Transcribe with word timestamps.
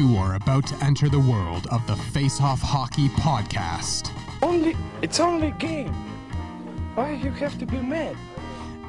You 0.00 0.16
are 0.16 0.36
about 0.36 0.66
to 0.68 0.82
enter 0.82 1.10
the 1.10 1.20
world 1.20 1.66
of 1.70 1.86
the 1.86 1.94
Face 1.94 2.40
Off 2.40 2.62
Hockey 2.62 3.10
Podcast. 3.10 4.10
Only 4.40 4.74
it's 5.02 5.20
only 5.20 5.48
a 5.48 5.50
game. 5.50 5.92
Why 6.94 7.12
you 7.12 7.30
have 7.32 7.58
to 7.58 7.66
be 7.66 7.76
mad? 7.76 8.16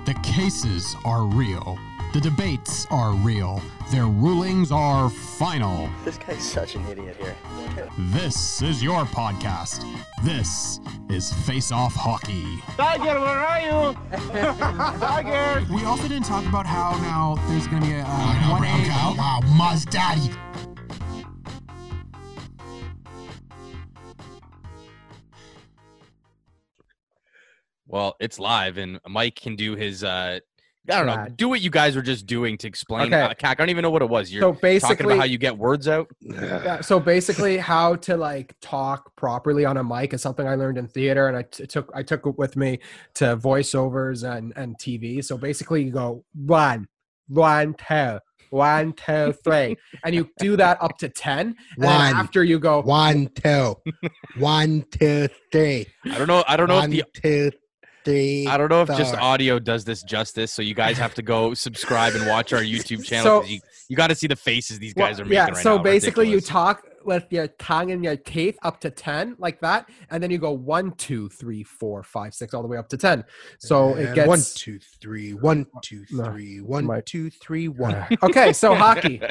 The 0.05 0.13
cases 0.23 0.95
are 1.03 1.23
real. 1.25 1.77
The 2.13 2.21
debates 2.21 2.87
are 2.91 3.11
real. 3.11 3.61
Their 3.89 4.05
rulings 4.05 4.71
are 4.71 5.09
final. 5.09 5.89
This 6.05 6.17
guy's 6.17 6.49
such 6.49 6.75
an 6.75 6.87
idiot 6.87 7.17
here. 7.19 7.35
This 7.97 8.61
is 8.61 8.81
your 8.81 9.03
podcast. 9.03 9.83
This 10.23 10.79
is 11.09 11.33
Face 11.45 11.73
Off 11.73 11.93
Hockey. 11.93 12.61
Tiger, 12.77 13.19
where 13.19 13.39
are 13.51 13.59
you? 13.59 13.97
Tiger! 14.97 15.65
We 15.73 15.83
also 15.83 16.07
didn't 16.07 16.25
talk 16.25 16.45
about 16.45 16.65
how 16.65 16.91
now 17.01 17.35
there's 17.49 17.67
going 17.67 17.81
to 17.81 17.87
be 17.89 17.95
a 17.95 18.03
uh, 18.03 18.07
Oh, 18.07 18.51
one 18.51 18.61
no, 18.61 18.67
A. 18.67 18.85
bro, 18.85 19.15
wow, 19.17 19.39
Muzz 19.57 19.89
Daddy. 19.89 20.31
Well, 27.91 28.15
it's 28.19 28.39
live, 28.39 28.77
and 28.77 28.99
Mike 29.07 29.35
can 29.35 29.55
do 29.55 29.75
his. 29.75 30.03
uh 30.03 30.39
I 30.89 30.97
don't 30.97 31.05
know. 31.05 31.15
Right. 31.15 31.37
Do 31.37 31.47
what 31.47 31.61
you 31.61 31.69
guys 31.69 31.95
were 31.95 32.01
just 32.01 32.25
doing 32.25 32.57
to 32.57 32.67
explain. 32.67 33.13
Okay. 33.13 33.21
Uh, 33.21 33.33
Cac, 33.35 33.59
I 33.59 33.61
don't 33.61 33.69
even 33.69 33.83
know 33.83 33.91
what 33.91 34.01
it 34.01 34.09
was. 34.09 34.33
You're 34.33 34.41
So 34.41 34.47
talking 34.53 34.61
basically, 34.61 35.05
about 35.13 35.17
how 35.19 35.25
you 35.25 35.37
get 35.37 35.55
words 35.55 35.87
out. 35.87 36.07
yeah, 36.21 36.81
so 36.81 36.99
basically, 36.99 37.57
how 37.57 37.97
to 37.97 38.17
like 38.17 38.55
talk 38.61 39.15
properly 39.15 39.63
on 39.63 39.77
a 39.77 39.83
mic 39.83 40.11
is 40.15 40.23
something 40.23 40.47
I 40.47 40.55
learned 40.55 40.79
in 40.79 40.87
theater, 40.87 41.27
and 41.27 41.37
I 41.37 41.43
t- 41.43 41.67
took 41.67 41.91
I 41.93 42.01
took 42.01 42.25
it 42.25 42.35
with 42.39 42.55
me 42.57 42.79
to 43.15 43.37
voiceovers 43.37 44.23
and 44.27 44.53
and 44.55 44.75
TV. 44.79 45.23
So 45.23 45.37
basically, 45.37 45.83
you 45.83 45.91
go 45.91 46.25
one, 46.33 46.87
one, 47.27 47.75
two, 47.75 48.17
one, 48.49 48.93
two, 48.93 49.33
three, 49.43 49.77
and 50.03 50.15
you 50.15 50.29
do 50.39 50.55
that 50.57 50.81
up 50.81 50.97
to 50.97 51.09
ten. 51.09 51.55
And 51.75 51.83
then 51.83 51.89
One. 51.89 52.15
after 52.15 52.43
you 52.43 52.57
go, 52.57 52.81
One, 52.81 53.29
two. 53.35 53.75
One, 54.39 54.83
two, 54.91 55.27
three. 55.51 55.85
I 56.05 56.17
don't 56.17 56.27
know. 56.27 56.43
I 56.47 56.57
don't 56.57 56.67
know 56.69 56.75
One, 56.77 56.91
if 56.91 57.05
the. 57.13 57.21
two, 57.21 57.51
three. 58.05 58.47
I 58.47 58.57
don't 58.57 58.69
know 58.69 58.81
if 58.81 58.87
just 58.89 59.15
audio 59.15 59.59
does 59.59 59.83
this 59.85 60.03
justice. 60.03 60.51
So 60.51 60.61
you 60.61 60.73
guys 60.73 60.97
have 60.97 61.13
to 61.15 61.21
go 61.21 61.53
subscribe 61.55 62.13
and 62.15 62.27
watch 62.27 62.53
our 62.53 62.61
YouTube 62.61 63.03
channel. 63.03 63.41
So- 63.43 63.47
you 63.47 63.59
you 63.89 63.97
got 63.97 64.07
to 64.07 64.15
see 64.15 64.27
the 64.27 64.37
faces 64.37 64.79
these 64.79 64.93
Well, 64.95 65.07
guys 65.07 65.19
are 65.19 65.25
making 65.25 65.35
yeah. 65.35 65.45
right 65.47 65.57
so 65.57 65.75
now. 65.75 65.83
basically, 65.83 66.29
you 66.29 66.39
talk 66.39 66.87
with 67.03 67.25
your 67.29 67.47
tongue 67.47 67.91
and 67.91 68.01
your 68.01 68.15
teeth 68.15 68.57
up 68.61 68.79
to 68.81 68.89
ten, 68.89 69.35
like 69.37 69.59
that, 69.59 69.89
and 70.09 70.23
then 70.23 70.31
you 70.31 70.37
go 70.37 70.51
one, 70.51 70.93
two, 70.93 71.27
three, 71.27 71.61
four, 71.63 72.01
five, 72.01 72.33
six, 72.33 72.53
all 72.53 72.61
the 72.61 72.69
way 72.69 72.77
up 72.77 72.87
to 72.87 72.95
ten. 72.95 73.25
So 73.59 73.95
it 73.95 74.15
gets 74.15 74.27
one, 74.29 74.39
two, 74.55 74.79
three. 75.01 75.33
One, 75.33 75.65
two, 75.81 76.05
No. 76.09 76.31
One, 76.63 76.85
my- 76.85 77.01
two, 77.01 77.29
three, 77.31 77.67
one. 77.67 78.05
okay. 78.23 78.53
So 78.53 78.73
hockey. 78.85 79.21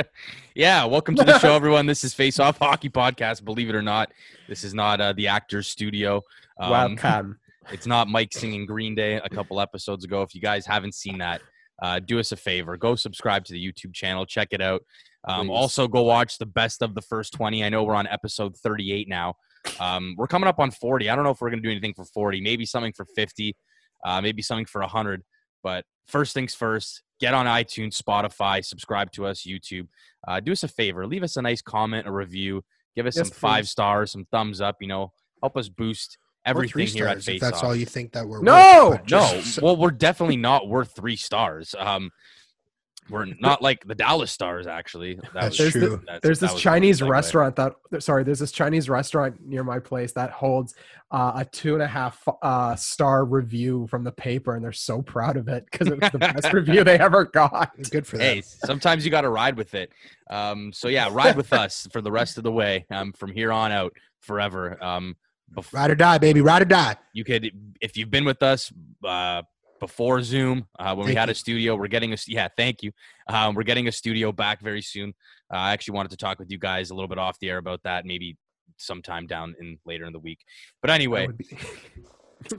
yeah, 0.55 0.85
welcome 0.85 1.15
to 1.15 1.25
the 1.25 1.39
show, 1.39 1.55
everyone. 1.55 1.87
This 1.87 2.05
is 2.05 2.13
Face 2.13 2.39
Off 2.39 2.59
Hockey 2.59 2.91
Podcast. 2.91 3.43
Believe 3.43 3.71
it 3.71 3.75
or 3.75 3.83
not, 3.83 4.13
this 4.47 4.63
is 4.63 4.75
not 4.75 5.01
uh, 5.01 5.15
the 5.15 5.29
Actors 5.29 5.69
Studio. 5.69 6.23
Um, 6.59 6.71
Welcome. 6.71 7.39
It's 7.71 7.87
not 7.87 8.09
Mike 8.09 8.33
singing 8.33 8.67
Green 8.67 8.95
Day 8.95 9.17
a 9.17 9.29
couple 9.29 9.61
episodes 9.61 10.05
ago. 10.05 10.23
If 10.23 10.35
you 10.35 10.41
guys 10.41 10.67
haven't 10.67 10.95
seen 10.95 11.19
that, 11.19 11.41
uh, 11.83 11.99
do 12.01 12.19
us 12.19 12.33
a 12.33 12.37
favor. 12.37 12.77
Go 12.77 12.95
subscribe 12.95 13.45
to 13.47 13.53
the 13.53 13.65
YouTube 13.65 13.95
channel. 13.95 14.27
Check 14.27 14.49
it 14.51 14.61
out. 14.61 14.83
Um, 15.29 15.51
also, 15.51 15.87
go 15.87 16.03
watch 16.03 16.39
the 16.39 16.47
best 16.47 16.83
of 16.83 16.95
the 16.95 17.03
first 17.03 17.33
20. 17.35 17.65
I 17.65 17.69
know 17.69 17.85
we're 17.85 17.95
on 17.95 18.07
episode 18.07 18.57
38 18.57 19.09
now. 19.09 19.35
Um, 19.79 20.15
we're 20.17 20.27
coming 20.27 20.49
up 20.49 20.59
on 20.59 20.71
40. 20.71 21.11
I 21.11 21.15
don't 21.15 21.25
know 21.25 21.31
if 21.31 21.41
we're 21.41 21.51
going 21.51 21.63
to 21.63 21.67
do 21.67 21.71
anything 21.71 21.95
for 21.95 22.05
40, 22.05 22.41
maybe 22.41 22.65
something 22.65 22.93
for 22.95 23.05
50, 23.05 23.55
uh, 24.05 24.21
maybe 24.21 24.43
something 24.43 24.65
for 24.67 24.81
100. 24.81 25.23
But 25.63 25.85
first 26.09 26.33
things 26.33 26.55
first, 26.55 27.03
get 27.21 27.35
on 27.35 27.47
iTunes, 27.47 28.01
Spotify, 28.01 28.65
subscribe 28.65 29.13
to 29.13 29.27
us, 29.27 29.43
YouTube. 29.43 29.89
Uh, 30.27 30.41
do 30.41 30.53
us 30.53 30.65
a 30.65 30.69
favor. 30.69 31.07
Leave 31.07 31.23
us 31.23 31.37
a 31.37 31.43
nice 31.43 31.61
comment, 31.61 32.07
a 32.07 32.13
review. 32.13 32.63
Give 32.97 33.07
us 33.07 33.17
Yes, 33.17 33.29
some 33.29 33.35
five 33.37 33.69
stars, 33.69 34.13
some 34.13 34.27
thumbs 34.31 34.61
up. 34.61 34.77
You 34.81 34.89
know, 34.89 35.13
help 35.43 35.57
us 35.57 35.69
boost 35.69 36.19
everything 36.47 36.73
three 36.73 36.87
here 36.87 37.07
at 37.07 37.23
stars, 37.23 37.25
Face 37.27 37.35
if 37.37 37.41
that's 37.41 37.59
Off. 37.59 37.65
all 37.65 37.77
you 37.77 37.87
think 37.87 38.13
that 38.13 38.27
we're 38.27 38.43
No! 38.43 38.91
worth, 38.91 39.01
but 39.03 39.11
No, 39.11 39.41
just- 39.41 39.63
well, 39.63 39.77
we're 39.77 39.91
definitely 39.91 40.37
not 40.37 40.69
worth 40.69 40.95
three 40.97 41.17
stars. 41.17 41.75
Um, 41.79 42.11
we're 43.09 43.27
not 43.41 43.61
like 43.61 43.85
the 43.85 43.95
Dallas 43.97 44.31
Stars, 44.31 44.69
actually. 44.69 45.17
That 45.17 45.33
That's 45.35 45.59
there's 45.59 45.73
true. 45.73 45.81
The, 45.81 45.89
that's- 45.97 46.21
there's 46.23 46.39
that 46.41 46.53
this 46.53 46.61
Chinese 46.61 47.01
segue. 47.01 47.09
restaurant 47.11 47.57
that 47.57 47.75
sorry, 47.99 48.23
there's 48.23 48.39
this 48.39 48.53
Chinese 48.53 48.89
restaurant 48.89 49.35
near 49.45 49.65
my 49.65 49.81
place 49.81 50.13
that 50.13 50.31
holds 50.31 50.77
uh, 51.11 51.33
a 51.35 51.45
two 51.45 51.75
and 51.75 51.83
a 51.83 51.89
half 51.89 52.23
uh, 52.43 52.77
star 52.77 53.25
review 53.25 53.89
from 53.89 54.05
the 54.05 54.13
paper, 54.13 54.55
and 54.55 54.65
they're 54.65 54.71
so 54.71 55.03
proud 55.03 55.37
of 55.37 55.49
it 55.49 55.67
because 55.69 55.89
it's 55.89 56.11
the 56.11 56.19
best 56.19 56.53
review 56.53 56.85
they 56.85 57.01
ever 57.01 57.25
got. 57.25 57.73
good 57.91 58.07
for 58.07 58.17
Hey, 58.17 58.43
them. 58.43 58.51
sometimes 58.65 59.05
you 59.05 59.11
got 59.11 59.23
to 59.23 59.31
ride 59.31 59.57
with 59.57 59.75
it. 59.75 59.91
Um, 60.31 60.73
so 60.73 60.87
yeah, 60.87 61.09
ride 61.11 61.37
with 61.37 61.53
us 61.53 61.89
for 61.93 62.01
the 62.01 62.13
rest 62.13 62.39
of 62.39 62.45
the 62.45 62.53
way. 62.53 62.87
Um, 62.93 63.13
from 63.13 63.33
here 63.33 63.51
on 63.51 63.73
out, 63.73 63.93
forever. 64.21 64.81
Um, 64.81 65.17
bef- 65.57 65.73
Ride 65.73 65.91
or 65.91 65.95
die, 65.95 66.19
baby. 66.19 66.41
Ride 66.41 66.63
or 66.63 66.67
die. 66.67 66.97
you 67.13 67.25
could, 67.25 67.51
if 67.81 67.97
you've 67.97 68.11
been 68.11 68.25
with 68.25 68.43
us 68.43 68.73
uh, 69.07 69.43
before 69.79 70.23
Zoom, 70.23 70.67
uh, 70.79 70.95
when 70.95 71.07
we 71.07 71.15
had 71.15 71.29
you. 71.29 71.33
a 71.33 71.35
studio, 71.35 71.77
we're 71.77 71.89
getting 71.89 72.13
a 72.13 72.17
yeah, 72.27 72.49
thank 72.57 72.83
you. 72.83 72.93
Um, 73.29 73.55
we're 73.55 73.63
getting 73.63 73.89
a 73.89 73.93
studio 73.93 74.33
back 74.33 74.61
very 74.61 74.83
soon. 74.83 75.15
Uh, 75.53 75.57
I 75.57 75.73
actually 75.73 75.95
wanted 75.95 76.11
to 76.11 76.17
talk 76.17 76.39
with 76.39 76.51
you 76.51 76.59
guys 76.59 76.91
a 76.91 76.95
little 76.95 77.09
bit 77.09 77.19
off 77.19 77.39
the 77.41 77.49
air 77.51 77.59
about 77.59 77.81
that, 77.85 78.05
maybe 78.07 78.37
sometime 78.77 79.27
down 79.27 79.55
in 79.61 79.79
later 79.85 80.05
in 80.07 80.13
the 80.13 80.19
week. 80.19 80.41
But 80.83 80.91
anyway, 80.91 81.29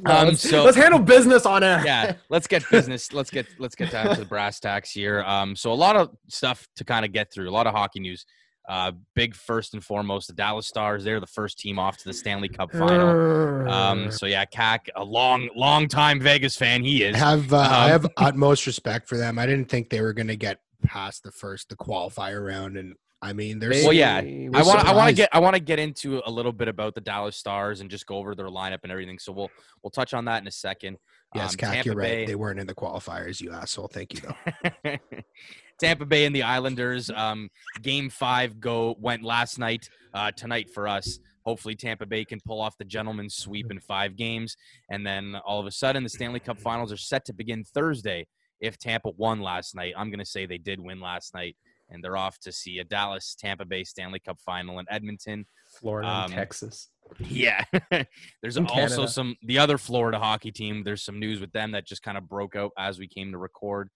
No, 0.04 0.12
Um, 0.16 0.28
let's, 0.28 0.48
so- 0.48 0.64
let's 0.64 0.78
handle 0.78 1.00
business 1.00 1.46
on 1.46 1.64
air. 1.64 1.82
yeah, 1.84 2.14
let's 2.30 2.46
get 2.48 2.64
business. 2.70 3.12
Let's 3.14 3.32
get 3.32 3.48
let's 3.58 3.74
get 3.76 3.92
down 3.92 4.14
to 4.14 4.20
the 4.20 4.28
brass 4.28 4.60
tacks 4.60 4.92
here. 4.92 5.22
Um, 5.24 5.56
so 5.56 5.72
a 5.72 5.74
lot 5.74 5.96
of 5.96 6.10
stuff 6.30 6.68
to 6.76 6.84
kind 6.84 7.04
of 7.04 7.12
get 7.12 7.34
through. 7.34 7.50
A 7.50 7.52
lot 7.52 7.66
of 7.66 7.74
hockey 7.74 8.00
news. 8.00 8.26
Uh, 8.72 8.94
big 9.16 9.36
first 9.36 9.74
and 9.74 9.84
foremost, 9.84 10.28
the 10.28 10.34
Dallas 10.34 10.66
Stars. 10.66 11.04
They're 11.04 11.20
the 11.20 11.28
first 11.28 11.60
team 11.60 11.78
off 11.78 11.98
to 11.98 12.06
the 12.06 12.14
Stanley 12.14 12.48
Cup 12.48 12.72
final. 12.72 13.70
Um, 13.70 14.10
so 14.12 14.26
yeah, 14.28 14.46
Cac, 14.46 14.90
a 14.96 15.04
long, 15.04 15.50
long 15.58 15.90
time 15.90 16.22
Vegas 16.22 16.56
fan. 16.56 16.82
He 16.82 17.06
I 17.06 17.10
is. 17.10 17.16
have 17.18 17.52
uh, 17.52 17.58
I 17.58 17.84
Um, 17.86 17.90
have 17.92 18.08
utmost 18.18 18.66
respect 18.66 19.10
for 19.10 19.18
them. 19.18 19.38
I 19.38 19.46
didn't 19.46 19.68
think 19.68 19.90
they 19.90 20.00
were 20.00 20.14
going 20.14 20.28
to 20.30 20.38
get 20.38 20.60
past 20.84 21.24
the 21.24 21.32
first 21.34 21.68
the 21.68 21.76
qualifier 21.76 22.46
round, 22.48 22.78
and 22.78 22.96
I 23.22 23.34
mean, 23.34 23.60
there's 23.60 23.84
Well, 23.84 23.92
yeah, 23.94 24.16
I 24.18 24.50
want. 24.64 24.80
I 24.88 24.94
want 24.96 25.10
to 25.10 25.16
get. 25.16 25.28
I 25.34 25.40
want 25.40 25.56
to 25.56 25.62
get 25.62 25.78
into 25.78 26.22
a 26.26 26.32
little 26.32 26.54
bit 26.54 26.70
about 26.70 26.96
the 26.96 27.02
Dallas 27.02 27.36
Stars 27.36 27.82
and 27.82 27.90
just 27.90 28.06
go 28.08 28.16
over 28.16 28.36
their 28.36 28.48
lineup 28.48 28.80
and 28.84 28.92
everything. 28.92 29.20
So 29.20 29.34
we'll 29.34 29.52
we'll 29.84 29.92
touch 29.92 30.14
on 30.14 30.24
that 30.26 30.42
in 30.42 30.48
a 30.48 30.52
second. 30.52 30.98
yes, 31.36 31.52
Um, 31.52 31.58
Cac, 31.58 31.74
Tampa 31.74 31.86
you're 31.88 31.96
right. 31.96 32.08
Bay- 32.08 32.26
They 32.26 32.36
weren't 32.36 32.60
in 32.60 32.68
the 32.68 32.74
qualifiers, 32.74 33.42
you 33.42 33.52
asshole. 33.52 33.90
Thank 33.90 34.14
you 34.14 34.22
though. 34.22 34.96
Tampa 35.82 36.06
Bay 36.06 36.26
and 36.26 36.36
the 36.36 36.44
Islanders. 36.44 37.10
Um, 37.10 37.50
game 37.82 38.10
five 38.10 38.60
go 38.60 38.96
went 39.00 39.24
last 39.24 39.58
night. 39.58 39.90
Uh, 40.14 40.32
tonight 40.32 40.70
for 40.70 40.88
us. 40.88 41.20
Hopefully 41.46 41.76
Tampa 41.76 42.06
Bay 42.06 42.24
can 42.24 42.40
pull 42.46 42.62
off 42.62 42.78
the 42.78 42.86
gentleman's 42.86 43.36
sweep 43.36 43.72
in 43.72 43.80
five 43.80 44.16
games, 44.16 44.56
and 44.92 45.06
then 45.06 45.36
all 45.46 45.60
of 45.60 45.66
a 45.66 45.72
sudden 45.72 46.04
the 46.04 46.10
Stanley 46.10 46.40
Cup 46.40 46.60
Finals 46.60 46.92
are 46.92 46.98
set 46.98 47.26
to 47.26 47.34
begin 47.34 47.64
Thursday. 47.64 48.28
If 48.60 48.78
Tampa 48.78 49.10
won 49.18 49.42
last 49.42 49.74
night, 49.74 49.94
I'm 49.98 50.10
going 50.12 50.20
to 50.20 50.26
say 50.26 50.46
they 50.46 50.60
did 50.60 50.80
win 50.80 51.02
last 51.02 51.34
night, 51.34 51.56
and 51.90 52.04
they're 52.04 52.18
off 52.18 52.38
to 52.42 52.52
see 52.52 52.78
a 52.78 52.84
Dallas 52.84 53.36
Tampa 53.40 53.66
Bay 53.66 53.84
Stanley 53.84 54.20
Cup 54.20 54.40
Final 54.40 54.78
in 54.78 54.86
Edmonton. 54.90 55.46
Florida 55.80 56.08
um, 56.08 56.26
and 56.26 56.34
Texas. 56.34 56.90
Yeah. 57.20 57.64
There's 58.42 58.58
In 58.58 58.68
also 58.68 58.76
Canada. 58.76 59.08
some 59.08 59.36
the 59.44 59.58
other 59.58 59.78
Florida 59.80 60.20
hockey 60.20 60.52
team. 60.52 60.84
There's 60.84 61.04
some 61.04 61.20
news 61.20 61.40
with 61.40 61.52
them 61.52 61.72
that 61.72 61.88
just 61.88 62.04
kind 62.04 62.18
of 62.18 62.30
broke 62.30 62.56
out 62.56 62.72
as 62.78 63.00
we 63.00 63.08
came 63.08 63.32
to 63.32 63.38
record. 63.38 63.90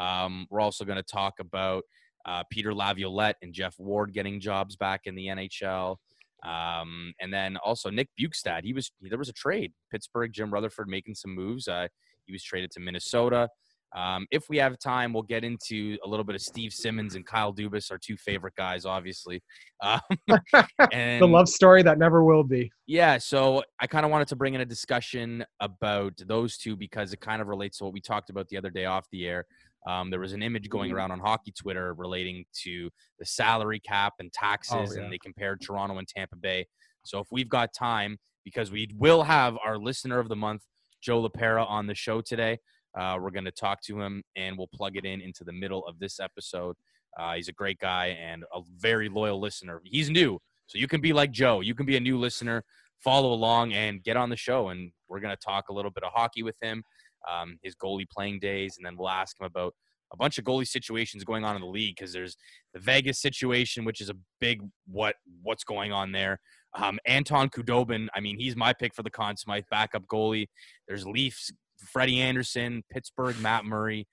Um, 0.00 0.46
we're 0.50 0.60
also 0.60 0.84
going 0.84 0.96
to 0.96 1.02
talk 1.02 1.34
about 1.40 1.82
uh, 2.26 2.42
Peter 2.50 2.74
Laviolette 2.74 3.36
and 3.42 3.52
Jeff 3.52 3.74
Ward 3.78 4.12
getting 4.12 4.40
jobs 4.40 4.76
back 4.76 5.02
in 5.04 5.14
the 5.14 5.26
NHL. 5.26 5.96
Um, 6.44 7.12
and 7.20 7.32
then 7.32 7.58
also 7.58 7.90
Nick 7.90 8.08
Bjugstad. 8.18 8.64
He 8.64 8.72
was 8.72 8.90
there 9.02 9.18
was 9.18 9.28
a 9.28 9.34
trade. 9.34 9.72
Pittsburgh, 9.90 10.32
Jim 10.32 10.50
Rutherford 10.50 10.88
making 10.88 11.14
some 11.14 11.34
moves. 11.34 11.68
Uh, 11.68 11.88
he 12.24 12.32
was 12.32 12.42
traded 12.42 12.70
to 12.72 12.80
Minnesota. 12.80 13.48
Um, 13.94 14.26
if 14.30 14.48
we 14.48 14.56
have 14.58 14.78
time, 14.78 15.12
we'll 15.12 15.24
get 15.24 15.42
into 15.42 15.98
a 16.04 16.08
little 16.08 16.22
bit 16.24 16.36
of 16.36 16.40
Steve 16.40 16.72
Simmons 16.72 17.16
and 17.16 17.26
Kyle 17.26 17.52
Dubas, 17.52 17.90
our 17.90 17.98
two 17.98 18.16
favorite 18.16 18.54
guys, 18.56 18.84
obviously. 18.84 19.42
Um, 19.82 20.00
and 20.92 21.22
The 21.22 21.26
love 21.26 21.48
story 21.48 21.82
that 21.84 21.96
never 21.98 22.22
will 22.22 22.44
be. 22.44 22.70
yeah, 22.86 23.16
so 23.16 23.62
I 23.80 23.86
kind 23.86 24.04
of 24.04 24.10
wanted 24.10 24.28
to 24.28 24.36
bring 24.36 24.52
in 24.52 24.60
a 24.60 24.66
discussion 24.66 25.42
about 25.60 26.20
those 26.26 26.58
two 26.58 26.76
because 26.76 27.14
it 27.14 27.20
kind 27.22 27.40
of 27.40 27.48
relates 27.48 27.78
to 27.78 27.84
what 27.84 27.94
we 27.94 28.02
talked 28.02 28.28
about 28.28 28.46
the 28.48 28.58
other 28.58 28.68
day 28.68 28.84
off 28.84 29.06
the 29.10 29.26
air. 29.26 29.46
Um, 29.86 30.10
there 30.10 30.20
was 30.20 30.32
an 30.32 30.42
image 30.42 30.68
going 30.68 30.92
around 30.92 31.10
on 31.10 31.20
hockey 31.20 31.52
Twitter 31.52 31.94
relating 31.94 32.44
to 32.64 32.90
the 33.18 33.24
salary 33.24 33.80
cap 33.80 34.14
and 34.18 34.32
taxes, 34.32 34.94
yeah. 34.94 35.02
and 35.02 35.12
they 35.12 35.18
compared 35.18 35.60
Toronto 35.60 35.98
and 35.98 36.06
Tampa 36.06 36.36
Bay. 36.36 36.66
So 37.04 37.18
if 37.18 37.28
we've 37.30 37.48
got 37.48 37.72
time, 37.72 38.18
because 38.44 38.70
we 38.70 38.88
will 38.96 39.22
have 39.22 39.56
our 39.64 39.78
listener 39.78 40.18
of 40.18 40.28
the 40.28 40.36
month, 40.36 40.62
Joe 41.00 41.26
LaPera, 41.26 41.68
on 41.68 41.86
the 41.86 41.94
show 41.94 42.20
today. 42.20 42.58
Uh, 42.98 43.16
we're 43.20 43.30
going 43.30 43.44
to 43.44 43.52
talk 43.52 43.80
to 43.82 44.00
him 44.00 44.22
and 44.36 44.58
we'll 44.58 44.70
plug 44.74 44.96
it 44.96 45.04
in 45.04 45.20
into 45.20 45.44
the 45.44 45.52
middle 45.52 45.86
of 45.86 45.98
this 45.98 46.18
episode. 46.18 46.76
Uh, 47.18 47.34
he's 47.34 47.48
a 47.48 47.52
great 47.52 47.78
guy 47.78 48.18
and 48.20 48.44
a 48.54 48.60
very 48.78 49.08
loyal 49.08 49.40
listener. 49.40 49.80
He's 49.84 50.10
new, 50.10 50.38
so 50.66 50.78
you 50.78 50.88
can 50.88 51.00
be 51.00 51.12
like 51.12 51.30
Joe. 51.30 51.60
You 51.60 51.74
can 51.74 51.86
be 51.86 51.96
a 51.96 52.00
new 52.00 52.18
listener, 52.18 52.64
follow 52.98 53.32
along, 53.32 53.72
and 53.72 54.02
get 54.02 54.16
on 54.16 54.30
the 54.30 54.36
show. 54.36 54.68
And 54.68 54.92
we're 55.08 55.20
going 55.20 55.34
to 55.34 55.44
talk 55.44 55.68
a 55.68 55.72
little 55.72 55.90
bit 55.90 56.04
of 56.04 56.12
hockey 56.14 56.42
with 56.42 56.56
him, 56.62 56.82
um, 57.30 57.58
his 57.62 57.74
goalie 57.74 58.08
playing 58.08 58.38
days, 58.40 58.76
and 58.76 58.86
then 58.86 58.96
we'll 58.96 59.08
ask 59.08 59.38
him 59.40 59.46
about 59.46 59.74
a 60.12 60.16
bunch 60.16 60.38
of 60.38 60.44
goalie 60.44 60.66
situations 60.66 61.24
going 61.24 61.44
on 61.44 61.54
in 61.54 61.62
the 61.62 61.68
league 61.68 61.96
because 61.96 62.12
there's 62.12 62.36
the 62.74 62.80
Vegas 62.80 63.20
situation, 63.20 63.84
which 63.84 64.00
is 64.00 64.10
a 64.10 64.16
big 64.40 64.62
what 64.86 65.16
what's 65.42 65.64
going 65.64 65.92
on 65.92 66.12
there. 66.12 66.40
Um, 66.74 66.98
Anton 67.04 67.48
Khudobin, 67.48 68.08
I 68.14 68.20
mean, 68.20 68.38
he's 68.38 68.56
my 68.56 68.72
pick 68.72 68.94
for 68.94 69.02
the 69.02 69.10
Conn 69.10 69.36
Smythe 69.36 69.64
backup 69.70 70.06
goalie. 70.06 70.48
There's 70.86 71.06
Leafs, 71.06 71.50
Freddie 71.78 72.20
Andersen, 72.20 72.82
Pittsburgh, 72.90 73.38
Matt 73.40 73.64
Murray, 73.64 74.06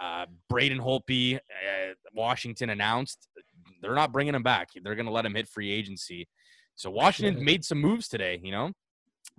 uh, 0.00 0.26
Braden 0.48 0.78
Holtby, 0.78 1.36
uh, 1.36 1.94
Washington 2.14 2.70
announced 2.70 3.28
they're 3.82 3.94
not 3.94 4.12
bringing 4.12 4.34
him 4.34 4.42
back. 4.42 4.68
They're 4.82 4.94
going 4.94 5.06
to 5.06 5.12
let 5.12 5.26
him 5.26 5.34
hit 5.34 5.48
free 5.48 5.70
agency. 5.70 6.28
So 6.76 6.90
Washington 6.90 7.44
made 7.44 7.64
some 7.64 7.80
moves 7.80 8.08
today, 8.08 8.40
you 8.42 8.52
know. 8.52 8.72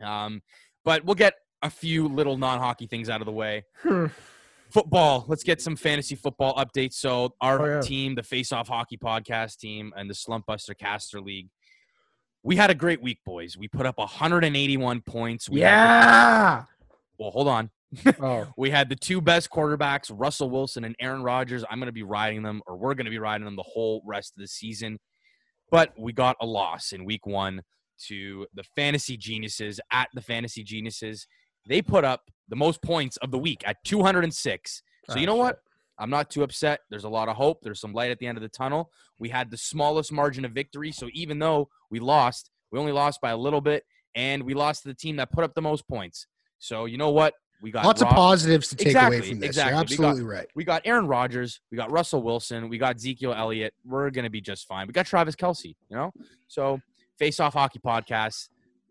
Um, 0.05 0.41
but 0.83 1.05
we'll 1.05 1.15
get 1.15 1.33
a 1.61 1.69
few 1.69 2.07
little 2.07 2.37
non-hockey 2.37 2.87
things 2.87 3.09
out 3.09 3.21
of 3.21 3.25
the 3.25 3.31
way. 3.31 3.65
Hmm. 3.83 4.07
Football. 4.71 5.25
Let's 5.27 5.43
get 5.43 5.61
some 5.61 5.75
fantasy 5.75 6.15
football 6.15 6.53
updates. 6.55 6.93
So 6.93 7.33
our 7.41 7.59
Oh, 7.61 7.75
yeah. 7.75 7.81
team, 7.81 8.15
the 8.15 8.23
Face 8.23 8.51
Off 8.51 8.67
Hockey 8.67 8.97
Podcast 8.97 9.57
team, 9.57 9.91
and 9.97 10.09
the 10.09 10.13
Slump 10.13 10.45
Buster 10.45 10.73
Caster 10.75 11.19
League, 11.19 11.49
we 12.43 12.55
had 12.55 12.69
a 12.69 12.75
great 12.75 13.01
week, 13.01 13.17
boys. 13.25 13.57
We 13.57 13.67
put 13.67 13.85
up 13.85 13.97
181 13.97 15.01
points. 15.01 15.49
We 15.49 15.61
Yeah. 15.61 16.61
the- 16.61 16.93
well, 17.17 17.31
hold 17.31 17.47
on. 17.47 17.71
Oh. 18.21 18.47
We 18.55 18.69
had 18.69 18.87
the 18.89 18.95
two 18.95 19.19
best 19.21 19.49
quarterbacks, 19.49 20.11
Russell 20.13 20.51
Wilson 20.51 20.83
and 20.83 20.95
Aaron 20.99 21.23
Rodgers. 21.23 21.65
I'm 21.69 21.79
going 21.79 21.87
to 21.87 21.91
be 21.91 22.03
riding 22.03 22.43
them, 22.43 22.61
or 22.67 22.77
we're 22.77 22.93
going 22.93 23.05
to 23.05 23.11
be 23.11 23.17
riding 23.19 23.45
them 23.45 23.55
the 23.55 23.63
whole 23.63 24.03
rest 24.05 24.33
of 24.37 24.41
the 24.41 24.47
season. 24.47 24.99
But 25.71 25.93
we 25.97 26.13
got 26.13 26.37
a 26.39 26.45
loss 26.45 26.91
in 26.91 27.03
week 27.05 27.25
one 27.25 27.63
to 28.05 28.45
the 28.53 28.63
Fantasy 28.75 29.17
Geniuses 29.17 29.79
at 29.91 30.09
the 30.13 30.21
Fantasy 30.21 30.63
Geniuses. 30.63 31.27
They 31.67 31.81
put 31.81 32.03
up 32.03 32.29
the 32.47 32.55
most 32.55 32.81
points 32.81 33.17
of 33.17 33.31
the 33.31 33.37
week 33.37 33.61
at 33.65 33.77
206. 33.83 34.81
So 35.09 35.17
you 35.17 35.23
Ah, 35.23 35.25
know 35.25 35.35
what? 35.35 35.59
I'm 35.97 36.09
not 36.09 36.29
too 36.29 36.43
upset. 36.43 36.79
There's 36.89 37.03
a 37.03 37.09
lot 37.09 37.27
of 37.29 37.35
hope. 37.35 37.59
There's 37.61 37.79
some 37.81 37.93
light 37.93 38.09
at 38.11 38.19
the 38.19 38.27
end 38.27 38.37
of 38.37 38.41
the 38.41 38.49
tunnel. 38.49 38.91
We 39.19 39.29
had 39.29 39.51
the 39.51 39.57
smallest 39.57 40.11
margin 40.11 40.45
of 40.45 40.51
victory. 40.53 40.91
So 40.91 41.09
even 41.13 41.39
though 41.39 41.69
we 41.91 41.99
lost, 41.99 42.51
we 42.71 42.79
only 42.79 42.91
lost 42.93 43.19
by 43.21 43.31
a 43.31 43.37
little 43.37 43.59
bit, 43.61 43.83
and 44.15 44.43
we 44.43 44.53
lost 44.53 44.83
to 44.83 44.87
the 44.89 44.93
team 44.93 45.17
that 45.17 45.31
put 45.31 45.43
up 45.43 45.53
the 45.55 45.61
most 45.61 45.87
points. 45.87 46.25
So 46.57 46.85
you 46.85 46.97
know 46.97 47.09
what? 47.11 47.33
We 47.61 47.71
got 47.71 47.83
Lots 47.83 48.01
of 48.01 48.07
positives 48.07 48.69
to 48.69 48.77
take 48.77 48.87
Exactly, 48.87 49.17
away 49.17 49.29
from 49.29 49.39
this. 49.39 49.47
exactly. 49.47 49.73
You're 49.73 49.81
We 49.81 49.83
got- 49.97 50.09
absolutely 50.11 50.23
right. 50.33 50.47
we 50.55 50.63
got 50.63 50.81
Aaron 50.85 51.07
Rodgers, 51.07 51.59
we 51.69 51.75
got 51.75 51.91
Russell 51.91 52.23
Wilson, 52.23 52.69
we 52.69 52.77
got 52.77 52.95
Ezekiel 52.95 53.33
Elliott. 53.33 53.73
We're 53.83 54.09
gonna 54.11 54.29
be 54.29 54.39
just 54.39 54.65
fine. 54.65 54.87
We 54.87 54.93
got 54.93 55.05
Travis 55.05 55.35
Kelce, 55.35 55.65
you 55.89 55.97
know. 55.97 56.13
So 56.47 56.79
face 57.17 57.41
off 57.41 57.51
hockey 57.53 57.79
podcast, 57.79 58.47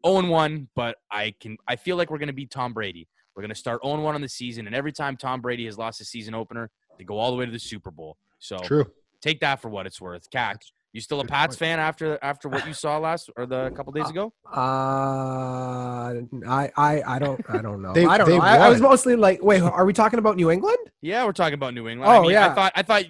0 0.06 0.26
1, 0.28 0.68
but 0.74 0.96
I 1.10 1.34
can 1.40 1.56
I 1.66 1.76
feel 1.76 1.96
like 1.96 2.10
we're 2.10 2.18
gonna 2.18 2.32
beat 2.32 2.50
Tom 2.50 2.72
Brady. 2.72 3.08
We're 3.34 3.42
gonna 3.42 3.54
start 3.54 3.80
0 3.84 4.00
1 4.00 4.14
on 4.14 4.20
the 4.20 4.28
season, 4.28 4.66
and 4.66 4.74
every 4.74 4.92
time 4.92 5.16
Tom 5.16 5.40
Brady 5.40 5.64
has 5.66 5.78
lost 5.78 6.00
a 6.00 6.04
season 6.04 6.34
opener, 6.34 6.70
they 6.98 7.04
go 7.04 7.18
all 7.18 7.30
the 7.30 7.36
way 7.36 7.46
to 7.46 7.52
the 7.52 7.58
Super 7.58 7.90
Bowl. 7.90 8.16
So 8.38 8.56
True. 8.58 8.86
take 9.20 9.40
that 9.40 9.60
for 9.60 9.68
what 9.68 9.86
it's 9.86 10.00
worth. 10.00 10.28
Cac, 10.30 10.62
you 10.92 11.00
still 11.00 11.20
a 11.20 11.24
Good 11.24 11.30
Pats 11.30 11.54
point. 11.54 11.58
fan 11.58 11.78
after 11.80 12.18
after 12.22 12.48
what 12.48 12.66
you 12.66 12.72
saw 12.72 12.98
last 12.98 13.30
or 13.36 13.46
the 13.46 13.70
couple 13.70 13.92
days 13.92 14.08
ago? 14.10 14.32
Uh, 14.52 16.14
I, 16.46 16.70
I, 16.76 17.02
I 17.06 17.18
don't, 17.18 17.40
I 17.48 17.58
don't 17.62 17.82
know. 17.82 17.92
They- 17.94 18.06
I 18.06 18.18
don't 18.18 18.28
know. 18.28 18.38
I, 18.38 18.56
I 18.56 18.68
was 18.68 18.80
mostly 18.80 19.16
like, 19.16 19.42
wait, 19.42 19.62
are 19.62 19.84
we 19.84 19.92
talking 19.92 20.18
about 20.18 20.36
New 20.36 20.50
England? 20.50 20.78
Yeah, 21.00 21.24
we're 21.24 21.32
talking 21.32 21.54
about 21.54 21.74
New 21.74 21.88
England. 21.88 22.10
I 22.10 22.18
Oh, 22.18 22.28
yeah. 22.28 22.48
I 22.50 22.54
thought 22.54 22.72
I 22.74 22.82
thought 22.82 23.04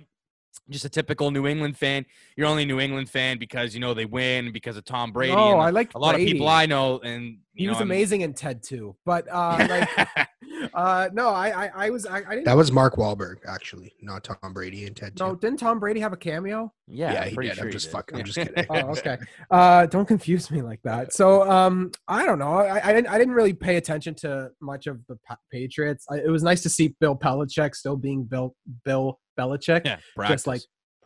just 0.70 0.84
a 0.84 0.88
typical 0.88 1.31
New 1.31 1.46
England 1.46 1.76
fan. 1.76 2.05
You're 2.37 2.46
only 2.46 2.64
a 2.64 2.66
New 2.66 2.81
England 2.81 3.10
fan 3.10 3.38
because 3.38 3.75
you 3.75 3.81
know 3.81 3.94
they 3.94 4.05
win 4.05 4.52
because 4.52 4.76
of 4.76 4.84
Tom 4.84 5.12
Brady. 5.12 5.34
No, 5.34 5.58
I 5.58 5.70
like 5.70 5.94
a 5.94 5.99
lot 5.99 6.14
of 6.14 6.20
people 6.20 6.49
I 6.49 6.66
know, 6.66 6.99
and 7.00 7.38
He 7.58 7.64
you 7.64 7.70
was 7.70 7.76
know, 7.76 7.81
I'm- 7.81 7.90
amazing 7.90 8.20
in 8.22 8.32
Ted 8.34 8.62
too, 8.62 8.96
but 9.05 9.26
uh, 9.31 9.66
like, 9.69 10.28
uh, 10.75 11.08
no, 11.12 11.28
I, 11.31 11.66
I, 11.66 11.70
I 11.87 11.90
was, 11.90 12.06
I, 12.06 12.19
I 12.19 12.31
didn't. 12.31 12.44
That 12.44 12.56
was 12.56 12.70
Mark 12.72 12.94
Wahlberg, 12.96 13.37
actually, 13.46 13.93
not 14.00 14.25
Tom 14.25 14.52
Brady 14.55 14.87
and 14.87 14.96
Ted. 14.96 15.19
no, 15.19 15.32
too. 15.34 15.40
didn't 15.40 15.58
Tom 15.58 15.78
Brady 15.81 15.99
have 16.00 16.12
a 16.12 16.16
cameo? 16.16 16.72
yeah, 16.87 17.12
Yeah, 17.12 17.20
I'm 17.22 17.28
he 17.31 17.37
did. 17.37 17.56
sure 17.56 17.64
I'm 17.66 17.72
just 17.72 17.87
did. 17.87 17.93
fuck- 17.93 18.10
I'm 18.14 18.25
just 18.25 18.38
kidding. 18.38 18.66
Oh, 18.70 18.90
okay. 18.93 19.19
Uh, 19.50 19.87
don't 19.87 20.06
confuse 20.06 20.50
me 20.50 20.62
like 20.62 20.81
that. 20.84 21.12
So, 21.12 21.49
um, 21.50 21.90
I 22.06 22.25
don't 22.25 22.38
know. 22.38 22.55
I, 22.55 22.88
I 22.88 22.93
didn't, 22.93 23.08
I 23.08 23.19
didn't 23.19 23.34
really 23.34 23.52
pay 23.52 23.76
attention 23.76 24.14
to 24.16 24.50
much 24.61 24.87
of 24.87 25.04
the 25.08 25.16
Pa- 25.26 25.37
Patriots. 25.52 26.06
I, 26.11 26.19
it 26.19 26.31
was 26.31 26.43
nice 26.44 26.62
to 26.62 26.69
see 26.70 26.94
Bill 27.00 27.16
Belichick 27.16 27.75
still 27.75 27.96
being 27.96 28.22
Bill, 28.25 28.54
Bill 28.84 29.19
Belichick, 29.38 29.82
yeah, 29.84 29.99
just 30.28 30.46
like 30.46 30.62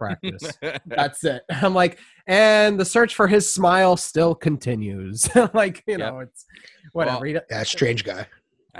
practice. 0.07 0.53
practice. 0.61 0.81
That's 0.87 1.25
it. 1.25 1.43
I'm 1.51 1.75
like, 1.75 1.99
and 2.27 2.79
the 2.79 2.85
search 2.85 3.15
for 3.15 3.27
his 3.29 3.53
smile 3.53 3.97
still 3.97 4.35
continues. 4.35 5.29
like, 5.55 5.83
you 5.87 5.99
know, 5.99 6.21
it's 6.21 6.45
whatever. 6.93 7.21
Well, 7.25 7.41
Yeah, 7.51 7.63
strange 7.65 8.05
guy. 8.05 8.27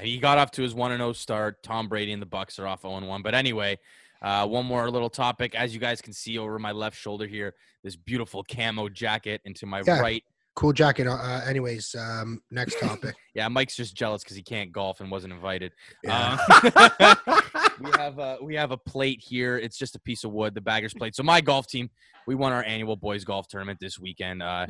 he 0.01 0.19
got 0.19 0.39
off 0.39 0.51
to 0.53 0.63
his 0.63 0.75
one 0.75 0.93
and 0.93 1.01
zero 1.01 1.13
start. 1.13 1.63
Tom 1.63 1.89
Brady 1.89 2.13
and 2.13 2.23
the 2.23 2.27
Bucs 2.27 2.59
are 2.59 2.67
off 2.67 2.83
zero 2.83 2.97
and 2.97 3.09
one. 3.09 3.23
But 3.23 3.35
anyway, 3.35 3.79
uh, 4.23 4.47
one 4.47 4.67
more 4.67 4.91
little 4.91 5.11
topic. 5.11 5.55
As 5.55 5.75
you 5.75 5.81
guys 5.81 6.01
can 6.01 6.13
see 6.13 6.39
over 6.39 6.59
my 6.59 6.73
left 6.73 6.97
shoulder 6.97 7.27
here, 7.27 7.55
this 7.83 7.97
beautiful 7.97 8.45
camo 8.45 8.89
jacket. 8.89 9.41
Into 9.45 9.67
my 9.67 9.83
Yeah. 9.87 9.99
right, 10.01 10.23
Cool 10.55 10.73
jacket. 10.75 11.07
Uh, 11.07 11.41
anyways, 11.47 11.95
um, 11.99 12.43
next 12.51 12.79
topic. 12.79 13.15
yeah, 13.35 13.49
Mike's 13.49 13.75
just 13.75 13.97
jealous 13.97 14.23
because 14.23 14.37
he 14.37 14.43
can't 14.43 14.71
golf 14.71 15.01
and 15.01 15.11
wasn't 15.11 15.33
invited. 15.33 15.73
Yeah. 16.05 16.37
Um, 16.63 17.17
we 17.81 17.91
have 17.97 18.19
a 18.19 18.37
we 18.43 18.55
have 18.55 18.71
a 18.71 18.77
plate 18.77 19.23
here. 19.27 19.57
It's 19.57 19.79
just 19.79 19.97
a 19.97 20.01
piece 20.01 20.25
of 20.25 20.33
wood, 20.33 20.55
the 20.55 20.61
baggers 20.61 20.93
plate. 20.93 21.17
So 21.17 21.23
my 21.23 21.41
golf 21.41 21.69
team, 21.69 21.89
we 22.27 22.35
won 22.35 22.53
our 22.53 22.63
annual 22.65 22.97
boys 22.97 23.25
golf 23.25 23.49
tournament 23.49 23.79
this 23.81 23.99
weekend. 23.99 24.43
Uh, 24.43 24.67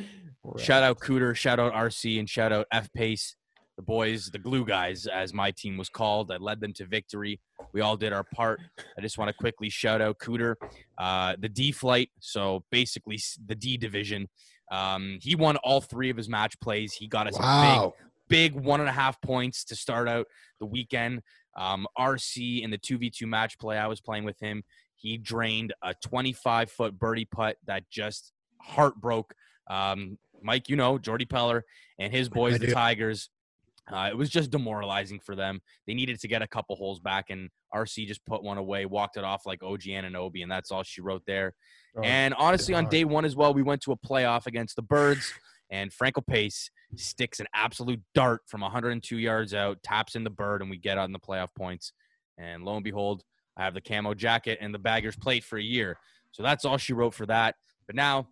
Shout 0.58 0.82
out 0.82 0.98
Cooter, 1.00 1.34
shout 1.34 1.58
out 1.58 1.72
RC, 1.72 2.18
and 2.18 2.28
shout 2.28 2.52
out 2.52 2.66
F 2.72 2.92
Pace, 2.92 3.36
the 3.76 3.82
boys, 3.82 4.30
the 4.30 4.38
glue 4.38 4.64
guys, 4.64 5.06
as 5.06 5.32
my 5.32 5.50
team 5.50 5.76
was 5.76 5.88
called. 5.88 6.30
I 6.30 6.36
led 6.36 6.60
them 6.60 6.72
to 6.74 6.84
victory. 6.84 7.40
We 7.72 7.80
all 7.80 7.96
did 7.96 8.12
our 8.12 8.24
part. 8.24 8.60
I 8.98 9.00
just 9.00 9.18
want 9.18 9.28
to 9.28 9.34
quickly 9.34 9.68
shout 9.68 10.00
out 10.00 10.18
Cooter, 10.18 10.56
uh, 10.98 11.36
the 11.38 11.48
D 11.48 11.72
flight. 11.72 12.10
So 12.20 12.64
basically, 12.70 13.20
the 13.46 13.54
D 13.54 13.76
division. 13.76 14.28
Um, 14.72 15.18
he 15.20 15.36
won 15.36 15.56
all 15.58 15.80
three 15.80 16.10
of 16.10 16.16
his 16.16 16.28
match 16.28 16.58
plays. 16.58 16.94
He 16.94 17.06
got 17.06 17.28
us 17.28 17.36
a 17.38 17.40
big 17.82 17.92
big 18.32 18.54
one 18.54 18.80
and 18.80 18.88
a 18.88 18.92
half 18.92 19.20
points 19.20 19.62
to 19.64 19.76
start 19.76 20.08
out 20.08 20.26
the 20.58 20.64
weekend. 20.64 21.20
Um, 21.54 21.86
RC 21.98 22.62
in 22.62 22.70
the 22.70 22.78
2v2 22.78 23.26
match 23.26 23.58
play, 23.58 23.76
I 23.76 23.86
was 23.86 24.00
playing 24.00 24.24
with 24.24 24.40
him. 24.40 24.64
He 24.96 25.18
drained 25.18 25.74
a 25.82 25.94
25 26.02 26.70
foot 26.70 26.98
birdie 26.98 27.26
putt 27.26 27.58
that 27.66 27.90
just 27.90 28.32
heart 28.58 28.98
broke. 28.98 29.34
Um, 29.68 30.18
Mike, 30.40 30.70
you 30.70 30.76
know, 30.76 30.96
Jordy 30.96 31.26
Peller 31.26 31.62
and 31.98 32.10
his 32.10 32.30
boys, 32.30 32.54
I 32.54 32.58
the 32.58 32.66
do. 32.68 32.72
Tigers. 32.72 33.28
Uh, 33.92 34.08
it 34.10 34.16
was 34.16 34.30
just 34.30 34.50
demoralizing 34.50 35.20
for 35.20 35.36
them. 35.36 35.60
They 35.86 35.94
needed 35.94 36.18
to 36.20 36.28
get 36.28 36.42
a 36.42 36.46
couple 36.46 36.76
holes 36.76 37.00
back, 37.00 37.26
and 37.30 37.50
RC 37.74 38.06
just 38.06 38.24
put 38.24 38.42
one 38.42 38.58
away, 38.58 38.86
walked 38.86 39.16
it 39.16 39.24
off 39.24 39.44
like 39.44 39.62
OG 39.62 39.82
Anunoby, 39.82 40.06
and 40.06 40.16
Obi, 40.16 40.42
and 40.42 40.50
that's 40.50 40.70
all 40.70 40.82
she 40.82 41.00
wrote 41.00 41.22
there. 41.26 41.54
Oh, 41.96 42.02
and 42.02 42.32
honestly, 42.34 42.74
on 42.74 42.88
day 42.88 43.04
one 43.04 43.24
as 43.24 43.36
well, 43.36 43.52
we 43.52 43.62
went 43.62 43.82
to 43.82 43.92
a 43.92 43.96
playoff 43.96 44.46
against 44.46 44.76
the 44.76 44.82
Birds, 44.82 45.32
and 45.70 45.92
Franco 45.92 46.20
Pace 46.20 46.70
sticks 46.96 47.40
an 47.40 47.46
absolute 47.54 48.00
dart 48.14 48.42
from 48.46 48.62
102 48.62 49.18
yards 49.18 49.54
out, 49.54 49.82
taps 49.82 50.14
in 50.14 50.24
the 50.24 50.30
bird, 50.30 50.62
and 50.62 50.70
we 50.70 50.78
get 50.78 50.98
on 50.98 51.12
the 51.12 51.18
playoff 51.18 51.48
points. 51.56 51.92
And 52.38 52.64
lo 52.64 52.76
and 52.76 52.84
behold, 52.84 53.22
I 53.56 53.64
have 53.64 53.74
the 53.74 53.80
camo 53.80 54.14
jacket 54.14 54.58
and 54.60 54.74
the 54.74 54.78
bagger's 54.78 55.16
plate 55.16 55.44
for 55.44 55.58
a 55.58 55.62
year. 55.62 55.98
So 56.30 56.42
that's 56.42 56.64
all 56.64 56.78
she 56.78 56.92
wrote 56.92 57.14
for 57.14 57.26
that. 57.26 57.56
But 57.86 57.96
now 57.96 58.28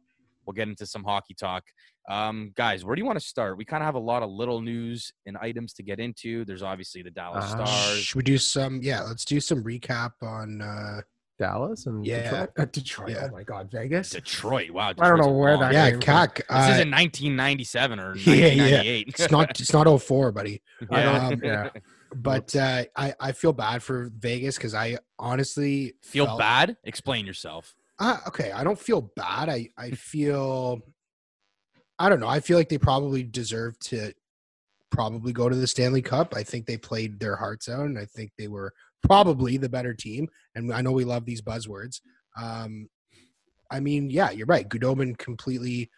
we'll 0.47 0.55
get 0.55 0.69
into 0.69 0.87
some 0.87 1.05
hockey 1.05 1.35
talk. 1.35 1.65
Um, 2.09 2.53
guys, 2.57 2.85
where 2.85 2.97
do 2.97 3.01
you 3.01 3.07
want 3.07 3.19
to 3.21 3.25
start? 3.25 3.57
We 3.57 3.65
kind 3.65 3.83
of 3.83 3.87
have 3.87 3.95
a 3.95 3.99
lot 4.01 4.23
of 4.23 4.31
little 4.31 4.61
news 4.61 5.13
and 5.27 5.37
items 5.37 5.73
to 5.75 5.83
get 5.83 6.01
into. 6.01 6.45
There's 6.45 6.63
obviously 6.63 7.03
the 7.03 7.11
Dallas 7.11 7.45
Uh, 7.53 7.65
Stars. 7.67 7.99
Should 8.03 8.17
we 8.17 8.23
do 8.23 8.39
some? 8.39 8.81
Yeah, 8.83 9.03
let's 9.03 9.25
do 9.25 9.39
some 9.41 9.63
recap 9.63 10.13
on. 10.23 10.61
Uh, 10.63 11.01
Dallas 11.39 11.87
and 11.87 12.05
Yeah. 12.05 12.23
Detroit. 12.23 12.51
Uh, 12.59 12.65
Detroit. 12.67 13.11
Yeah. 13.13 13.29
Oh 13.31 13.33
my 13.33 13.43
God, 13.45 13.71
Vegas. 13.71 14.11
Detroit. 14.11 14.71
Wow. 14.73 14.91
I 14.91 14.93
don't 14.93 15.19
know 15.19 15.31
where 15.33 15.53
long- 15.53 15.61
that 15.61 15.73
yeah, 15.73 15.91
came 15.93 16.01
from. 16.01 16.03
CAC. 16.03 16.35
This 16.37 16.45
Uh, 16.51 16.71
isn't 16.75 16.91
1997 16.91 17.99
or 17.99 18.15
Yeah, 18.17 18.35
yeah. 18.35 18.45
1998. 18.49 19.09
it's 19.09 19.31
not. 19.31 19.51
It's 19.61 19.73
not 19.73 19.87
04, 20.03 20.33
buddy. 20.33 20.61
Yeah. 20.91 21.31
don't- 21.31 21.43
yeah. 21.45 21.71
But 22.15 22.55
uh, 22.57 22.85
I 22.97 23.15
I 23.21 23.33
feel 23.33 23.53
bad 23.55 23.83
for 23.83 24.11
Vegas 24.19 24.57
because 24.57 24.75
I 24.75 24.99
honestly 25.19 25.95
Feel 26.03 26.27
felt- 26.27 26.41
bad? 26.41 26.77
Explain 26.85 27.25
yourself. 27.25 27.75
Uh, 27.99 28.19
okay, 28.29 28.51
I 28.53 28.63
don't 28.65 28.79
feel 28.79 29.01
bad. 29.01 29.49
I 29.49 29.69
I 29.79 29.93
feel 29.93 30.83
I 32.01 32.09
don't 32.09 32.19
know. 32.19 32.29
I 32.29 32.41
feel 32.41 32.57
like 32.57 32.71
they 32.71 32.79
probably 32.79 33.23
deserve 33.23 33.79
to 33.81 34.13
probably 34.91 35.35
go 35.35 35.51
to 35.51 35.55
the 35.55 35.67
Stanley 35.67 36.01
Cup. 36.01 36.35
I 36.35 36.43
think 36.43 36.65
they 36.65 36.79
played 36.79 37.21
their 37.21 37.37
hearts 37.37 37.69
out 37.69 37.85
and 37.85 37.99
I 37.99 38.07
think 38.07 38.33
they 38.39 38.49
were 38.49 38.73
probably 39.03 39.59
the 39.59 39.69
better 39.69 39.93
team. 39.93 40.27
And 40.55 40.73
I 40.73 40.81
know 40.81 40.93
we 40.93 41.05
love 41.05 41.27
these 41.27 41.43
buzzwords. 41.43 42.01
Um 42.41 42.89
I 43.71 43.81
mean, 43.81 44.11
yeah, 44.11 44.31
you're 44.31 44.47
right. 44.47 44.69
Khudobin 44.69 45.17
completely 45.19 45.91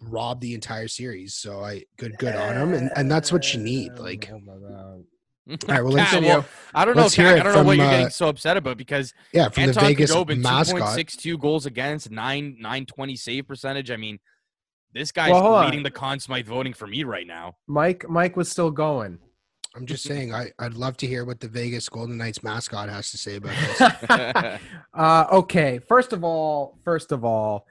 robbed 0.00 0.40
the 0.40 0.54
entire 0.54 0.88
series. 0.88 1.34
So 1.34 1.64
I 1.64 1.82
good 1.96 2.16
good 2.18 2.36
on 2.36 2.56
him 2.56 2.72
and, 2.72 2.90
and 2.94 3.10
that's 3.10 3.32
what 3.32 3.52
you 3.52 3.60
need. 3.60 3.98
Like 3.98 4.30
all 5.50 5.58
right, 5.66 5.82
well, 5.82 5.92
let's, 5.94 6.10
Cat, 6.10 6.22
well, 6.22 6.44
I 6.74 6.84
don't 6.84 6.94
know. 6.94 7.02
let's 7.02 7.14
hear 7.14 7.26
Cat, 7.26 7.38
it 7.38 7.40
I 7.40 7.42
don't 7.42 7.54
know 7.54 7.62
what 7.64 7.76
you're 7.76 7.86
uh, 7.86 7.90
getting 7.90 8.10
so 8.10 8.28
upset 8.28 8.56
about 8.56 8.76
because 8.76 9.14
yeah, 9.32 9.48
from 9.48 9.64
Anton 9.64 9.82
the 9.82 9.88
Vegas 9.88 10.14
Khudobin, 10.14 10.42
mascot. 10.42 10.98
2.62 10.98 11.40
goals 11.40 11.64
against, 11.64 12.10
9 12.10 12.56
920 12.60 13.16
save 13.16 13.48
percentage. 13.48 13.90
I 13.90 13.96
mean, 13.96 14.18
this 14.94 15.12
guy's 15.12 15.30
Well, 15.32 15.42
hold 15.42 15.54
on. 15.56 15.64
leading 15.66 15.82
the 15.82 15.90
Conn 15.90 16.18
Smythe 16.20 16.46
voting 16.46 16.72
for 16.72 16.86
me 16.86 17.04
right 17.04 17.26
now. 17.26 17.56
Mike, 17.66 18.08
Mike 18.08 18.36
was 18.36 18.48
still 18.50 18.70
going. 18.70 19.18
I'm 19.76 19.86
just 19.86 20.02
saying. 20.02 20.34
I 20.34 20.50
I'd 20.58 20.74
love 20.74 20.96
to 20.98 21.06
hear 21.06 21.24
what 21.24 21.40
the 21.40 21.46
Vegas 21.48 21.88
Golden 21.88 22.16
Knights 22.16 22.42
mascot 22.42 22.88
has 22.88 23.10
to 23.12 23.18
say 23.18 23.36
about 23.36 23.54
this. 23.54 24.60
uh, 24.94 25.26
okay, 25.30 25.78
first 25.78 26.12
of 26.12 26.24
all, 26.24 26.78
first 26.84 27.12
of 27.12 27.24
all, 27.24 27.66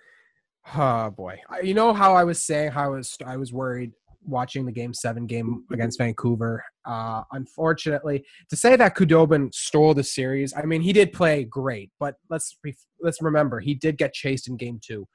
oh 0.75 1.09
boy, 1.09 1.39
I- 1.49 1.61
you 1.61 1.73
know 1.73 1.93
how 1.93 2.13
I 2.15 2.23
was 2.23 2.41
saying 2.45 2.71
how 2.71 2.83
I 2.85 2.87
was 2.87 3.17
I 3.25 3.35
was 3.35 3.51
worried 3.51 3.91
watching 4.25 4.65
the 4.65 4.71
game 4.71 4.93
seven 4.93 5.25
game 5.25 5.65
against 5.71 5.97
Vancouver. 5.97 6.63
Uh, 6.85 7.23
unfortunately, 7.31 8.23
to 8.49 8.55
say 8.55 8.75
that 8.75 8.95
Khudobin 8.95 9.53
stole 9.53 9.93
the 9.93 10.03
series, 10.03 10.53
I 10.55 10.63
mean 10.63 10.81
he 10.81 10.93
did 10.93 11.11
play 11.13 11.43
great, 11.45 11.91
but 11.99 12.15
let's 12.29 12.57
re- 12.63 12.75
let's 13.01 13.21
remember 13.21 13.59
he 13.59 13.73
did 13.73 13.97
get 13.97 14.13
chased 14.13 14.47
in 14.47 14.55
game 14.55 14.79
two. 14.85 15.07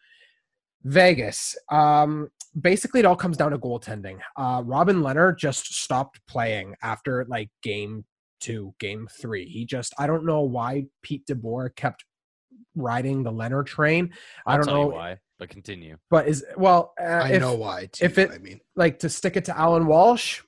Vegas. 0.85 1.57
Um, 1.71 2.29
basically, 2.61 3.01
it 3.01 3.07
all 3.07 3.17
comes 3.17 3.37
down 3.37 3.51
to 3.53 3.59
goaltending. 3.59 4.19
Uh, 4.37 4.63
Robin 4.65 4.97
Lehner 5.03 5.37
just 5.37 5.75
stopped 5.83 6.21
playing 6.29 6.75
after 6.83 7.25
like 7.29 7.51
game 7.63 8.05
two, 8.41 8.75
game 8.81 9.09
three. 9.21 9.47
He 9.49 9.65
just, 9.65 9.95
I 9.99 10.07
don't 10.07 10.25
know 10.27 10.41
why 10.43 10.87
Pete 11.03 11.27
DeBoer 11.27 11.75
kept 11.77 12.05
riding 12.75 13.23
the 13.23 13.33
Lehner 13.33 13.65
train. 13.65 14.13
I 14.47 14.53
I'll 14.53 14.57
don't 14.59 14.67
tell 14.67 14.75
know, 14.75 14.89
you 14.91 14.95
why, 14.95 15.19
but 15.39 15.49
continue. 15.51 15.97
but 16.11 16.27
is 16.27 16.45
well, 16.57 16.93
uh, 17.01 17.05
I 17.05 17.29
if, 17.33 17.41
know 17.41 17.55
why. 17.55 17.87
Too, 17.93 18.05
if 18.05 18.19
it- 18.19 18.31
I 18.31 18.39
mean, 18.39 18.61
like 18.77 18.99
to 19.01 19.09
stick 19.09 19.37
it 19.37 19.45
to 19.47 19.57
Allan 19.59 19.87
Walsh, 19.87 20.43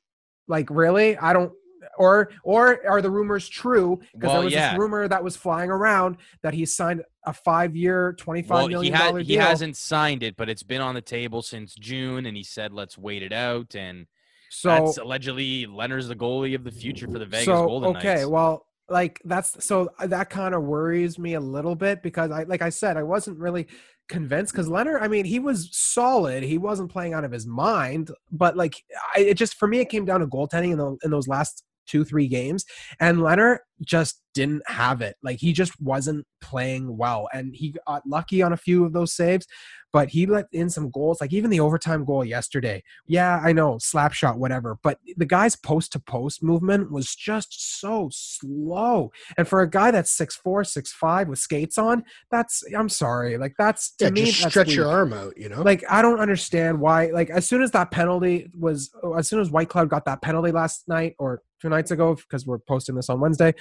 like 0.48 0.68
really, 0.70 1.16
I 1.16 1.32
don't. 1.32 1.52
Or 1.96 2.30
or 2.42 2.80
are 2.88 3.02
the 3.02 3.10
rumors 3.10 3.48
true? 3.48 4.00
Because 4.12 4.28
Well, 4.28 4.32
there 4.34 4.44
was 4.44 4.52
yeah. 4.52 4.70
this 4.70 4.78
rumor 4.78 5.08
that 5.08 5.22
was 5.22 5.36
flying 5.36 5.70
around 5.70 6.16
that 6.42 6.54
he 6.54 6.66
signed 6.66 7.02
a 7.24 7.32
five-year, 7.32 8.14
twenty-five 8.14 8.50
Well, 8.50 8.68
million 8.68 8.92
he, 8.92 8.98
dollar 8.98 9.18
had, 9.18 9.26
he 9.26 9.34
hasn't 9.34 9.76
signed 9.76 10.22
it, 10.22 10.36
but 10.36 10.48
it's 10.48 10.62
been 10.62 10.80
on 10.80 10.94
the 10.94 11.00
table 11.00 11.42
since 11.42 11.74
June, 11.74 12.26
and 12.26 12.36
he 12.36 12.42
said, 12.42 12.72
"Let's 12.72 12.98
wait 12.98 13.22
it 13.22 13.32
out." 13.32 13.74
And 13.74 14.06
so 14.50 14.68
that's 14.68 14.98
allegedly 14.98 15.66
Lehner's 15.66 16.08
the 16.08 16.16
goalie 16.16 16.54
of 16.54 16.64
the 16.64 16.70
future 16.70 17.06
for 17.08 17.18
the 17.18 17.26
Vegas 17.26 17.46
so, 17.46 17.66
Golden 17.66 17.96
okay, 17.96 18.14
Knights. 18.16 18.26
well, 18.26 18.66
like 18.88 19.20
that's 19.24 19.64
so 19.64 19.90
uh, 19.98 20.06
that 20.06 20.30
kind 20.30 20.54
of 20.54 20.62
worries 20.62 21.18
me 21.18 21.34
a 21.34 21.40
little 21.40 21.74
bit 21.74 22.02
because 22.02 22.30
I, 22.30 22.42
like 22.44 22.62
I 22.62 22.68
said, 22.68 22.96
I 22.96 23.02
wasn't 23.02 23.38
really 23.38 23.66
convinced 24.08 24.52
because 24.52 24.68
Lehner. 24.68 25.00
I 25.00 25.08
mean, 25.08 25.24
he 25.24 25.38
was 25.38 25.70
solid. 25.72 26.42
He 26.42 26.58
wasn't 26.58 26.92
playing 26.92 27.14
out 27.14 27.24
of 27.24 27.32
his 27.32 27.46
mind, 27.46 28.10
but 28.30 28.56
like 28.56 28.76
I, 29.16 29.20
it 29.20 29.34
just 29.34 29.54
for 29.54 29.66
me, 29.66 29.78
it 29.80 29.88
came 29.88 30.04
down 30.04 30.20
to 30.20 30.26
goaltending 30.26 30.72
in, 30.72 30.78
the, 30.78 30.96
in 31.02 31.10
those 31.10 31.26
last 31.26 31.64
two 31.86 32.04
three 32.04 32.28
games, 32.28 32.64
and 33.00 33.18
Lehner 33.18 33.58
just 33.82 34.20
didn't 34.34 34.62
have 34.68 35.00
it. 35.00 35.16
Like 35.22 35.38
he 35.38 35.52
just 35.52 35.80
wasn't 35.80 36.26
playing 36.40 36.96
well, 36.96 37.28
and 37.32 37.54
he 37.54 37.74
got 37.86 38.06
lucky 38.06 38.42
on 38.42 38.52
a 38.52 38.56
few 38.56 38.84
of 38.84 38.92
those 38.92 39.14
saves. 39.14 39.46
But 39.92 40.08
he 40.08 40.26
let 40.26 40.46
in 40.50 40.70
some 40.70 40.90
goals, 40.90 41.20
like 41.20 41.32
even 41.32 41.50
the 41.50 41.60
overtime 41.60 42.04
goal 42.04 42.24
yesterday. 42.24 42.82
Yeah, 43.06 43.40
I 43.40 43.52
know, 43.52 43.78
slap 43.80 44.12
shot, 44.12 44.40
whatever. 44.40 44.76
But 44.82 44.98
the 45.16 45.24
guy's 45.24 45.54
post 45.54 45.92
to 45.92 46.00
post 46.00 46.42
movement 46.42 46.90
was 46.90 47.14
just 47.14 47.78
so 47.78 48.10
slow. 48.12 49.12
And 49.38 49.46
for 49.46 49.60
a 49.60 49.70
guy 49.70 49.92
that's 49.92 50.10
six 50.10 50.34
four, 50.34 50.64
six 50.64 50.92
five 50.92 51.28
with 51.28 51.38
skates 51.38 51.78
on, 51.78 52.02
that's 52.28 52.64
I'm 52.76 52.88
sorry. 52.88 53.38
Like 53.38 53.54
that's 53.56 53.92
to 53.98 54.06
yeah, 54.06 54.10
me, 54.10 54.24
just 54.24 54.42
that's 54.42 54.52
stretch 54.52 54.74
your 54.74 54.88
arm 54.88 55.12
out. 55.12 55.38
You 55.38 55.48
know, 55.48 55.62
Like 55.62 55.84
I 55.88 56.02
don't 56.02 56.18
understand 56.18 56.80
why. 56.80 57.06
Like 57.12 57.30
as 57.30 57.46
soon 57.46 57.62
as 57.62 57.70
that 57.70 57.92
penalty 57.92 58.50
was, 58.58 58.90
as 59.16 59.28
soon 59.28 59.38
as 59.38 59.50
Whitecloud 59.50 59.88
got 59.88 60.06
that 60.06 60.22
penalty 60.22 60.50
last 60.50 60.88
night 60.88 61.14
or 61.20 61.40
two 61.62 61.68
nights 61.68 61.92
ago, 61.92 62.16
because 62.16 62.46
we're 62.46 62.58
posting 62.58 62.96
this 62.96 63.08
on 63.08 63.20
Wednesday, 63.20 63.54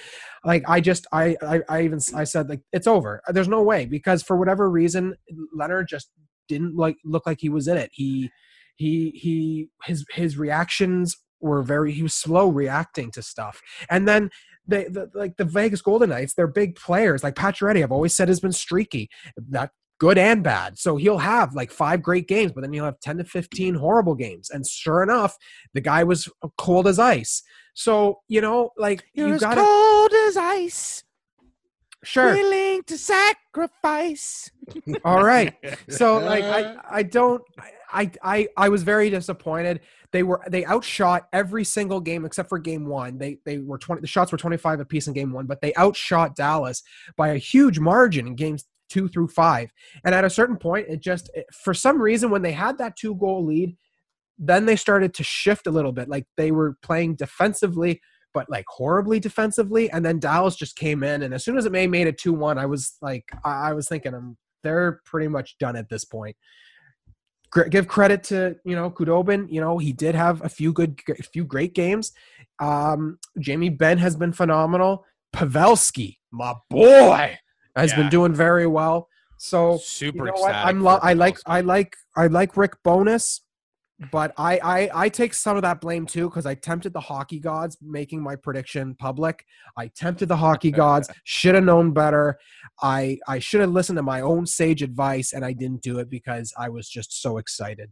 like 0.44 0.63
I 0.66 0.80
just, 0.80 1.06
I, 1.12 1.36
I, 1.42 1.62
I 1.68 1.82
even, 1.82 2.00
I 2.14 2.24
said 2.24 2.48
like 2.48 2.60
it's 2.72 2.86
over. 2.86 3.22
There's 3.28 3.48
no 3.48 3.62
way 3.62 3.86
because 3.86 4.22
for 4.22 4.36
whatever 4.36 4.70
reason, 4.70 5.14
Lehner 5.58 5.86
just 5.86 6.10
didn't 6.48 6.76
like 6.76 6.96
look 7.04 7.26
like 7.26 7.38
he 7.40 7.48
was 7.48 7.68
in 7.68 7.76
it. 7.76 7.90
He, 7.92 8.30
he, 8.76 9.10
he, 9.10 9.68
his, 9.84 10.04
his 10.12 10.36
reactions 10.36 11.16
were 11.40 11.62
very. 11.62 11.92
He 11.92 12.02
was 12.02 12.14
slow 12.14 12.48
reacting 12.48 13.10
to 13.12 13.22
stuff, 13.22 13.60
and 13.90 14.06
then. 14.08 14.30
They, 14.66 14.84
the, 14.84 15.10
like 15.12 15.36
the 15.36 15.44
Vegas 15.44 15.82
Golden 15.82 16.08
Knights, 16.08 16.32
they're 16.32 16.46
big 16.46 16.74
players. 16.74 17.22
Like 17.22 17.34
Pacioretty, 17.34 17.82
I've 17.82 17.92
always 17.92 18.16
said 18.16 18.28
has 18.28 18.40
been 18.40 18.50
streaky. 18.50 19.10
That 19.50 19.72
good 20.04 20.18
and 20.18 20.42
bad. 20.42 20.78
So 20.78 20.98
he'll 20.98 21.16
have 21.16 21.54
like 21.54 21.70
five 21.70 22.02
great 22.02 22.28
games, 22.28 22.52
but 22.52 22.60
then 22.60 22.74
he'll 22.74 22.84
have 22.84 23.00
10 23.00 23.16
to 23.18 23.24
15 23.24 23.74
horrible 23.74 24.14
games. 24.14 24.50
And 24.50 24.66
sure 24.66 25.02
enough, 25.02 25.34
the 25.72 25.80
guy 25.80 26.04
was 26.04 26.28
cold 26.58 26.86
as 26.86 26.98
ice. 26.98 27.42
So, 27.72 28.18
you 28.28 28.42
know, 28.42 28.68
like 28.76 29.02
you 29.14 29.38
got 29.38 29.56
cold 29.56 30.12
as 30.28 30.36
ice, 30.36 31.04
sure. 32.02 32.34
willing 32.34 32.82
to 32.82 32.98
sacrifice. 32.98 34.50
All 35.06 35.24
right. 35.24 35.54
So 35.88 36.18
like 36.32 36.44
I 36.44 36.76
I 36.98 37.02
don't 37.02 37.42
I 37.90 38.10
I 38.22 38.48
I 38.58 38.68
was 38.68 38.82
very 38.82 39.08
disappointed. 39.08 39.80
They 40.12 40.22
were 40.22 40.42
they 40.50 40.66
outshot 40.66 41.28
every 41.32 41.64
single 41.64 42.00
game 42.00 42.26
except 42.26 42.50
for 42.50 42.58
game 42.58 42.86
1. 42.86 43.16
They 43.16 43.38
they 43.46 43.58
were 43.58 43.78
20 43.78 44.02
the 44.02 44.06
shots 44.06 44.32
were 44.32 44.38
25 44.38 44.80
apiece 44.80 45.06
in 45.06 45.14
game 45.14 45.32
1, 45.32 45.46
but 45.46 45.62
they 45.62 45.72
outshot 45.78 46.36
Dallas 46.36 46.82
by 47.16 47.28
a 47.28 47.38
huge 47.38 47.78
margin 47.78 48.26
in 48.26 48.34
games 48.34 48.66
2 48.94 49.08
through 49.08 49.28
5. 49.28 49.70
And 50.04 50.14
at 50.14 50.24
a 50.24 50.30
certain 50.30 50.56
point 50.56 50.86
it 50.88 51.00
just 51.00 51.28
for 51.52 51.74
some 51.74 52.00
reason 52.00 52.30
when 52.30 52.42
they 52.42 52.52
had 52.52 52.78
that 52.78 52.96
two 52.96 53.16
goal 53.16 53.44
lead, 53.44 53.76
then 54.38 54.66
they 54.66 54.76
started 54.76 55.12
to 55.14 55.24
shift 55.24 55.66
a 55.66 55.70
little 55.70 55.92
bit. 55.92 56.08
Like 56.08 56.26
they 56.36 56.52
were 56.52 56.76
playing 56.82 57.16
defensively 57.16 58.00
but 58.32 58.50
like 58.50 58.64
horribly 58.68 59.20
defensively 59.20 59.88
and 59.90 60.04
then 60.04 60.18
Dallas 60.18 60.56
just 60.56 60.74
came 60.74 61.04
in 61.04 61.22
and 61.22 61.32
as 61.32 61.44
soon 61.44 61.56
as 61.56 61.66
it 61.66 61.72
made 61.72 61.90
made 61.90 62.06
it 62.06 62.20
2-1, 62.20 62.58
I 62.58 62.66
was 62.66 62.94
like 63.02 63.24
I, 63.44 63.72
was 63.72 63.88
thinking 63.88 64.14
um 64.14 64.36
they're 64.62 65.00
pretty 65.04 65.28
much 65.28 65.58
done 65.58 65.76
at 65.76 65.88
this 65.88 66.04
point. 66.04 66.36
Give 67.70 67.86
credit 67.86 68.24
to 68.24 68.56
you 68.64 68.74
know 68.74 68.90
Khudobin. 68.90 69.46
You 69.48 69.60
know 69.60 69.78
he 69.78 69.92
did 69.92 70.16
have 70.16 70.44
a 70.44 70.48
few 70.48 70.72
good, 70.72 71.00
a 71.08 71.22
few 71.22 71.44
great 71.44 71.74
games. 71.74 72.12
Um, 72.58 73.18
Jamie 73.38 73.68
Benn 73.68 73.98
has 73.98 74.16
been 74.16 74.32
phenomenal. 74.32 75.04
Pavelski, 75.32 76.16
my 76.32 76.54
boy, 76.70 77.38
has 77.76 77.90
Yeah. 77.90 77.96
been 77.98 78.08
doing 78.08 78.34
very 78.34 78.66
well. 78.66 79.08
So 79.38 79.78
Super 79.78 80.26
you 80.26 80.32
know 80.32 80.40
what? 80.40 80.54
I'm 80.54 80.82
lo- 80.82 81.00
I 81.02 81.12
like 81.14 81.38
I 81.46 81.60
like 81.60 81.96
I 82.16 82.28
like 82.28 82.56
Rick 82.56 82.74
Bowness, 82.84 83.40
but 84.12 84.32
I 84.38 84.58
I, 84.62 84.90
I 85.04 85.08
take 85.08 85.34
some 85.34 85.56
of 85.56 85.62
that 85.62 85.80
blame 85.80 86.06
too 86.06 86.28
because 86.30 86.46
I 86.46 86.54
tempted 86.54 86.92
the 86.92 87.00
hockey 87.00 87.40
gods 87.40 87.76
making 87.82 88.22
my 88.22 88.36
prediction 88.36 88.94
public. 88.94 89.44
I 89.76 89.88
tempted 89.88 90.28
the 90.28 90.36
hockey 90.36 90.70
gods. 90.82 91.10
Should 91.24 91.56
have 91.56 91.64
known 91.64 91.92
better. 91.92 92.38
I 92.80 93.18
I 93.28 93.38
should 93.40 93.60
have 93.60 93.70
listened 93.70 93.96
to 93.98 94.02
my 94.02 94.20
own 94.20 94.46
sage 94.46 94.82
advice 94.82 95.32
and 95.32 95.44
I 95.44 95.52
didn't 95.52 95.82
do 95.82 95.98
it 95.98 96.08
because 96.08 96.52
I 96.56 96.68
was 96.68 96.88
just 96.88 97.20
so 97.20 97.38
excited. 97.38 97.90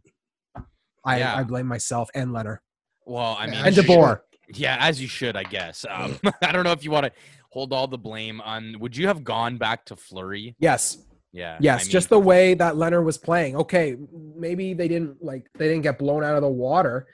I 1.05 1.19
Yeah. 1.19 1.35
I 1.37 1.43
blame 1.43 1.67
myself 1.67 2.09
and 2.15 2.29
Lehner 2.31 2.59
Well, 3.05 3.35
I 3.37 3.45
mean, 3.47 3.55
and 3.55 3.67
as 3.67 3.77
you 3.77 3.83
DeBoer. 3.83 4.21
Yeah, 4.53 4.77
as 4.79 5.01
you 5.01 5.07
should, 5.07 5.35
I 5.37 5.43
guess. 5.43 5.85
Um, 5.89 6.19
I 6.41 6.51
don't 6.51 6.63
know 6.63 6.71
if 6.73 6.83
you 6.83 6.91
want 6.91 7.05
to 7.05 7.11
hold 7.53 7.71
all 7.71 7.87
the 7.87 7.97
blame 7.97 8.41
on. 8.41 8.75
Would 8.79 8.97
you 8.97 9.05
have 9.07 9.23
gone 9.23 9.57
back 9.57 9.85
to 9.85 9.95
Fleury? 9.95 10.55
Yes, 10.57 10.97
Yeah. 11.31 11.57
yes, 11.61 11.87
I 11.87 11.89
just 11.91 12.09
the 12.09 12.19
way 12.19 12.55
that 12.55 12.73
Lehner 12.73 13.03
was 13.03 13.19
playing. 13.19 13.55
Okay, 13.55 13.95
maybe 14.35 14.73
they 14.73 14.87
didn't 14.87 15.23
like 15.23 15.47
they 15.57 15.67
didn't 15.67 15.83
get 15.83 15.99
blown 15.99 16.23
out 16.23 16.35
of 16.35 16.41
the 16.41 16.49
water. 16.49 17.07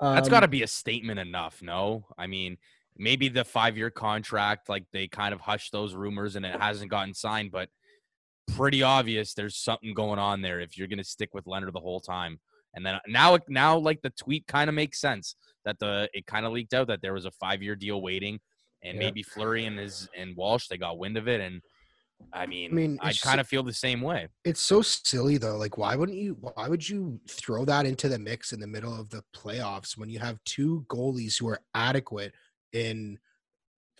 That's 0.00 0.28
um, 0.28 0.30
got 0.30 0.40
to 0.40 0.48
be 0.48 0.62
a 0.62 0.66
statement 0.66 1.18
enough. 1.18 1.62
No, 1.62 2.06
I 2.18 2.26
mean, 2.26 2.58
maybe 2.98 3.28
the 3.28 3.44
five-year 3.44 3.90
contract, 3.90 4.68
like 4.68 4.84
they 4.92 5.08
kind 5.08 5.32
of 5.32 5.40
hushed 5.40 5.72
those 5.72 5.94
rumors 5.94 6.36
and 6.36 6.44
it 6.44 6.60
hasn't 6.60 6.90
gotten 6.90 7.14
signed, 7.14 7.50
but 7.50 7.68
pretty 8.56 8.82
obvious 8.82 9.34
there's 9.34 9.56
something 9.56 9.94
going 9.94 10.18
on 10.18 10.42
there 10.42 10.60
if 10.60 10.76
you're 10.76 10.86
going 10.86 10.98
to 10.98 11.04
stick 11.04 11.30
with 11.32 11.46
Lehner 11.46 11.72
the 11.72 11.80
whole 11.80 12.00
time. 12.00 12.38
And 12.74 12.84
then 12.84 13.00
now, 13.08 13.38
now, 13.48 13.78
like 13.78 14.02
the 14.02 14.10
tweet 14.10 14.46
kind 14.46 14.68
of 14.68 14.74
makes 14.74 15.00
sense 15.00 15.34
that 15.64 15.78
the 15.78 16.08
it 16.12 16.26
kind 16.26 16.44
of 16.46 16.52
leaked 16.52 16.74
out 16.74 16.88
that 16.88 17.00
there 17.02 17.14
was 17.14 17.24
a 17.24 17.30
five-year 17.32 17.74
deal 17.74 18.00
waiting, 18.02 18.38
and 18.82 18.94
Yeah. 18.94 19.00
maybe 19.06 19.22
Fleury 19.22 19.64
and 19.66 19.78
his 19.78 20.08
and 20.16 20.36
Walsh 20.36 20.68
they 20.68 20.76
got 20.78 20.98
wind 20.98 21.16
of 21.16 21.28
it, 21.28 21.40
and 21.40 21.60
I 22.32 22.46
mean, 22.46 22.72
I, 22.72 22.74
mean, 22.74 22.98
I 23.00 23.12
kind 23.12 23.40
of 23.40 23.46
feel 23.46 23.62
the 23.62 23.72
same 23.72 24.00
way. 24.00 24.26
it's 24.44 24.60
so 24.60 24.82
silly 24.82 25.38
though. 25.38 25.56
Like, 25.56 25.78
why 25.78 25.94
wouldn't 25.94 26.18
you? 26.18 26.36
Why 26.40 26.68
would 26.68 26.88
you 26.88 27.20
throw 27.28 27.64
that 27.66 27.86
into 27.86 28.08
the 28.08 28.18
mix 28.18 28.52
in 28.52 28.58
the 28.60 28.66
middle 28.66 28.98
of 28.98 29.08
the 29.10 29.22
playoffs 29.34 29.96
when 29.96 30.08
you 30.10 30.18
have 30.18 30.42
two 30.44 30.84
goalies 30.88 31.38
who 31.38 31.48
are 31.48 31.60
adequate 31.74 32.34
in, 32.72 33.18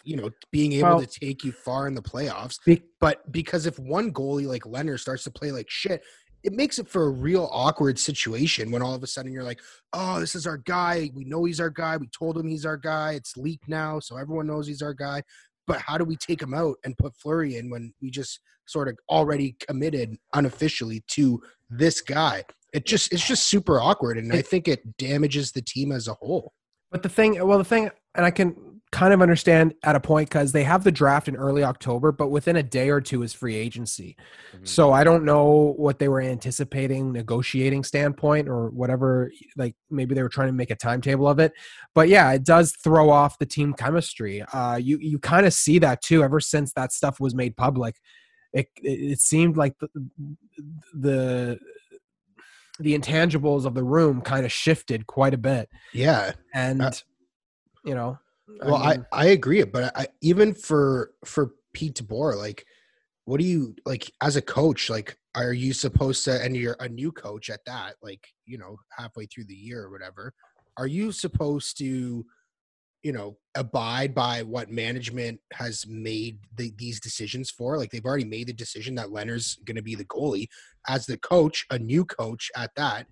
you 0.02 0.16
know, 0.16 0.30
being 0.50 0.73
able 0.73 0.88
Well- 0.97 1.00
to 1.00 1.06
take 1.06 1.44
you 1.44 1.52
far 1.52 1.87
in 1.87 1.94
the 1.94 2.02
playoffs? 2.02 2.58
Be- 2.64 2.82
But 2.99 3.30
because 3.30 3.66
if 3.66 3.78
one 3.78 4.12
goalie 4.12 4.47
like 4.47 4.62
Lehner 4.64 4.99
starts 4.99 5.23
to 5.25 5.30
play 5.30 5.52
like 5.52 5.70
shit, 5.70 6.02
it 6.42 6.52
makes 6.52 6.78
it 6.78 6.88
for 6.88 7.07
a 7.07 7.11
real 7.11 7.49
awkward 7.52 7.99
situation 7.99 8.71
when 8.71 8.83
all 8.83 8.95
of 8.95 9.02
a 9.02 9.07
sudden 9.07 9.33
you're 9.33 9.45
like, 9.45 9.61
oh, 9.92 10.21
this 10.21 10.35
is 10.35 10.47
our 10.47 10.59
guy. 10.59 11.11
We 11.14 11.25
know 11.25 11.45
he's 11.45 11.61
our 11.61 11.71
guy. 11.71 11.97
We 11.97 12.07
told 12.09 12.38
him 12.38 12.49
he's 12.49 12.66
our 12.66 12.76
guy. 12.76 13.12
It's 13.12 13.37
leaked 13.37 13.68
now, 13.68 13.99
so 13.99 14.16
everyone 14.16 14.47
knows 14.47 14.66
he's 14.66 14.83
our 14.83 14.95
guy. 14.95 15.23
But 15.66 15.80
how 15.80 15.99
do 15.99 16.04
we 16.04 16.16
take 16.16 16.40
him 16.40 16.54
out 16.54 16.76
and 16.85 16.97
put 16.97 17.16
Fleury 17.16 17.57
in 17.57 17.71
when 17.71 17.92
we 18.00 18.11
just 18.11 18.40
sort 18.66 18.88
of 18.88 18.97
already 19.11 19.57
committed 19.66 20.16
unofficially 20.35 21.02
to 21.09 21.42
this 21.68 22.00
guy? 22.00 22.45
It 22.73 22.87
just 22.87 23.12
it's 23.12 23.26
just 23.26 23.49
super 23.49 23.80
awkward, 23.80 24.18
and 24.18 24.33
I 24.33 24.42
think 24.42 24.68
it 24.68 24.97
damages 24.99 25.52
the 25.52 25.62
team 25.62 25.90
as 25.90 26.07
a 26.07 26.14
whole. 26.14 26.52
But 26.90 27.02
the 27.02 27.09
thing, 27.09 27.45
well, 27.47 27.59
the 27.59 27.64
thing, 27.64 27.90
and 28.14 28.25
I 28.25 28.30
can 28.30 28.54
kind 28.90 29.12
of 29.12 29.21
understand 29.21 29.75
at 29.83 29.95
a 29.95 30.00
point 30.00 30.28
because 30.30 30.52
they 30.52 30.64
have 30.64 30.83
the 30.83 30.90
draft 30.90 31.28
in 31.28 31.37
early 31.37 31.62
October, 31.62 32.11
but 32.11 32.28
within 32.28 32.57
a 32.57 32.62
day 32.62 32.88
or 32.88 33.00
two 33.00 33.23
is 33.23 33.35
free 33.35 33.54
agency. 33.54 34.16
Mhm. 34.54 34.66
So 34.66 34.92
I 34.92 35.04
don't 35.04 35.25
know 35.25 35.75
what 35.76 35.99
they 35.99 36.09
were 36.09 36.23
anticipating 36.23 37.12
negotiating 37.12 37.85
standpoint 37.85 38.49
or 38.49 38.71
whatever. 38.71 39.30
Like 39.57 39.76
maybe 39.90 40.14
they 40.14 40.23
were 40.23 40.28
trying 40.30 40.49
to 40.49 40.54
make 40.54 40.71
a 40.71 40.75
timetable 40.76 41.28
of 41.28 41.38
it. 41.38 41.52
But 41.95 42.09
yeah, 42.09 42.33
it 42.33 42.45
does 42.45 42.73
throw 42.83 43.11
off 43.11 43.38
the 43.38 43.47
team 43.47 43.75
chemistry. 43.75 44.42
Uh, 44.42 44.76
you 44.83 44.99
you 45.00 45.18
kind 45.18 45.45
of 45.47 45.52
see 45.52 45.78
that 45.80 46.00
too. 46.00 46.23
Ever 46.23 46.40
since 46.40 46.73
that 46.73 46.92
stuff 46.92 47.21
was 47.21 47.35
made 47.35 47.57
public, 47.57 47.97
it 48.54 48.68
it, 48.83 49.12
it 49.12 49.21
seemed 49.21 49.57
like 49.59 49.75
the, 49.80 49.88
the 50.95 51.59
the 52.80 52.97
intangibles 52.99 53.66
of 53.66 53.75
the 53.75 53.83
room 53.85 54.21
kind 54.23 54.47
of 54.47 54.52
shifted 54.52 55.07
quite 55.07 55.35
a 55.35 55.38
bit, 55.38 55.68
Yeah. 55.92 56.33
and 56.54 56.80
Uh, 56.80 56.90
you 57.85 57.95
know. 57.95 58.18
Well, 58.62 58.76
I, 58.76 58.96
mean, 58.96 59.06
I 59.12 59.26
agree, 59.26 59.62
but 59.64 59.96
I 59.96 60.08
even 60.22 60.54
for 60.54 61.12
for 61.24 61.52
Pete 61.74 61.94
DeBoer, 61.96 62.36
like, 62.36 62.64
what 63.24 63.40
do 63.40 63.46
you 63.46 63.74
like 63.84 64.10
as 64.22 64.36
a 64.36 64.42
coach? 64.42 64.88
Like, 64.88 65.18
are 65.34 65.52
you 65.52 65.72
supposed 65.72 66.24
to? 66.24 66.42
And 66.42 66.56
you're 66.56 66.76
a 66.80 66.88
new 66.88 67.12
coach 67.12 67.50
at 67.50 67.60
that, 67.66 67.96
like, 68.02 68.26
you 68.46 68.58
know, 68.58 68.76
halfway 68.96 69.26
through 69.26 69.44
the 69.44 69.54
year 69.54 69.84
or 69.84 69.90
whatever. 69.90 70.32
Are 70.78 70.86
you 70.86 71.12
supposed 71.12 71.76
to, 71.78 72.24
you 73.02 73.12
know, 73.12 73.36
abide 73.54 74.14
by 74.14 74.42
what 74.42 74.70
management 74.70 75.40
has 75.52 75.86
made 75.86 76.38
the, 76.56 76.72
these 76.78 77.00
decisions 77.00 77.50
for? 77.50 77.76
Like, 77.76 77.90
they've 77.90 78.04
already 78.04 78.24
made 78.24 78.46
the 78.46 78.52
decision 78.52 78.94
that 78.94 79.08
Lehner's 79.08 79.58
going 79.64 79.76
to 79.76 79.82
be 79.82 79.94
the 79.94 80.04
goalie. 80.06 80.46
As 80.88 81.04
the 81.04 81.18
coach, 81.18 81.66
a 81.70 81.78
new 81.78 82.04
coach 82.04 82.50
at 82.56 82.70
that, 82.76 83.06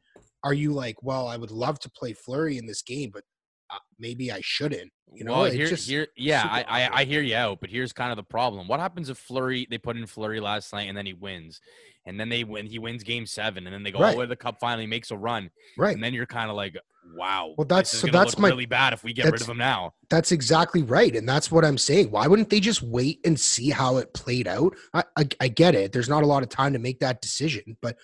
are 0.44 0.54
you 0.54 0.72
like, 0.72 1.02
well, 1.02 1.26
I 1.28 1.36
would 1.36 1.50
love 1.50 1.78
to 1.80 1.90
play 1.90 2.12
Fleury 2.12 2.56
in 2.56 2.66
this 2.66 2.82
game, 2.82 3.10
but 3.12 3.24
Uh, 3.70 3.78
maybe 3.98 4.30
I 4.30 4.40
shouldn't? 4.42 4.92
You 5.12 5.24
know, 5.24 5.32
well, 5.32 5.50
here, 5.50 5.66
just 5.66 5.88
here, 5.88 6.08
yeah, 6.16 6.42
I, 6.48 6.62
I, 6.84 7.00
I 7.00 7.04
hear 7.04 7.22
you 7.22 7.36
out, 7.36 7.58
but 7.60 7.70
here's 7.70 7.92
kind 7.92 8.10
of 8.10 8.16
the 8.16 8.22
problem. 8.22 8.68
What 8.68 8.80
happens 8.80 9.08
if 9.08 9.18
Fleury? 9.18 9.66
They 9.70 9.78
put 9.78 9.96
in 9.96 10.06
Fleury 10.06 10.40
last 10.40 10.72
night, 10.72 10.88
and 10.88 10.96
then 10.96 11.06
he 11.06 11.14
wins, 11.14 11.60
and 12.04 12.18
then 12.20 12.28
they 12.28 12.44
win. 12.44 12.66
He 12.66 12.78
wins 12.78 13.02
Game 13.02 13.24
Seven, 13.26 13.66
and 13.66 13.74
then 13.74 13.82
they 13.82 13.90
go 13.92 13.98
all 13.98 14.04
Right. 14.04 14.12
the 14.12 14.18
way 14.18 14.24
to 14.24 14.28
the 14.28 14.36
Cup 14.36 14.58
final. 14.60 14.80
He 14.80 14.86
makes 14.86 15.10
a 15.10 15.16
run, 15.16 15.50
right. 15.78 15.94
and 15.94 16.02
then 16.04 16.12
you're 16.12 16.26
kind 16.26 16.50
of 16.50 16.56
like, 16.56 16.76
wow. 17.14 17.54
Well, 17.56 17.66
that's- 17.66 17.90
so 17.90 18.08
that's 18.08 18.36
my- 18.36 18.48
really 18.48 18.66
bad 18.66 18.92
if 18.92 19.04
we 19.04 19.12
get 19.12 19.24
rid 19.30 19.40
of 19.40 19.48
him 19.48 19.58
now. 19.58 19.94
That's 20.10 20.32
exactly 20.32 20.82
right, 20.82 21.14
and 21.14 21.26
that's 21.28 21.50
what 21.50 21.64
I'm 21.64 21.78
saying. 21.78 22.10
Why 22.10 22.26
wouldn't 22.26 22.50
they 22.50 22.60
just 22.60 22.82
wait 22.82 23.20
and 23.24 23.38
see 23.38 23.70
how 23.70 23.96
it 23.98 24.12
played 24.12 24.46
out? 24.48 24.74
I, 24.92 25.04
I, 25.16 25.28
I 25.40 25.48
get 25.48 25.74
it. 25.74 25.92
There's 25.92 26.08
not 26.08 26.24
a 26.24 26.26
lot 26.26 26.42
of 26.42 26.48
time 26.48 26.72
to 26.74 26.78
make 26.78 27.00
that 27.00 27.22
decision, 27.22 27.76
but 27.80 27.96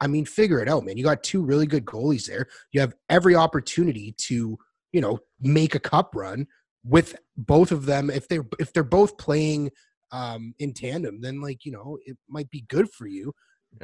I 0.00 0.06
mean, 0.08 0.24
figure 0.24 0.60
it 0.60 0.68
out, 0.68 0.84
man. 0.84 0.96
You 0.96 1.04
got 1.04 1.22
two 1.22 1.42
really 1.42 1.66
good 1.66 1.84
goalies 1.84 2.26
there. 2.26 2.48
You 2.72 2.80
have 2.80 2.94
every 3.08 3.34
opportunity 3.36 4.12
to, 4.18 4.58
you 4.92 5.00
know, 5.00 5.18
make 5.40 5.74
a 5.74 5.80
cup 5.80 6.14
run 6.14 6.46
with 6.84 7.16
both 7.36 7.72
of 7.72 7.86
them. 7.86 8.10
If 8.10 8.28
they're 8.28 8.46
if 8.58 8.72
they're 8.72 8.84
both 8.84 9.18
playing 9.18 9.70
um, 10.12 10.54
in 10.58 10.72
tandem, 10.72 11.20
then 11.20 11.40
like 11.40 11.64
you 11.64 11.72
know, 11.72 11.98
it 12.04 12.16
might 12.28 12.50
be 12.50 12.64
good 12.68 12.90
for 12.90 13.06
you. 13.06 13.32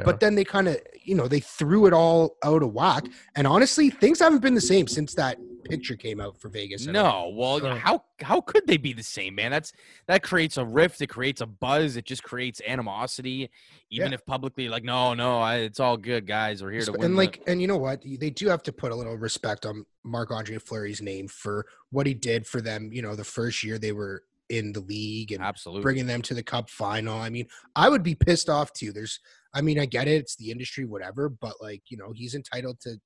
But 0.04 0.20
then 0.20 0.34
they 0.34 0.44
kind 0.44 0.68
of, 0.68 0.78
you 1.02 1.14
know, 1.14 1.26
they 1.26 1.40
threw 1.40 1.86
it 1.86 1.94
all 1.94 2.36
out 2.44 2.62
of 2.62 2.72
whack. 2.74 3.06
And 3.34 3.46
honestly, 3.46 3.88
things 3.88 4.18
haven't 4.18 4.40
been 4.42 4.54
the 4.54 4.60
same 4.60 4.86
since 4.86 5.14
that 5.14 5.38
picture 5.64 5.96
came 5.96 6.20
out 6.20 6.38
for 6.38 6.48
Vegas. 6.50 6.86
No, 6.86 7.32
well, 7.34 7.58
Sure. 7.60 7.74
how 7.76 8.04
how 8.20 8.40
could 8.42 8.66
they 8.66 8.76
be 8.76 8.92
the 8.92 9.02
same, 9.02 9.34
man? 9.36 9.50
That's 9.50 9.72
that 10.06 10.22
creates 10.22 10.58
a 10.58 10.64
rift. 10.66 11.00
It 11.00 11.06
creates 11.06 11.40
a 11.40 11.46
buzz. 11.46 11.96
It 11.96 12.04
just 12.04 12.22
creates 12.22 12.60
animosity. 12.66 13.50
Even 13.90 14.08
Yeah. 14.10 14.14
if 14.16 14.26
publicly, 14.26 14.68
like, 14.68 14.84
no, 14.84 15.14
no, 15.14 15.38
I, 15.38 15.56
it's 15.56 15.80
all 15.80 15.96
good, 15.96 16.26
guys. 16.26 16.62
We're 16.62 16.72
here 16.72 16.82
to 16.82 16.92
Respe- 16.92 16.96
win. 16.98 17.04
and 17.06 17.14
the-" 17.14 17.18
like 17.18 17.42
and 17.46 17.60
you 17.62 17.66
know 17.66 17.78
what 17.78 18.02
they 18.02 18.30
do 18.30 18.48
have 18.48 18.62
to 18.64 18.72
put 18.72 18.92
a 18.92 18.94
little 18.94 19.16
respect 19.16 19.64
on 19.64 19.86
marc 20.04 20.30
andre 20.30 20.58
fleury's 20.58 21.00
name 21.02 21.26
for 21.26 21.66
what 21.90 22.06
he 22.06 22.14
did 22.14 22.46
for 22.46 22.60
them 22.60 22.90
you 22.92 23.02
know 23.02 23.16
the 23.16 23.24
first 23.24 23.64
year 23.64 23.76
they 23.78 23.90
were 23.92 24.22
in 24.50 24.72
the 24.72 24.78
league 24.80 25.32
and 25.32 25.42
absolutely, 25.42 25.82
bringing 25.82 26.06
them 26.06 26.22
to 26.22 26.32
the 26.32 26.42
cup 26.44 26.70
final 26.70 27.18
i 27.18 27.28
mean 27.28 27.44
i 27.74 27.88
would 27.88 28.04
be 28.04 28.14
pissed 28.14 28.48
off 28.48 28.72
too 28.72 28.92
there's 28.92 29.18
i 29.56 29.60
mean 29.60 29.78
i 29.78 29.86
get 29.86 30.06
it 30.06 30.16
it's 30.20 30.36
the 30.36 30.50
industry 30.50 30.84
whatever 30.84 31.28
but 31.28 31.54
like 31.60 31.82
you 31.88 31.96
know 31.96 32.12
he's 32.14 32.34
entitled 32.34 32.78
to 32.80 32.96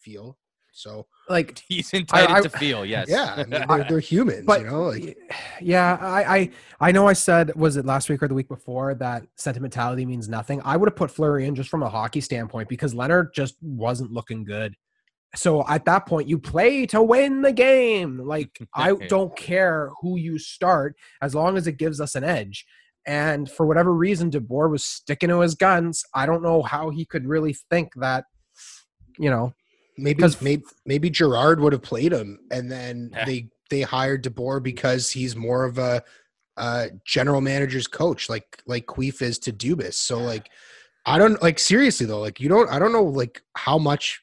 feel 0.00 0.36
so 0.72 1.06
like 1.28 1.62
he's 1.68 1.92
entitled 1.94 2.38
I- 2.38 2.40
to 2.40 2.50
feel. 2.50 2.84
Yes. 2.84 3.06
yeah 3.08 3.34
i 3.36 3.44
mean 3.44 3.50
they're, 3.68 3.84
they're 3.88 4.00
humans 4.12 4.44
but 4.44 4.60
you 4.62 4.66
know 4.66 4.82
like 4.84 5.16
yeah 5.60 5.96
I, 6.00 6.36
I 6.36 6.50
i 6.80 6.92
know 6.92 7.06
i 7.06 7.12
said 7.12 7.54
was 7.54 7.76
it 7.76 7.86
last 7.86 8.08
week 8.08 8.22
or 8.22 8.28
the 8.28 8.34
week 8.34 8.48
before 8.48 8.94
that 8.94 9.24
sentimentality 9.36 10.04
means 10.04 10.28
nothing 10.28 10.60
i 10.64 10.76
would 10.76 10.88
have 10.88 10.96
put 10.96 11.10
fleury 11.10 11.46
in 11.46 11.54
just 11.54 11.70
from 11.70 11.82
a 11.82 11.88
hockey 11.88 12.20
standpoint 12.20 12.68
because 12.68 12.94
lehner 12.94 13.32
just 13.32 13.56
wasn't 13.62 14.10
looking 14.10 14.44
good 14.44 14.74
so 15.34 15.64
at 15.68 15.84
that 15.84 16.06
point 16.06 16.28
you 16.28 16.38
play 16.38 16.84
to 16.86 17.02
win 17.02 17.42
the 17.42 17.52
game 17.52 18.18
like 18.18 18.58
i 18.74 18.92
don't 19.08 19.34
care 19.36 19.90
who 20.00 20.16
you 20.16 20.38
start 20.38 20.96
as 21.20 21.34
long 21.34 21.56
as 21.56 21.66
it 21.66 21.76
gives 21.76 22.00
us 22.00 22.14
an 22.14 22.24
edge 22.24 22.66
and 23.06 23.50
for 23.50 23.66
whatever 23.66 23.92
reason 23.92 24.30
DeBoer 24.30 24.70
was 24.70 24.84
sticking 24.84 25.28
to 25.28 25.40
his 25.40 25.54
guns 25.54 26.04
i 26.14 26.24
don't 26.26 26.42
know 26.42 26.62
how 26.62 26.90
he 26.90 27.04
could 27.04 27.26
really 27.26 27.52
think 27.70 27.92
that 27.96 28.24
you 29.18 29.28
know 29.30 29.52
maybe 29.98 30.22
'Cause- 30.22 30.40
maybe 30.40 30.64
maybe 30.86 31.10
Gerard 31.10 31.60
would 31.60 31.72
have 31.74 31.82
played 31.82 32.12
him, 32.12 32.38
and 32.50 32.70
then 32.72 33.10
Yeah. 33.12 33.24
they 33.26 33.48
they 33.70 33.82
hired 33.82 34.22
DeBoer 34.24 34.62
because 34.62 35.10
he's 35.10 35.34
more 35.36 35.64
of 35.64 35.78
a 35.78 36.02
uh, 36.58 36.88
general 37.06 37.40
manager's 37.40 37.86
coach, 37.86 38.28
like 38.30 38.62
like 38.66 38.86
Queef 38.86 39.20
is 39.22 39.38
to 39.40 39.52
Dubas. 39.52 39.94
So 39.94 40.18
like, 40.18 40.50
I 41.06 41.18
don't 41.18 41.42
like 41.42 41.58
seriously 41.58 42.04
though. 42.06 42.20
Like 42.20 42.40
you 42.40 42.48
don't, 42.50 42.68
I 42.70 42.78
don't 42.78 42.92
know 42.92 43.02
like 43.04 43.42
how 43.56 43.78
much 43.78 44.22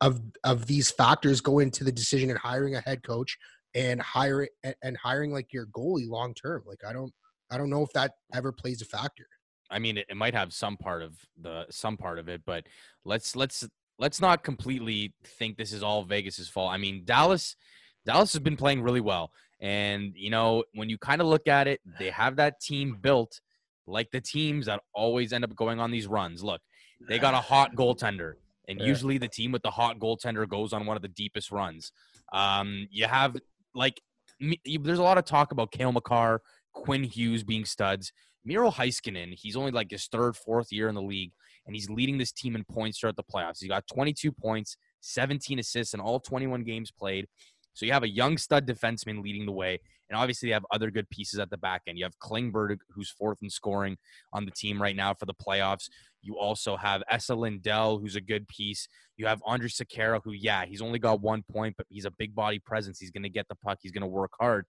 of 0.00 0.20
of 0.44 0.66
these 0.66 0.90
factors 0.90 1.40
go 1.42 1.58
into 1.58 1.84
the 1.84 1.92
decision 1.92 2.30
in 2.30 2.36
hiring 2.36 2.74
a 2.76 2.80
head 2.80 3.02
coach 3.02 3.36
and 3.74 4.00
hiring 4.00 4.48
and, 4.64 4.74
and 4.82 4.96
hiring 4.96 5.32
like 5.32 5.52
your 5.52 5.66
goalie 5.66 6.08
long 6.08 6.32
term. 6.34 6.62
Like 6.66 6.80
I 6.86 6.92
don't. 6.92 7.12
I 7.50 7.58
don't 7.58 7.70
know 7.70 7.82
if 7.82 7.92
that 7.94 8.12
ever 8.34 8.52
plays 8.52 8.80
a 8.82 8.84
factor. 8.84 9.26
I 9.70 9.78
mean, 9.78 9.98
it, 9.98 10.06
it 10.08 10.16
might 10.16 10.34
have 10.34 10.52
some 10.52 10.76
part 10.76 11.02
of 11.02 11.14
the 11.40 11.66
some 11.70 11.96
part 11.96 12.18
of 12.18 12.28
it, 12.28 12.42
but 12.44 12.66
let's 13.04 13.36
let's 13.36 13.66
let's 13.98 14.20
not 14.20 14.42
completely 14.42 15.14
think 15.24 15.56
this 15.56 15.72
is 15.72 15.82
all 15.82 16.04
Vegas's 16.04 16.48
fault. 16.48 16.72
I 16.72 16.76
mean, 16.78 17.02
Dallas 17.04 17.56
Dallas 18.04 18.32
has 18.32 18.40
been 18.40 18.56
playing 18.56 18.82
really 18.82 19.00
well, 19.00 19.30
and 19.60 20.12
you 20.16 20.30
know 20.30 20.64
when 20.74 20.88
you 20.88 20.98
kind 20.98 21.20
of 21.20 21.26
look 21.28 21.46
at 21.48 21.68
it, 21.68 21.80
they 21.98 22.10
have 22.10 22.36
that 22.36 22.60
team 22.60 22.98
built 23.00 23.40
like 23.86 24.10
the 24.10 24.20
teams 24.20 24.66
that 24.66 24.80
always 24.94 25.32
end 25.32 25.44
up 25.44 25.54
going 25.54 25.78
on 25.80 25.90
these 25.90 26.06
runs. 26.06 26.42
Look, 26.42 26.60
they 27.08 27.18
got 27.18 27.34
a 27.34 27.38
hot 27.52 27.74
goaltender, 27.76 28.34
and 28.68 28.80
Yeah. 28.80 28.86
usually 28.86 29.18
the 29.18 29.28
team 29.28 29.52
with 29.52 29.62
the 29.62 29.70
hot 29.70 29.98
goaltender 29.98 30.48
goes 30.48 30.72
on 30.72 30.86
one 30.86 30.96
of 30.96 31.02
the 31.02 31.08
deepest 31.08 31.50
runs. 31.52 31.92
Um, 32.32 32.88
you 32.90 33.06
have 33.06 33.36
like 33.74 34.00
me- 34.40 34.60
you- 34.64 34.78
there's 34.80 34.98
a 34.98 35.02
lot 35.02 35.18
of 35.18 35.24
talk 35.24 35.52
about 35.52 35.70
Cale 35.70 35.92
Makar, 35.92 36.40
Quinn 36.72 37.04
Hughes 37.04 37.44
being 37.44 37.64
studs. 37.64 38.12
Miro 38.44 38.70
Heiskanen, 38.70 39.34
he's 39.34 39.56
only 39.56 39.70
like 39.70 39.90
his 39.90 40.06
third, 40.06 40.34
fourth 40.36 40.72
year 40.72 40.88
in 40.88 40.94
the 40.94 41.02
league, 41.02 41.32
and 41.66 41.76
he's 41.76 41.90
leading 41.90 42.16
this 42.16 42.32
team 42.32 42.56
in 42.56 42.64
points 42.64 42.98
throughout 42.98 43.16
the 43.16 43.22
playoffs. 43.22 43.58
He's 43.60 43.68
got 43.68 43.86
22 43.92 44.32
points, 44.32 44.76
17 45.00 45.58
assists 45.58 45.92
in 45.92 46.00
all 46.00 46.20
21 46.20 46.64
games 46.64 46.90
played. 46.90 47.26
So 47.74 47.86
you 47.86 47.92
have 47.92 48.02
a 48.02 48.08
young 48.08 48.38
stud 48.38 48.66
defenseman 48.66 49.22
leading 49.22 49.46
the 49.46 49.52
way, 49.52 49.78
and 50.08 50.18
obviously 50.18 50.48
you 50.48 50.54
have 50.54 50.66
other 50.72 50.90
good 50.90 51.08
pieces 51.10 51.38
at 51.38 51.50
the 51.50 51.58
back 51.58 51.82
end. 51.86 51.98
You 51.98 52.04
have 52.04 52.18
Klingberg, 52.18 52.78
who's 52.90 53.10
fourth 53.10 53.38
in 53.42 53.50
scoring 53.50 53.96
on 54.32 54.44
the 54.44 54.50
team 54.50 54.80
right 54.80 54.96
now 54.96 55.14
for 55.14 55.26
the 55.26 55.34
playoffs. 55.34 55.88
You 56.22 56.36
also 56.38 56.76
have 56.76 57.02
Esa 57.08 57.34
Lindell, 57.34 57.98
who's 57.98 58.16
a 58.16 58.20
good 58.20 58.48
piece. 58.48 58.88
You 59.16 59.26
have 59.26 59.40
Andre 59.46 59.68
Sekera, 59.68 60.20
who, 60.24 60.32
yeah, 60.32 60.64
he's 60.64 60.82
only 60.82 60.98
got 60.98 61.20
one 61.20 61.42
point, 61.50 61.74
but 61.76 61.86
he's 61.88 62.04
a 62.04 62.10
big 62.10 62.34
body 62.34 62.58
presence. 62.58 62.98
He's 62.98 63.10
going 63.10 63.22
to 63.22 63.28
get 63.28 63.46
the 63.48 63.54
puck. 63.54 63.78
He's 63.80 63.92
going 63.92 64.02
to 64.02 64.08
work 64.08 64.32
hard. 64.38 64.66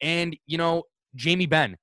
And, 0.00 0.36
you 0.46 0.58
know, 0.58 0.84
Jamie 1.14 1.46
Benn. 1.46 1.76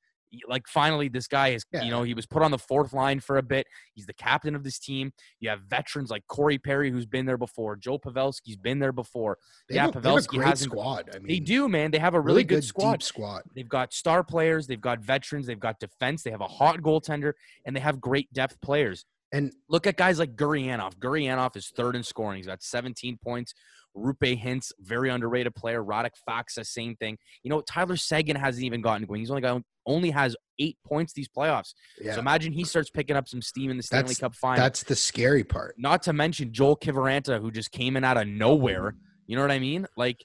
like 0.50 0.68
finally 0.68 1.08
this 1.08 1.26
guy 1.26 1.48
is, 1.50 1.64
Yeah. 1.72 1.84
you 1.84 1.90
know, 1.90 2.04
he 2.04 2.14
was 2.14 2.26
put 2.26 2.44
on 2.44 2.52
the 2.52 2.58
fourth 2.58 2.92
line 2.92 3.22
for 3.22 3.38
a 3.38 3.42
bit. 3.42 3.66
He's 3.94 4.06
the 4.06 4.14
captain 4.14 4.56
of 4.56 4.64
this 4.64 4.78
team. 4.78 5.14
You 5.40 5.50
have 5.50 5.62
veterans 5.62 6.10
like 6.12 6.28
Corey 6.28 6.58
Perry, 6.58 6.92
who's 6.92 7.06
been 7.06 7.26
there 7.26 7.38
before. 7.38 7.78
Joe 7.78 7.98
Pavelski's 7.98 8.58
been 8.58 8.78
there 8.80 8.92
before. 8.92 9.38
They 9.70 9.76
Yeah, 9.76 9.86
have, 9.86 9.96
a- 9.96 10.02
they 10.02 10.10
have 10.10 10.18
a 10.18 10.22
Pavelski 10.22 10.28
great 10.38 10.48
hasn't- 10.50 10.72
squad. 10.72 11.10
I 11.16 11.20
mean, 11.20 11.28
They 11.30 11.40
do, 11.40 11.70
man. 11.70 11.92
They 11.92 11.98
have 12.00 12.14
a 12.14 12.20
really, 12.20 12.44
good, 12.44 12.66
squad. 12.66 12.92
deep 12.92 13.04
squad. 13.04 13.44
They've 13.56 13.70
got 13.70 13.94
star 13.94 14.22
players, 14.22 14.68
they've 14.68 14.82
got 14.82 15.00
veterans, 15.00 15.48
they've 15.48 15.58
got 15.60 15.80
defense, 15.80 16.24
they 16.24 16.32
have 16.32 16.42
a 16.42 16.48
hot 16.48 16.82
goaltender, 16.82 17.32
and 17.66 17.74
they 17.74 17.80
have 17.80 18.02
great 18.02 18.32
depth 18.34 18.60
players. 18.60 19.06
And 19.32 19.54
Look 19.70 19.88
at 19.88 19.96
guys 19.96 20.20
like 20.20 20.36
Gurianov. 20.36 20.96
Gurianov 20.98 21.56
is 21.56 21.70
third 21.70 21.96
in 21.96 22.04
scoring. 22.04 22.38
He's 22.38 22.48
got 22.48 22.62
17 22.62 23.18
points. 23.18 23.54
Roope 23.98 24.42
Hintz, 24.42 24.72
very 24.80 25.10
underrated 25.10 25.56
player. 25.56 25.84
Radek 25.84 26.12
Faksa, 26.30 26.66
same 26.66 26.96
thing. 26.96 27.18
You 27.44 27.50
know, 27.50 27.62
Tyler 27.62 27.96
Seguin 27.98 28.36
hasn't 28.36 28.64
even 28.64 28.82
gotten 28.82 29.06
going. 29.08 29.20
He's 29.20 29.30
only 29.32 29.42
got 29.42 29.62
only 29.86 30.12
has 30.12 30.36
eight 30.60 30.78
points 30.86 31.14
these 31.14 31.30
playoffs. 31.30 31.74
yeah, 32.02 32.14
So 32.14 32.20
imagine 32.20 32.52
he 32.52 32.66
starts 32.66 32.90
picking 32.90 33.16
up 33.16 33.28
some 33.30 33.42
steam 33.42 33.72
in 33.72 33.78
the 33.78 33.84
Stanley 33.84 34.04
That's- 34.14 34.20
Cup 34.20 34.36
final. 34.36 34.62
that's 34.62 34.84
the 34.84 34.96
scary 34.98 35.44
part. 35.46 35.76
Not 35.78 36.04
to 36.04 36.14
mention 36.14 36.52
Joel 36.52 36.76
Kiviranta, 36.78 37.40
who 37.40 37.52
just 37.52 37.72
came 37.72 37.96
in 37.96 38.04
out 38.04 38.18
of 38.18 38.28
nowhere. 38.28 38.96
You 39.28 39.36
know 39.38 39.42
what 39.42 39.52
I 39.52 39.60
mean? 39.60 39.88
Like 39.96 40.24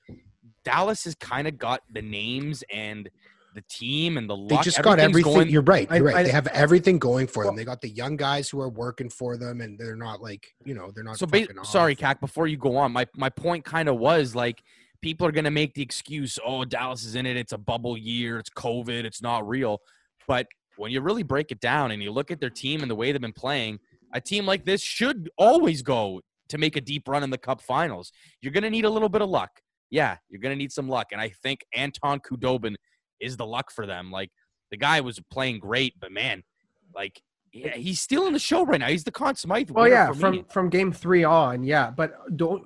Dallas 0.65 1.05
has 1.05 1.15
kind 1.15 1.47
of 1.49 1.59
got 1.59 1.81
the 1.93 2.03
names 2.03 2.63
and 2.73 3.09
the 3.55 3.63
team 3.69 4.17
and 4.17 4.29
the 4.29 4.37
They 4.49 4.57
just 4.59 4.83
got 4.83 4.99
everything. 4.99 5.33
going- 5.33 5.49
you're 5.51 5.63
right. 5.63 5.91
You're 5.91 6.05
right. 6.05 6.17
I- 6.17 6.23
they 6.23 6.31
have 6.31 6.47
everything 6.49 6.99
going 6.99 7.27
for 7.27 7.45
them. 7.45 7.55
They 7.57 7.65
got 7.65 7.81
the 7.81 7.89
young 7.89 8.17
guys 8.17 8.49
who 8.49 8.61
are 8.61 8.69
working 8.69 9.11
for 9.11 9.37
them, 9.37 9.61
and 9.61 9.79
they're 9.79 9.97
not 9.97 10.23
like 10.23 10.47
you 10.65 10.75
know 10.75 10.91
they're 10.95 11.05
not. 11.05 11.19
so 11.19 11.27
ba- 11.27 11.47
off. 11.59 11.67
sorry, 11.67 11.95
Cac. 11.95 12.21
Before 12.21 12.47
you 12.47 12.57
go 12.57 12.77
on, 12.77 12.93
my 12.93 13.07
my 13.17 13.29
point 13.29 13.65
kind 13.65 13.89
of 13.89 13.97
was 13.99 14.35
like 14.35 14.63
people 15.03 15.27
are 15.27 15.33
going 15.33 15.45
to 15.45 15.51
make 15.51 15.75
the 15.75 15.83
excuse, 15.83 16.39
oh, 16.47 16.65
Dallas 16.65 17.05
is 17.05 17.17
in 17.17 17.27
it. 17.27 17.37
It's 17.37 17.53
a 17.53 17.59
bubble 17.59 17.99
year. 17.99 18.39
It's 18.39 18.51
COVID. 18.51 19.05
It's 19.05 19.21
not 19.21 19.47
real. 19.49 19.81
But 20.29 20.47
when 20.77 20.93
you 20.93 21.01
really 21.01 21.25
break 21.25 21.51
it 21.51 21.59
down 21.61 21.91
and 21.91 22.01
you 22.01 22.13
look 22.13 22.31
at 22.31 22.39
their 22.39 22.51
team 22.51 22.83
and 22.83 22.91
the 22.91 22.95
way 22.95 23.11
they've 23.11 23.21
been 23.21 23.33
playing, 23.33 23.81
a 24.15 24.21
team 24.21 24.47
like 24.47 24.65
this 24.65 24.81
should 24.81 25.29
always 25.37 25.83
go 25.83 26.21
to 26.51 26.57
make 26.57 26.77
a 26.77 26.81
deep 26.81 27.09
run 27.09 27.25
in 27.25 27.31
the 27.31 27.39
cup 27.39 27.61
finals. 27.61 28.13
You're 28.41 28.53
going 28.53 28.63
to 28.63 28.71
need 28.71 28.85
a 28.85 28.91
little 28.91 29.09
bit 29.09 29.23
of 29.23 29.29
luck. 29.29 29.51
Yeah, 29.91 30.17
you're 30.31 30.41
going 30.41 30.53
to 30.53 30.57
need 30.57 30.71
some 30.71 30.89
luck. 30.89 31.09
And 31.11 31.21
I 31.21 31.31
think 31.43 31.65
Anton 31.75 32.21
Khudobin 32.21 32.77
is 33.23 33.37
the 33.37 33.47
luck 33.47 33.71
for 33.71 33.87
them. 33.87 34.11
Like 34.11 34.31
the 34.71 34.77
guy 34.77 35.01
was 35.01 35.19
playing 35.31 35.61
great, 35.61 35.95
but 36.01 36.13
man, 36.13 36.43
like 36.95 37.23
yeah, 37.53 37.77
he's 37.77 38.01
still 38.01 38.27
in 38.27 38.33
the 38.33 38.39
show 38.39 38.65
right 38.65 38.81
now. 38.81 38.89
He's 38.89 39.05
the 39.05 39.11
Conn 39.11 39.37
Smythe. 39.37 39.71
Well, 39.71 39.89
yeah, 39.89 40.09
for 40.09 40.15
from 40.15 40.33
me. 40.33 40.45
from 40.51 40.69
game 40.69 40.93
three 40.93 41.25
on, 41.25 41.63
yeah. 41.65 41.91
But 41.91 42.37
don't. 42.37 42.65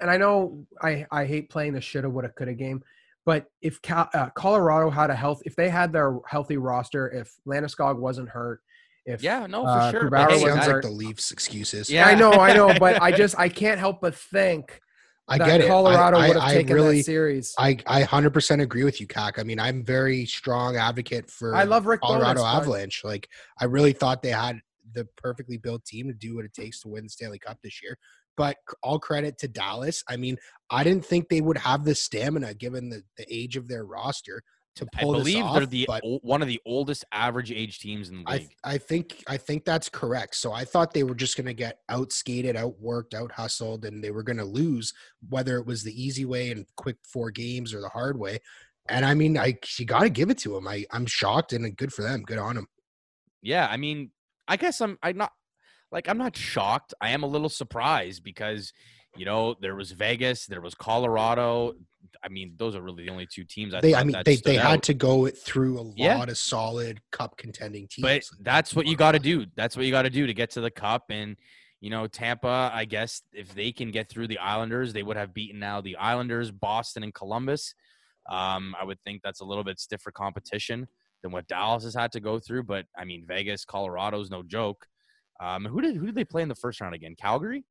And 0.00 0.10
I 0.10 0.16
know 0.16 0.64
I 0.80 1.06
I 1.10 1.24
hate 1.24 1.50
playing 1.50 1.72
the 1.72 1.80
shoulda 1.80 2.08
woulda 2.08 2.28
coulda 2.30 2.54
game, 2.54 2.82
but 3.26 3.46
if 3.60 3.82
Cal, 3.82 4.08
uh, 4.14 4.30
Colorado 4.30 4.90
had 4.90 5.10
a 5.10 5.14
health, 5.14 5.42
if 5.44 5.56
they 5.56 5.68
had 5.68 5.92
their 5.92 6.18
healthy 6.26 6.56
roster, 6.56 7.08
if 7.10 7.34
Landeskog 7.46 7.98
wasn't 7.98 8.28
hurt, 8.28 8.60
if 9.04 9.22
yeah, 9.22 9.46
no, 9.46 9.62
for 9.62 9.68
uh, 9.68 9.90
sure. 9.90 10.10
Grubauer 10.10 10.30
hey, 10.30 10.38
Sounds 10.40 10.66
that- 10.66 10.72
like 10.74 10.82
the 10.82 10.90
Leafs 10.90 11.30
excuses. 11.30 11.90
Yeah. 11.90 12.06
I 12.06 12.14
know, 12.14 12.32
I 12.32 12.54
know, 12.54 12.72
but 12.78 13.02
I 13.02 13.10
just 13.16 13.38
I 13.38 13.48
can't 13.48 13.80
help 13.80 14.00
but 14.00 14.14
think 14.14 14.80
I 15.28 15.38
get 15.38 15.60
it. 15.60 15.68
Colorado 15.68 16.16
I, 16.16 16.28
would 16.28 16.36
have 16.36 16.44
I 16.44 16.54
taken 16.54 16.74
really, 16.74 16.98
that 16.98 17.04
series. 17.04 17.54
I, 17.58 17.76
I 17.86 18.02
100% 18.02 18.62
agree 18.62 18.84
with 18.84 19.00
you, 19.00 19.06
Kak. 19.06 19.38
I 19.38 19.42
mean, 19.42 19.60
I'm 19.60 19.84
very 19.84 20.24
strong 20.26 20.76
advocate 20.76 21.30
for 21.30 21.54
I 21.54 21.64
love 21.64 21.86
Rick 21.86 22.00
Colorado 22.00 22.40
but- 22.40 22.56
Avalanche. 22.56 23.02
Like, 23.04 23.28
I 23.60 23.66
really 23.66 23.92
thought 23.92 24.22
they 24.22 24.30
had 24.30 24.60
the 24.94 25.06
perfectly 25.16 25.58
built 25.58 25.84
team 25.84 26.08
to 26.08 26.14
do 26.14 26.36
what 26.36 26.44
it 26.44 26.54
takes 26.54 26.80
to 26.80 26.88
win 26.88 27.04
the 27.04 27.10
Stanley 27.10 27.38
Cup 27.38 27.58
this 27.62 27.82
year. 27.82 27.98
But 28.36 28.56
all 28.82 28.98
credit 28.98 29.36
to 29.38 29.48
Dallas. 29.48 30.02
I 30.08 30.16
mean, 30.16 30.36
I 30.70 30.84
didn't 30.84 31.04
think 31.04 31.28
they 31.28 31.40
would 31.40 31.58
have 31.58 31.84
the 31.84 31.94
stamina 31.94 32.54
given 32.54 32.88
the, 32.88 33.02
the 33.16 33.26
age 33.28 33.56
of 33.56 33.68
their 33.68 33.84
roster 33.84 34.42
to 34.78 34.86
I 34.96 35.02
pull 35.02 35.12
this 35.12 35.24
believe 35.24 35.44
off. 35.44 35.56
they're 35.56 35.66
the 35.66 35.88
one 36.22 36.42
of 36.42 36.48
the 36.48 36.60
oldest 36.66 37.04
average 37.12 37.52
age 37.52 37.78
teams 37.78 38.08
in 38.08 38.18
the 38.18 38.24
I, 38.26 38.36
league. 38.38 38.50
I 38.64 38.78
think 38.78 39.22
I 39.28 39.36
think 39.36 39.64
that's 39.64 39.88
correct. 39.88 40.34
So 40.36 40.52
I 40.52 40.64
thought 40.64 40.92
they 40.92 41.04
were 41.04 41.14
just 41.14 41.36
going 41.36 41.46
to 41.46 41.54
get 41.54 41.78
outskated, 41.90 42.54
outworked, 42.56 43.14
out 43.14 43.32
hustled, 43.32 43.84
and 43.84 44.02
they 44.02 44.10
were 44.10 44.22
going 44.22 44.38
to 44.38 44.44
lose, 44.44 44.92
whether 45.28 45.58
it 45.58 45.66
was 45.66 45.82
the 45.82 46.02
easy 46.02 46.24
way 46.24 46.50
and 46.50 46.66
quick 46.76 46.96
four 47.04 47.30
games 47.30 47.74
or 47.74 47.80
the 47.80 47.88
hard 47.88 48.18
way. 48.18 48.38
And 48.88 49.04
I 49.04 49.14
mean, 49.14 49.36
I 49.36 49.58
you 49.78 49.84
got 49.84 50.00
to 50.00 50.10
give 50.10 50.30
it 50.30 50.38
to 50.38 50.54
them. 50.54 50.66
I 50.66 50.84
I'm 50.90 51.06
shocked 51.06 51.52
and 51.52 51.66
uh, 51.66 51.70
good 51.76 51.92
for 51.92 52.02
them. 52.02 52.22
Good 52.22 52.38
on 52.38 52.54
them. 52.56 52.66
yeah, 53.42 53.68
I 53.70 53.76
mean, 53.76 54.10
I 54.46 54.56
guess 54.56 54.80
I'm 54.80 54.98
I'm 55.02 55.16
not 55.16 55.32
like 55.92 56.08
I'm 56.08 56.18
not 56.18 56.36
shocked. 56.36 56.94
I 57.00 57.10
am 57.10 57.22
a 57.22 57.26
little 57.26 57.48
surprised 57.48 58.22
because 58.22 58.72
you 59.16 59.24
know 59.24 59.54
there 59.60 59.74
was 59.74 59.92
Vegas, 59.92 60.46
there 60.46 60.60
was 60.60 60.74
Colorado. 60.74 61.74
I 62.22 62.28
mean, 62.28 62.54
those 62.56 62.74
are 62.74 62.82
really 62.82 63.04
the 63.04 63.10
only 63.10 63.26
two 63.32 63.44
teams. 63.44 63.74
I 63.74 63.80
They 63.80 63.94
I 63.94 64.02
mean 64.04 64.16
they 64.24 64.36
they 64.36 64.54
had 64.56 64.78
out. 64.78 64.82
to 64.84 64.94
go 64.94 65.26
it 65.26 65.36
through 65.38 65.78
a 65.78 65.92
Yeah. 65.96 66.16
lot 66.18 66.28
of 66.28 66.38
solid 66.38 67.00
cup 67.12 67.36
contending 67.36 67.86
teams. 67.88 68.02
But 68.02 68.22
that's 68.44 68.74
what 68.74 68.86
you 68.86 68.96
got 68.96 69.12
to 69.12 69.18
do. 69.18 69.46
That's 69.56 69.76
what 69.76 69.84
you 69.86 69.90
got 69.92 70.02
to 70.02 70.10
do 70.10 70.26
to 70.26 70.34
get 70.34 70.50
to 70.52 70.60
the 70.60 70.70
cup. 70.70 71.06
And 71.10 71.36
you 71.80 71.90
know, 71.90 72.06
Tampa. 72.08 72.70
I 72.74 72.84
guess 72.86 73.22
if 73.32 73.54
they 73.54 73.70
can 73.70 73.90
get 73.92 74.08
through 74.10 74.26
the 74.26 74.38
Islanders, 74.38 74.92
they 74.92 75.04
would 75.04 75.16
have 75.16 75.32
beaten 75.32 75.60
now 75.60 75.80
the 75.80 75.96
Islanders, 75.96 76.50
Boston, 76.50 77.04
and 77.04 77.14
Columbus. 77.14 77.72
Um, 78.28 78.74
I 78.80 78.84
would 78.84 79.00
think 79.04 79.22
that's 79.22 79.40
a 79.40 79.44
little 79.44 79.62
bit 79.64 79.78
stiffer 79.78 80.10
competition 80.10 80.88
than 81.22 81.30
what 81.30 81.46
Dallas 81.46 81.84
has 81.84 81.94
had 81.94 82.10
to 82.12 82.20
go 82.20 82.38
through. 82.40 82.64
But 82.64 82.86
I 82.96 83.04
mean, 83.04 83.24
Vegas, 83.26 83.64
Colorado's 83.64 84.28
no 84.30 84.42
joke. 84.42 84.86
Um, 85.40 85.64
who 85.66 85.80
did 85.80 85.94
who 85.96 86.06
did 86.06 86.14
they 86.16 86.24
play 86.24 86.42
in 86.42 86.48
the 86.48 86.54
first 86.56 86.80
round 86.80 86.94
again? 86.96 87.14
Calgary, 87.16 87.64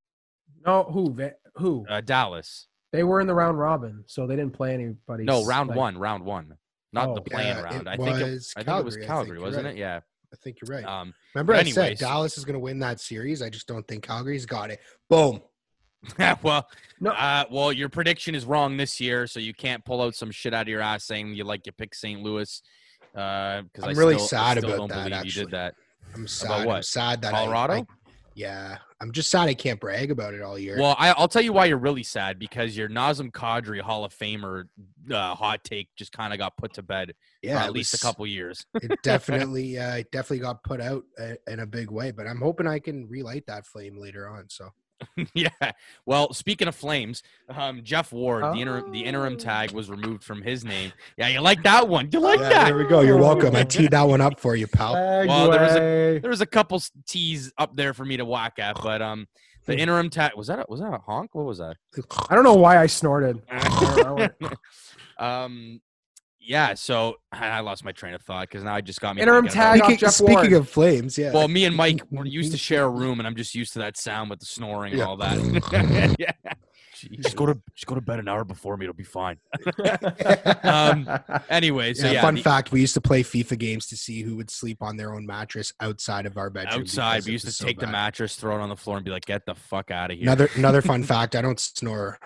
no, 0.65 0.83
who 0.83 1.15
who 1.55 1.85
uh, 1.89 2.01
Dallas. 2.01 2.67
they 2.91 3.03
were 3.03 3.19
in 3.21 3.27
the 3.27 3.33
round 3.33 3.57
robin, 3.59 4.03
so 4.07 4.27
they 4.27 4.35
didn't 4.35 4.53
play 4.53 4.73
anybody. 4.73 5.23
No, 5.23 5.45
round 5.45 5.69
like- 5.69 5.77
one, 5.77 5.97
round 5.97 6.23
one, 6.25 6.55
not 6.93 7.13
the 7.15 7.21
Oh. 7.21 7.23
playing 7.23 7.47
Yeah, 7.57 7.61
round. 7.61 7.89
I 7.89 7.97
think 7.97 8.17
it, 8.19 8.23
was 8.23 8.53
I 8.57 8.63
think 8.63 8.79
it 8.79 8.85
was 8.85 8.95
Calgary, 8.95 9.03
I 9.03 9.07
think 9.07 9.07
Calgary, 9.07 9.37
you're 9.37 9.45
wasn't 9.45 9.65
right. 9.65 9.75
it? 9.75 9.79
Yeah. 9.79 9.99
I 10.33 10.35
think 10.43 10.57
you're 10.61 10.75
right. 10.75 10.83
Um, 10.85 11.13
Remember, 11.33 11.53
but 11.53 11.65
I 11.65 11.69
said 11.69 11.97
Dallas 11.99 12.37
is 12.37 12.43
going 12.43 12.55
to 12.55 12.59
win 12.59 12.79
that 12.79 12.99
series. 12.99 13.41
I 13.41 13.49
just 13.49 13.65
don't 13.65 13.87
think 13.87 14.03
Calgary's 14.05 14.45
got 14.45 14.71
it. 14.71 14.81
Boom. 15.09 15.41
well, 16.43 16.67
No. 16.99 17.11
uh, 17.11 17.45
well, 17.49 17.71
your 17.71 17.87
prediction 17.89 18.35
is 18.35 18.45
wrong 18.45 18.75
this 18.75 18.99
year, 18.99 19.25
so 19.25 19.39
you 19.39 19.53
can't 19.53 19.83
pull 19.85 20.01
out 20.01 20.15
some 20.15 20.29
shit 20.31 20.53
out 20.53 20.63
of 20.63 20.67
your 20.67 20.81
ass 20.81 21.05
saying 21.05 21.33
you 21.33 21.43
like 21.45 21.65
you 21.65 21.71
pick 21.71 21.95
St. 21.95 22.21
Louis. 22.21 22.61
Uh 23.15 23.61
because 23.63 23.85
I'm 23.85 23.89
I 23.91 23.93
really 23.93 24.15
still, 24.15 24.27
sad 24.27 24.57
I 24.57 24.59
still 24.59 24.69
about 24.69 24.77
don't 24.77 24.89
that, 24.89 25.09
believe 25.09 25.25
you 25.25 25.31
did 25.43 25.51
that. 25.51 25.75
I'm 26.13 26.27
sad. 26.27 26.51
I'm 26.51 26.65
what? 26.67 26.85
sad 26.85 27.21
that 27.21 27.33
I- 27.33 27.37
Colorado? 27.45 27.73
I, 27.73 27.85
yeah, 28.37 28.77
I'm 29.01 29.13
just 29.13 29.31
sad 29.31 29.49
I 29.49 29.55
can't 29.55 29.79
brag 29.79 30.11
about 30.11 30.35
it 30.35 30.43
all 30.43 30.59
year. 30.59 30.77
Well, 30.79 30.95
I, 30.99 31.09
I'll 31.09 31.27
tell 31.27 31.41
you 31.41 31.53
why 31.53 31.65
you're 31.65 31.79
really 31.79 32.03
sad 32.03 32.37
because 32.37 32.77
your 32.77 32.87
Nazem 32.87 33.31
Kadri 33.31 33.81
Hall 33.81 34.05
of 34.05 34.13
Famer 34.13 34.65
uh, 35.11 35.33
hot 35.33 35.63
take 35.63 35.89
just 35.95 36.11
kind 36.11 36.31
of 36.31 36.37
got 36.37 36.55
put 36.55 36.73
to 36.73 36.83
bed 36.83 37.15
yeah, 37.41 37.59
for 37.59 37.65
at 37.65 37.73
least 37.73 37.95
a 37.95 37.97
couple 37.97 38.27
years. 38.27 38.63
it 38.75 38.91
definitely, 39.01 39.79
uh, 39.79 39.95
it 39.95 40.11
definitely 40.11 40.37
got 40.37 40.61
put 40.61 40.79
out 40.79 41.03
uh, 41.19 41.33
in 41.47 41.61
a 41.61 41.65
big 41.65 41.89
way. 41.89 42.11
But 42.11 42.27
I'm 42.27 42.39
hoping 42.39 42.67
I 42.67 42.77
can 42.77 43.09
relight 43.09 43.47
that 43.47 43.65
flame 43.65 43.97
later 43.97 44.29
on. 44.29 44.45
So 44.49 44.69
yeah. 45.33 45.49
Well, 46.05 46.33
speaking 46.33 46.67
of 46.67 46.75
flames, 46.75 47.21
um, 47.55 47.81
Jeff 47.83 48.11
Ward, 48.11 48.43
the 48.43 48.61
interim 48.61 48.91
the 48.91 49.03
interim 49.03 49.33
Oh. 49.33 49.37
tag 49.37 49.71
was 49.71 49.89
removed 49.89 50.23
from 50.23 50.41
his 50.41 50.63
name. 50.65 50.91
Yeah, 51.17 51.27
you 51.27 51.41
like 51.41 51.61
that 51.63 51.87
one? 51.87 52.09
You 52.11 52.19
like 52.19 52.39
Yeah, 52.39 52.49
that? 52.49 52.65
there 52.65 52.77
we 52.77 52.85
go. 52.85 53.01
You're 53.01 53.17
welcome. 53.17 53.55
I 53.55 53.63
teed 53.63 53.91
that 53.91 54.03
one 54.03 54.21
up 54.21 54.39
for 54.39 54.55
you, 54.55 54.67
pal. 54.67 54.93
Well, 54.93 55.51
there 55.51 55.61
was 55.61 55.75
a- 55.75 56.19
There 56.19 56.29
was 56.31 56.41
a 56.41 56.45
couple 56.45 56.81
tees 57.07 57.51
up 57.57 57.75
there 57.75 57.93
for 57.93 58.05
me 58.05 58.17
to 58.17 58.25
whack 58.25 58.59
at, 58.59 58.77
but 58.81 59.01
um, 59.01 59.27
the 59.65 59.77
interim 59.77 60.09
tag 60.09 60.31
was 60.35 60.47
that 60.47 60.59
a, 60.59 60.65
was 60.69 60.79
that 60.79 60.93
a 60.93 60.97
honk? 60.97 61.35
What 61.35 61.45
was 61.45 61.57
that? 61.59 61.75
I 62.29 62.35
don't 62.35 62.43
know 62.43 62.55
why 62.55 62.77
I 62.77 62.87
snorted. 62.87 63.41
I 63.51 64.03
don't 64.03 64.33
know. 64.41 64.49
um, 65.25 65.81
yeah. 66.47 66.73
So 66.73 67.15
I 67.31 67.59
lost 67.59 67.83
my 67.83 67.91
train 67.91 68.13
of 68.13 68.21
thought 68.23 68.47
because 68.49 68.63
now 68.63 68.73
I 68.73 68.81
just 68.81 69.01
got 69.01 69.15
me 69.15 69.21
Interim 69.21 69.47
tag 69.47 69.81
off 69.81 69.87
Speaking, 69.87 69.97
Jeff 69.99 70.11
speaking 70.13 70.35
Ward. 70.35 70.53
of 70.53 70.69
flames, 70.69 71.17
yeah. 71.17 71.33
Well, 71.33 71.47
me 71.47 71.65
and 71.65 71.75
Mike 71.83 72.01
were 72.09 72.25
used 72.25 72.51
to 72.53 72.57
share 72.57 72.85
a 72.85 72.89
room, 72.89 73.19
and 73.19 73.27
I'm 73.27 73.35
just 73.35 73.53
used 73.53 73.73
to 73.73 73.79
that 73.79 73.97
sound 73.97 74.29
with 74.29 74.39
the 74.39 74.45
snoring 74.45 74.93
and 74.93 74.99
Yeah. 74.99 75.05
all 75.05 75.17
that. 75.17 76.15
yeah. 76.19 76.31
Just 77.21 77.35
go 77.35 77.45
to 77.45 77.55
just 77.75 77.85
go 77.85 77.93
to 77.93 78.01
bed 78.01 78.17
an 78.17 78.27
hour 78.27 78.43
before 78.43 78.75
me. 78.75 78.85
It'll 78.85 78.95
be 78.95 79.03
fine. 79.03 79.37
Um, 80.63 81.07
Anyway, 81.49 81.93
so 81.93 82.07
yeah, 82.07 82.13
yeah, 82.13 82.21
fun 82.21 82.35
the- 82.35 82.41
fact: 82.41 82.71
we 82.71 82.81
used 82.81 82.95
to 82.95 83.01
play 83.01 83.21
FIFA 83.23 83.59
games 83.59 83.85
to 83.87 83.95
see 83.97 84.21
who 84.23 84.35
would 84.35 84.49
sleep 84.49 84.81
on 84.81 84.97
their 84.97 85.13
own 85.13 85.25
mattress 85.25 85.71
outside 85.79 86.25
of 86.25 86.37
our 86.37 86.49
bedroom. 86.49 86.81
outside, 86.81 87.23
we 87.25 87.33
used 87.33 87.45
to 87.45 87.51
so 87.51 87.65
take 87.65 87.79
the 87.79 87.85
mattress, 87.87 88.35
throw 88.35 88.57
it 88.57 88.61
on 88.61 88.69
the 88.69 88.75
floor, 88.75 88.97
and 88.97 89.05
be 89.05 89.11
like, 89.11 89.25
"Get 89.25 89.45
the 89.45 89.53
fuck 89.55 89.91
out 89.91 90.09
of 90.11 90.17
here." 90.17 90.23
Another 90.25 90.49
another 90.55 90.81
fun 90.81 91.03
fact: 91.03 91.35
I 91.35 91.41
don't 91.41 91.59
snore 91.59 92.17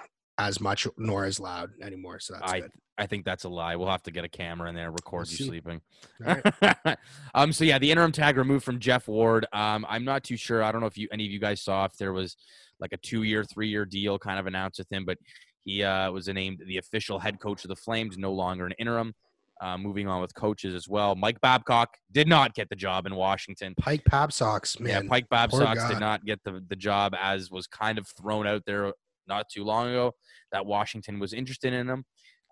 as 0.48 0.60
much 0.60 0.88
nor 0.98 1.26
as 1.26 1.40
loud 1.40 1.72
anymore. 1.82 2.20
So 2.20 2.34
that's 2.34 2.52
I 2.52 2.60
good. 2.62 2.72
I 2.98 3.08
think 3.08 3.26
that's 3.26 3.46
a 3.46 3.50
lie. 3.50 3.76
We'll 3.76 3.90
have 3.90 4.04
to 4.04 4.12
get 4.12 4.26
a 4.26 4.30
camera 4.30 4.70
in 4.70 4.76
there, 4.76 4.92
record 4.92 5.28
you 5.32 5.46
sleeping. 5.46 5.82
Right. 6.20 6.98
um. 7.34 7.52
So 7.52 7.64
yeah, 7.64 7.80
the 7.80 7.90
interim 7.90 8.12
tag 8.12 8.38
removed 8.38 8.64
from 8.64 8.80
Jeff 8.80 9.08
Ward. 9.08 9.46
Um. 9.54 9.86
I'm 9.90 10.06
not 10.06 10.24
too 10.24 10.38
sure. 10.38 10.64
I 10.64 10.72
don't 10.72 10.82
know 10.82 10.88
if 10.88 10.98
you 10.98 11.08
any 11.12 11.26
of 11.26 11.32
you 11.32 11.40
guys 11.40 11.62
saw 11.62 11.86
if 11.86 11.98
there 11.98 12.14
was 12.14 12.38
like 12.80 12.94
a 12.94 12.98
two 12.98 13.24
year, 13.24 13.44
three 13.44 13.70
year 13.70 13.86
deal 13.86 14.20
kind 14.20 14.40
of 14.40 14.48
announced 14.48 14.80
with 14.80 14.92
him, 14.92 15.06
but 15.06 15.18
he 15.64 15.84
uh, 15.84 16.12
was 16.12 16.28
named 16.28 16.62
the 16.66 16.78
official 16.78 17.20
head 17.20 17.40
coach 17.40 17.64
of 17.64 17.70
the 17.70 17.76
Flames, 17.76 18.18
no 18.18 18.34
longer 18.34 18.66
an 18.66 18.74
interim. 18.80 19.14
Uh, 19.62 19.78
moving 19.78 20.08
on 20.08 20.22
with 20.22 20.34
coaches 20.34 20.74
as 20.74 20.90
well. 20.90 21.14
Mike 21.14 21.40
Babcock 21.40 21.96
did 22.12 22.28
not 22.28 22.56
get 22.56 22.68
the 22.70 22.76
job 22.76 23.06
in 23.06 23.14
Washington. 23.14 23.76
Pike 23.80 24.04
Pap 24.06 24.32
socks, 24.32 24.80
man. 24.80 25.04
yeah, 25.04 25.08
Pike 25.08 25.30
Babcock 25.30 25.78
did 25.88 26.00
not 26.00 26.26
get 26.26 26.44
the, 26.44 26.66
the 26.68 26.76
job 26.76 27.14
as 27.22 27.52
was 27.52 27.68
kind 27.68 28.00
of 28.00 28.08
thrown 28.08 28.48
out 28.48 28.64
there 28.66 28.92
not 29.28 29.48
too 29.50 29.64
long 29.64 29.90
ago 29.90 30.14
that 30.52 30.66
Washington 30.66 31.20
was 31.20 31.34
interested 31.34 31.74
in 31.74 31.90
him. 31.90 32.06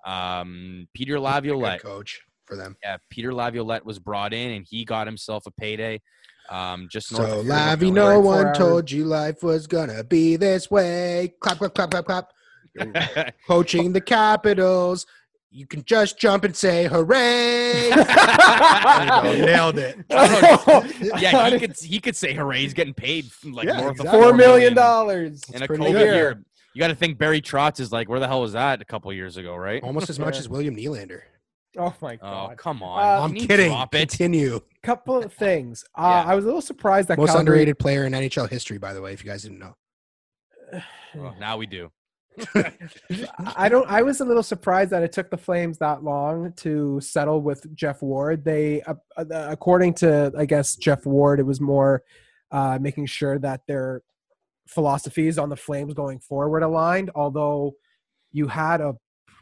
Um, 0.05 0.87
Peter 0.93 1.15
Good 1.15 1.21
Laviolette, 1.21 1.81
coach 1.81 2.21
for 2.45 2.55
them. 2.55 2.75
yeah, 2.83 2.97
Peter 3.09 3.33
Laviolette 3.33 3.85
was 3.85 3.99
brought 3.99 4.33
in 4.33 4.51
and 4.51 4.65
he 4.69 4.85
got 4.85 5.07
himself 5.07 5.45
a 5.45 5.51
payday. 5.51 6.01
Um, 6.49 6.87
just 6.89 7.11
north 7.11 7.29
So, 7.29 7.39
of 7.41 7.45
Lavi, 7.45 7.93
no 7.93 8.19
one 8.19 8.47
hours. 8.47 8.57
told 8.57 8.89
you 8.91 9.05
life 9.05 9.43
was 9.43 9.67
gonna 9.67 10.03
be 10.03 10.35
this 10.35 10.71
way. 10.71 11.33
Clap, 11.41 11.57
clap, 11.59 11.73
clap, 11.75 11.91
clap, 11.91 12.05
clap. 12.05 13.33
Coaching 13.47 13.93
the 13.93 14.01
Capitals. 14.01 15.05
You 15.51 15.65
can 15.67 15.83
just 15.83 16.19
jump 16.19 16.43
and 16.43 16.55
say 16.55 16.85
hooray. 16.87 17.89
There 17.99 19.35
you 19.35 19.39
go. 19.39 19.45
Nailed 19.45 19.77
it. 19.79 19.97
yeah, 20.09 21.49
he 21.49 21.59
could 21.59 21.75
he 21.79 21.99
could 21.99 22.15
say 22.15 22.33
hooray. 22.33 22.59
He's 22.61 22.73
getting 22.73 22.93
paid 22.93 23.25
like 23.43 23.65
Yeah, 23.67 23.79
north 23.81 23.97
exactly. 23.99 24.19
of 24.19 24.25
Four 24.25 24.33
million 24.33 24.73
dollars. 24.73 25.43
in 25.53 25.61
a 25.63 25.67
COVID 25.67 25.91
good. 25.91 26.15
year. 26.15 26.43
You 26.73 26.79
got 26.79 26.87
to 26.89 26.95
think 26.95 27.17
Barry 27.17 27.41
Trotz 27.41 27.79
is 27.79 27.91
like, 27.91 28.09
where 28.09 28.19
the 28.19 28.27
hell 28.27 28.41
was 28.41 28.53
that 28.53 28.81
a 28.81 28.85
couple 28.85 29.11
years 29.11 29.37
ago, 29.37 29.55
right? 29.55 29.81
Almost 29.83 30.09
as 30.09 30.19
much 30.19 30.35
Yeah. 30.35 30.39
as 30.41 30.49
William 30.49 30.75
Nylander. 30.75 31.21
Oh 31.77 31.93
my 32.01 32.15
god! 32.15 32.45
Oh, 32.45 32.47
god. 32.49 32.57
come 32.57 32.81
Uh, 32.83 32.85
on. 32.87 33.31
I'm 33.31 33.35
kidding. 33.35 33.69
Drop 33.69 33.93
it. 33.95 34.09
Continue. 34.09 34.59
Couple 34.83 35.17
of 35.23 35.31
things. 35.45 35.83
Uh, 35.95 36.23
Yeah. 36.25 36.31
I 36.31 36.35
was 36.35 36.43
a 36.45 36.47
little 36.47 36.61
surprised 36.61 37.07
that 37.09 37.17
Most 37.17 37.27
Calgary, 37.27 37.39
underrated 37.41 37.79
player 37.79 38.05
in 38.05 38.13
NHL 38.13 38.49
history, 38.49 38.77
by 38.77 38.93
the 38.93 39.01
way, 39.01 39.13
if 39.13 39.23
you 39.23 39.29
guys 39.29 39.43
didn't 39.43 39.59
know. 39.59 39.75
Well, 41.15 41.35
now 41.39 41.57
we 41.57 41.65
do. 41.67 41.91
I 43.55 43.69
don't. 43.69 43.89
I 43.89 44.01
was 44.01 44.21
a 44.21 44.25
little 44.25 44.43
surprised 44.43 44.91
that 44.91 45.03
it 45.03 45.11
took 45.11 45.29
the 45.29 45.37
Flames 45.37 45.77
that 45.79 46.03
long 46.03 46.53
to 46.57 46.99
settle 47.01 47.41
with 47.41 47.73
Jeff 47.75 48.01
Ward. 48.01 48.45
They, 48.45 48.81
uh, 48.83 48.93
uh, 49.17 49.25
according 49.49 49.95
to 49.95 50.31
I 50.37 50.45
guess 50.45 50.75
Jeff 50.75 51.05
Ward, 51.05 51.39
it 51.39 51.43
was 51.43 51.59
more 51.59 52.03
uh, 52.51 52.77
making 52.79 53.07
sure 53.07 53.37
that 53.39 53.61
their 53.67 54.03
philosophies 54.69 55.37
on 55.37 55.49
the 55.49 55.55
Flames 55.55 55.93
going 55.93 56.19
forward 56.19 56.63
aligned. 56.63 57.11
Although 57.15 57.73
you 58.31 58.47
had 58.47 58.81
a 58.81 58.95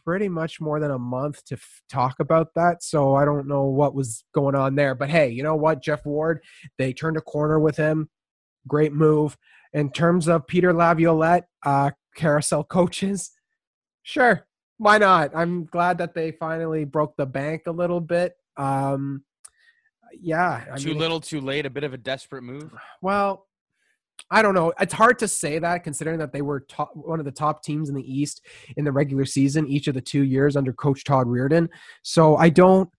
pretty 0.08 0.30
much 0.30 0.62
more 0.62 0.80
than 0.80 0.92
a 0.92 0.98
month 0.98 1.44
to 1.44 1.56
f- 1.56 1.82
talk 1.90 2.22
about 2.22 2.54
that. 2.56 2.82
So 2.82 3.16
I 3.16 3.26
don't 3.26 3.46
know 3.46 3.66
what 3.66 3.94
was 3.94 4.24
going 4.34 4.56
on 4.56 4.76
there. 4.76 4.96
But 4.96 5.10
hey, 5.10 5.28
you 5.30 5.44
know 5.44 5.56
what? 5.58 5.82
Jeff 5.82 6.06
Ward, 6.06 6.42
they 6.78 6.94
turned 6.94 7.18
a 7.18 7.22
corner 7.22 7.60
with 7.60 7.76
him. 7.76 8.10
Great 8.68 8.94
move. 8.94 9.38
In 9.74 9.92
terms 9.92 10.30
of 10.30 10.48
Peter 10.48 10.72
Laviolette, 10.72 11.48
uh, 11.66 11.92
carousel 12.16 12.64
coaches, 12.64 13.32
sure, 14.04 14.48
why 14.78 14.98
not? 14.98 15.36
I'm 15.36 15.66
glad 15.66 15.98
that 15.98 16.14
they 16.14 16.32
finally 16.32 16.86
broke 16.86 17.18
the 17.18 17.26
bank 17.26 17.64
a 17.66 17.72
little 17.72 18.00
bit. 18.00 18.34
Um, 18.56 19.26
yeah, 20.18 20.64
I 20.72 20.78
too 20.78 20.92
mean, 20.92 21.00
little, 21.00 21.20
too 21.20 21.42
late. 21.42 21.66
A 21.66 21.70
bit 21.70 21.84
of 21.84 21.94
a 21.94 21.98
desperate 21.98 22.44
move. 22.44 22.72
well, 23.02 23.46
I 24.30 24.42
don't 24.42 24.54
know. 24.54 24.74
It's 24.80 24.94
hard 24.94 25.20
to 25.20 25.28
say 25.28 25.60
that 25.60 25.84
considering 25.84 26.20
that 26.20 26.34
they 26.34 26.42
were 26.42 26.62
top, 26.62 26.92
one 26.94 27.20
of 27.20 27.26
the 27.26 27.32
top 27.32 27.64
teams 27.64 27.90
in 27.90 27.96
the 27.96 28.04
East 28.04 28.46
in 28.76 28.84
the 28.84 28.92
regular 28.92 29.26
season 29.26 29.68
each 29.68 29.88
of 29.88 29.94
the 29.94 30.02
two 30.02 30.24
years 30.24 30.56
under 30.56 30.74
Coach 30.74 31.04
Todd 31.04 31.28
Reirden. 31.28 31.70
So 32.04 32.36
I 32.36 32.50
don't. 32.50 32.90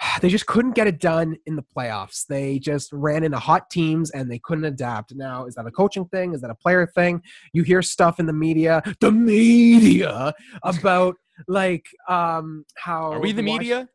They 0.20 0.28
just 0.28 0.46
couldn't 0.46 0.72
get 0.76 0.86
it 0.86 1.00
done 1.00 1.36
in 1.46 1.56
the 1.56 1.64
playoffs. 1.76 2.24
They 2.26 2.60
just 2.60 2.92
ran 2.92 3.24
into 3.24 3.38
hot 3.38 3.68
teams 3.68 4.12
and 4.12 4.30
they 4.30 4.38
couldn't 4.38 4.64
adapt. 4.64 5.12
Now, 5.14 5.46
is 5.46 5.56
that 5.56 5.66
a 5.66 5.72
coaching 5.72 6.04
thing? 6.06 6.34
Is 6.34 6.40
that 6.42 6.50
a 6.50 6.54
player 6.54 6.86
thing? 6.86 7.20
You 7.52 7.64
hear 7.64 7.82
stuff 7.82 8.20
in 8.20 8.26
the 8.26 8.32
media, 8.32 8.80
the 9.00 9.10
media, 9.10 10.32
about 10.62 11.16
like 11.48 11.86
um 12.08 12.64
how 12.76 13.12
Are 13.12 13.20
we 13.20 13.32
the 13.32 13.42
Wash- 13.42 13.58
media? 13.58 13.88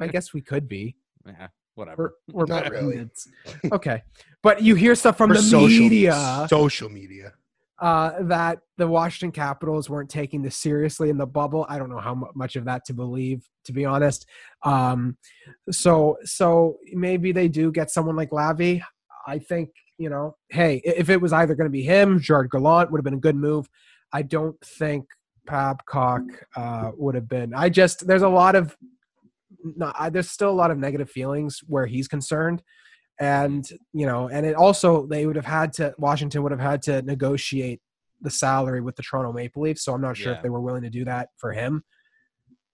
I 0.00 0.08
guess 0.08 0.32
we 0.32 0.40
could 0.40 0.68
be. 0.68 0.96
Yeah, 1.26 1.48
whatever. 1.78 2.14
We're, 2.32 2.34
we're 2.40 2.46
Not 2.46 2.70
really. 2.70 2.96
pundits. 2.96 3.28
okay, 3.72 4.02
but 4.42 4.62
you 4.62 4.74
hear 4.74 4.94
stuff 4.94 5.16
from 5.16 5.30
For 5.30 5.36
the 5.36 5.42
social 5.42 5.68
media 5.80 6.46
social 6.50 6.88
media. 6.90 7.32
uh, 7.80 8.22
that 8.22 8.58
the 8.76 8.86
Washington 8.86 9.32
Capitals 9.32 9.88
weren't 9.88 10.10
taking 10.10 10.42
this 10.42 10.56
seriously 10.56 11.08
in 11.10 11.16
the 11.16 11.26
bubble. 11.26 11.64
I 11.68 11.78
don't 11.78 11.88
know 11.90 12.00
how 12.00 12.14
mu- 12.14 12.26
much 12.34 12.56
of 12.56 12.64
that 12.66 12.84
to 12.86 12.92
believe, 12.94 13.46
to 13.64 13.72
be 13.72 13.84
honest. 13.84 14.26
Um, 14.64 15.16
so, 15.70 16.16
so 16.24 16.76
maybe 16.92 17.32
they 17.32 17.48
do 17.48 17.70
get 17.72 17.90
someone 17.90 18.16
like 18.16 18.30
Lavi. 18.30 18.82
I 19.26 19.38
think 19.38 19.70
you 19.98 20.08
know, 20.08 20.36
hey, 20.50 20.80
if 20.84 21.08
it 21.10 21.20
was 21.20 21.32
either 21.32 21.54
going 21.56 21.66
to 21.66 21.70
be 21.72 21.82
him, 21.82 22.20
Gerard 22.20 22.50
Gallant 22.50 22.90
would 22.92 22.98
have 22.98 23.04
been 23.04 23.14
a 23.14 23.18
good 23.18 23.34
move. 23.34 23.68
I 24.12 24.22
don't 24.22 24.56
think 24.64 25.06
Babcock 25.44 26.22
uh, 26.56 26.92
would 26.96 27.14
have 27.16 27.28
been. 27.28 27.52
I 27.52 27.68
just 27.68 28.06
there's 28.06 28.22
a 28.22 28.28
lot 28.28 28.54
of 28.54 28.76
no, 29.62 29.92
I, 29.98 30.10
there's 30.10 30.30
still 30.30 30.50
a 30.50 30.52
lot 30.52 30.70
of 30.70 30.78
negative 30.78 31.10
feelings 31.10 31.60
where 31.66 31.86
he's 31.86 32.08
concerned. 32.08 32.62
And 33.20 33.68
you 33.92 34.06
know 34.06 34.28
and 34.28 34.46
it 34.46 34.54
also 34.54 35.06
they 35.06 35.26
would 35.26 35.34
have 35.34 35.44
had 35.44 35.72
to 35.74 35.92
washington 35.98 36.42
would 36.44 36.52
have 36.52 36.60
had 36.60 36.82
to 36.82 37.02
negotiate 37.02 37.80
the 38.20 38.30
salary 38.30 38.80
with 38.80 38.94
the 38.94 39.02
toronto 39.02 39.32
maple 39.32 39.62
leafs. 39.62 39.82
So 39.84 39.92
i'm 39.92 40.00
not 40.00 40.16
sure 40.16 40.30
Yeah. 40.32 40.36
if 40.38 40.42
they 40.44 40.48
were 40.50 40.60
willing 40.60 40.82
to 40.82 40.90
do 40.90 41.04
that 41.04 41.30
for 41.36 41.52
him 41.52 41.82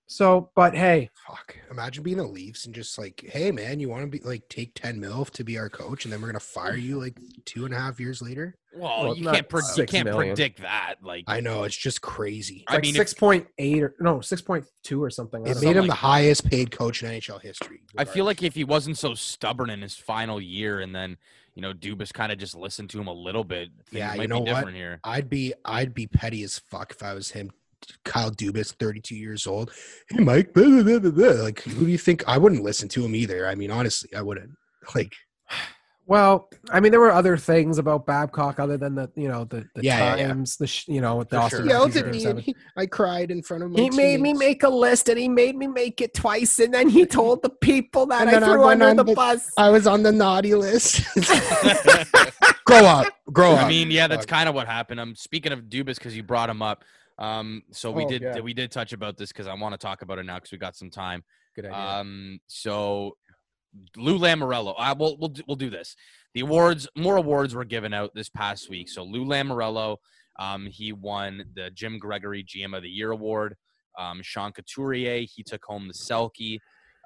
so 0.06 0.50
but 0.54 0.74
hey 0.74 1.10
Fuck. 1.26 1.56
Imagine 1.70 2.02
being 2.02 2.18
the 2.18 2.26
Leafs 2.26 2.66
and 2.66 2.74
just 2.74 2.98
like, 2.98 3.24
hey 3.26 3.50
man, 3.50 3.80
you 3.80 3.88
want 3.88 4.02
to 4.02 4.06
be 4.18 4.22
like 4.22 4.46
take 4.50 4.74
10 4.74 5.00
mil 5.00 5.24
to 5.24 5.42
be 5.42 5.56
our 5.56 5.70
coach 5.70 6.04
and 6.04 6.12
then 6.12 6.20
we're 6.20 6.28
gonna 6.28 6.38
fire 6.40 6.76
you 6.76 7.00
like 7.00 7.18
two 7.46 7.64
and 7.64 7.72
a 7.72 7.78
half 7.78 7.98
years 7.98 8.20
later? 8.20 8.56
Well, 8.74 9.04
Well, 9.04 9.16
you 9.16 9.24
can't 9.24 9.48
pre- 9.48 9.62
you 9.62 9.66
six 9.68 9.90
can't 9.90 10.04
million. 10.04 10.34
predict 10.34 10.60
that. 10.60 10.96
Like, 11.02 11.24
I 11.28 11.40
know, 11.40 11.62
it's 11.64 11.76
just 11.76 12.02
crazy. 12.02 12.64
I 12.68 12.74
like 12.74 12.82
mean, 12.82 12.94
6.8 12.94 13.82
or 13.82 13.94
no 14.00 14.16
6.2 14.18 15.00
or 15.00 15.08
something 15.10 15.46
I 15.46 15.52
It 15.52 15.62
made 15.62 15.74
know. 15.76 15.82
him 15.82 15.86
the 15.86 15.94
highest 15.94 16.50
paid 16.50 16.70
coach 16.70 17.02
in 17.02 17.08
NHL 17.10 17.40
history. 17.40 17.80
I 17.96 18.04
feel 18.04 18.24
like 18.26 18.42
if 18.42 18.54
he 18.54 18.64
wasn't 18.64 18.98
so 18.98 19.14
stubborn 19.14 19.70
in 19.70 19.80
his 19.80 19.94
final 19.96 20.40
year, 20.40 20.80
and 20.80 20.94
then 20.94 21.16
you 21.54 21.62
know 21.62 21.72
Dubas 21.72 22.12
kind 22.12 22.30
of 22.32 22.38
just 22.38 22.54
listened 22.54 22.90
to 22.90 23.00
him 23.00 23.06
a 23.06 23.12
little 23.12 23.44
bit, 23.44 23.70
things 23.86 23.98
Yeah, 24.00 24.14
you 24.14 24.28
know 24.28 24.42
be 24.42 24.52
what? 24.52 24.74
here. 24.74 25.00
I'd 25.04 25.30
be 25.30 25.54
I'd 25.64 25.94
be 25.94 26.06
petty 26.06 26.42
as 26.42 26.58
fuck 26.58 26.90
if 26.90 27.02
I 27.02 27.14
was 27.14 27.30
him. 27.30 27.52
Kyle 28.04 28.30
Dubas, 28.30 28.72
32 28.74 29.14
years 29.16 29.46
old. 29.46 29.72
Hey 30.08 30.22
Mike, 30.22 30.52
blah, 30.54 30.64
blah, 30.64 30.82
blah, 30.82 30.98
blah, 30.98 31.10
blah. 31.10 31.42
like 31.42 31.60
who 31.62 31.86
do 31.86 31.90
you 31.90 31.98
think 31.98 32.22
I 32.28 32.38
wouldn't 32.38 32.62
listen 32.62 32.88
to 32.90 33.04
him 33.04 33.14
either? 33.14 33.46
I 33.46 33.54
mean, 33.54 33.70
honestly, 33.70 34.10
I 34.14 34.22
wouldn't. 34.22 34.50
Like 34.94 35.14
well 36.06 36.50
i 36.70 36.80
mean 36.80 36.90
there 36.90 37.00
were 37.00 37.10
other 37.10 37.34
things 37.34 37.78
about 37.78 38.04
babcock 38.04 38.60
other 38.60 38.76
than 38.76 38.94
the 38.94 39.10
you 39.16 39.26
know 39.26 39.44
the, 39.44 39.66
the 39.74 39.82
Yeah, 39.82 39.96
yeah, 39.98 40.16
yeah. 40.16 40.26
times 40.28 40.58
the 40.58 40.66
sh- 40.66 40.86
you 40.86 41.00
know 41.00 41.16
with 41.16 41.30
the 41.30 41.36
For 41.40 41.46
Auston 41.46 41.50
sure. 41.50 41.64
Matthews 41.64 41.94
yelled 41.94 41.96
at 41.96 42.10
me 42.10 42.24
and 42.26 42.40
he, 42.40 42.56
I 42.76 42.84
cried 42.84 43.30
in 43.30 43.42
front 43.42 43.62
of 43.62 43.70
my 43.70 43.80
He 43.80 43.88
made 43.88 44.20
me 44.20 44.34
make 44.34 44.64
a 44.64 44.68
list 44.68 45.08
and 45.08 45.18
he 45.18 45.30
made 45.30 45.56
me 45.56 45.66
make 45.66 46.02
it 46.02 46.12
twice 46.12 46.58
and 46.58 46.74
then 46.74 46.90
he 46.90 47.06
told 47.20 47.40
the 47.42 47.48
people 47.48 48.04
that 48.08 48.28
I 48.28 48.32
then 48.32 48.44
I 48.44 48.48
threw 48.48 48.64
under 48.64 48.84
on 48.88 48.96
the, 48.96 49.04
the- 49.04 49.14
bus. 49.14 49.50
I 49.56 49.70
was 49.70 49.86
on 49.86 50.02
the 50.02 50.12
naughty 50.12 50.54
list. 50.54 51.02
grow 52.66 52.84
up, 52.84 53.06
grow 53.32 53.52
up. 53.52 53.64
I 53.64 53.68
mean, 53.68 53.90
yeah, 53.90 54.06
that's 54.06 54.26
kind 54.26 54.46
of 54.48 54.54
what 54.54 54.66
happened. 54.66 55.00
I'm 55.00 55.14
speaking 55.16 55.52
of 55.52 55.60
Dubas 55.70 55.94
because 55.96 56.14
you 56.14 56.22
brought 56.22 56.50
him 56.50 56.60
up. 56.62 56.84
Um, 57.18 57.62
so 57.70 57.90
we 57.90 58.04
Oh, 58.04 58.08
did 58.08 58.22
yeah. 58.22 58.40
we 58.40 58.54
did 58.54 58.70
touch 58.72 58.92
about 58.92 59.16
this 59.16 59.30
because 59.30 59.46
I 59.46 59.54
want 59.54 59.72
to 59.72 59.78
talk 59.78 60.02
about 60.02 60.18
it 60.18 60.24
now 60.24 60.36
because 60.36 60.50
we 60.52 60.58
got 60.58 60.76
some 60.76 60.90
time. 60.90 61.22
Good 61.54 61.66
idea. 61.66 61.76
Um, 61.78 62.40
so 62.48 63.16
Lou 63.96 64.18
Lamorello. 64.18 64.74
Uh, 64.78 64.94
we'll 64.98 65.16
we'll 65.18 65.28
do, 65.28 65.42
we'll 65.46 65.56
do 65.56 65.70
this. 65.70 65.94
The 66.34 66.40
awards, 66.40 66.88
more 66.96 67.16
awards 67.16 67.54
were 67.54 67.64
given 67.64 67.94
out 67.94 68.10
this 68.14 68.28
past 68.28 68.68
week. 68.68 68.88
So 68.88 69.04
Lou 69.04 69.24
Lamorello, 69.24 69.98
um, 70.38 70.66
he 70.66 70.92
won 70.92 71.44
the 71.54 71.70
Jim 71.70 71.98
Gregory 71.98 72.42
GM 72.44 72.76
of 72.76 72.82
the 72.82 72.88
Year 72.90 73.12
award. 73.12 73.54
Um, 73.96 74.20
Sean 74.22 74.50
Couturier, 74.50 75.24
he 75.32 75.44
took 75.44 75.64
home 75.64 75.86
the 75.86 75.94
Selke. 75.94 76.58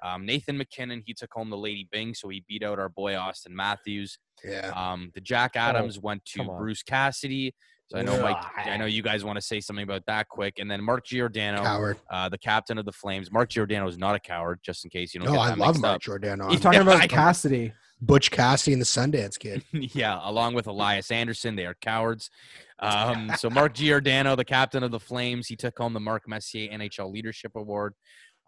Um, 0.03 0.25
Nathan 0.25 0.57
MacKinnon, 0.57 1.03
he 1.05 1.13
took 1.13 1.31
home 1.33 1.49
the 1.51 1.57
Lady 1.57 1.87
Byng, 1.91 2.15
so 2.15 2.29
he 2.29 2.43
beat 2.47 2.63
out 2.63 2.79
our 2.79 2.89
boy 2.89 3.13
Auston 3.13 3.49
Matthews. 3.51 4.17
yeah. 4.43 4.71
Um, 4.75 5.11
the 5.13 5.21
Jack 5.21 5.55
Adams 5.55 5.99
went 5.99 6.23
to 6.25 6.39
Oh, 6.41 6.43
come 6.45 6.49
on. 6.51 6.57
Bruce 6.59 6.81
Cassidy. 6.81 7.53
So 7.89 7.97
I 7.97 8.03
know 8.03 8.21
Mike, 8.21 8.37
I 8.55 8.77
know 8.77 8.85
you 8.85 9.01
guys 9.01 9.23
want 9.25 9.37
to 9.37 9.41
say 9.41 9.59
something 9.59 9.81
about 9.83 10.05
that 10.05 10.27
quick. 10.29 10.59
And 10.59 10.69
then 10.69 10.83
Mark 10.83 11.05
Giordano, 11.05 11.63
Coward. 11.63 11.97
uh, 12.11 12.29
the 12.29 12.37
captain 12.37 12.77
of 12.77 12.85
the 12.85 12.91
Flames. 12.91 13.31
Mark 13.31 13.49
Giordano 13.49 13.87
is 13.87 13.97
not 13.97 14.13
a 14.15 14.19
coward, 14.19 14.59
just 14.61 14.83
in 14.85 14.91
case 14.91 15.13
you 15.13 15.19
don't 15.21 15.29
No, 15.29 15.33
get 15.33 15.41
I 15.41 15.49
that 15.49 15.57
love 15.57 15.69
mixed 15.69 15.81
Mark 15.81 15.95
up. 15.95 16.01
Giordano. 16.01 16.47
He's 16.49 16.57
I'm 16.57 16.61
talking 16.73 16.81
about. 16.87 17.09
Cassidy. 17.09 17.73
Butch 18.01 18.31
Cassidy 18.31 18.73
and 18.73 18.81
the 18.81 18.85
Sundance 18.85 19.37
Kid. 19.39 19.63
yeah, 19.73 20.19
along 20.23 20.53
with 20.53 20.67
Elias 20.67 21.11
Anderson, 21.11 21.55
they 21.55 21.65
are 21.65 21.75
cowards. 21.81 22.29
Um, 22.79 23.31
so 23.37 23.49
Mark 23.49 23.73
Giordano, 23.73 24.35
the 24.37 24.45
captain 24.45 24.83
of 24.83 24.91
the 24.91 24.99
Flames, 24.99 25.47
he 25.47 25.55
took 25.57 25.77
home 25.77 25.93
the 25.93 25.99
Mark 25.99 26.23
Messier 26.27 26.69
NHL 26.71 27.11
Leadership 27.11 27.53
Award. 27.55 27.93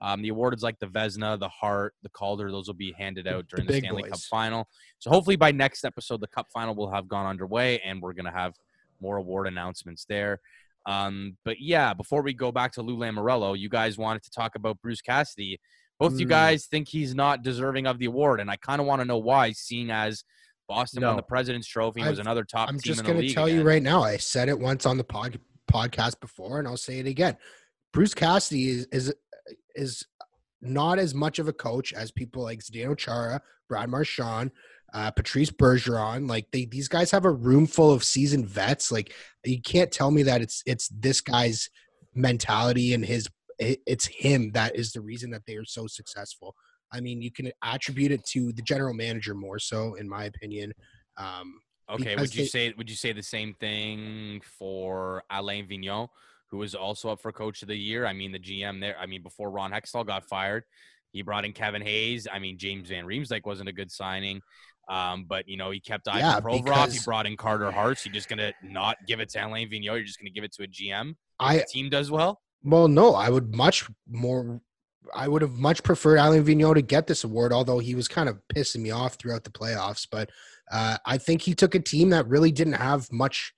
Um, 0.01 0.21
the 0.21 0.30
awards 0.30 0.63
like 0.63 0.80
the 0.80 0.88
Vezina, 0.88 1.38
the 1.39 1.49
Hart, 1.49 1.93
the 2.01 2.10
Calder, 2.10 2.49
those 2.49 2.67
will 2.67 2.75
be 2.75 2.93
handed 2.97 3.27
out 3.27 3.45
during 3.49 3.67
the, 3.67 3.73
big 3.73 3.84
Stanley 3.84 4.04
Cup 4.04 4.19
final. 4.21 4.67
So 4.99 5.10
hopefully 5.10 5.36
by 5.36 5.51
next 5.51 5.84
episode, 5.84 6.21
the 6.21 6.27
Cup 6.27 6.47
final 6.54 6.73
will 6.73 6.89
have 6.91 7.08
gone 7.08 7.25
underway, 7.25 7.80
and 7.80 8.01
we're 8.01 8.13
gonna 8.13 8.32
have 8.32 8.54
more 9.02 9.18
award 9.18 9.48
announcements 9.48 10.06
there. 10.08 10.40
Um, 10.86 11.38
but 11.46 11.58
yeah, 11.60 11.94
before 11.94 12.22
we 12.22 12.34
go 12.34 12.52
back 12.52 12.72
to 12.74 12.82
Lou 12.82 12.98
Lamorello, 12.98 13.58
you 13.58 13.70
guys 13.70 13.98
wanted 13.98 14.24
to 14.24 14.32
talk 14.32 14.56
about 14.56 14.82
Bruce 14.82 15.02
Cassidy. 15.02 15.60
Both 16.00 16.20
you 16.20 16.26
Mm. 16.26 16.30
guys 16.30 16.66
think 16.66 16.88
he's 16.88 17.14
not 17.14 17.44
deserving 17.44 17.86
of 17.86 18.00
the 18.00 18.06
award, 18.06 18.40
and 18.40 18.50
I 18.50 18.56
kind 18.56 18.82
of 18.82 18.88
want 18.88 19.02
to 19.02 19.06
know 19.06 19.20
why, 19.20 19.52
seeing 19.52 19.92
as 19.92 20.24
Boston 20.68 21.04
won 21.04 21.16
the 21.18 21.22
President's 21.22 21.68
Trophy 21.68 22.02
and 22.02 22.10
was 22.10 22.18
I've- 22.20 22.26
another 22.26 22.44
top 22.44 22.70
I'm 22.70 22.76
team 22.76 22.82
just 22.82 23.02
in 23.02 23.06
going 23.06 23.20
the 23.20 23.28
to 23.28 23.34
tell 23.34 23.48
you 23.50 23.62
right 23.62 23.84
now. 23.84 24.02
I 24.04 24.18
said 24.18 24.50
it 24.50 24.58
once 24.58 24.86
on 24.88 24.98
the 24.98 25.04
pod, 25.04 25.40
podcast 25.72 26.20
before, 26.20 26.58
and 26.60 26.68
I'll 26.68 26.78
say 26.78 27.00
it 27.00 27.06
again. 27.08 27.38
Bruce 27.94 28.14
Cassidy 28.16 28.70
is 28.70 28.86
is 28.92 29.14
is 29.76 30.06
not 30.62 30.98
as 31.00 31.14
much 31.14 31.40
of 31.40 31.48
a 31.48 31.54
coach 31.54 31.92
as 31.94 32.12
people 32.12 32.42
like 32.44 32.60
Zdeno 32.60 32.98
Chara, 32.98 33.42
Brad 33.68 33.90
Marchand, 33.90 34.52
uh, 34.93 35.12
Patrice 35.12 35.51
Bergeron. 35.51 36.30
Like 36.30 36.47
they, 36.51 36.65
these 36.65 36.88
guys 36.88 37.12
have 37.12 37.25
a 37.25 37.32
room 37.32 37.67
full 37.67 37.91
of 37.91 38.04
seasoned 38.04 38.47
vets. 38.47 38.91
Like 38.91 39.13
you 39.45 39.62
can't 39.62 39.91
tell 39.91 40.12
me 40.12 40.23
that 40.23 40.41
it's 40.41 40.63
it's 40.65 40.89
this 40.89 41.21
guy's 41.21 41.69
mentality 42.13 42.93
and 42.93 43.06
his 43.06 43.27
it's 43.60 44.08
him 44.08 44.51
that 44.54 44.75
is 44.75 44.91
the 44.91 45.01
reason 45.01 45.30
that 45.32 45.43
they 45.45 45.56
are 45.56 45.65
so 45.65 45.86
successful. 45.88 46.56
I 46.91 46.99
mean, 46.99 47.21
you 47.21 47.32
can 47.32 47.51
attribute 47.63 48.12
it 48.12 48.25
to 48.30 48.51
the 48.51 48.62
general 48.63 48.93
manager 48.93 49.34
more 49.36 49.60
so, 49.60 49.93
in 49.95 50.10
my 50.10 50.25
opinion. 50.25 50.73
Um, 51.17 51.62
Okay, 51.89 52.15
would 52.15 52.34
you 52.34 52.43
they- 52.43 52.47
say 52.47 52.73
would 52.77 52.89
you 52.89 52.95
say 52.95 53.12
the 53.12 53.21
same 53.23 53.54
thing 53.60 54.41
for 54.45 55.23
Alain 55.30 55.67
Vigneault, 55.67 56.08
who 56.49 56.58
was 56.58 56.73
also 56.73 57.10
up 57.10 57.21
for 57.21 57.34
Coach 57.34 57.62
of 57.63 57.67
the 57.67 57.75
Year? 57.75 58.06
I 58.06 58.13
mean, 58.13 58.32
the 58.32 58.39
GM 58.39 58.80
there. 58.80 58.95
I 58.97 59.06
mean, 59.08 59.21
before 59.21 59.51
Ron 59.51 59.71
Hextall 59.71 60.08
got 60.08 60.27
fired, 60.30 60.63
he 61.12 61.21
brought 61.21 61.45
in 61.45 61.54
Kevin 61.54 61.82
Hayes. 61.82 62.28
I 62.32 62.39
mean, 62.39 62.58
James 62.58 62.89
Van 62.89 63.06
Riemsdyk 63.06 63.45
wasn't 63.45 63.69
a 63.69 63.74
good 63.74 63.91
signing, 63.91 64.41
um, 64.89 65.26
but 65.28 65.47
you 65.47 65.58
know 65.58 65.71
he 65.71 65.80
kept 65.80 66.08
Ivan 66.08 66.19
Yeah, 66.21 66.39
Provorov. 66.39 66.91
He 66.93 67.00
brought 67.04 67.26
in 67.26 67.38
Carter 67.38 67.71
Hart. 67.71 68.04
You're 68.06 68.13
just 68.13 68.30
gonna 68.30 68.54
not 68.63 68.97
give 69.08 69.19
it 69.19 69.30
to 69.30 69.45
Alain 69.45 69.69
Vigneault. 69.69 69.84
You're 69.84 70.04
just 70.04 70.19
gonna 70.19 70.32
give 70.32 70.43
it 70.43 70.54
to 70.54 70.63
a 70.63 70.67
GM. 70.67 71.15
I 71.39 71.58
the 71.58 71.65
team 71.69 71.89
does 71.89 72.12
well. 72.12 72.41
Well, 72.63 72.88
no, 72.88 73.15
I 73.15 73.30
would 73.30 73.56
much 73.56 73.89
more. 74.08 74.62
I 75.15 75.28
would 75.28 75.41
have 75.41 75.54
much 75.54 75.82
preferred 75.84 76.17
Alain 76.17 76.43
Vigneault 76.43 76.76
to 76.76 76.82
get 76.82 77.08
this 77.08 77.24
award, 77.24 77.52
although 77.52 77.80
he 77.80 77.95
was 77.95 78.08
kind 78.08 78.30
of 78.30 78.39
pissing 78.54 78.82
me 78.82 78.91
off 78.91 79.15
throughout 79.15 79.43
the 79.43 79.50
playoffs. 79.50 80.08
But 80.10 80.30
uh, 80.71 80.97
I 81.06 81.17
think 81.17 81.41
he 81.41 81.56
took 81.56 81.74
a 81.74 81.80
team 81.80 82.12
that 82.12 82.28
really 82.28 82.52
didn't 82.52 82.74
have 82.74 83.12
much 83.12 83.52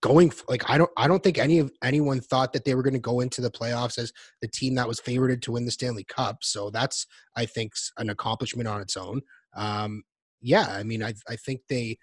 going. 0.00 0.32
Like 0.48 0.68
I 0.68 0.78
don't, 0.78 0.90
I 0.96 1.08
don't 1.08 1.22
think 1.22 1.38
any 1.38 1.58
of 1.58 1.70
anyone 1.82 2.20
thought 2.20 2.52
that 2.52 2.64
they 2.64 2.74
were 2.74 2.82
going 2.82 2.94
to 2.94 3.00
go 3.00 3.20
into 3.20 3.40
the 3.40 3.50
playoffs 3.50 3.98
as 3.98 4.12
the 4.42 4.48
team 4.48 4.74
that 4.76 4.88
was 4.88 5.00
favored 5.00 5.42
to 5.42 5.52
win 5.52 5.64
the 5.64 5.70
Stanley 5.70 6.04
Cup. 6.04 6.38
So 6.42 6.70
that's, 6.70 7.06
I 7.36 7.46
think, 7.46 7.72
an 7.98 8.10
accomplishment 8.10 8.68
on 8.68 8.80
its 8.80 8.96
own. 8.96 9.22
Um, 9.54 10.02
yeah, 10.40 10.66
I 10.70 10.82
mean, 10.82 11.02
I, 11.02 11.14
I 11.28 11.36
think 11.36 11.62
they 11.68 11.98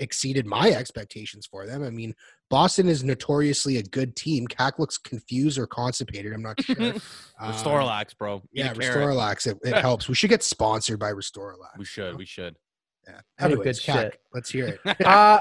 exceeded 0.00 0.46
my 0.46 0.70
expectations 0.70 1.46
for 1.46 1.66
them. 1.66 1.82
I 1.82 1.90
mean, 1.90 2.14
Boston 2.48 2.88
is 2.88 3.04
notoriously 3.04 3.76
a 3.76 3.82
good 3.82 4.16
team. 4.16 4.46
Cac 4.46 4.78
looks 4.78 4.98
confused 4.98 5.58
or 5.58 5.66
constipated. 5.66 6.32
I'm 6.32 6.42
not 6.42 6.60
sure. 6.64 6.94
Um, 7.38 7.52
RestoraLAX, 7.52 8.16
bro. 8.18 8.36
Eat 8.36 8.42
Yeah, 8.52 8.72
a 8.72 8.74
carrot. 8.74 9.46
It, 9.46 9.58
it 9.62 9.76
helps. 9.80 10.08
We 10.08 10.14
should 10.14 10.30
get 10.30 10.42
sponsored 10.42 10.98
by 10.98 11.12
RestoraLAX. 11.12 11.78
We 11.78 11.84
should. 11.84 12.16
We 12.16 12.24
should. 12.24 12.56
Yeah. 13.08 13.20
Have 13.38 13.50
a 13.50 13.54
Anyways, 13.54 13.64
good 13.64 13.76
shit. 13.82 14.20
let's 14.34 14.50
hear 14.50 14.78
it. 14.84 14.96
Uh, 15.04 15.40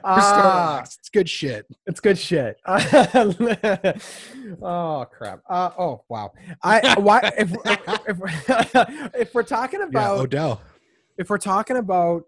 uh, 0.04 0.80
It's 0.84 1.08
good 1.08 1.28
shit. 1.28 1.66
it's 1.86 2.00
good 2.00 2.18
shit. 2.18 2.56
oh 2.66 3.86
crap. 5.16 5.40
Uh, 5.48 5.70
oh 5.78 6.04
wow. 6.08 6.32
I 6.62 6.98
why 7.00 7.20
if 7.38 7.52
if, 8.08 8.18
we're- 8.18 8.34
if 9.14 9.34
we're 9.34 9.42
talking 9.42 9.80
Yeah, 9.80 9.86
about 9.86 10.20
Odell. 10.20 10.60
if 11.18 11.28
we're 11.30 11.38
talking 11.38 11.76
about 11.76 12.22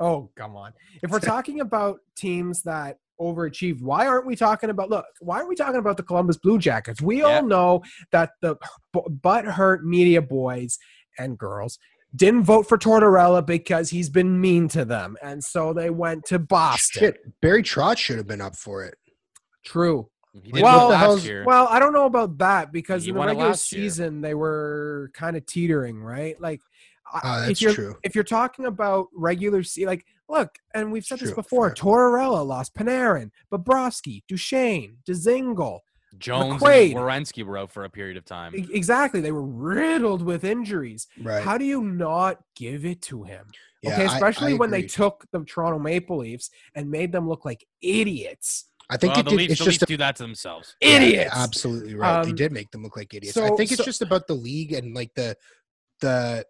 oh 0.00 0.30
come 0.36 0.56
on 0.56 0.72
if 1.02 1.10
we're 1.10 1.20
talking 1.20 1.60
about 1.60 2.00
teams 2.16 2.62
that 2.62 2.98
overachieved 3.20 3.80
why 3.80 4.08
aren't 4.08 4.26
we 4.26 4.34
talking 4.34 4.70
about 4.70 4.90
look 4.90 5.04
why 5.20 5.36
aren't 5.36 5.48
we 5.48 5.54
talking 5.54 5.78
about 5.78 5.96
the 5.96 6.02
columbus 6.02 6.36
blue 6.36 6.58
jackets 6.58 7.00
we 7.00 7.18
Yeah. 7.18 7.24
all 7.26 7.42
know 7.44 7.80
that 8.10 8.30
the 8.42 8.56
butt 9.22 9.44
hurt 9.44 9.84
media 9.84 10.20
boys 10.20 10.78
and 11.16 11.38
girls 11.38 11.78
didn't 12.14 12.42
vote 12.44 12.68
for 12.68 12.78
tortorella 12.78 13.44
because 13.44 13.90
he's 13.90 14.08
been 14.08 14.40
mean 14.40 14.68
to 14.68 14.84
them 14.84 15.16
and 15.22 15.42
so 15.42 15.72
they 15.72 15.90
went 15.90 16.24
to 16.24 16.38
boston 16.38 17.00
Shit, 17.00 17.40
Barry 17.40 17.62
Trotz 17.62 17.98
should 17.98 18.16
have 18.18 18.26
been 18.26 18.40
up 18.40 18.54
for 18.56 18.84
it. 18.84 18.96
true 19.64 20.08
Well- 20.52 20.62
well, 20.62 20.74
What 20.76 20.82
the 20.82 20.88
last 20.90 21.00
hell's- 21.00 21.26
year. 21.26 21.44
well 21.44 21.66
i 21.70 21.78
don't 21.78 21.92
know 21.92 22.06
about 22.06 22.38
that 22.38 22.72
because 22.72 23.04
He 23.04 23.10
in 23.10 23.16
the 23.16 23.20
regular 23.24 23.48
last 23.48 23.72
year. 23.72 23.82
season 23.82 24.20
they 24.20 24.34
were 24.34 25.10
kind 25.14 25.36
of 25.36 25.44
teetering 25.46 26.02
right 26.02 26.40
like 26.40 26.60
I- 27.12 27.18
Uh, 27.18 27.40
if 27.42 27.46
that's 27.48 27.62
you're 27.62 27.72
true. 27.74 27.94
if 28.02 28.14
you're 28.14 28.24
talking 28.24 28.66
about 28.66 29.08
regular 29.14 29.62
se 29.62 29.86
like 29.86 30.04
look 30.28 30.58
and 30.74 30.90
we've 30.90 31.04
said 31.04 31.18
this 31.20 31.28
True, 31.30 31.36
before 31.36 31.68
fair. 31.68 31.74
tortorella 31.74 32.44
lost 32.46 32.74
panarin 32.74 33.30
bobrovsky 33.52 34.22
duchene 34.26 34.96
dzingel 35.08 35.80
Jones 36.24 36.62
McQuaid. 36.62 36.86
and 36.92 36.96
Werenski 36.96 37.44
were 37.44 37.58
out 37.58 37.70
for 37.70 37.84
a 37.84 37.90
period 37.90 38.16
of 38.16 38.24
time. 38.24 38.54
Exactly 38.54 39.20
they 39.20 39.30
were 39.32 39.44
riddled 39.44 40.22
with 40.22 40.42
injuries 40.44 41.06
Right. 41.22 41.42
how 41.44 41.58
do 41.58 41.64
you 41.64 41.82
not 41.82 42.38
give 42.56 42.84
it 42.86 43.02
to 43.02 43.24
him 43.24 43.46
Yeah, 43.82 43.92
okay 43.92 44.06
especially 44.06 44.52
I 44.52 44.56
when 44.56 44.70
they 44.70 44.82
took 44.82 45.24
the 45.32 45.40
toronto 45.44 45.78
maple 45.78 46.18
leafs 46.18 46.50
and 46.74 46.90
made 46.90 47.12
them 47.12 47.28
look 47.28 47.44
like 47.44 47.64
idiots 47.82 48.68
I 48.90 48.96
think 48.98 49.12
well, 49.14 49.20
it 49.20 49.24
the 49.24 49.30
did, 49.30 49.36
Leafs, 49.36 49.52
it's 49.52 49.58
the 49.60 49.64
just 49.64 49.80
Leafs 49.80 49.82
a, 49.82 49.86
do 49.86 49.96
that 49.96 50.16
to 50.16 50.22
themselves. 50.24 50.76
Yeah, 50.80 50.88
idiots 50.98 51.30
absolutely 51.34 51.94
right. 51.94 52.22
they 52.22 52.30
Um, 52.30 52.36
did 52.36 52.52
make 52.52 52.70
them 52.70 52.82
look 52.82 52.96
like 52.98 53.14
idiots. 53.14 53.32
so- 53.34 53.44
I 53.44 53.56
think 53.56 53.70
it's 53.72 53.78
so- 53.78 53.84
just 53.84 54.02
about 54.02 54.26
the 54.26 54.34
league 54.34 54.72
and 54.72 54.94
like 54.94 55.12
the 55.14 55.36
the 56.00 56.44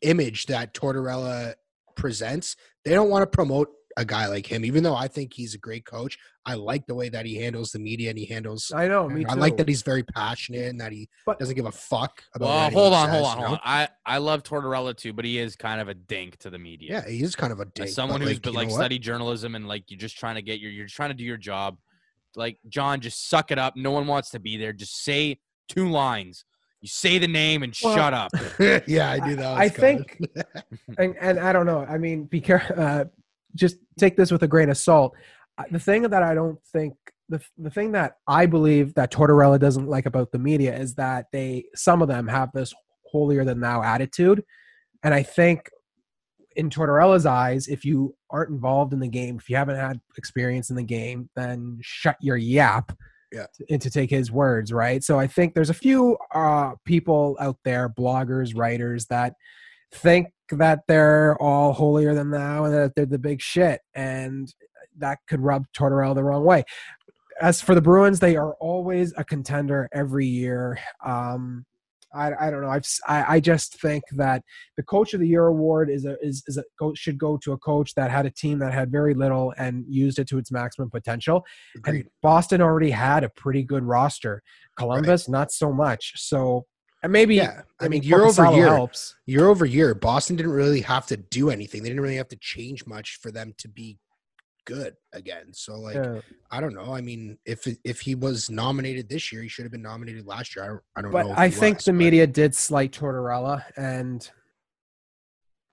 image 0.00 0.46
that 0.46 0.72
Tortorella 0.72 1.54
presents. 1.96 2.56
They 2.84 2.92
don't 2.92 3.10
want 3.10 3.22
to 3.22 3.26
promote 3.26 3.68
a 3.96 4.04
guy 4.04 4.26
like 4.26 4.46
him, 4.46 4.64
even 4.64 4.82
though 4.82 4.94
I 4.94 5.08
think 5.08 5.32
he's 5.32 5.54
a 5.54 5.58
great 5.58 5.84
coach. 5.84 6.16
I 6.46 6.54
like 6.54 6.86
the 6.86 6.94
way 6.94 7.08
that 7.10 7.26
he 7.26 7.36
handles 7.36 7.72
the 7.72 7.78
media 7.78 8.10
and 8.10 8.18
he 8.18 8.24
handles. 8.24 8.72
i 8.74 8.88
know 8.88 9.08
me 9.08 9.24
too 9.24 9.30
I 9.30 9.34
like 9.34 9.56
that 9.58 9.68
he's 9.68 9.82
very 9.82 10.02
passionate 10.02 10.68
and 10.68 10.80
that 10.80 10.92
he 10.92 11.08
But- 11.26 11.38
doesn't 11.38 11.54
give 11.54 11.66
a 11.66 11.72
fuck 11.72 12.22
about. 12.34 12.72
Well, 12.72 12.82
hold 12.84 12.94
on, 12.94 13.06
says, 13.08 13.14
hold 13.14 13.26
on, 13.26 13.38
you 13.38 13.46
hold 13.46 13.50
know? 13.50 13.54
on. 13.54 13.60
I 13.64 13.88
I 14.06 14.18
love 14.18 14.42
Tortorella 14.42 14.96
too, 14.96 15.12
but 15.12 15.24
he 15.24 15.38
is 15.38 15.56
kind 15.56 15.80
of 15.80 15.88
a 15.88 15.94
dink 15.94 16.38
to 16.38 16.50
the 16.50 16.58
media. 16.58 17.02
Yeah, 17.04 17.10
he 17.10 17.22
is 17.22 17.36
kind 17.36 17.52
of 17.52 17.60
a 17.60 17.66
dick. 17.66 17.86
As 17.86 17.94
someone 17.94 18.20
who's 18.20 18.34
like, 18.34 18.42
been 18.42 18.54
like 18.54 18.70
studied 18.70 19.02
journalism 19.02 19.54
and 19.54 19.68
like 19.68 19.90
you're 19.90 19.98
just 19.98 20.16
trying 20.18 20.36
to 20.36 20.42
get 20.42 20.60
your 20.60 20.70
you're 20.70 20.86
trying 20.86 21.10
to 21.10 21.14
do 21.14 21.24
your 21.24 21.36
job. 21.36 21.76
Like 22.36 22.58
John, 22.68 23.00
just 23.00 23.28
suck 23.28 23.50
it 23.50 23.58
up. 23.58 23.76
No 23.76 23.90
one 23.90 24.06
wants 24.06 24.30
to 24.30 24.38
be 24.38 24.56
there. 24.56 24.72
Just 24.72 25.02
say 25.04 25.38
two 25.68 25.88
lines. 25.90 26.44
You 26.80 26.88
say 26.88 27.18
the 27.18 27.28
name 27.28 27.62
and 27.62 27.76
Well, 27.82 27.94
shut 27.94 28.14
up. 28.14 28.30
yeah, 28.86 29.10
I 29.10 29.20
do 29.20 29.36
that. 29.36 29.58
I 29.58 29.68
think, 29.68 30.18
and, 30.96 31.14
and 31.20 31.38
I 31.38 31.52
don't 31.52 31.66
know. 31.66 31.80
I 31.86 31.98
mean, 31.98 32.24
be 32.24 32.40
careful. 32.40 32.80
Uh, 32.80 33.04
just 33.54 33.76
take 33.98 34.16
this 34.16 34.30
with 34.30 34.42
a 34.42 34.48
grain 34.48 34.70
of 34.70 34.76
salt. 34.76 35.14
The 35.70 35.78
thing 35.78 36.02
that 36.02 36.22
I 36.22 36.34
don't 36.34 36.58
think 36.72 36.94
the 37.28 37.40
the 37.58 37.70
thing 37.70 37.92
that 37.92 38.16
I 38.26 38.46
believe 38.46 38.94
that 38.94 39.12
Tortorella 39.12 39.58
doesn't 39.58 39.88
like 39.88 40.06
about 40.06 40.32
the 40.32 40.38
media 40.38 40.76
is 40.76 40.94
that 40.94 41.26
they 41.32 41.66
some 41.74 42.02
of 42.02 42.08
them 42.08 42.26
have 42.28 42.50
this 42.52 42.74
holier 43.04 43.44
than 43.44 43.60
thou 43.60 43.82
attitude, 43.82 44.42
and 45.02 45.14
I 45.14 45.22
think 45.22 45.68
in 46.56 46.68
Tortorella's 46.68 47.26
eyes, 47.26 47.68
if 47.68 47.84
you 47.84 48.14
aren't 48.28 48.50
involved 48.50 48.92
in 48.92 49.00
the 49.00 49.08
game, 49.08 49.36
if 49.36 49.48
you 49.48 49.56
haven't 49.56 49.76
had 49.76 50.00
experience 50.16 50.70
in 50.70 50.76
the 50.76 50.82
game, 50.82 51.30
then 51.36 51.78
shut 51.80 52.16
your 52.20 52.36
yap. 52.36 52.92
Yeah. 53.32 53.46
And 53.68 53.80
to 53.82 53.90
take 53.90 54.10
his 54.10 54.32
words, 54.32 54.72
right? 54.72 55.04
So 55.04 55.18
I 55.18 55.28
think 55.28 55.54
there's 55.54 55.70
a 55.70 55.74
few 55.74 56.18
uh, 56.34 56.72
people 56.84 57.36
out 57.38 57.58
there, 57.64 57.88
bloggers, 57.88 58.56
writers, 58.56 59.06
that 59.06 59.34
think 59.92 60.32
that 60.52 60.80
they're 60.88 61.36
all 61.40 61.72
holier 61.72 62.14
than 62.14 62.30
thou 62.30 62.64
and 62.64 62.74
that 62.74 62.94
they're 62.94 63.06
the 63.06 63.18
big 63.18 63.40
shit, 63.40 63.80
and 63.94 64.52
that 64.98 65.18
could 65.28 65.40
rub 65.40 65.64
Tortorella 65.76 66.14
the 66.14 66.24
wrong 66.24 66.44
way. 66.44 66.64
As 67.40 67.60
for 67.60 67.74
the 67.74 67.80
Bruins, 67.80 68.20
they 68.20 68.36
are 68.36 68.54
always 68.54 69.14
a 69.16 69.24
contender 69.24 69.88
every 69.92 70.26
year. 70.26 70.78
Um, 71.04 71.64
I, 72.12 72.32
I 72.40 72.50
don't 72.50 72.62
know. 72.62 72.68
I've 72.68 72.84
I, 73.06 73.36
I 73.36 73.40
just 73.40 73.80
think 73.80 74.02
that 74.16 74.42
the 74.76 74.82
Coach 74.82 75.14
of 75.14 75.20
the 75.20 75.28
Year 75.28 75.46
award 75.46 75.88
is 75.90 76.04
a 76.04 76.16
is, 76.20 76.42
is 76.48 76.56
a 76.58 76.64
go, 76.78 76.92
should 76.94 77.18
go 77.18 77.36
to 77.38 77.52
a 77.52 77.58
coach 77.58 77.94
that 77.94 78.10
had 78.10 78.26
a 78.26 78.30
team 78.30 78.58
that 78.58 78.74
had 78.74 78.90
very 78.90 79.14
little 79.14 79.54
and 79.56 79.84
used 79.88 80.18
it 80.18 80.26
to 80.28 80.38
its 80.38 80.50
maximum 80.50 80.90
potential. 80.90 81.44
Agreed. 81.76 82.00
And 82.00 82.04
Boston 82.20 82.60
already 82.60 82.90
had 82.90 83.22
a 83.22 83.28
pretty 83.28 83.62
good 83.62 83.84
roster. 83.84 84.42
Columbus, 84.76 85.28
not 85.28 85.52
so 85.52 85.72
much. 85.72 86.14
So 86.16 86.66
and 87.02 87.12
maybe 87.12 87.36
Yeah, 87.36 87.62
I 87.80 87.88
mean, 87.88 88.02
year 88.02 88.24
over 88.24 88.50
year, 88.52 88.66
helps. 88.68 89.14
year 89.26 89.48
over 89.48 89.64
year, 89.64 89.94
Boston 89.94 90.36
didn't 90.36 90.52
really 90.52 90.80
have 90.82 91.06
to 91.06 91.16
do 91.16 91.50
anything. 91.50 91.82
They 91.82 91.88
didn't 91.88 92.02
really 92.02 92.16
have 92.16 92.28
to 92.28 92.36
change 92.36 92.86
much 92.86 93.18
for 93.22 93.30
them 93.30 93.54
to 93.58 93.68
be 93.68 93.98
good 94.66 94.94
again. 95.12 95.52
So 95.52 95.78
like, 95.80 95.94
Yeah. 95.96 96.20
I 96.50 96.60
don't 96.60 96.74
know. 96.74 96.92
I 96.94 97.00
mean, 97.00 97.38
if 97.46 97.66
if 97.84 98.00
he 98.00 98.14
was 98.14 98.50
nominated 98.50 99.08
this 99.08 99.32
year, 99.32 99.42
he 99.42 99.48
should 99.48 99.64
have 99.64 99.72
been 99.72 99.82
nominated 99.82 100.26
last 100.26 100.54
year. 100.54 100.64
I 100.64 100.68
don't, 100.68 100.82
I 100.96 101.02
don't 101.02 101.12
but 101.12 101.26
know. 101.26 101.34
I 101.36 101.50
think 101.50 101.78
was, 101.78 101.84
the 101.86 101.92
but- 101.92 101.96
media 101.96 102.26
did 102.26 102.54
slight 102.54 102.92
Tortorella, 102.92 103.64
and 103.76 104.28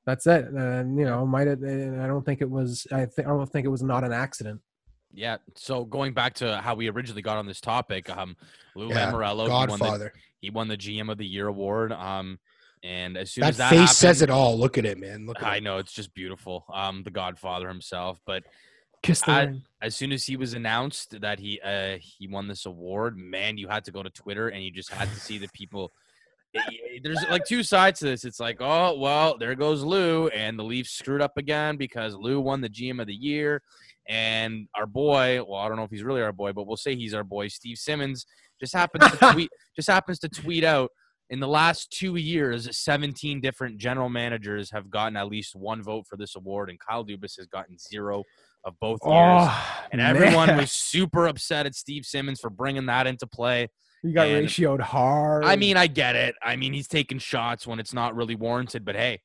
that's 0.06 0.26
it. 0.26 0.46
And 0.48 0.98
you 0.98 1.04
know, 1.06 1.26
might 1.26 1.48
have, 1.48 1.62
I 1.62 2.08
don't 2.08 2.26
think 2.26 2.42
it 2.42 2.50
was. 2.50 2.88
I 2.92 3.06
think 3.06 3.28
I 3.28 3.32
don't 3.32 3.52
think 3.52 3.66
it 3.66 3.70
was 3.70 3.84
not 3.84 4.06
an 4.06 4.13
accident. 4.13 4.62
Yeah. 5.17 5.38
So 5.56 5.84
going 5.84 6.13
back 6.13 6.36
to 6.36 6.58
how 6.58 6.75
we 6.75 6.89
originally 6.89 7.23
got 7.23 7.38
on 7.38 7.47
this 7.47 7.60
topic, 7.60 8.08
um, 8.15 8.38
Lou 8.75 8.89
Yeah, 8.89 9.12
Lamoriello, 9.12 9.45
he 9.45 9.49
won, 9.49 9.67
the, 9.67 9.77
Godfather. 9.77 10.13
he 10.39 10.49
won 10.51 10.67
the 10.67 10.77
GM 10.77 11.12
of 11.12 11.17
the 11.17 11.25
Year 11.25 11.47
award. 11.47 11.91
Um, 11.91 12.38
and 12.84 13.17
as 13.17 13.32
soon 13.32 13.41
That, 13.41 13.49
as 13.49 13.58
that 13.58 13.69
face 13.71 13.97
says 13.97 14.21
it 14.21 14.30
all. 14.30 14.58
Look 14.58 14.77
at 14.77 14.86
it, 14.86 14.99
man. 14.99 15.25
Look 15.25 15.38
at 15.41 15.43
I 15.47 15.56
it. 15.58 15.63
know 15.63 15.77
it's 15.77 15.91
just 15.91 16.13
beautiful. 16.13 16.65
Um, 16.71 17.01
the 17.03 17.10
Godfather 17.10 17.67
himself, 17.67 18.19
but 18.27 18.43
Kiss 19.01 19.21
the 19.21 19.32
I- 19.32 19.53
as 19.82 19.95
soon 19.95 20.12
as 20.12 20.25
he 20.25 20.38
was 20.38 20.53
announced 20.53 21.19
that 21.21 21.39
he 21.39 21.60
uh 21.62 21.97
he 21.99 22.27
won 22.27 22.47
this 22.47 22.65
award, 22.67 23.17
man, 23.17 23.58
you 23.58 23.67
had 23.67 23.86
to 23.86 23.91
go 23.91 24.03
to 24.03 24.10
Twitter 24.12 24.49
and 24.49 24.63
you 24.63 24.71
just 24.71 24.91
had 24.91 25.10
to 25.10 25.19
see 25.19 25.38
the 25.39 25.47
people. 25.53 25.91
There's 27.03 27.23
like 27.30 27.45
two 27.45 27.62
sides 27.62 27.99
to 27.99 28.06
this. 28.06 28.25
It's 28.25 28.39
like, 28.39 28.58
oh 28.60 28.97
well, 28.97 29.38
there 29.38 29.53
goes 29.56 29.84
Lou, 29.84 30.27
and 30.30 30.58
the 30.58 30.63
Leafs 30.63 30.91
screwed 30.91 31.21
up 31.21 31.38
again 31.38 31.77
because 31.77 32.15
Lou 32.15 32.39
won 32.39 32.62
the 32.62 32.69
GM 32.69 32.99
of 32.99 33.06
the 33.08 33.13
year, 33.13 33.62
and 34.08 34.67
our 34.76 34.86
boy, 34.86 35.41
well, 35.48 35.60
I 35.60 35.67
don't 35.67 35.78
know 35.78 35.84
if 35.84 35.91
he's 35.91 36.04
really 36.04 36.22
our 36.22 36.32
boy, 36.32 36.54
but 36.54 36.65
we'll 36.67 36.78
say 36.78 36.96
he's 36.96 37.13
our 37.13 37.24
boy, 37.24 37.48
Steve 37.50 37.78
Simmons, 37.78 38.26
just 38.60 38.74
happens 38.74 39.12
to 39.12 39.17
tweet 39.34 39.50
just 39.76 39.89
happens 39.89 40.20
to 40.20 40.30
tweet 40.30 40.63
out. 40.63 40.91
In 41.30 41.41
the 41.41 41.48
last 41.48 41.91
two 41.91 42.15
years, 42.15 42.70
17 42.78 43.41
different 43.41 43.80
general 43.80 44.08
managers 44.08 44.72
have 44.72 44.89
gotten 44.89 45.17
at 45.17 45.28
least 45.28 45.58
one 45.58 45.84
vote 45.84 46.06
for 46.08 46.15
this 46.15 46.38
award, 46.38 46.70
and 46.70 46.80
Kyle 46.80 47.04
Dubas 47.04 47.36
has 47.38 47.48
gotten 47.48 47.78
zero 47.78 48.24
of 48.63 48.80
both 48.80 49.00
oh, 49.04 49.12
years. 49.12 49.50
Oh, 49.52 49.86
And 49.91 50.00
everyone 50.00 50.48
man. 50.48 50.58
was 50.58 50.72
super 50.72 51.28
upset 51.28 51.65
at 51.65 51.76
Steve 51.76 52.06
Simmons 52.06 52.39
for 52.39 52.50
bringing 52.50 52.86
that 52.86 53.08
into 53.08 53.28
play. 53.28 53.67
you 54.04 54.13
got 54.13 54.28
and- 54.28 54.48
ratioed 54.48 54.80
hard. 54.80 55.43
I 55.43 55.58
mean, 55.58 55.76
I 55.76 55.88
get 55.88 56.15
it. 56.15 56.36
I 56.41 56.56
mean, 56.56 56.72
he's 56.72 56.88
taking 56.88 57.20
shots 57.20 57.67
when 57.67 57.80
it's 57.80 57.93
not 57.93 58.15
really 58.15 58.36
warranted, 58.36 58.86
but 58.86 58.96
hey, 58.96 59.20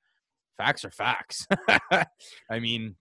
facts 0.56 0.84
are 0.84 0.90
facts. 0.90 1.46
I 2.50 2.58
mean, 2.58 2.96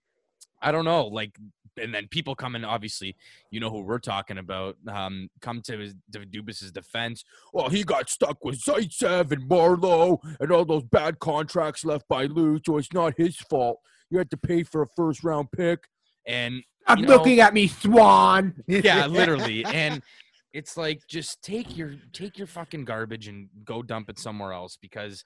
I 0.62 0.70
don't 0.70 0.84
know. 0.84 1.06
Like, 1.06 1.36
and 1.80 1.94
then 1.94 2.08
people 2.08 2.34
come 2.34 2.54
in, 2.54 2.64
obviously, 2.64 3.16
you 3.50 3.60
know 3.60 3.70
who 3.70 3.80
we're 3.80 3.98
talking 3.98 4.38
about, 4.38 4.76
um, 4.88 5.28
come 5.40 5.62
to 5.62 5.78
his 5.78 5.94
to 6.12 6.20
Dubas's 6.20 6.72
defense. 6.72 7.24
Well, 7.52 7.68
he 7.68 7.84
got 7.84 8.10
stuck 8.10 8.44
with 8.44 8.60
Zaitsev 8.60 9.32
and 9.32 9.48
Marleau 9.48 10.18
and 10.40 10.50
all 10.52 10.64
those 10.64 10.84
bad 10.84 11.18
contracts 11.18 11.84
left 11.84 12.06
by 12.08 12.26
Lou, 12.26 12.60
so 12.64 12.78
it's 12.78 12.92
not 12.92 13.14
his 13.16 13.36
fault. 13.36 13.78
You 14.10 14.18
had 14.18 14.30
to 14.30 14.36
pay 14.36 14.62
for 14.62 14.82
a 14.82 14.86
first 14.96 15.24
round 15.24 15.50
pick. 15.52 15.80
And 16.26 16.62
I'm 16.86 17.02
know- 17.02 17.16
looking 17.16 17.40
at 17.40 17.54
me, 17.54 17.68
Swan. 17.68 18.54
yeah, 18.66 19.06
literally. 19.08 19.64
And 19.64 20.02
it's 20.52 20.76
like 20.76 21.00
just 21.08 21.42
take 21.42 21.76
your 21.76 21.94
take 22.12 22.36
your 22.36 22.46
fucking 22.46 22.84
garbage 22.84 23.28
and 23.28 23.48
go 23.64 23.82
dump 23.82 24.10
it 24.10 24.18
somewhere 24.18 24.52
else 24.52 24.76
because 24.80 25.24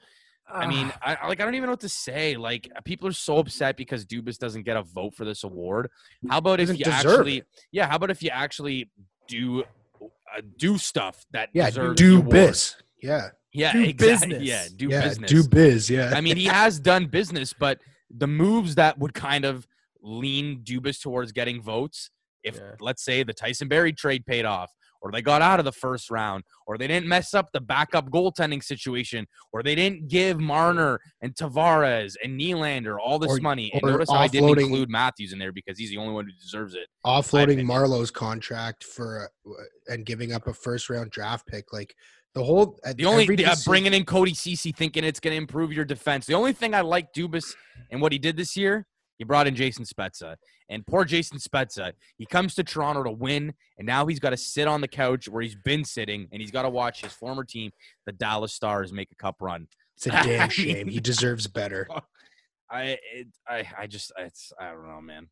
I 0.49 0.66
mean, 0.66 0.92
I 1.03 1.26
like 1.26 1.40
I 1.40 1.44
don't 1.44 1.55
even 1.55 1.66
know 1.66 1.72
what 1.72 1.80
to 1.80 1.88
say. 1.88 2.36
Like 2.36 2.70
people 2.84 3.09
are 3.09 3.12
so 3.12 3.38
upset 3.38 3.76
because 3.76 4.05
Dubas 4.07 4.38
doesn't 4.38 4.62
get 4.62 4.76
a 4.76 4.82
vote 4.82 5.14
for 5.14 5.24
this 5.24 5.42
award. 5.44 5.90
How 6.28 6.38
about 6.38 6.61
if 6.61 6.78
you 6.78 6.84
actually 6.86 7.38
it. 7.38 7.47
Yeah, 7.72 7.88
how 7.88 7.97
about 7.97 8.11
if 8.11 8.22
you 8.22 8.30
actually 8.30 8.90
do 9.28 9.64
uh, 10.01 10.40
do 10.57 10.78
stuff 10.78 11.24
that 11.32 11.49
Yeah, 11.53 11.66
deserves 11.66 12.01
do 12.01 12.22
biz. 12.22 12.76
Yeah, 13.03 13.30
Yeah, 13.53 13.72
Do 13.72 13.80
exactly. 13.82 14.28
business. 14.28 14.42
Yeah, 14.42 14.64
do 14.76 14.88
yeah, 14.88 15.03
business. 15.09 15.30
do 15.30 15.49
biz. 15.49 15.90
Yeah. 15.90 16.12
I 16.14 16.20
mean, 16.20 16.36
he 16.36 16.44
has 16.62 16.78
done 16.78 17.07
business, 17.07 17.53
but 17.53 17.78
the 18.11 18.26
moves 18.26 18.74
that 18.76 18.99
would 18.99 19.14
kind 19.14 19.44
of 19.44 19.66
lean 20.01 20.62
Dubas 20.62 21.01
towards 21.01 21.32
getting 21.32 21.61
votes 21.61 22.11
if 22.44 22.57
Yeah. 22.57 22.72
let's 22.80 23.05
say 23.05 23.24
the 23.24 23.32
Tyson 23.34 23.66
Barrie 23.66 23.92
trade 23.92 24.24
paid 24.26 24.44
off, 24.44 24.70
or 25.03 25.12
they 25.12 25.22
got 25.22 25.42
out 25.42 25.59
of 25.59 25.64
the 25.64 25.72
first 25.72 26.11
round, 26.11 26.44
or 26.66 26.78
they 26.78 26.86
didn't 26.86 27.07
mess 27.07 27.34
up 27.34 27.51
the 27.53 27.61
backup 27.61 28.11
goaltending 28.11 28.62
situation, 28.62 29.26
or 29.53 29.62
they 29.62 29.74
didn't 29.74 30.09
give 30.09 30.38
Marner 30.40 31.01
and 31.20 31.34
Tavares 31.34 32.14
and 32.22 32.40
Nylander 32.40 32.97
all 33.03 33.18
this 33.18 33.32
Or- 33.32 33.40
money. 33.40 33.70
And 33.72 33.82
notice 33.82 34.11
how 34.11 34.16
I 34.16 34.28
didn't 34.28 34.59
include 34.59 34.88
Matthews 34.90 35.32
in 35.32 35.38
there 35.38 35.53
because 35.53 35.78
he's 35.78 35.90
the 35.90 35.99
only 35.99 36.14
one 36.14 36.26
who 36.26 36.32
deserves 36.32 36.74
it. 36.74 36.88
offloading. 37.05 37.64
Marleau's 37.64 38.11
contract 38.11 38.84
for 38.84 39.30
uh, 39.47 39.53
and 39.88 40.05
giving 40.05 40.32
up 40.32 40.47
a 40.47 40.53
first 40.55 40.90
round 40.90 41.11
draft 41.11 41.47
pick. 41.47 41.72
Like 41.72 41.94
the 42.34 42.42
whole 42.44 42.78
uh, 42.84 42.92
The 42.97 43.07
only 43.07 43.22
every 43.22 43.44
uh, 43.44 43.55
bringing 43.64 43.94
in 43.94 44.05
Cody 44.05 44.32
Cece 44.32 44.74
thinking 44.76 45.05
it's 45.05 45.20
going 45.20 45.32
to 45.32 45.38
improve 45.38 45.72
your 45.72 45.84
defense. 45.84 46.26
The 46.26 46.34
only 46.34 46.53
thing 46.53 46.74
I 46.74 46.80
like 46.82 47.12
Dubas 47.12 47.55
and 47.90 48.01
what 48.03 48.12
he 48.12 48.18
did 48.18 48.36
this 48.36 48.57
year, 48.57 48.86
he 49.18 49.24
brought 49.24 49.46
in 49.46 49.54
Jason 49.54 49.84
Spezza. 49.84 50.36
And 50.68 50.86
poor 50.86 51.04
Jason 51.04 51.38
Spezza, 51.38 51.92
he 52.18 52.26
comes 52.26 52.54
to 52.56 52.64
Toronto 52.64 53.04
to 53.04 53.10
win, 53.10 53.54
and 53.78 53.86
now 53.86 54.06
he's 54.06 54.18
got 54.18 54.30
to 54.30 54.36
sit 54.36 54.66
on 54.66 54.80
the 54.80 54.88
couch 54.88 55.28
where 55.28 55.42
he's 55.42 55.54
been 55.54 55.84
sitting, 55.84 56.28
and 56.32 56.40
he's 56.40 56.50
got 56.50 56.62
to 56.62 56.70
watch 56.70 57.02
his 57.02 57.12
former 57.12 57.44
team, 57.44 57.70
the 58.04 58.12
Dallas 58.12 58.52
Stars, 58.52 58.92
make 58.92 59.08
a 59.12 59.16
cup 59.16 59.36
run. 59.40 59.68
it's 59.96 60.06
a 60.06 60.10
damn 60.10 60.48
shame. 60.50 60.88
He 60.88 61.00
deserves 61.00 61.46
better. 61.46 61.88
I, 62.70 62.98
it, 63.14 63.28
I, 63.48 63.64
I 63.78 63.86
just, 63.86 64.10
it's, 64.18 64.52
I 64.60 64.70
don't 64.72 64.88
know, 64.88 65.00
man. 65.00 65.28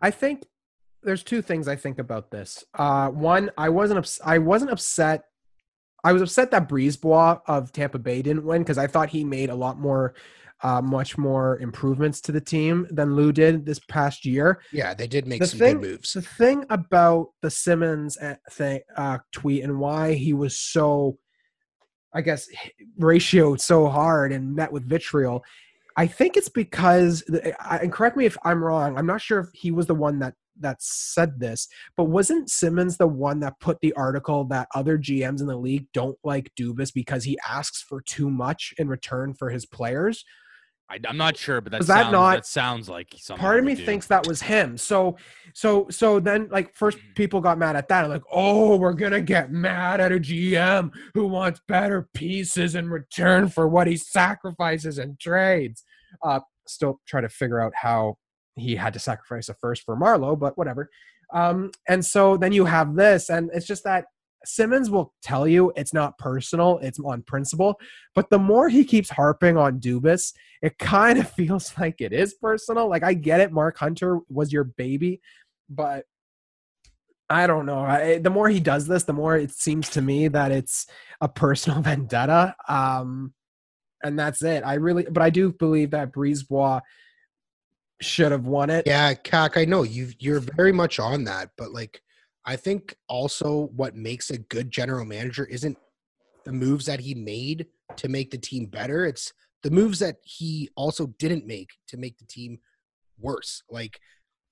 I 0.00 0.10
think 0.12 0.44
there's 1.02 1.22
two 1.22 1.42
things 1.42 1.68
I 1.68 1.76
think 1.76 1.98
about 1.98 2.30
this. 2.30 2.64
Uh, 2.74 3.08
one, 3.08 3.50
I 3.58 3.68
wasn't 3.70 3.98
ups- 3.98 4.20
I 4.24 4.38
wasn't 4.38 4.70
upset. 4.70 5.24
I 6.04 6.12
was 6.12 6.22
upset 6.22 6.50
that 6.52 6.68
Brisebois 6.68 7.40
of 7.46 7.72
Tampa 7.72 7.98
Bay 7.98 8.22
didn't 8.22 8.44
win 8.44 8.62
because 8.62 8.78
I 8.78 8.86
thought 8.86 9.08
he 9.08 9.24
made 9.24 9.50
a 9.50 9.54
lot 9.54 9.78
more, 9.78 10.14
uh, 10.62 10.80
much 10.80 11.18
more 11.18 11.58
improvements 11.58 12.20
to 12.22 12.32
the 12.32 12.40
team 12.40 12.86
than 12.90 13.14
Lou 13.14 13.32
did 13.32 13.66
this 13.66 13.78
past 13.88 14.24
year. 14.24 14.62
Yeah, 14.72 14.94
they 14.94 15.06
did 15.06 15.26
make 15.26 15.40
The 15.40 15.46
some 15.46 15.58
thing- 15.58 15.80
good 15.80 15.90
moves. 15.90 16.12
The 16.14 16.22
thing 16.22 16.64
about 16.70 17.28
the 17.42 17.50
Simmons 17.50 18.16
uh, 18.18 18.36
thing, 18.50 18.80
uh, 18.96 19.18
tweet 19.32 19.62
and 19.64 19.78
why 19.78 20.14
he 20.14 20.32
was 20.32 20.56
so, 20.56 21.18
I 22.14 22.22
guess, 22.22 22.48
ratioed 22.98 23.60
so 23.60 23.88
hard 23.88 24.32
and 24.32 24.54
met 24.54 24.72
with 24.72 24.88
vitriol. 24.88 25.44
I 25.98 26.06
think 26.06 26.36
it's 26.36 26.48
because, 26.50 27.22
and 27.70 27.92
correct 27.92 28.16
me 28.16 28.26
if 28.26 28.36
I'm 28.44 28.62
wrong. 28.62 28.98
I'm 28.98 29.06
not 29.06 29.20
sure 29.22 29.40
if 29.40 29.48
he 29.54 29.70
was 29.70 29.86
the 29.86 29.94
one 29.94 30.18
that 30.20 30.34
that 30.60 30.80
said 30.80 31.38
this, 31.38 31.68
but 31.98 32.04
wasn't 32.04 32.48
Simmons 32.50 32.96
the 32.96 33.06
one 33.06 33.40
that 33.40 33.60
put 33.60 33.78
the 33.80 33.92
article 33.92 34.44
that 34.44 34.68
other 34.74 34.96
GMs 34.96 35.40
in 35.42 35.46
the 35.46 35.56
league 35.56 35.86
don't 35.92 36.16
like 36.24 36.50
Dubas 36.58 36.94
because 36.94 37.24
he 37.24 37.38
asks 37.46 37.82
for 37.82 38.00
too 38.00 38.30
much 38.30 38.72
in 38.78 38.88
return 38.88 39.34
for 39.34 39.50
his 39.50 39.66
players? 39.66 40.24
I, 40.88 41.00
I'm 41.08 41.16
not 41.16 41.36
sure, 41.36 41.60
but 41.60 41.72
that, 41.72 41.78
Was 41.78 41.88
that 41.88 42.02
sounds, 42.02 42.12
not- 42.12 42.34
that 42.36 42.46
sounds 42.46 42.88
like 42.88 43.08
something. 43.16 43.40
part 43.40 43.58
of 43.58 43.64
me 43.64 43.74
do. 43.74 43.84
thinks 43.84 44.06
that 44.06 44.26
was 44.26 44.40
him 44.40 44.76
so 44.76 45.16
so 45.52 45.88
so 45.90 46.20
then 46.20 46.48
like 46.50 46.72
first 46.74 46.98
people 47.16 47.40
got 47.40 47.58
mad 47.58 47.74
at 47.74 47.88
that 47.88 48.08
like 48.08 48.22
oh 48.30 48.76
we're 48.76 48.92
gonna 48.92 49.20
get 49.20 49.50
mad 49.50 50.00
at 50.00 50.12
a 50.12 50.16
gm 50.20 50.92
who 51.14 51.26
wants 51.26 51.60
better 51.66 52.08
pieces 52.14 52.74
in 52.76 52.88
return 52.88 53.48
for 53.48 53.66
what 53.66 53.86
he 53.88 53.96
sacrifices 53.96 54.98
and 54.98 55.18
trades 55.18 55.82
uh 56.22 56.38
still 56.68 57.00
try 57.06 57.20
to 57.20 57.28
figure 57.28 57.60
out 57.60 57.72
how 57.74 58.16
he 58.54 58.76
had 58.76 58.92
to 58.92 58.98
sacrifice 59.00 59.48
a 59.48 59.54
first 59.54 59.82
for 59.82 59.96
marleau 59.96 60.38
but 60.38 60.56
whatever 60.56 60.88
um 61.34 61.70
and 61.88 62.04
so 62.04 62.36
then 62.36 62.52
you 62.52 62.64
have 62.64 62.94
this 62.94 63.28
and 63.30 63.50
it's 63.52 63.66
just 63.66 63.82
that 63.82 64.04
Simmons 64.46 64.90
will 64.90 65.12
tell 65.22 65.46
you 65.46 65.72
it's 65.76 65.94
not 65.94 66.18
personal, 66.18 66.78
it's 66.78 66.98
on 66.98 67.22
principle. 67.22 67.78
But 68.14 68.30
the 68.30 68.38
more 68.38 68.68
he 68.68 68.84
keeps 68.84 69.10
harping 69.10 69.56
on 69.56 69.80
Dubas, 69.80 70.32
it 70.62 70.78
kind 70.78 71.18
of 71.18 71.30
feels 71.34 71.72
like 71.78 72.00
it 72.00 72.12
is 72.12 72.34
personal. 72.34 72.88
Like 72.88 73.02
I 73.02 73.14
get 73.14 73.40
it, 73.40 73.52
Mark 73.52 73.78
Hunter 73.78 74.20
was 74.28 74.52
your 74.52 74.64
baby, 74.64 75.20
but 75.68 76.04
I 77.28 77.46
don't 77.46 77.66
know. 77.66 77.80
I, 77.80 78.18
the 78.18 78.30
more 78.30 78.48
he 78.48 78.60
does 78.60 78.86
this, 78.86 79.04
the 79.04 79.12
more 79.12 79.36
it 79.36 79.50
seems 79.50 79.88
to 79.90 80.02
me 80.02 80.28
that 80.28 80.52
it's 80.52 80.86
a 81.20 81.28
personal 81.28 81.82
vendetta. 81.82 82.54
Um, 82.68 83.34
and 84.02 84.18
that's 84.18 84.42
it. 84.42 84.62
I 84.64 84.74
really, 84.74 85.06
but 85.10 85.22
I 85.22 85.30
do 85.30 85.52
believe 85.52 85.90
that 85.90 86.12
Brisebois 86.12 86.80
should 88.00 88.32
have 88.32 88.46
won 88.46 88.70
it. 88.70 88.86
Yeah, 88.86 89.14
Kak, 89.14 89.56
I 89.56 89.64
know 89.64 89.82
you 89.82 90.10
you're 90.18 90.40
very 90.40 90.72
much 90.72 91.00
on 91.00 91.24
that, 91.24 91.50
but 91.56 91.72
like 91.72 92.02
I 92.46 92.56
think 92.56 92.96
also 93.08 93.70
what 93.74 93.96
makes 93.96 94.30
a 94.30 94.38
good 94.38 94.70
general 94.70 95.04
manager 95.04 95.44
isn't 95.44 95.76
the 96.44 96.52
moves 96.52 96.86
that 96.86 97.00
he 97.00 97.14
made 97.14 97.66
to 97.96 98.08
make 98.08 98.30
the 98.30 98.38
team 98.38 98.66
better. 98.66 99.04
It's 99.04 99.32
the 99.62 99.70
moves 99.70 99.98
that 99.98 100.16
he 100.22 100.70
also 100.76 101.08
didn't 101.18 101.46
make 101.46 101.70
to 101.88 101.96
make 101.96 102.18
the 102.18 102.24
team 102.24 102.60
worse. 103.18 103.62
Like 103.68 104.00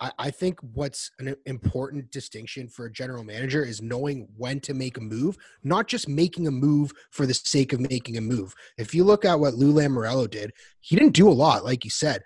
I, 0.01 0.11
I 0.19 0.31
think 0.31 0.59
what's 0.61 1.13
an 1.21 1.37
important 1.47 2.11
distinction 2.11 2.69
for 2.69 2.87
a 2.87 2.93
general 2.93 3.23
manager 3.23 3.65
is 3.65 3.81
knowing 3.81 4.27
when 4.37 4.59
to 4.61 4.75
make 4.75 4.97
a 4.97 5.01
move, 5.01 5.37
not 5.63 5.87
just 5.87 6.09
making 6.09 6.49
a 6.49 6.51
move 6.51 6.93
for 7.11 7.27
the 7.27 7.35
sake 7.35 7.73
of 7.73 7.81
making 7.81 8.17
a 8.17 8.21
move. 8.21 8.55
If 8.77 8.95
you 8.95 9.05
look 9.05 9.25
at 9.25 9.39
what 9.39 9.55
Lou 9.55 9.73
Lamoriello 9.73 10.29
did, 10.29 10.53
he 10.81 10.97
didn't 10.97 11.15
do 11.15 11.29
a 11.29 11.31
lot, 11.31 11.65
like 11.65 11.85
you 11.85 11.91
said, 11.91 12.23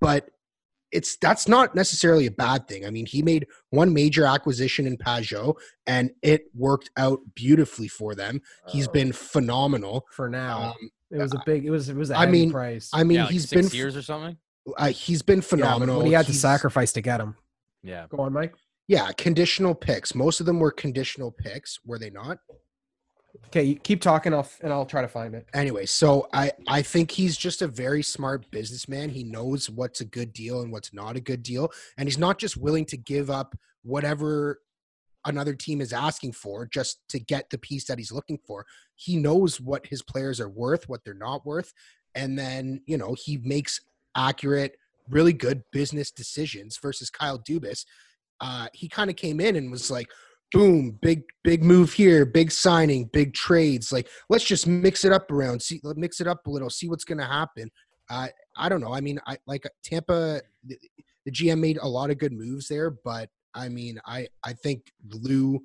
but 0.00 0.28
it's 0.92 1.16
that's 1.16 1.46
not 1.48 1.74
necessarily 1.74 2.26
a 2.26 2.30
bad 2.30 2.66
thing. 2.68 2.84
I 2.86 2.90
mean, 2.90 3.06
he 3.06 3.22
made 3.22 3.46
one 3.70 3.92
major 3.94 4.24
acquisition 4.24 4.86
in 4.86 4.96
Pageau, 4.96 5.54
and 5.86 6.10
it 6.22 6.44
worked 6.54 6.90
out 6.96 7.20
beautifully 7.34 7.88
for 7.88 8.14
them. 8.14 8.40
He's 8.68 8.88
been 8.88 9.12
phenomenal. 9.12 10.06
for 10.12 10.28
now. 10.28 10.74
Um, 10.80 10.90
it 11.10 11.18
was 11.18 11.32
a 11.34 11.42
big. 11.46 11.64
It 11.64 11.70
was. 11.70 11.88
It 11.88 11.96
was 11.96 12.10
a 12.10 12.16
I 12.16 12.20
heavy 12.26 12.32
mean, 12.32 12.50
price. 12.52 12.90
I 12.92 13.04
mean, 13.04 13.16
yeah, 13.16 13.22
like 13.24 13.32
he's 13.32 13.48
six 13.48 13.68
been 13.70 13.76
years 13.76 13.96
or 13.96 14.02
something. 14.02 14.36
uh, 14.76 14.86
he's 14.88 15.22
been 15.22 15.38
Yeah, 15.38 15.40
but 15.40 15.48
phenomenal. 15.48 15.96
what 15.98 16.06
he 16.06 16.12
had 16.12 16.26
to 16.26 16.34
sacrifice 16.34 16.92
to 16.92 17.00
get 17.00 17.20
him. 17.20 17.34
Yeah. 17.82 18.06
Go 18.08 18.20
on, 18.20 18.32
Mike. 18.32 18.54
Yeah, 18.88 19.10
conditional 19.16 19.74
picks. 19.74 20.14
Most 20.14 20.40
of 20.40 20.46
them 20.46 20.58
were 20.58 20.70
conditional 20.72 21.30
picks, 21.30 21.78
were 21.84 21.98
they 21.98 22.10
not? 22.10 22.38
Okay, 23.46 23.64
you 23.64 23.74
keep 23.76 24.00
talking. 24.00 24.32
I'll 24.32 24.48
and 24.60 24.72
I'll 24.72 24.86
try 24.86 25.02
to 25.02 25.08
find 25.08 25.34
it. 25.34 25.48
Anyway, 25.54 25.86
so 25.86 26.28
I 26.32 26.52
I 26.68 26.82
think 26.82 27.10
he's 27.10 27.36
just 27.36 27.62
a 27.62 27.66
very 27.66 28.02
smart 28.02 28.48
businessman. 28.50 29.08
He 29.08 29.24
knows 29.24 29.68
what's 29.68 30.00
a 30.00 30.04
good 30.04 30.32
deal 30.32 30.62
and 30.62 30.70
what's 30.70 30.94
not 30.94 31.16
a 31.16 31.20
good 31.20 31.42
deal, 31.42 31.70
and 31.98 32.08
he's 32.08 32.18
not 32.18 32.38
just 32.38 32.56
willing 32.56 32.84
to 32.86 32.96
give 32.96 33.28
up 33.28 33.56
whatever 33.82 34.60
another 35.24 35.54
team 35.54 35.80
is 35.80 35.92
asking 35.92 36.32
for 36.32 36.66
just 36.66 37.00
to 37.08 37.18
get 37.18 37.50
the 37.50 37.58
piece 37.58 37.84
that 37.86 37.98
he's 37.98 38.12
looking 38.12 38.38
for. 38.46 38.64
He 38.94 39.16
knows 39.16 39.60
what 39.60 39.86
his 39.86 40.02
players 40.02 40.40
are 40.40 40.48
worth, 40.48 40.88
what 40.88 41.04
they're 41.04 41.14
not 41.14 41.44
worth, 41.44 41.72
and 42.14 42.38
then, 42.38 42.82
you 42.86 42.96
know, 42.96 43.14
he 43.18 43.38
makes 43.38 43.80
accurate, 44.16 44.76
really 45.08 45.32
good 45.32 45.62
business 45.72 46.10
decisions 46.10 46.78
versus 46.80 47.10
Kyle 47.10 47.38
Dubas. 47.38 47.84
Uh, 48.40 48.68
he 48.72 48.88
kind 48.88 49.10
of 49.10 49.16
came 49.16 49.40
in 49.40 49.56
and 49.56 49.70
was 49.70 49.90
like, 49.90 50.08
boom, 50.52 50.98
big, 51.02 51.22
big 51.44 51.62
move 51.62 51.92
here, 51.92 52.24
big 52.26 52.50
signing, 52.50 53.08
big 53.12 53.34
trades. 53.34 53.92
Like, 53.92 54.08
let's 54.28 54.44
just 54.44 54.66
mix 54.66 55.04
it 55.04 55.12
up 55.12 55.30
around, 55.30 55.62
see, 55.62 55.80
mix 55.96 56.20
it 56.20 56.26
up 56.26 56.46
a 56.46 56.50
little, 56.50 56.70
see 56.70 56.88
what's 56.88 57.04
going 57.04 57.18
to 57.18 57.26
happen. 57.26 57.70
Uh, 58.08 58.28
I 58.56 58.68
don't 58.68 58.80
know. 58.80 58.92
I 58.92 59.00
mean, 59.00 59.20
I 59.26 59.38
like 59.46 59.64
Tampa, 59.84 60.40
the, 60.64 60.76
the 61.24 61.30
GM 61.30 61.60
made 61.60 61.78
a 61.80 61.88
lot 61.88 62.10
of 62.10 62.18
good 62.18 62.32
moves 62.32 62.68
there, 62.68 62.90
but 62.90 63.28
I 63.54 63.68
mean, 63.68 64.00
I, 64.06 64.28
I 64.44 64.52
think 64.52 64.92
Lou 65.08 65.60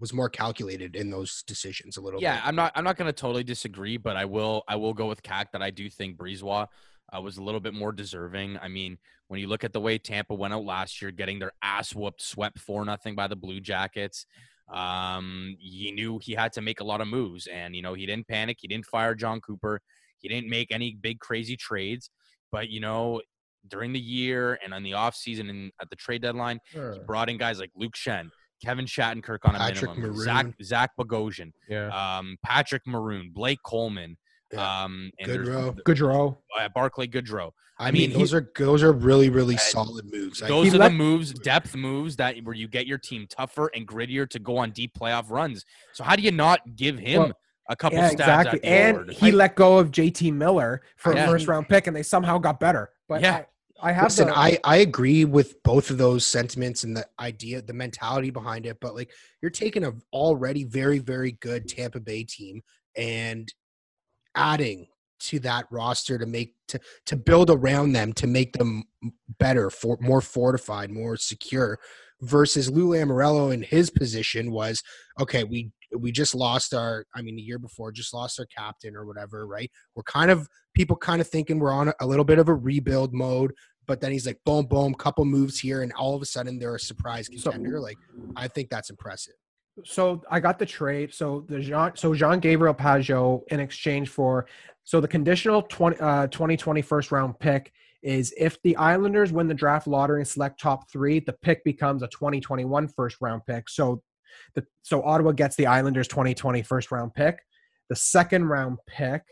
was 0.00 0.12
more 0.12 0.28
calculated 0.28 0.96
in 0.96 1.10
those 1.10 1.44
decisions 1.46 1.96
a 1.96 2.00
little 2.00 2.20
Yeah, 2.20 2.36
bit. 2.36 2.46
I'm 2.46 2.56
not. 2.56 2.72
I'm 2.74 2.84
not 2.84 2.96
going 2.96 3.06
to 3.06 3.12
totally 3.12 3.44
disagree, 3.44 3.96
but 3.96 4.16
I 4.16 4.24
will. 4.24 4.64
I 4.68 4.76
will 4.76 4.92
go 4.92 5.06
with 5.06 5.22
Cac 5.22 5.52
that 5.52 5.62
I 5.62 5.70
do 5.70 5.88
think 5.88 6.16
Brisebois 6.16 6.66
uh, 7.12 7.20
was 7.20 7.36
a 7.36 7.42
little 7.42 7.60
bit 7.60 7.74
more 7.74 7.92
deserving. 7.92 8.58
I 8.60 8.68
mean, 8.68 8.98
when 9.28 9.40
you 9.40 9.46
look 9.46 9.64
at 9.64 9.72
the 9.72 9.80
way 9.80 9.98
Tampa 9.98 10.34
went 10.34 10.54
out 10.54 10.64
last 10.64 11.00
year, 11.02 11.10
getting 11.10 11.38
their 11.38 11.52
ass 11.62 11.94
whooped, 11.94 12.22
swept 12.22 12.58
four 12.58 12.84
nothing 12.84 13.14
by 13.14 13.26
the 13.26 13.36
Blue 13.36 13.60
Jackets, 13.60 14.26
um, 14.72 15.56
he 15.58 15.92
knew 15.92 16.18
he 16.22 16.32
had 16.32 16.52
to 16.54 16.62
make 16.62 16.80
a 16.80 16.84
lot 16.84 17.00
of 17.00 17.08
moves, 17.08 17.46
and 17.46 17.76
you 17.76 17.82
know 17.82 17.94
he 17.94 18.06
didn't 18.06 18.26
panic. 18.28 18.58
He 18.60 18.68
didn't 18.68 18.86
fire 18.86 19.14
Jon 19.14 19.40
Cooper. 19.40 19.80
He 20.18 20.28
didn't 20.28 20.48
make 20.48 20.72
any 20.72 20.96
big 21.00 21.20
crazy 21.20 21.56
trades, 21.56 22.10
but 22.50 22.68
you 22.70 22.80
know. 22.80 23.20
During 23.66 23.94
the 23.94 23.98
year 23.98 24.58
and 24.62 24.74
on 24.74 24.82
the 24.82 24.90
offseason 24.90 25.48
and 25.48 25.72
at 25.80 25.88
the 25.88 25.96
trade 25.96 26.20
deadline, 26.20 26.60
he 26.70 27.00
brought 27.06 27.30
in 27.30 27.38
guys 27.38 27.58
like 27.58 27.70
Luke 27.74 27.94
Schenn, 27.94 28.28
Kevin 28.62 28.84
Shattenkirk 28.84 29.38
on 29.44 29.54
a 29.54 29.58
Patrick 29.58 29.96
minimum, 29.96 30.14
Zach 30.18 30.44
Maroon. 30.44 30.54
Zach 30.62 30.90
Bogosian, 31.00 31.50
Yeah. 31.66 32.18
um, 32.18 32.36
Patrick 32.44 32.82
Maroon, 32.86 33.30
Blake 33.32 33.60
Coleman, 33.64 34.18
Yeah. 34.54 34.84
um, 34.84 35.10
and 35.18 35.30
there's- 35.30 35.48
Goodrow. 35.48 35.82
Goodrow. 35.82 36.36
uh, 36.58 36.68
Barclay 36.74 37.06
Goodrow. 37.08 37.50
I, 37.78 37.88
I 37.88 37.90
mean, 37.90 38.10
mean, 38.10 38.18
those 38.20 38.32
are 38.32 38.48
those 38.56 38.82
are 38.84 38.92
really 38.92 39.30
really 39.30 39.56
Uh, 39.56 39.58
solid 39.58 40.04
moves. 40.12 40.40
I- 40.42 40.46
Those 40.48 40.72
are 40.74 40.78
let- 40.78 40.88
the 40.90 40.94
moves, 40.94 41.32
depth 41.34 41.74
moves 41.74 42.14
that 42.16 42.36
where 42.44 42.54
you 42.54 42.68
get 42.68 42.86
your 42.86 42.98
team 42.98 43.26
tougher 43.28 43.68
and 43.74 43.86
grittier 43.86 44.28
to 44.30 44.38
go 44.38 44.56
on 44.58 44.70
deep 44.70 44.92
playoff 44.96 45.28
runs. 45.28 45.64
So 45.92 46.04
how 46.04 46.14
do 46.14 46.22
you 46.22 46.30
not 46.30 46.76
give 46.76 46.98
him 46.98 47.20
Well, 47.22 47.32
a 47.68 47.74
couple 47.74 47.98
Yeah, 47.98 48.10
stabs 48.10 48.20
exactly. 48.46 48.64
at 48.64 48.86
And 48.88 48.96
award? 48.98 49.12
he 49.14 49.32
let 49.32 49.56
go 49.56 49.78
of 49.78 49.90
JT 49.90 50.30
Miller 50.30 50.82
for 50.96 51.14
Yeah. 51.14 51.24
a 51.24 51.26
first 51.26 51.48
round 51.48 51.68
pick, 51.68 51.88
and 51.88 51.96
they 51.96 52.04
somehow 52.04 52.38
got 52.38 52.60
better. 52.60 52.90
But 53.08 53.22
Yeah. 53.22 53.42
I, 53.82 53.88
I 53.90 53.92
have 53.92 54.04
Listen, 54.04 54.28
the, 54.28 54.38
I 54.38 54.56
I 54.62 54.76
agree 54.76 55.24
with 55.24 55.60
both 55.64 55.90
of 55.90 55.98
those 55.98 56.24
sentiments 56.24 56.84
and 56.84 56.96
the 56.96 57.04
idea, 57.18 57.60
the 57.60 57.72
mentality 57.72 58.30
behind 58.30 58.66
it. 58.66 58.78
But 58.80 58.94
like, 58.94 59.10
you're 59.42 59.50
taking 59.50 59.84
a 59.84 59.92
already 60.12 60.62
very 60.62 61.00
very 61.00 61.32
good 61.32 61.68
Tampa 61.68 61.98
Bay 61.98 62.22
team 62.22 62.62
and 62.96 63.52
adding 64.34 64.86
to 65.20 65.38
that 65.40 65.66
roster 65.70 66.18
to 66.18 66.26
make 66.26 66.54
to 66.68 66.78
to 67.06 67.16
build 67.16 67.50
around 67.50 67.92
them 67.92 68.12
to 68.12 68.26
make 68.26 68.52
them 68.54 68.84
better 69.38 69.70
for 69.70 69.96
more 70.00 70.20
fortified, 70.20 70.90
more 70.90 71.16
secure, 71.16 71.78
versus 72.20 72.70
Lou 72.70 72.88
Lamoriello 72.88 73.52
in 73.52 73.62
his 73.62 73.90
position 73.90 74.50
was 74.50 74.82
okay. 75.20 75.44
We 75.44 75.70
we 75.96 76.10
just 76.12 76.34
lost 76.34 76.74
our. 76.74 77.04
I 77.14 77.22
mean, 77.22 77.36
the 77.36 77.42
year 77.42 77.58
before, 77.58 77.92
just 77.92 78.12
lost 78.12 78.38
our 78.40 78.46
captain 78.46 78.96
or 78.96 79.06
whatever. 79.06 79.46
Right? 79.46 79.70
We're 79.94 80.02
kind 80.02 80.30
of 80.30 80.48
people 80.74 80.96
kind 80.96 81.20
of 81.20 81.28
thinking 81.28 81.58
we're 81.58 81.72
on 81.72 81.92
a, 82.00 82.06
little 82.06 82.24
bit 82.24 82.38
of 82.38 82.48
a 82.48 82.54
rebuild 82.54 83.14
mode. 83.14 83.52
But 83.86 84.00
then 84.00 84.12
he's 84.12 84.26
like, 84.26 84.38
boom, 84.46 84.64
boom, 84.64 84.94
couple 84.94 85.26
moves 85.26 85.60
here, 85.60 85.82
and 85.82 85.92
all 85.92 86.14
of 86.14 86.22
a 86.22 86.24
sudden 86.24 86.58
they're 86.58 86.74
a 86.74 86.80
surprise 86.80 87.28
So- 87.36 87.50
contender. 87.52 87.80
like, 87.80 87.98
I 88.34 88.48
think 88.48 88.70
that's 88.70 88.88
impressive. 88.88 89.34
So 89.84 90.22
I 90.30 90.38
got 90.38 90.58
the 90.58 90.66
trade. 90.66 91.12
So 91.12 91.44
the 91.48 91.60
Jean, 91.60 91.92
so 91.96 92.14
Jean 92.14 92.38
Gabriel 92.38 92.74
Pageau 92.74 93.42
in 93.48 93.58
exchange 93.58 94.08
for 94.08 94.46
so 94.84 95.00
the 95.00 95.08
conditional 95.08 95.62
20, 95.62 95.98
uh, 95.98 96.26
2020 96.28 96.82
first 96.82 97.10
round 97.10 97.38
pick 97.38 97.72
is 98.02 98.34
if 98.36 98.60
the 98.62 98.76
Islanders 98.76 99.32
win 99.32 99.48
the 99.48 99.54
draft 99.54 99.86
lottery 99.86 100.20
and 100.20 100.28
select 100.28 100.60
top 100.60 100.90
three, 100.92 101.20
the 101.20 101.32
pick 101.32 101.64
becomes 101.64 102.02
a 102.02 102.08
2021 102.08 102.88
first 102.88 103.16
round 103.20 103.42
pick. 103.46 103.68
So 103.68 104.02
the 104.54 104.64
so 104.82 105.02
Ottawa 105.02 105.32
gets 105.32 105.56
the 105.56 105.66
Islanders 105.66 106.06
2020 106.08 106.62
first 106.62 106.92
round 106.92 107.14
pick, 107.14 107.40
the 107.88 107.96
second 107.96 108.44
round 108.44 108.78
pick, 108.86 109.22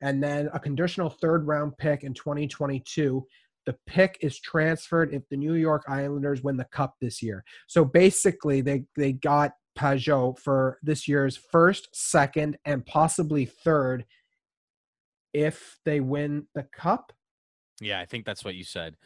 and 0.00 0.22
then 0.22 0.48
a 0.52 0.58
conditional 0.58 1.10
third 1.10 1.46
round 1.46 1.76
pick 1.78 2.04
in 2.04 2.14
2022. 2.14 3.24
The 3.66 3.76
pick 3.86 4.18
is 4.20 4.40
transferred 4.40 5.14
if 5.14 5.22
the 5.28 5.36
New 5.36 5.54
York 5.54 5.84
Islanders 5.86 6.42
win 6.42 6.56
the 6.56 6.64
cup 6.64 6.94
this 7.00 7.22
year. 7.22 7.44
So 7.68 7.84
basically, 7.84 8.62
they 8.62 8.84
they 8.96 9.12
got 9.12 9.52
Pageau 9.78 10.38
for 10.38 10.78
this 10.82 11.08
year's 11.08 11.36
first, 11.36 11.88
second, 11.92 12.58
and 12.64 12.84
possibly 12.84 13.44
third 13.46 14.04
if 15.32 15.78
they 15.84 16.00
win 16.00 16.46
the 16.54 16.64
cup. 16.64 17.12
Yeah, 17.80 18.00
I 18.00 18.04
think 18.06 18.24
that's 18.26 18.44
what 18.44 18.54
you 18.54 18.64
said. 18.64 18.96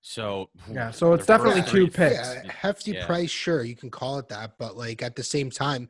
So 0.00 0.50
Yeah, 0.70 0.90
so 0.90 1.12
it's 1.12 1.26
definitely 1.26 1.62
two 1.62 1.88
picks. 1.88 2.34
Yeah, 2.34 2.50
hefty 2.52 2.92
Yeah. 2.92 3.06
price, 3.06 3.30
sure, 3.30 3.62
you 3.62 3.76
can 3.76 3.90
call 3.90 4.18
it 4.18 4.28
that, 4.28 4.52
but 4.58 4.76
like 4.76 5.02
at 5.02 5.16
the 5.16 5.22
same 5.22 5.50
time, 5.50 5.88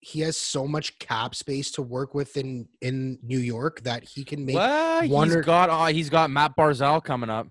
he 0.00 0.20
has 0.20 0.36
so 0.36 0.66
much 0.66 0.98
cap 0.98 1.32
space 1.34 1.70
to 1.72 1.82
work 1.82 2.12
with 2.12 2.36
in 2.36 2.68
in 2.80 3.20
New 3.22 3.38
York 3.38 3.82
that 3.82 4.02
he 4.02 4.24
can 4.24 4.44
make. 4.44 4.56
What? 4.56 5.08
one 5.08 5.28
He's 5.28 5.36
or- 5.36 5.42
got 5.42 5.70
uh, 5.70 5.86
he's 5.86 6.10
got 6.10 6.28
Matt 6.30 6.56
Barzal 6.56 7.02
coming 7.04 7.30
up. 7.30 7.46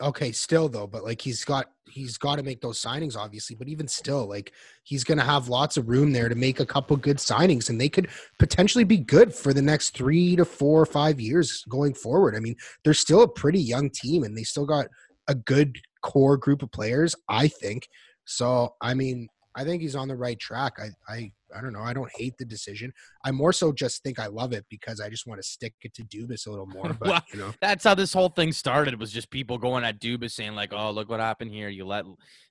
Okay, 0.00 0.30
still 0.30 0.68
though, 0.68 0.86
but 0.86 1.02
like 1.02 1.20
he's 1.20 1.44
got 1.44 1.66
he's 1.88 2.18
got 2.18 2.36
to 2.36 2.44
make 2.44 2.60
those 2.60 2.80
signings, 2.80 3.16
obviously. 3.16 3.56
But 3.56 3.68
even 3.68 3.88
still, 3.88 4.28
like 4.28 4.52
he's 4.84 5.02
gonna 5.02 5.24
have 5.24 5.48
lots 5.48 5.76
of 5.76 5.88
room 5.88 6.12
there 6.12 6.28
to 6.28 6.36
make 6.36 6.60
a 6.60 6.66
couple 6.66 6.96
good 6.96 7.16
signings, 7.16 7.68
and 7.68 7.80
they 7.80 7.88
could 7.88 8.08
potentially 8.38 8.84
be 8.84 8.98
good 8.98 9.34
for 9.34 9.52
the 9.52 9.62
next 9.62 9.90
three 9.90 10.36
to 10.36 10.44
four 10.44 10.80
or 10.80 10.86
five 10.86 11.20
years 11.20 11.64
going 11.68 11.94
forward. 11.94 12.36
I 12.36 12.40
mean, 12.40 12.54
they're 12.84 12.94
still 12.94 13.22
a 13.22 13.28
pretty 13.28 13.60
young 13.60 13.90
team, 13.90 14.22
and 14.22 14.36
they 14.36 14.44
still 14.44 14.66
got 14.66 14.86
a 15.26 15.34
good 15.34 15.76
core 16.02 16.36
group 16.36 16.62
of 16.62 16.70
players, 16.70 17.16
I 17.28 17.48
think. 17.48 17.88
So, 18.24 18.74
I 18.80 18.94
mean, 18.94 19.28
I 19.58 19.64
think 19.64 19.82
he's 19.82 19.96
on 19.96 20.06
the 20.06 20.14
right 20.16 20.38
track. 20.38 20.74
I, 20.78 20.90
I, 21.12 21.32
I 21.56 21.60
don't 21.60 21.72
know. 21.72 21.80
I 21.82 21.92
don't 21.92 22.10
hate 22.14 22.34
the 22.38 22.44
decision. 22.44 22.92
I 23.24 23.32
more 23.32 23.52
so 23.52 23.72
just 23.72 24.02
think 24.04 24.18
I 24.20 24.26
love 24.26 24.52
it 24.52 24.64
because 24.70 25.00
I 25.00 25.08
just 25.08 25.26
want 25.26 25.40
to 25.42 25.46
stick 25.48 25.74
it 25.82 25.92
to 25.94 26.04
Dubas 26.04 26.46
a 26.46 26.50
little 26.50 26.66
more. 26.76 26.92
But 26.92 27.08
Well, 27.08 27.22
you 27.32 27.38
know, 27.40 27.52
That's 27.60 27.82
how 27.84 27.94
this 27.94 28.12
whole 28.12 28.28
thing 28.28 28.52
started. 28.52 28.98
Was 29.00 29.10
just 29.10 29.30
people 29.30 29.58
going 29.58 29.82
at 29.84 30.00
Dubas 30.00 30.30
saying 30.30 30.54
like, 30.54 30.72
"Oh, 30.72 30.90
look 30.92 31.08
what 31.08 31.18
happened 31.20 31.50
here. 31.50 31.68
You 31.68 31.84
let 31.86 32.04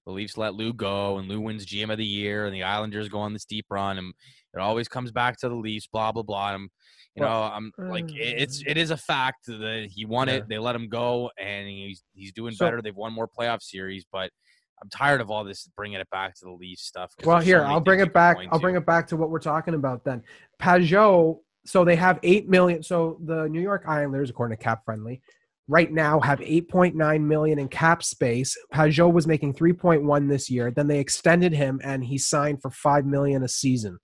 the 0.05 0.11
Leafs 0.11 0.37
let 0.37 0.55
Lou 0.55 0.73
go, 0.73 1.17
and 1.17 1.27
Lou 1.29 1.39
wins 1.39 1.65
GM 1.65 1.91
of 1.91 1.97
the 1.97 2.05
year, 2.05 2.45
and 2.45 2.53
the 2.53 2.63
Islanders 2.63 3.07
go 3.09 3.19
on 3.19 3.31
this 3.33 3.45
deep 3.45 3.67
run, 3.69 3.97
and 3.97 4.13
it 4.53 4.59
always 4.59 4.87
comes 4.89 5.11
back 5.11 5.37
to 5.39 5.49
the 5.49 5.55
Leafs." 5.55 5.87
Blah 5.87 6.11
blah 6.11 6.23
blah. 6.23 6.55
And, 6.55 6.69
you 7.15 7.23
know, 7.23 7.29
I'm 7.29 7.71
like, 7.77 8.05
it's 8.09 8.61
it 8.67 8.77
is 8.77 8.91
a 8.91 8.97
fact 8.97 9.45
that 9.47 9.87
he 9.91 10.05
won 10.05 10.27
Yeah. 10.27 10.35
it. 10.35 10.49
They 10.49 10.57
let 10.59 10.75
him 10.75 10.89
go, 10.89 11.31
and 11.39 11.67
he's 11.67 12.03
he's 12.13 12.31
doing 12.33 12.53
So- 12.53 12.65
better. 12.65 12.81
They've 12.81 12.95
won 12.95 13.13
more 13.13 13.27
playoff 13.27 13.61
series, 13.61 14.05
but 14.11 14.29
I'm 14.81 14.89
tired 14.89 15.21
of 15.21 15.31
all 15.31 15.43
this 15.43 15.67
bringing 15.75 15.99
it 15.99 16.09
back 16.11 16.35
to 16.35 16.45
the 16.45 16.51
Leafs 16.51 16.83
stuff. 16.83 17.13
Well, 17.23 17.37
there's 17.37 17.45
so 17.45 17.47
here 17.47 17.63
I'll 17.63 17.79
bring 17.79 17.99
it 17.99 18.13
back. 18.13 18.37
I'll 18.51 18.59
to. 18.59 18.61
bring 18.61 18.75
it 18.75 18.85
back 18.85 19.07
to 19.07 19.17
what 19.17 19.29
we're 19.29 19.39
talking 19.39 19.73
about 19.73 20.03
then. 20.03 20.21
Pageau. 20.61 21.39
So 21.65 21.83
they 21.83 21.95
have 21.95 22.19
eight 22.23 22.47
million. 22.47 22.81
So 22.83 23.19
the 23.25 23.47
New 23.49 23.59
York 23.61 23.83
Islanders, 23.87 24.29
according 24.29 24.57
to 24.57 24.63
Cap 24.63 24.85
Friendly, 24.85 25.21
right 25.67 25.91
now 25.91 26.19
have 26.21 26.39
8.9 26.39 27.21
million 27.21 27.59
in 27.59 27.67
cap 27.67 28.01
space. 28.03 28.57
Pageau 28.73 29.11
was 29.11 29.27
making 29.27 29.53
3.1 29.53 30.29
this 30.29 30.49
year. 30.49 30.71
Then 30.71 30.87
they 30.87 30.99
extended 30.99 31.51
him, 31.53 31.81
and 31.83 32.03
he 32.05 32.17
signed 32.17 32.61
for 32.61 32.69
five 32.71 33.05
million 33.05 33.43
a 33.43 33.49
season. 33.49 33.97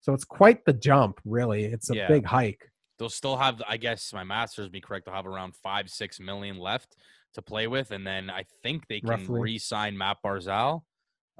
So 0.00 0.14
it's 0.14 0.24
quite 0.24 0.64
the 0.64 0.72
jump, 0.72 1.20
really. 1.26 1.64
It's 1.66 1.90
a 1.90 1.96
Yeah. 1.96 2.08
big 2.08 2.24
hike. 2.24 2.66
they'll 2.98 3.08
still 3.08 3.36
have 3.38 3.62
i 3.66 3.78
guess 3.78 4.12
my 4.12 4.22
master's 4.24 4.68
be 4.68 4.78
correct 4.78 5.06
they'll 5.06 5.14
have 5.14 5.26
around 5.26 5.56
five 5.62 5.88
six 5.88 6.20
million 6.20 6.58
left 6.58 6.96
to 7.34 7.42
play 7.42 7.66
with 7.66 7.90
and 7.90 8.06
then 8.06 8.28
i 8.30 8.44
think 8.62 8.86
they 8.88 9.00
can 9.00 9.10
Roughly. 9.10 9.40
re-sign 9.40 9.96
matt 9.96 10.18
barzal 10.24 10.82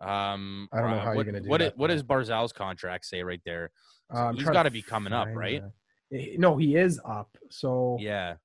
um 0.00 0.68
I 0.72 0.80
don't 0.80 0.90
know 0.90 0.96
uh, 0.96 1.00
how 1.00 1.12
you're 1.12 1.24
gonna 1.24 1.40
do 1.40 1.48
what, 1.48 1.58
that, 1.58 1.76
what 1.76 1.88
does 1.88 2.02
barzal's 2.02 2.52
contract 2.52 3.04
say 3.06 3.22
right 3.22 3.40
there 3.44 3.70
Uh, 4.10 4.32
he's 4.32 4.42
trying 4.44 4.54
gotta 4.54 4.70
be 4.70 4.82
coming 4.82 5.12
up, 5.12 5.28
right? 5.34 5.62
that. 6.10 6.18
Eh, 6.18 6.36
No, 6.38 6.56
he 6.56 6.76
is 6.76 7.00
up. 7.04 7.36
So 7.50 7.96
yeah 8.00 8.36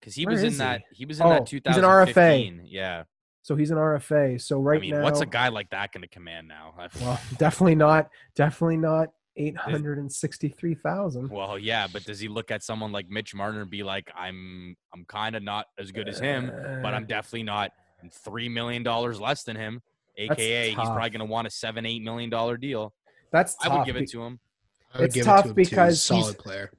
because 0.00 0.14
he 0.14 0.24
Where 0.26 0.34
was 0.34 0.42
in 0.44 0.58
that 0.58 0.82
he? 0.90 0.98
he 0.98 1.04
was 1.04 1.20
in 1.20 1.26
Oh, 1.26 1.30
that 1.30 1.48
he's 1.48 1.76
an 1.76 1.84
RFA. 1.84 2.60
yeah 2.64 3.04
so 3.42 3.54
he's 3.56 3.70
an 3.70 3.76
RFA. 3.76 4.40
So 4.40 4.58
right 4.60 4.78
i 4.78 4.80
mean 4.80 4.92
now, 4.92 5.02
what's 5.02 5.20
a 5.20 5.26
guy 5.26 5.48
like 5.48 5.68
that 5.70 5.92
going 5.92 6.00
to 6.02 6.08
command 6.08 6.48
now 6.48 6.74
Well, 7.00 7.20
definitely 7.36 7.74
not. 7.74 8.08
Definitely 8.34 8.78
not 8.78 9.10
eight 9.36 9.56
hundred 9.56 9.98
and 9.98 10.10
sixty-three 10.12 10.74
thousand. 10.76 11.28
well 11.30 11.58
yeah 11.58 11.86
but 11.92 12.04
does 12.04 12.20
he 12.20 12.28
look 12.28 12.50
at 12.50 12.62
someone 12.62 12.92
like 12.92 13.08
mitch 13.10 13.34
marner 13.34 13.62
and 13.62 13.70
be 13.70 13.82
like 13.82 14.08
i'm 14.16 14.76
i'm 14.94 15.04
kind 15.06 15.34
of 15.34 15.42
not 15.42 15.66
as 15.78 15.90
good 15.90 16.08
as 16.08 16.18
him 16.20 16.46
but 16.82 16.92
Uh, 16.94 16.96
I'm 16.96 17.06
definitely 17.06 17.42
not 17.42 17.72
three 18.12 18.48
million 18.48 18.82
dollars 18.82 19.20
less 19.20 19.42
than 19.44 19.56
him. 19.56 19.80
AKA, 20.16 20.68
he's 20.68 20.74
probably 20.76 21.10
going 21.10 21.18
to 21.20 21.24
want 21.24 21.46
a 21.48 21.50
seven, 21.50 21.84
eight 21.86 22.00
million 22.02 22.30
dollar 22.30 22.56
deal. 22.56 22.94
That's 23.32 23.56
I 23.62 23.74
would 23.76 23.84
give 23.84 23.96
it 23.96 24.08
to 24.10 24.22
him. 24.22 24.38
I 24.94 24.98
would 24.98 25.04
It's 25.06 25.14
give 25.16 25.24
tough 25.24 25.38
it 25.38 25.42
to 25.42 25.48
him 25.48 25.54
too. 25.56 25.60
He's 25.60 25.68
a 25.68 25.70
because 25.70 26.08
he's- 26.08 26.22
solid 26.22 26.38
player. 26.38 26.70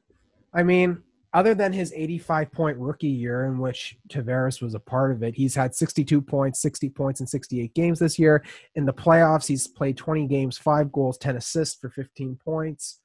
I 0.54 0.64
mean, 0.64 1.02
other 1.36 1.54
than 1.54 1.72
his 1.74 1.94
eighty-five 1.94 2.52
point 2.52 2.78
rookie 2.78 3.08
year, 3.08 3.46
in 3.46 3.60
which 3.60 3.98
Tavares 4.10 4.62
was 4.62 4.74
a 4.74 4.80
part 4.80 5.12
of 5.12 5.22
it, 5.22 5.36
he's 5.36 5.54
had 5.54 5.76
sixty-two 5.76 6.22
points, 6.22 6.62
sixty 6.62 6.90
points 6.90 7.20
in 7.20 7.28
sixty-eight 7.28 7.76
games 7.76 8.00
this 8.00 8.18
year. 8.18 8.44
In 8.74 8.86
the 8.86 8.94
playoffs, 8.94 9.46
he's 9.46 9.68
played 9.68 9.98
twenty 9.98 10.26
games, 10.26 10.58
five 10.58 10.92
goals, 10.92 11.18
ten 11.20 11.36
assists 11.36 11.80
for 11.80 11.90
fifteen 11.90 12.38
points. 12.44 13.02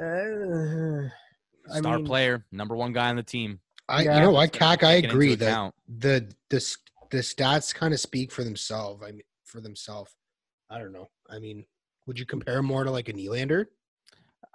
Uh, 0.00 1.08
I 1.72 1.78
Star 1.78 1.96
mean- 1.96 2.06
player, 2.06 2.44
number 2.52 2.76
one 2.76 2.92
guy 2.92 3.08
on 3.08 3.16
the 3.16 3.22
team. 3.22 3.58
Yeah. 3.88 3.94
I, 3.96 4.00
you 4.02 4.20
know 4.20 4.30
what, 4.30 4.52
That's 4.52 4.58
Cac, 4.58 4.82
I 4.84 4.92
agree 4.92 5.34
that 5.34 5.72
the 5.98 6.26
the 6.50 6.76
the 7.10 7.18
stats 7.18 7.74
kind 7.74 7.92
of 7.92 8.00
speak 8.00 8.30
for 8.32 8.44
themselves. 8.44 9.02
I 9.02 9.10
mean, 9.12 9.22
for 9.44 9.60
themselves. 9.60 10.14
I 10.70 10.78
don't 10.78 10.92
know. 10.92 11.08
I 11.30 11.38
mean, 11.38 11.64
would 12.06 12.18
you 12.18 12.26
compare 12.26 12.58
him 12.58 12.66
more 12.66 12.84
to 12.84 12.90
like 12.90 13.08
a 13.08 13.12
Nylander? 13.12 13.66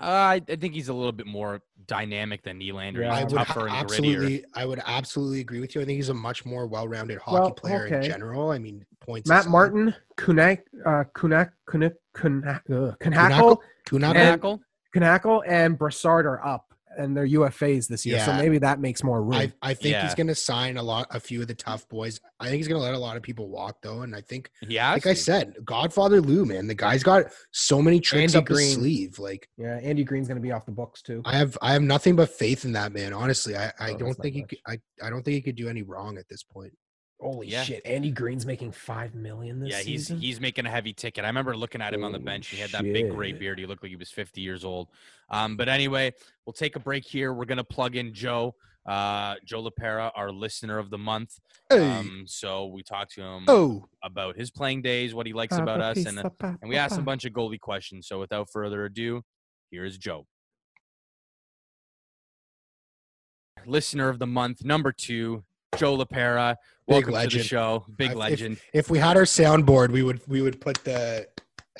Uh, 0.01 0.05
I, 0.05 0.41
I 0.47 0.55
think 0.55 0.73
he's 0.73 0.87
a 0.87 0.93
little 0.93 1.11
bit 1.11 1.27
more 1.27 1.61
dynamic 1.87 2.43
than 2.43 2.59
Nylander. 2.59 2.99
Yeah. 3.01 3.13
I 3.13 3.23
would 3.25 3.33
ha- 3.33 3.39
and 3.39 3.69
grittier. 3.69 3.79
absolutely, 3.79 4.45
I 4.55 4.65
would 4.65 4.81
absolutely 4.85 5.41
agree 5.41 5.59
with 5.59 5.75
you. 5.75 5.81
I 5.81 5.85
think 5.85 5.97
he's 5.97 6.07
a 6.09 6.13
much 6.13 6.45
more 6.45 6.67
well-rounded 6.67 7.17
hockey 7.19 7.33
Well, 7.41 7.51
player 7.51 7.85
in 7.87 8.03
general. 8.03 8.51
I 8.51 8.59
mean, 8.59 8.85
points. 9.01 9.27
Matt 9.27 9.41
aside. 9.41 9.51
Martin, 9.51 9.95
Kunak, 10.17 10.59
uh, 10.85 11.03
Kunak, 11.15 11.51
Kunak, 11.69 11.95
Kunak, 12.15 12.61
uh, 12.69 12.95
Knackle, 12.95 12.97
Kunackle? 13.01 13.57
Kunackle? 13.87 14.15
And- 14.15 14.41
Knackle? 14.41 14.59
Knackle, 14.95 15.43
and 15.45 15.77
Brassard 15.77 16.25
are 16.25 16.43
up, 16.45 16.68
and 16.97 17.15
they're 17.15 17.27
UFAs 17.27 17.87
this 17.87 18.05
year. 18.05 18.19
So 18.25 18.33
maybe 18.33 18.57
that 18.59 18.79
makes 18.79 19.03
more 19.03 19.21
room. 19.21 19.33
I, 19.33 19.53
I 19.61 19.73
think 19.73 19.93
Yeah. 19.93 20.03
he's 20.03 20.15
going 20.15 20.27
to 20.27 20.35
sign 20.35 20.77
a 20.77 20.83
lot, 20.83 21.07
a 21.11 21.19
few 21.19 21.41
of 21.41 21.47
the 21.47 21.53
tough 21.55 21.87
boys. 21.89 22.19
I 22.39 22.45
think 22.45 22.57
he's 22.57 22.67
going 22.67 22.79
to 22.79 22.83
let 22.83 22.93
a 22.93 22.97
lot 22.99 23.15
of 23.17 23.23
people 23.23 23.49
walk 23.49 23.77
though, 23.81 24.01
and 24.01 24.15
I 24.15 24.21
think, 24.21 24.49
Yeah, 24.67 24.91
like 24.93 25.05
I 25.05 25.13
said, 25.13 25.55
Godfather 25.63 26.19
Lou, 26.21 26.45
man, 26.45 26.67
the 26.67 26.75
guy's 26.75 27.03
got 27.03 27.25
so 27.51 27.81
many 27.81 27.99
tricks 27.99 28.33
Andy 28.35 28.37
up 28.43 28.45
Greene. 28.45 28.65
his 28.67 28.73
sleeve. 28.75 29.19
Like 29.19 29.47
yeah, 29.57 29.77
Andy 29.83 30.03
Greene's 30.03 30.27
going 30.27 30.37
to 30.37 30.41
be 30.41 30.51
off 30.51 30.65
the 30.65 30.71
books 30.71 31.01
too. 31.01 31.21
I 31.25 31.37
have, 31.37 31.57
I 31.61 31.73
have 31.73 31.81
nothing 31.83 32.15
but 32.15 32.29
faith 32.29 32.65
in 32.65 32.71
that 32.73 32.91
man. 32.91 33.13
Honestly, 33.13 33.55
I, 33.55 33.71
I 33.79 33.91
Oh, 33.91 33.97
don't 33.97 34.15
think 34.15 34.35
he, 34.35 34.43
could, 34.43 34.59
I, 34.67 34.79
I 35.03 35.09
don't 35.09 35.23
think 35.23 35.35
he 35.35 35.41
could 35.41 35.55
do 35.55 35.69
any 35.69 35.83
wrong 35.83 36.17
at 36.17 36.27
this 36.29 36.43
point. 36.43 36.73
Holy 37.19 37.47
Yeah. 37.47 37.63
shit! 37.63 37.85
Andy 37.85 38.11
Greene's 38.11 38.45
making 38.45 38.71
five 38.71 39.13
million 39.13 39.59
this 39.59 39.71
yeah, 39.71 39.77
he's 39.79 40.07
season. 40.07 40.19
he's 40.19 40.39
making 40.39 40.65
a 40.65 40.69
heavy 40.69 40.93
ticket. 40.93 41.25
I 41.25 41.27
remember 41.27 41.55
looking 41.55 41.81
at 41.81 41.93
him 41.93 42.03
on 42.03 42.13
the 42.13 42.19
bench. 42.19 42.47
He 42.47 42.57
had 42.57 42.69
that 42.71 42.83
big 42.83 43.09
gray 43.09 43.33
beard. 43.33 43.59
He 43.59 43.65
looked 43.65 43.83
like 43.83 43.89
he 43.89 43.97
was 43.97 44.09
50 44.09 44.39
years 44.39 44.63
old. 44.63 44.87
Um, 45.29 45.57
but 45.57 45.67
anyway, 45.67 46.13
we'll 46.45 46.53
take 46.53 46.77
a 46.77 46.79
break 46.79 47.05
here. 47.05 47.33
We're 47.33 47.45
gonna 47.45 47.63
plug 47.63 47.97
in 47.97 48.13
Joe, 48.13 48.55
uh, 48.85 49.35
Joe 49.43 49.63
LaPera, 49.63 50.11
our 50.15 50.31
listener 50.31 50.77
of 50.77 50.89
the 50.89 50.97
month. 50.97 51.37
Um, 51.71 52.23
so 52.25 52.67
we 52.67 52.83
talked 52.83 53.13
to 53.15 53.21
him 53.21 53.43
oh, 53.49 53.85
about 54.01 54.37
his 54.37 54.49
playing 54.49 54.81
days, 54.81 55.13
what 55.13 55.27
he 55.27 55.33
likes 55.33 55.57
about 55.57 55.81
us, 55.81 56.05
and 56.05 56.19
and 56.19 56.69
we 56.69 56.77
asked 56.77 56.95
him 56.95 57.01
a 57.01 57.05
bunch 57.05 57.25
of 57.25 57.33
goalie 57.33 57.59
questions. 57.59 58.07
So 58.07 58.17
without 58.19 58.49
further 58.49 58.85
ado, 58.85 59.23
here's 59.71 59.97
Joe. 59.97 60.25
Listener 63.65 64.07
of 64.07 64.19
the 64.19 64.27
month, 64.27 64.63
number 64.63 64.93
two, 64.93 65.43
Joe 65.77 65.97
LaPera. 65.97 66.55
Big 66.87 66.95
Welcome 66.95 67.05
to 67.05 67.11
the 67.11 67.17
legend. 67.17 67.45
show. 67.45 67.85
Big 67.95 68.07
I've- 68.11 68.13
if- 68.13 68.17
legend. 68.19 68.59
if 68.73 68.89
we 68.89 68.97
had 68.97 69.15
our 69.17 69.23
soundboard, 69.23 69.89
we 69.91 70.01
would, 70.03 70.21
we 70.27 70.41
would 70.41 70.59
put 70.59 70.83
the 70.83 71.27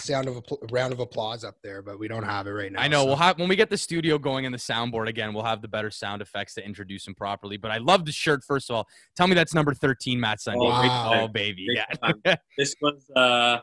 sound 0.02 0.28
of 0.30 0.38
a 0.38 0.42
round 0.72 0.94
of 0.94 1.00
applause 1.00 1.44
up 1.44 1.56
there, 1.64 1.82
but 1.82 2.00
we 2.00 2.08
don't 2.08 2.24
have 2.24 2.48
it 2.48 2.52
right 2.52 2.72
now. 2.72 2.80
I 2.82 2.88
know. 2.88 3.02
so- 3.02 3.08
We'll 3.08 3.16
have 3.18 3.40
when 3.40 3.50
we 3.50 3.56
get 3.56 3.70
the 3.70 3.78
studio 3.78 4.18
going 4.18 4.46
and 4.46 4.54
the 4.54 4.60
soundboard 4.60 5.08
again. 5.08 5.34
We'll 5.34 5.44
have 5.44 5.62
the 5.62 5.68
better 5.68 5.90
sound 5.92 6.22
effects 6.22 6.54
to 6.56 6.66
introduce 6.66 7.08
him 7.08 7.16
properly. 7.16 7.58
But 7.58 7.72
I 7.72 7.78
love 7.80 8.06
the 8.06 8.12
shirt. 8.12 8.44
First 8.44 8.70
of 8.70 8.76
all, 8.78 8.88
tell 9.18 9.28
me 9.28 9.34
that's 9.36 9.54
number 9.54 9.74
thirteen, 9.74 10.20
Mats 10.20 10.46
Sundin. 10.46 10.70
Wow. 10.70 11.22
Oh 11.24 11.28
baby, 11.28 11.68
Big 11.68 11.84
yeah. 12.26 12.36
This 12.58 12.76
was 12.82 13.10
uh 13.16 13.58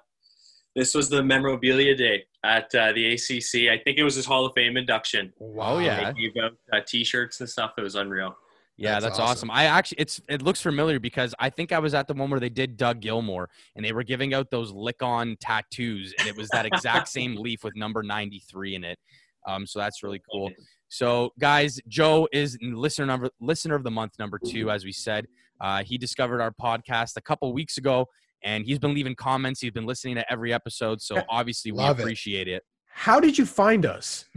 this 0.75 0.95
was 0.95 1.09
the 1.09 1.23
memorabilia 1.23 1.95
day 1.97 2.25
at 2.45 2.75
uh, 2.75 2.93
the 2.93 3.15
ACC. 3.15 3.71
I 3.73 3.79
think 3.83 3.97
it 3.97 4.03
was 4.03 4.15
his 4.15 4.27
Hall 4.27 4.45
of 4.45 4.53
Fame 4.55 4.77
induction. 4.77 5.33
Oh, 5.41 5.79
yeah. 5.79 6.13
They 6.13 6.21
gave 6.21 6.33
out 6.45 6.53
uh, 6.71 6.81
T-shirts 6.87 7.41
and 7.41 7.49
stuff. 7.49 7.73
It 7.79 7.81
was 7.81 7.95
unreal. 7.95 8.37
Yeah, 8.79 8.93
That's 8.93 9.05
that's, 9.05 9.19
awesome. 9.19 9.49
awesome. 9.49 9.51
I 9.53 9.65
actually, 9.65 10.01
it's 10.01 10.21
it 10.29 10.43
looks 10.43 10.61
familiar 10.61 11.01
because 11.01 11.35
I 11.39 11.49
think 11.49 11.73
I 11.73 11.79
was 11.79 11.95
at 11.95 12.09
the 12.09 12.15
one 12.15 12.29
where 12.31 12.41
they 12.41 12.51
did 12.51 12.77
Doug 12.77 13.01
Gilmour 13.01 13.49
and 13.75 13.85
they 13.85 13.93
were 13.93 14.03
giving 14.03 14.35
out 14.35 14.51
those 14.51 14.71
lick-on 14.71 15.37
tattoos, 15.41 16.13
and 16.19 16.29
it 16.29 16.37
was 16.37 16.49
that 16.51 16.67
exact 16.67 17.09
same 17.09 17.37
leaf 17.39 17.65
with 17.65 17.75
number 17.75 18.03
ninety-three 18.03 18.75
in 18.75 18.85
it. 18.85 18.99
Um, 19.47 19.67
so 19.67 19.79
that's 19.79 20.03
really 20.03 20.21
cool. 20.31 20.51
So, 20.89 21.33
guys, 21.39 21.81
Joe 21.89 22.29
is 22.33 22.59
listener 22.61 23.07
number 23.07 23.31
listener 23.41 23.75
of 23.77 23.83
the 23.83 23.91
month 23.91 24.13
number 24.19 24.39
two, 24.39 24.71
as 24.71 24.85
we 24.85 24.93
said. 24.93 25.27
Uh, 25.61 25.83
he 25.83 25.97
discovered 25.97 26.43
our 26.43 26.51
podcast 26.53 27.13
a 27.17 27.23
couple 27.23 27.51
weeks 27.55 27.79
ago, 27.79 28.07
and 28.43 28.67
he's 28.67 28.79
been 28.79 28.93
leaving 28.93 29.15
comments. 29.15 29.61
He's 29.61 29.73
been 29.73 29.87
listening 29.87 30.17
to 30.17 30.31
every 30.33 30.53
episode, 30.53 31.01
so 31.01 31.23
obviously 31.31 31.73
we 31.73 31.79
Love 31.79 31.99
it. 31.99 32.03
appreciate 32.03 32.47
it. 32.47 32.63
How 32.91 33.21
did 33.21 33.39
you 33.39 33.47
find 33.47 33.87
us? 33.87 34.27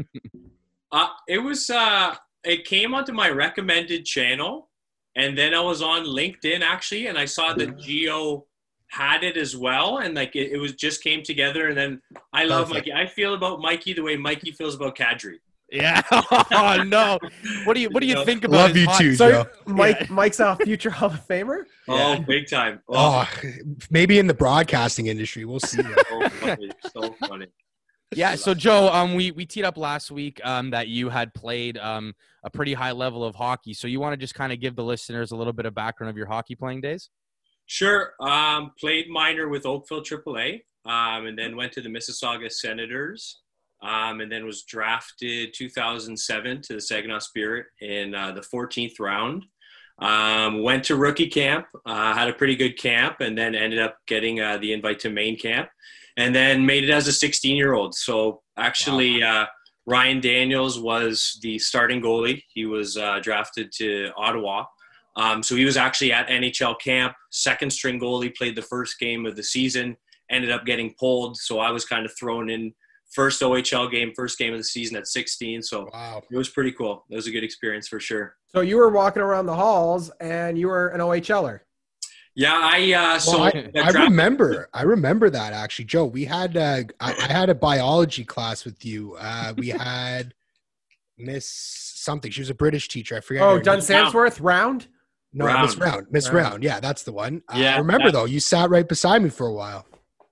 Uh, 0.91 1.07
it 1.27 1.37
was. 1.37 1.69
Uh, 1.69 2.15
it 2.43 2.65
came 2.65 2.93
onto 2.93 3.11
my 3.13 3.29
recommended 3.29 4.05
channel, 4.05 4.69
and 5.15 5.37
then 5.37 5.53
I 5.53 5.59
was 5.61 5.81
on 5.81 6.05
LinkedIn 6.05 6.61
actually, 6.61 7.07
and 7.07 7.17
I 7.17 7.25
saw 7.25 7.53
that 7.53 7.77
Geo 7.79 8.45
had 8.87 9.23
it 9.23 9.37
as 9.37 9.55
well, 9.55 9.99
and 9.99 10.15
like 10.15 10.35
it, 10.35 10.51
it 10.51 10.57
was 10.57 10.73
just 10.73 11.03
came 11.03 11.21
together. 11.23 11.67
And 11.67 11.77
then 11.77 12.01
I 12.33 12.45
love 12.45 12.67
Perfect. 12.69 12.87
Mikey. 12.87 13.01
I 13.01 13.07
feel 13.07 13.33
about 13.35 13.61
Mikey 13.61 13.93
the 13.93 14.01
way 14.03 14.15
Mikey 14.17 14.51
feels 14.51 14.75
about 14.75 14.95
Kadri. 14.97 15.35
Yeah. 15.71 16.01
oh 16.11 16.83
no. 16.87 17.19
What 17.63 17.75
do 17.75 17.81
you 17.81 17.89
What 17.91 18.01
do 18.01 18.07
you 18.07 18.15
know, 18.15 18.25
think 18.25 18.43
about? 18.43 18.57
Love 18.69 18.77
you 18.77 18.85
hot- 18.87 18.99
too, 18.99 19.13
So 19.13 19.29
Joe. 19.43 19.45
Mike, 19.67 20.09
Mike's 20.09 20.39
a 20.39 20.55
future 20.55 20.89
Hall 20.89 21.11
of 21.11 21.27
Famer. 21.27 21.65
Oh, 21.87 22.13
Yeah. 22.13 22.19
big 22.21 22.49
time. 22.49 22.81
Oh, 22.89 23.27
Oh, 23.29 23.49
maybe 23.91 24.17
in 24.17 24.25
the 24.25 24.33
broadcasting 24.33 25.05
industry, 25.07 25.45
we'll 25.45 25.59
see. 25.59 25.83
so 25.83 26.29
funny. 26.29 26.71
So 26.91 27.15
funny. 27.27 27.45
Yeah. 28.15 28.33
So 28.33 28.55
Joe, 28.55 28.87
um, 28.91 29.13
we 29.13 29.29
we 29.29 29.45
teed 29.45 29.63
up 29.63 29.77
last 29.77 30.09
week 30.09 30.41
um 30.43 30.71
that 30.71 30.87
you 30.87 31.09
had 31.09 31.31
played 31.35 31.77
um 31.77 32.15
a 32.43 32.49
pretty 32.49 32.73
high 32.73 32.91
level 32.91 33.23
of 33.23 33.35
hockey. 33.35 33.73
So 33.73 33.87
you 33.87 33.99
want 33.99 34.13
to 34.13 34.17
just 34.17 34.35
kind 34.35 34.53
of 34.53 34.59
give 34.59 34.75
the 34.75 34.83
listeners 34.83 35.31
a 35.31 35.35
little 35.35 35.53
bit 35.53 35.65
of 35.65 35.73
background 35.73 36.09
of 36.09 36.17
your 36.17 36.27
hockey 36.27 36.55
playing 36.55 36.81
days? 36.81 37.09
Sure. 37.65 38.13
Um, 38.19 38.71
played 38.79 39.09
minor 39.09 39.47
with 39.47 39.65
Oakville 39.65 40.01
AAA, 40.01 40.61
um, 40.85 41.27
and 41.27 41.37
then 41.37 41.55
went 41.55 41.71
to 41.73 41.81
the 41.81 41.89
Mississauga 41.89 42.51
Senators, 42.51 43.41
um, 43.83 44.21
and 44.21 44.31
then 44.31 44.45
was 44.45 44.63
drafted 44.63 45.53
2007 45.53 46.61
to 46.63 46.73
the 46.73 46.81
Saginaw 46.81 47.19
Spirit 47.19 47.67
in 47.79 48.15
uh, 48.15 48.31
the 48.31 48.41
14th 48.41 48.99
round. 48.99 49.45
Um, 49.99 50.63
went 50.63 50.85
to 50.85 50.95
rookie 50.95 51.29
camp, 51.29 51.67
uh, 51.85 52.15
had 52.15 52.29
a 52.29 52.33
pretty 52.33 52.55
good 52.55 52.77
camp, 52.77 53.17
and 53.19 53.37
then 53.37 53.53
ended 53.53 53.79
up 53.79 53.97
getting 54.07 54.39
uh, 54.39 54.57
the 54.57 54.73
invite 54.73 54.99
to 54.99 55.09
main 55.09 55.37
camp, 55.37 55.69
and 56.17 56.33
then 56.33 56.65
made 56.65 56.85
it 56.85 56.89
as 56.89 57.07
a 57.07 57.13
16 57.13 57.55
year 57.55 57.73
old. 57.73 57.93
So 57.93 58.41
actually, 58.57 59.21
uh, 59.21 59.45
Ryan 59.89 60.19
Daniels 60.21 60.79
was 60.79 61.39
the 61.41 61.57
starting 61.57 61.99
goalie. 61.99 62.43
He 62.53 62.67
was 62.67 62.95
uh, 62.95 63.19
drafted 63.23 63.71
to 63.77 64.11
Ottawa. 64.15 64.65
Um, 65.15 65.41
so 65.41 65.55
he 65.55 65.65
was 65.65 65.77
actually 65.77 66.13
at 66.13 66.27
NHL 66.27 66.79
camp, 66.79 67.15
second 67.31 67.71
string 67.71 67.99
goalie, 67.99 68.33
played 68.35 68.55
the 68.55 68.61
first 68.61 68.99
game 68.99 69.25
of 69.25 69.35
the 69.35 69.41
season, 69.41 69.97
ended 70.29 70.51
up 70.51 70.63
getting 70.63 70.93
pulled. 70.99 71.37
So 71.37 71.57
I 71.57 71.71
was 71.71 71.85
kind 71.85 72.05
of 72.05 72.15
thrown 72.15 72.51
in 72.51 72.71
first 73.15 73.41
OHL 73.41 73.89
game, 73.91 74.13
first 74.15 74.37
game 74.37 74.53
of 74.53 74.59
the 74.59 74.63
season 74.63 74.95
at 74.95 75.07
16. 75.07 75.63
So 75.63 75.89
Wow. 75.91 76.21
it 76.29 76.37
was 76.37 76.49
pretty 76.49 76.71
cool. 76.71 77.03
It 77.09 77.15
was 77.15 77.25
a 77.25 77.31
good 77.31 77.43
experience 77.43 77.87
for 77.87 77.99
sure. 77.99 78.35
So 78.53 78.61
you 78.61 78.77
were 78.77 78.89
walking 78.89 79.23
around 79.23 79.47
the 79.47 79.55
halls 79.55 80.11
and 80.21 80.55
you 80.55 80.67
were 80.67 80.89
an 80.89 80.99
OHLer. 81.01 81.61
Yeah, 82.39 82.57
I 82.57 82.93
uh, 82.93 83.19
so 83.19 83.37
Well, 83.37 83.51
I, 83.53 83.69
I 83.81 83.89
remember. 84.05 84.69
I 84.73 84.83
remember 84.83 85.29
that 85.29 85.51
actually, 85.51 85.83
Joe. 85.85 86.05
We 86.05 86.23
had 86.23 86.55
uh, 86.55 86.83
I, 87.01 87.11
I 87.11 87.33
had 87.33 87.49
a 87.49 87.53
biology 87.53 88.23
class 88.23 88.63
with 88.63 88.85
you. 88.85 89.17
Uh, 89.19 89.53
we 89.57 89.67
had 89.89 90.33
Miss 91.17 91.45
something. 91.49 92.31
She 92.31 92.39
was 92.39 92.49
a 92.49 92.53
British 92.53 92.87
teacher. 92.87 93.17
I 93.17 93.19
forget. 93.19 93.43
Oh, 93.43 93.55
her 93.55 93.61
Dun 93.61 93.79
name. 93.79 93.81
Samsworth 93.81 94.39
round. 94.41 94.87
No, 95.33 95.45
Miss 95.61 95.75
Round. 95.75 95.81
Round. 95.81 96.07
Miss 96.11 96.29
Round. 96.29 96.37
Round. 96.37 96.63
Yeah, 96.63 96.79
that's 96.79 97.03
the 97.03 97.11
one. 97.11 97.43
Uh, 97.49 97.57
Yeah, 97.57 97.75
I 97.75 97.79
remember 97.79 98.05
that- 98.05 98.13
though. 98.13 98.25
You 98.25 98.39
sat 98.39 98.69
right 98.69 98.87
beside 98.87 99.21
me 99.21 99.29
for 99.29 99.45
a 99.47 99.53
while. 99.53 99.85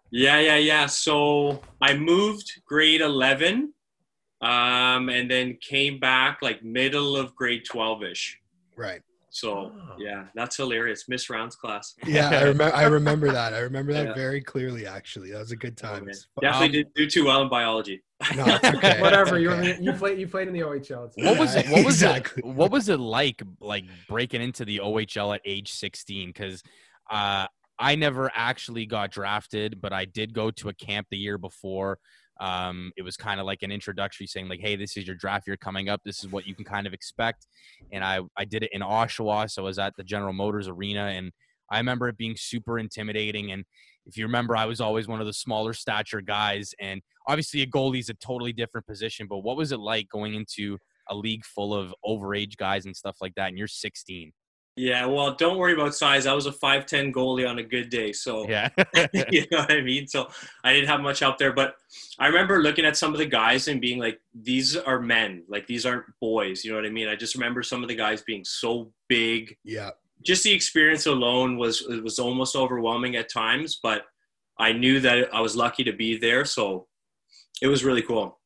Yeah, 0.09 0.39
yeah, 0.39 0.55
yeah. 0.55 0.85
So 0.85 1.61
I 1.81 1.93
moved 1.93 2.61
grade 2.65 3.01
11 3.01 3.73
um, 4.39 5.09
and 5.09 5.29
then 5.29 5.57
came 5.59 5.99
back 5.99 6.41
like 6.41 6.63
middle 6.63 7.17
of 7.17 7.35
grade 7.35 7.65
12 7.65 8.03
ish. 8.05 8.39
Right. 8.77 9.01
So 9.39 9.71
Oh. 9.75 9.95
yeah, 9.99 10.25
that's 10.33 10.57
hilarious. 10.57 11.07
Miss 11.07 11.29
Rounds 11.29 11.55
class. 11.55 11.93
Yeah, 12.05 12.29
I 12.29 12.43
remember. 12.43 12.75
I 12.75 12.83
remember 12.99 13.31
that. 13.31 13.53
I 13.53 13.59
remember 13.59 13.93
that 13.93 14.07
Yeah. 14.07 14.13
very 14.15 14.41
clearly. 14.41 14.87
Actually, 14.87 15.31
that 15.31 15.37
was 15.39 15.51
a 15.51 15.55
good 15.55 15.79
Oh, 15.83 15.87
time. 15.87 16.05
man. 16.05 16.09
It's 16.09 16.23
fu- 16.33 16.41
Definitely 16.41 16.65
Um, 16.67 16.71
didn't 16.71 16.93
do 16.95 17.07
too 17.07 17.25
well 17.25 17.41
in 17.43 17.49
biology. 17.49 18.01
No, 18.35 18.43
okay. 18.63 18.99
Whatever. 19.01 19.37
It's 19.37 19.43
You 19.43 19.49
were, 19.49 19.63
you 19.91 19.93
played 19.93 20.19
you 20.19 20.27
played 20.27 20.47
in 20.47 20.53
the 20.55 20.61
OHL. 20.61 21.05
It's 21.07 21.17
What 21.17 21.37
was 21.37 21.55
it? 21.55 21.67
What 21.69 21.85
was 21.85 21.95
Exactly. 22.01 22.41
it? 22.43 22.45
What 22.51 22.71
was 22.71 22.89
it 22.89 22.99
like? 22.99 23.43
Like 23.61 23.85
breaking 24.09 24.41
into 24.41 24.65
the 24.65 24.79
OHL 24.79 25.35
at 25.35 25.41
age 25.45 25.71
16? 25.71 26.29
Because 26.29 26.63
uh, 27.11 27.45
I 27.77 27.95
never 27.95 28.31
actually 28.33 28.87
got 28.87 29.11
drafted, 29.11 29.79
but 29.79 29.93
I 29.93 30.05
did 30.05 30.33
go 30.33 30.49
to 30.49 30.69
a 30.69 30.73
camp 30.73 31.07
the 31.11 31.17
year 31.17 31.37
before. 31.37 31.99
Um, 32.39 32.91
it 32.97 33.01
was 33.03 33.17
kind 33.17 33.39
of 33.39 33.45
like 33.45 33.63
an 33.63 33.71
introductory 33.71 34.27
saying 34.27 34.47
like, 34.47 34.59
"Hey, 34.59 34.75
this 34.75 34.97
is 34.97 35.05
your 35.07 35.15
draft 35.15 35.47
year 35.47 35.57
coming 35.57 35.89
up. 35.89 36.01
This 36.03 36.23
is 36.23 36.31
what 36.31 36.47
you 36.47 36.55
can 36.55 36.65
kind 36.65 36.87
of 36.87 36.93
expect." 36.93 37.47
And 37.91 38.03
I 38.03 38.21
I 38.37 38.45
did 38.45 38.63
it 38.63 38.69
in 38.73 38.81
Oshawa, 38.81 39.49
so 39.49 39.63
I 39.63 39.65
was 39.65 39.79
at 39.79 39.93
the 39.97 40.03
General 40.03 40.33
Motors 40.33 40.67
Arena, 40.67 41.07
and 41.07 41.31
I 41.71 41.77
remember 41.77 42.07
it 42.07 42.17
being 42.17 42.35
super 42.37 42.79
intimidating. 42.79 43.51
And 43.51 43.65
if 44.05 44.17
you 44.17 44.25
remember, 44.25 44.55
I 44.55 44.65
was 44.65 44.79
always 44.81 45.07
one 45.07 45.19
of 45.19 45.27
the 45.27 45.33
smaller 45.33 45.73
stature 45.73 46.21
guys, 46.21 46.73
and 46.79 47.01
obviously 47.27 47.61
a 47.61 47.67
goalie 47.67 47.99
is 47.99 48.09
a 48.09 48.13
totally 48.15 48.53
different 48.53 48.87
position. 48.87 49.27
But 49.27 49.39
what 49.39 49.57
was 49.57 49.71
it 49.71 49.79
like 49.79 50.07
going 50.09 50.33
into 50.35 50.77
a 51.09 51.15
league 51.15 51.45
full 51.45 51.73
of 51.73 51.93
overage 52.05 52.57
guys 52.57 52.85
and 52.85 52.95
stuff 52.95 53.17
like 53.21 53.35
that, 53.35 53.49
and 53.49 53.57
you're 53.57 53.67
16? 53.67 54.31
Yeah, 54.77 55.07
well, 55.07 55.33
don't 55.33 55.57
worry 55.57 55.73
about 55.73 55.95
size. 55.95 56.27
I 56.27 56.33
was 56.33 56.45
a 56.45 56.51
5'10 56.51 57.11
goalie 57.11 57.49
on 57.49 57.57
a 57.57 57.63
good 57.63 57.89
day. 57.89 58.13
So, 58.13 58.47
Yeah. 58.47 58.69
you 59.31 59.43
know 59.51 59.59
what 59.59 59.71
I 59.71 59.81
mean? 59.81 60.07
So, 60.07 60.29
I 60.63 60.71
didn't 60.71 60.87
have 60.87 61.01
much 61.01 61.23
out 61.23 61.39
there. 61.39 61.51
But 61.51 61.75
I 62.19 62.27
remember 62.27 62.61
looking 62.61 62.85
at 62.85 62.95
some 62.95 63.11
of 63.11 63.17
the 63.17 63.25
guys 63.25 63.67
and 63.67 63.81
being 63.81 63.99
like, 63.99 64.19
these 64.33 64.77
are 64.77 64.99
men. 64.99 65.43
Like, 65.49 65.65
these 65.65 65.85
aren't 65.85 66.05
boys. 66.21 66.63
You 66.63 66.71
know 66.71 66.77
what 66.77 66.85
I 66.85 66.91
mean? 66.91 67.07
I 67.07 67.15
just 67.15 67.33
remember 67.33 67.63
some 67.63 67.81
of 67.81 67.89
the 67.89 67.95
guys 67.95 68.21
being 68.21 68.45
so 68.45 68.91
big. 69.09 69.57
Yeah. 69.63 69.91
Just 70.23 70.43
the 70.43 70.53
experience 70.53 71.07
alone 71.07 71.57
was 71.57 71.81
it 71.89 72.03
was 72.03 72.19
almost 72.19 72.55
overwhelming 72.55 73.15
at 73.15 73.29
times. 73.31 73.79
But 73.81 74.03
I 74.59 74.73
knew 74.73 74.99
that 74.99 75.33
I 75.33 75.41
was 75.41 75.55
lucky 75.55 75.83
to 75.85 75.93
be 75.93 76.17
there. 76.17 76.45
So, 76.45 76.87
it 77.63 77.67
was 77.67 77.83
really 77.83 78.03
cool. 78.03 78.36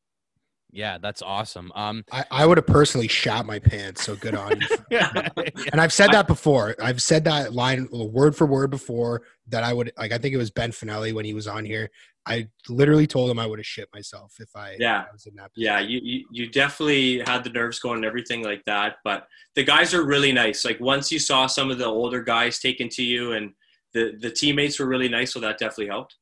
Yeah, 0.72 0.96
that's 0.98 1.20
awesome. 1.20 1.70
Um, 1.74 2.02
I, 2.10 2.24
I 2.30 2.46
would 2.46 2.56
have 2.56 2.66
personally 2.66 3.06
shot 3.06 3.44
my 3.44 3.58
pants. 3.58 4.04
So 4.04 4.16
good 4.16 4.34
on 4.34 4.58
you. 4.60 4.98
And 5.72 5.80
I've 5.80 5.92
said 5.92 6.10
that 6.12 6.26
before. 6.26 6.74
I've 6.82 7.02
said 7.02 7.24
that 7.24 7.52
line 7.52 7.88
word 7.92 8.34
for 8.34 8.46
word 8.46 8.70
before 8.70 9.22
that 9.48 9.62
I 9.62 9.72
would 9.72 9.92
like 9.98 10.12
I 10.12 10.18
think 10.18 10.34
it 10.34 10.38
was 10.38 10.50
Ben 10.50 10.70
Finelli 10.70 11.12
when 11.12 11.24
he 11.24 11.34
was 11.34 11.46
on 11.46 11.64
here. 11.64 11.90
I 12.26 12.48
literally 12.68 13.06
told 13.06 13.30
him 13.30 13.38
I 13.38 13.46
would 13.46 13.58
have 13.58 13.66
shit 13.66 13.88
myself 13.92 14.34
if 14.38 14.48
I, 14.54 14.76
Yeah. 14.78 15.02
if 15.02 15.08
I 15.08 15.12
was 15.12 15.26
in 15.26 15.34
that 15.36 15.50
Yeah, 15.56 15.80
you, 15.80 16.00
you 16.02 16.24
you 16.30 16.48
definitely 16.50 17.20
had 17.26 17.44
the 17.44 17.50
nerves 17.50 17.78
going 17.78 17.96
and 17.96 18.04
everything 18.04 18.42
like 18.42 18.62
that. 18.66 18.96
But 19.04 19.26
the 19.54 19.64
guys 19.64 19.92
are 19.92 20.04
really 20.04 20.32
nice. 20.32 20.64
Like 20.64 20.80
once 20.80 21.12
you 21.12 21.18
saw 21.18 21.46
some 21.46 21.70
of 21.70 21.78
the 21.78 21.86
older 21.86 22.22
guys 22.22 22.60
taken 22.60 22.88
to 22.90 23.02
you, 23.02 23.32
and 23.32 23.52
the 23.92 24.12
the 24.20 24.30
teammates 24.30 24.78
were 24.78 24.86
really 24.86 25.08
nice, 25.08 25.32
so 25.32 25.40
that 25.40 25.58
definitely 25.58 25.88
helped. 25.88 26.16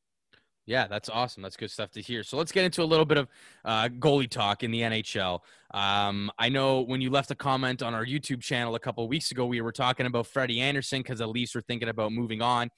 Yeah, 0.70 0.86
that's 0.86 1.08
awesome. 1.08 1.42
That's 1.42 1.56
good 1.56 1.72
stuff 1.72 1.90
to 1.92 2.00
hear. 2.00 2.22
So 2.22 2.36
let's 2.36 2.52
get 2.52 2.64
into 2.64 2.84
a 2.84 2.84
little 2.84 3.04
bit 3.04 3.18
of 3.18 3.26
uh, 3.64 3.88
goalie 3.88 4.30
talk 4.30 4.62
in 4.62 4.70
the 4.70 4.82
NHL. 4.82 5.40
Um, 5.74 6.30
I 6.38 6.48
know 6.48 6.82
when 6.82 7.00
you 7.00 7.10
left 7.10 7.32
a 7.32 7.34
comment 7.34 7.82
on 7.82 7.92
our 7.92 8.06
YouTube 8.06 8.40
channel 8.40 8.76
a 8.76 8.78
couple 8.78 9.02
of 9.02 9.10
weeks 9.10 9.32
ago, 9.32 9.46
we 9.46 9.60
were 9.62 9.72
talking 9.72 10.06
about 10.06 10.28
Freddie 10.28 10.60
Andersen 10.60 11.00
because 11.00 11.18
the 11.18 11.26
Leafs 11.26 11.56
were 11.56 11.60
thinking 11.62 11.88
about 11.88 12.12
moving 12.12 12.40
on. 12.40 12.70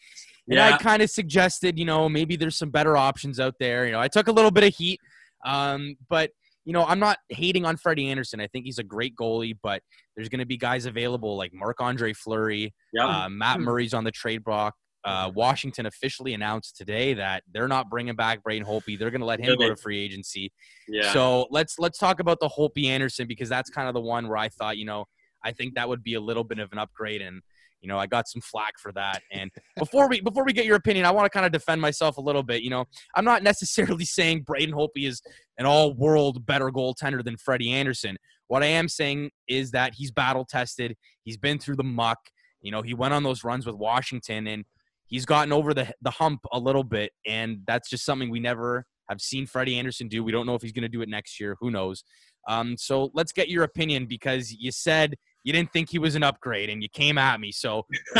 And 0.48 0.58
I 0.58 0.78
kind 0.78 1.02
of 1.02 1.10
suggested, 1.10 1.78
you 1.78 1.84
know, 1.84 2.08
maybe 2.08 2.34
there's 2.34 2.56
some 2.56 2.70
better 2.70 2.96
options 2.96 3.38
out 3.38 3.56
there. 3.60 3.84
You 3.84 3.92
know, 3.92 4.00
I 4.00 4.08
took 4.08 4.26
a 4.26 4.32
little 4.32 4.50
bit 4.50 4.64
of 4.64 4.74
heat, 4.74 4.98
um, 5.44 5.94
but 6.08 6.30
you 6.64 6.72
know, 6.72 6.86
I'm 6.86 6.98
not 6.98 7.18
hating 7.28 7.66
on 7.66 7.76
Freddie 7.76 8.08
Andersen. 8.08 8.40
I 8.40 8.46
think 8.46 8.64
he's 8.64 8.78
a 8.78 8.84
great 8.84 9.14
goalie, 9.16 9.58
but 9.62 9.82
there's 10.16 10.30
going 10.30 10.38
to 10.38 10.46
be 10.46 10.56
guys 10.56 10.86
available 10.86 11.36
like 11.36 11.52
Marc 11.52 11.82
Andre 11.82 12.14
Fleury, 12.14 12.72
yeah, 12.94 13.24
uh, 13.24 13.28
Matt 13.28 13.60
Murray's 13.60 13.92
on 13.92 14.04
the 14.04 14.10
trade 14.10 14.44
block. 14.44 14.74
Uh, 15.04 15.30
Washington 15.34 15.86
officially 15.86 16.32
announced 16.32 16.76
today 16.76 17.14
that 17.14 17.42
they're 17.52 17.68
not 17.68 17.90
bringing 17.90 18.14
back 18.14 18.42
Braden 18.42 18.66
Holtby. 18.66 18.98
They're 18.98 19.10
going 19.10 19.20
to 19.20 19.26
let 19.26 19.40
him 19.40 19.56
go 19.58 19.68
to 19.68 19.76
free 19.76 19.98
agency. 19.98 20.52
yeah. 20.86 21.12
So 21.12 21.46
let's 21.50 21.78
let's 21.78 21.98
talk 21.98 22.20
about 22.20 22.38
the 22.40 22.48
Holtby 22.48 22.86
Andersen 22.86 23.26
because 23.26 23.48
that's 23.48 23.68
kind 23.68 23.88
of 23.88 23.94
the 23.94 24.00
one 24.00 24.28
where 24.28 24.36
I 24.36 24.48
thought, 24.48 24.76
you 24.76 24.84
know, 24.84 25.06
I 25.44 25.52
think 25.52 25.74
that 25.74 25.88
would 25.88 26.02
be 26.02 26.14
a 26.14 26.20
little 26.20 26.44
bit 26.44 26.58
of 26.58 26.70
an 26.72 26.78
upgrade, 26.78 27.20
and 27.20 27.42
you 27.80 27.88
know, 27.88 27.98
I 27.98 28.06
got 28.06 28.28
some 28.28 28.40
flack 28.40 28.78
for 28.78 28.92
that. 28.92 29.22
And 29.32 29.50
before 29.76 30.08
we 30.08 30.20
before 30.20 30.44
we 30.44 30.52
get 30.52 30.64
your 30.64 30.76
opinion, 30.76 31.04
I 31.04 31.10
want 31.10 31.26
to 31.26 31.30
kind 31.30 31.44
of 31.44 31.52
defend 31.52 31.80
myself 31.80 32.16
a 32.16 32.20
little 32.20 32.42
bit. 32.42 32.62
You 32.62 32.70
know, 32.70 32.84
I'm 33.16 33.24
not 33.24 33.42
necessarily 33.42 34.04
saying 34.06 34.42
Braden 34.42 34.74
Holtby 34.74 35.06
is 35.06 35.20
an 35.58 35.66
all-world 35.66 36.46
better 36.46 36.70
goaltender 36.70 37.24
than 37.24 37.36
Freddie 37.36 37.72
Andersen. 37.72 38.16
What 38.46 38.62
I 38.62 38.66
am 38.66 38.88
saying 38.88 39.30
is 39.48 39.72
that 39.72 39.94
he's 39.94 40.10
battle 40.10 40.44
tested. 40.44 40.96
He's 41.24 41.36
been 41.36 41.58
through 41.58 41.76
the 41.76 41.84
muck. 41.84 42.18
You 42.60 42.70
know, 42.70 42.82
he 42.82 42.94
went 42.94 43.14
on 43.14 43.24
those 43.24 43.44
runs 43.44 43.66
with 43.66 43.74
Washington, 43.74 44.46
and 44.46 44.64
he's 45.12 45.26
gotten 45.26 45.52
over 45.52 45.72
the 45.72 45.92
the 46.00 46.10
hump 46.10 46.40
a 46.52 46.58
little 46.58 46.82
bit, 46.82 47.12
and 47.24 47.58
that's 47.68 47.88
just 47.88 48.04
something 48.04 48.30
we 48.30 48.40
never 48.40 48.84
have 49.08 49.20
seen 49.20 49.46
Freddie 49.46 49.78
Andersen 49.78 50.08
do. 50.08 50.24
We 50.24 50.32
don't 50.32 50.46
know 50.46 50.54
if 50.56 50.62
he's 50.62 50.72
going 50.72 50.82
to 50.82 50.88
do 50.88 51.02
it 51.02 51.08
next 51.08 51.38
year. 51.38 51.56
Who 51.60 51.70
knows? 51.70 52.02
Um, 52.48 52.76
so 52.76 53.10
let's 53.14 53.30
get 53.30 53.48
your 53.48 53.62
opinion 53.62 54.06
because 54.06 54.52
you 54.52 54.72
said 54.72 55.14
you 55.44 55.52
didn't 55.52 55.72
think 55.72 55.90
he 55.90 55.98
was 56.00 56.16
an 56.16 56.24
upgrade, 56.24 56.70
and 56.70 56.82
you 56.82 56.88
came 56.88 57.18
at 57.18 57.38
me. 57.38 57.52
So 57.52 57.84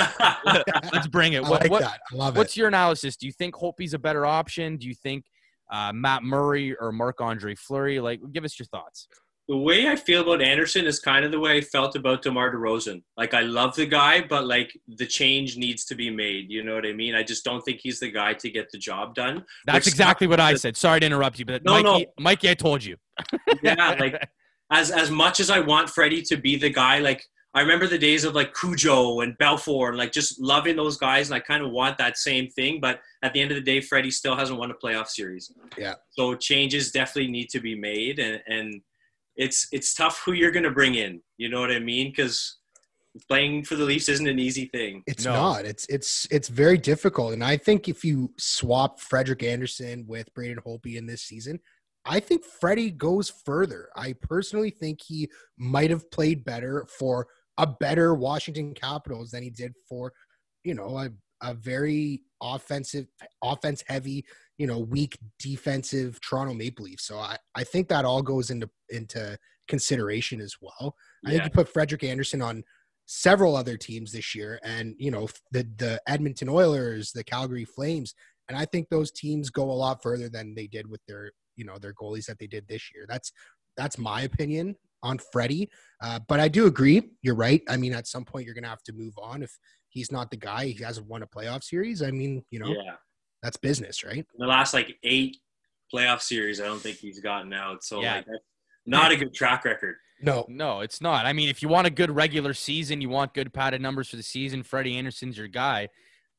let's 0.93 1.09
bring 1.09 1.33
it. 1.33 1.45
I 1.45 1.49
What, 1.49 1.63
like 1.63 1.71
what, 1.71 1.81
that. 1.81 2.01
I 2.13 2.15
love 2.15 2.37
it. 2.37 2.39
what's 2.39 2.57
it. 2.57 2.61
your 2.61 2.69
analysis? 2.69 3.17
Do 3.17 3.27
you 3.27 3.33
think 3.33 3.55
Holtby's 3.55 3.95
a 3.95 3.99
better 3.99 4.25
option? 4.27 4.77
Do 4.77 4.87
you 4.87 4.95
think 4.95 5.25
uh, 5.73 5.93
Matt 5.95 6.23
Murray 6.23 6.77
or 6.79 6.93
Marc 6.93 7.21
Andre 7.21 7.55
Fleury? 7.55 7.99
Like, 7.99 8.21
give 8.33 8.45
us 8.45 8.59
your 8.59 8.67
thoughts. 8.67 9.09
The 9.49 9.57
way 9.57 9.89
I 9.89 9.97
feel 9.97 10.23
about 10.23 10.41
Andersen 10.41 10.87
is 10.87 11.01
kind 11.01 11.25
of 11.25 11.33
the 11.33 11.41
way 11.41 11.57
I 11.57 11.61
felt 11.61 11.97
about 11.97 12.23
DeMar 12.23 12.55
DeRozan. 12.55 13.03
Like 13.17 13.35
I 13.35 13.41
love 13.41 13.75
the 13.75 13.87
guy, 13.87 14.21
but 14.21 14.47
like 14.47 14.73
the 14.87 15.07
change 15.07 15.57
needs 15.57 15.85
to 15.87 15.95
be 15.95 16.11
made. 16.11 16.49
You 16.49 16.63
know 16.63 16.75
what 16.75 16.87
I 16.87 16.93
mean? 16.93 17.15
I 17.15 17.23
just 17.23 17.45
don't 17.45 17.61
think 17.63 17.81
he's 17.83 17.99
the 17.99 18.11
guy 18.11 18.35
to 18.35 18.51
get 18.51 18.71
the 18.71 18.79
job 18.79 19.15
done. 19.15 19.45
That's 19.67 19.89
exactly 19.89 20.27
what 20.29 20.39
I 20.39 20.55
said. 20.55 20.77
Sorry 20.77 21.01
to 21.01 21.07
interrupt 21.07 21.39
you, 21.39 21.45
but 21.45 21.65
No, 21.65 21.83
Mikey, 21.83 22.05
no. 22.05 22.23
Mikey, 22.23 22.51
I 22.51 22.55
told 22.55 22.85
you. 22.85 22.97
Yeah, 23.63 23.97
like 23.99 24.29
as 24.71 24.91
as 24.91 25.11
much 25.11 25.39
as 25.39 25.51
I 25.51 25.61
want 25.61 25.91
Freddie 25.91 26.23
to 26.23 26.37
be 26.37 26.57
the 26.57 26.71
guy, 26.71 26.99
like 26.99 27.23
I 27.55 27.61
remember 27.61 27.87
the 27.87 27.99
days 27.99 28.25
of 28.25 28.35
like 28.35 28.55
Cujo 28.55 29.21
and 29.21 29.37
Belfour 29.39 29.89
and 29.89 29.99
like 29.99 30.11
just 30.11 30.41
loving 30.41 30.75
those 30.75 30.97
guys, 30.97 31.29
and 31.29 31.35
I 31.35 31.41
kind 31.41 31.63
of 31.63 31.71
want 31.71 31.99
that 31.99 32.17
same 32.17 32.49
thing. 32.49 32.81
But 32.81 33.01
at 33.23 33.35
the 33.35 33.41
end 33.41 33.51
of 33.51 33.57
the 33.57 33.63
day, 33.63 33.81
Freddie 33.81 34.11
still 34.11 34.35
hasn't 34.35 34.59
won 34.59 34.71
a 34.71 34.75
playoff 34.75 35.09
series. 35.09 35.53
Yeah. 35.77 35.95
So 36.11 36.35
changes 36.35 36.91
definitely 36.91 37.31
need 37.31 37.51
to 37.51 37.61
be 37.61 37.75
made, 37.75 38.19
and 38.19 38.41
and 38.47 38.81
it's 39.37 39.69
it's 39.73 39.95
tough 39.95 40.23
who 40.25 40.33
you're 40.33 40.51
going 40.51 40.65
to 40.65 40.71
bring 40.71 40.95
in. 40.95 41.21
You 41.39 41.49
know 41.49 41.61
what 41.61 41.71
I 41.73 41.79
mean? 41.79 42.11
Because 42.11 42.59
playing 43.29 43.65
for 43.65 43.77
the 43.77 43.85
Leafs 43.85 44.09
isn't 44.09 44.27
an 44.27 44.39
easy 44.39 44.67
thing. 44.67 45.03
It's 45.07 45.25
No. 45.25 45.33
not. 45.33 45.65
It's 45.65 45.87
it's 45.87 46.27
it's 46.31 46.49
very 46.49 46.79
difficult. 46.79 47.33
And 47.33 47.45
I 47.45 47.57
think 47.57 47.89
if 47.89 48.05
you 48.05 48.33
swap 48.39 49.01
Frederik 49.01 49.43
Andersen 49.43 50.05
with 50.07 50.33
Braden 50.35 50.59
Holtby 50.67 50.97
in 50.97 51.07
this 51.07 51.23
season, 51.23 51.61
I 52.05 52.21
think 52.21 52.45
Freddie 52.45 52.91
goes 52.91 53.31
further. 53.45 53.89
I 53.97 54.15
personally 54.15 54.71
think 54.71 55.01
he 55.03 55.29
might 55.59 55.91
have 55.91 56.11
played 56.11 56.45
better 56.45 56.87
for 56.99 57.27
a 57.59 57.67
better 57.67 58.15
Washington 58.15 58.75
Capitals 58.75 59.31
than 59.31 59.43
he 59.43 59.51
did 59.51 59.73
for, 59.89 60.13
you 60.65 60.75
know, 60.75 60.99
a, 60.99 61.11
a 61.43 61.55
very 61.55 62.23
offensive, 62.43 63.07
offense 63.43 63.85
heavy, 63.87 64.25
you 64.59 64.67
know, 64.67 64.79
weak 64.79 65.19
defensive 65.39 66.21
Toronto 66.21 66.55
Maple 66.55 66.85
Leafs. 66.85 67.07
So 67.07 67.19
I, 67.19 67.37
I 67.55 67.65
think 67.65 67.89
that 67.89 68.05
all 68.05 68.23
goes 68.23 68.51
into 68.51 68.69
into 68.91 69.39
consideration 69.69 70.41
as 70.41 70.57
well. 70.61 70.95
I 71.27 71.31
think 71.31 71.45
you 71.45 71.51
put 71.51 71.69
Frederik 71.69 72.05
Andersen 72.05 72.43
on 72.43 72.63
several 73.07 73.57
other 73.57 73.77
teams 73.77 74.13
this 74.13 74.35
year, 74.35 74.61
and 74.63 74.95
you 74.99 75.11
know 75.11 75.29
the 75.51 75.67
the 75.77 76.01
Edmonton 76.07 76.49
Oilers, 76.49 77.13
the 77.13 77.25
Calgary 77.25 77.65
Flames, 77.65 78.15
and 78.49 78.57
I 78.57 78.65
think 78.65 78.89
those 78.89 79.11
teams 79.11 79.51
go 79.51 79.65
a 79.65 79.73
lot 79.73 80.03
further 80.03 80.29
than 80.29 80.55
they 80.55 80.67
did 80.67 80.89
with 80.89 81.01
their 81.07 81.33
you 81.57 81.65
know 81.65 81.79
their 81.79 81.95
goalies 81.95 82.27
that 82.27 82.39
they 82.39 82.47
did 82.47 82.67
this 82.69 82.91
year. 82.95 83.07
That's 83.09 83.33
that's 83.77 83.99
my 83.99 84.23
opinion 84.23 84.77
on 85.03 85.19
Freddie, 85.33 85.69
uh, 86.03 86.21
but 86.29 86.39
I 86.39 86.49
do 86.49 86.67
agree. 86.67 87.11
You're 87.23 87.35
right. 87.35 87.63
I 87.69 87.77
mean, 87.77 87.93
at 87.95 88.07
some 88.07 88.25
point 88.25 88.47
you're 88.47 88.55
gonna 88.55 88.69
have 88.69 88.85
to 88.85 88.93
move 88.93 89.15
on 89.19 89.43
if 89.43 89.59
he's 89.89 90.13
not 90.13 90.31
the 90.31 90.37
guy. 90.37 90.67
He 90.67 90.83
hasn't 90.83 91.09
won 91.09 91.23
a 91.23 91.27
playoff 91.27 91.65
series. 91.65 92.03
I 92.03 92.11
mean, 92.11 92.45
you 92.51 92.59
know, 92.59 92.69
Yeah. 92.69 92.97
That's 93.43 93.57
business, 93.57 94.05
right? 94.05 94.25
the 94.39 94.47
last 94.47 94.73
like 94.75 94.97
eight 95.03 95.39
playoff 95.93 96.21
series, 96.23 96.61
I 96.61 96.65
don't 96.65 96.81
think 96.81 96.99
he's 96.99 97.21
gotten 97.21 97.53
out. 97.53 97.83
So 97.85 98.01
Yeah. 98.01 98.17
like, 98.17 98.27
that's 98.27 98.45
not 98.87 99.13
a 99.13 99.17
good 99.17 99.35
track 99.35 99.65
record. 99.65 99.97
No, 100.21 100.47
No, 100.49 100.81
it's 100.81 101.01
not. 101.01 101.27
I 101.27 101.33
mean, 101.33 101.49
if 101.49 101.63
you 101.63 101.69
want 101.69 101.87
a 101.87 101.91
good 101.91 102.11
regular 102.11 102.55
season, 102.55 103.01
you 103.01 103.09
want 103.09 103.35
good 103.35 103.53
padded 103.53 103.81
numbers 103.81 104.09
for 104.09 104.17
the 104.17 104.23
season. 104.23 104.63
Freddie 104.63 104.97
Andersen's 104.97 105.37
your 105.37 105.49
guy, 105.49 105.89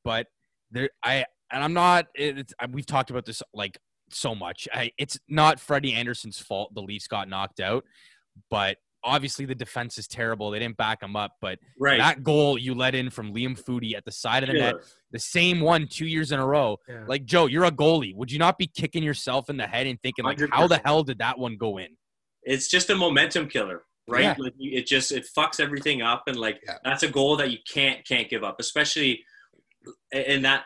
but 0.05 0.27
there, 0.71 0.89
I 1.03 1.25
and 1.51 1.63
I'm 1.63 1.73
not. 1.73 2.07
It's, 2.15 2.53
we've 2.71 2.85
talked 2.85 3.11
about 3.11 3.25
this 3.25 3.43
like 3.53 3.77
so 4.09 4.33
much. 4.33 4.67
I, 4.73 4.91
it's 4.97 5.19
not 5.27 5.59
Freddie 5.59 5.93
Andersen's 5.93 6.39
fault 6.39 6.73
the 6.73 6.81
Leafs 6.81 7.07
got 7.07 7.27
knocked 7.27 7.59
out, 7.59 7.83
but 8.49 8.77
obviously 9.03 9.45
the 9.45 9.55
defense 9.55 9.97
is 9.97 10.07
terrible. 10.07 10.51
They 10.51 10.59
didn't 10.59 10.77
back 10.77 11.01
him 11.03 11.15
up, 11.15 11.33
but 11.41 11.59
Right. 11.79 11.97
that 11.99 12.23
goal 12.23 12.57
you 12.57 12.73
let 12.73 12.95
in 12.95 13.09
from 13.09 13.33
Liam 13.33 13.59
Foudy 13.61 13.95
at 13.95 14.05
the 14.05 14.11
side 14.11 14.43
of 14.43 14.47
the 14.47 14.53
net, 14.53 14.75
the 15.11 15.19
same 15.19 15.59
one 15.61 15.87
two 15.87 16.05
years 16.07 16.31
in 16.31 16.39
a 16.39 16.45
row. 16.45 16.77
Yeah. 16.87 17.03
Like 17.07 17.25
Joe, 17.25 17.47
you're 17.47 17.65
a 17.65 17.71
goalie. 17.71 18.15
Would 18.15 18.31
you 18.31 18.39
not 18.39 18.57
be 18.57 18.67
kicking 18.67 19.03
yourself 19.03 19.49
in 19.49 19.57
the 19.57 19.67
head 19.67 19.87
and 19.87 20.01
thinking 20.01 20.25
like, 20.25 20.39
how 20.51 20.67
the 20.67 20.81
hell 20.85 21.03
did 21.03 21.19
that 21.19 21.37
one 21.37 21.57
go 21.57 21.77
in? 21.77 21.89
It's 22.43 22.67
just 22.67 22.89
a 22.89 22.95
momentum 22.95 23.47
killer, 23.47 23.83
right? 24.07 24.23
Yeah. 24.23 24.35
Like 24.37 24.53
it 24.59 24.85
just 24.87 25.11
it 25.11 25.27
fucks 25.37 25.59
everything 25.59 26.01
up, 26.01 26.23
and 26.27 26.37
like 26.37 26.61
Yeah. 26.65 26.77
that's 26.83 27.03
a 27.03 27.07
goal 27.09 27.37
that 27.37 27.51
you 27.51 27.59
can't 27.71 28.05
can't 28.07 28.29
give 28.29 28.43
up, 28.43 28.57
especially 28.59 29.23
in 30.11 30.41
that 30.43 30.63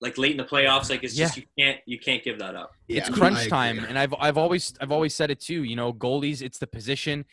like 0.00 0.16
late 0.16 0.30
in 0.30 0.36
the 0.36 0.44
playoffs. 0.44 0.90
Like 0.90 1.02
it's 1.04 1.14
just 1.14 1.36
you 1.36 1.42
can't 1.58 1.78
you 1.86 1.98
can't 1.98 2.22
give 2.22 2.38
that 2.38 2.54
up. 2.54 2.70
Yeah, 2.86 2.98
it's 3.00 3.10
crunch 3.10 3.48
time 3.48 3.80
and 3.80 3.98
i've 3.98 4.14
i've 4.18 4.38
always 4.38 4.72
i've 4.80 4.92
always 4.92 5.14
said 5.14 5.30
it 5.30 5.40
too 5.40 5.64
you 5.64 5.76
know 5.76 5.92
goalies 5.92 6.40
it's 6.40 6.58
the 6.58 6.66
position 6.66 7.24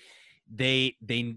they 0.53 0.95
they 1.01 1.35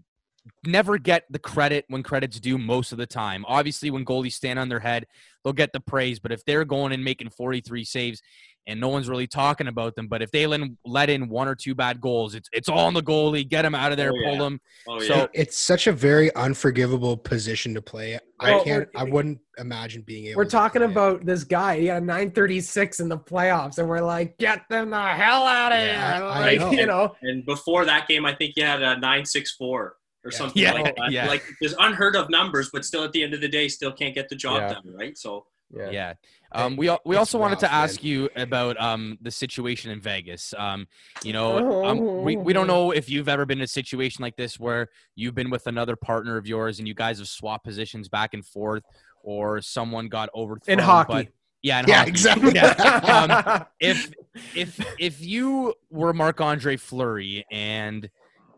never 0.65 0.99
get 0.99 1.25
the 1.31 1.39
credit 1.39 1.85
when 1.89 2.03
credit's 2.03 2.41
due 2.41 2.59
most 2.59 2.93
of 2.93 2.99
the 2.99 3.07
time. 3.07 3.45
Obviously 3.47 3.91
when 3.91 4.05
goalies 4.05 4.33
stand 4.33 4.59
on 4.59 4.69
their 4.69 4.81
head 4.81 5.07
they'll 5.45 5.53
get 5.53 5.73
the 5.73 5.81
praise 5.81 6.19
but 6.19 6.33
if 6.33 6.45
they're 6.45 6.65
going 6.65 6.93
and 6.93 7.05
making 7.05 7.31
43 7.31 7.85
saves 7.85 8.23
and 8.69 8.79
no 8.79 8.87
one's 8.89 9.09
really 9.09 9.27
talking 9.27 9.67
about 9.67 9.97
them 9.97 10.07
but 10.07 10.23
if 10.23 10.31
they 10.31 10.47
let, 10.47 10.61
let 10.85 11.11
in 11.11 11.29
one 11.29 11.49
or 11.49 11.55
two 11.57 11.75
bad 11.75 12.01
goals 12.01 12.35
it's 12.37 12.49
it's 12.53 12.69
all 12.69 12.87
on 12.87 12.95
the 12.95 13.03
goalie 13.03 13.49
get 13.49 13.63
them 13.63 13.75
out 13.75 13.91
of 13.91 13.97
there 13.99 14.11
Oh, 14.11 14.23
pull 14.23 14.29
oh, 14.29 14.33
yeah. 14.35 14.39
them 14.39 14.61
Oh 14.87 15.01
So- 15.01 15.15
yeah. 15.17 15.27
it's 15.35 15.59
such 15.59 15.87
a 15.87 15.93
very 15.93 16.33
unforgivable 16.37 17.17
position 17.17 17.75
to 17.75 17.83
play. 17.83 18.19
I 18.41 18.63
can't. 18.63 18.89
I 18.95 19.03
wouldn't 19.05 19.41
imagine 19.59 20.03
being 20.03 20.27
able. 20.27 20.37
We're 20.39 20.45
to 20.45 20.51
talking 20.51 20.81
play 20.81 20.89
it. 20.89 20.93
about 20.93 21.27
this 21.27 21.43
guy. 21.45 21.81
He 21.81 21.87
had 21.87 22.03
a 22.03 22.07
936 22.07 23.01
in 23.01 23.09
the 23.09 23.19
playoffs, 23.19 23.79
and 23.79 23.89
we're 23.89 24.01
like, 24.01 24.39
get 24.39 24.63
them 24.71 24.91
the 24.91 24.97
hell 25.09 25.45
out 25.47 25.73
of 25.73 25.79
Yeah, 25.79 26.17
here. 26.17 26.25
I 26.25 26.41
Like, 26.41 26.61
know. 26.61 26.71
you 26.71 26.87
know, 26.87 27.17
and 27.23 27.45
before 27.45 27.85
that 27.85 28.07
game, 28.07 28.25
I 28.25 28.35
think 28.35 28.53
he 28.55 28.61
had 28.61 28.81
a 28.83 28.97
nine 28.99 29.25
six 29.25 29.53
four 29.57 29.97
or 30.25 30.31
Yeah. 30.31 30.39
something 30.39 30.63
Yeah, 30.63 30.73
like 30.73 30.97
that. 30.97 31.11
yeah. 31.11 31.27
Like 31.27 31.43
there's 31.61 31.75
unheard 31.81 32.15
of 32.17 32.31
numbers, 32.31 32.71
but 32.73 32.85
still 32.85 33.03
at 33.05 33.13
the 33.13 33.23
end 33.25 33.35
of 33.35 33.41
the 33.41 33.49
day, 33.49 33.67
still 33.69 33.93
can't 33.93 34.15
get 34.15 34.29
the 34.29 34.37
job 34.37 34.61
Yeah. 34.61 34.75
done, 34.75 34.95
right? 34.95 35.19
So 35.19 35.47
Yeah. 35.75 36.15
Um, 36.53 36.77
we 36.77 36.89
we 37.05 37.15
it's 37.15 37.19
also 37.19 37.39
wanted 37.39 37.59
to 37.61 37.67
rough, 37.67 37.73
man. 37.73 37.85
ask 37.85 38.03
you 38.03 38.31
about 38.37 38.81
um, 38.81 39.19
the 39.21 39.31
situation 39.31 39.91
in 39.91 40.01
Vegas. 40.01 40.55
Um, 40.57 40.87
you 41.23 41.33
know, 41.35 41.85
um, 41.85 42.23
we, 42.23 42.37
we 42.37 42.53
don't 42.55 42.67
know 42.67 42.91
if 42.91 43.11
you've 43.11 43.29
ever 43.29 43.45
been 43.45 43.59
in 43.59 43.65
a 43.65 43.69
situation 43.69 44.23
like 44.23 44.37
this 44.37 44.59
where 44.59 44.89
you've 45.15 45.35
been 45.35 45.51
with 45.51 45.67
another 45.67 45.95
partner 45.95 46.37
of 46.39 46.47
yours 46.47 46.79
and 46.79 46.89
you 46.89 46.95
guys 46.95 47.19
have 47.19 47.29
swapped 47.29 47.65
positions 47.65 48.09
back 48.09 48.33
and 48.33 48.47
forth, 48.47 48.83
or 49.23 49.61
someone 49.61 50.09
got 50.09 50.31
overthrown. 50.35 50.79
in 50.79 50.85
hockey. 50.85 51.13
but- 51.13 51.29
yeah, 51.61 51.81
in 51.81 51.89
Yeah, 51.89 51.97
hockey. 51.99 52.09
exactly. 52.11 52.53
Yeah. 52.55 53.59
Um, 53.59 53.65
if 53.81 54.13
if 54.55 54.81
if 54.99 55.21
you 55.21 55.75
were 55.91 56.13
Marc 56.13 56.41
Andre 56.41 56.77
Fleury 56.77 57.45
and 57.51 58.09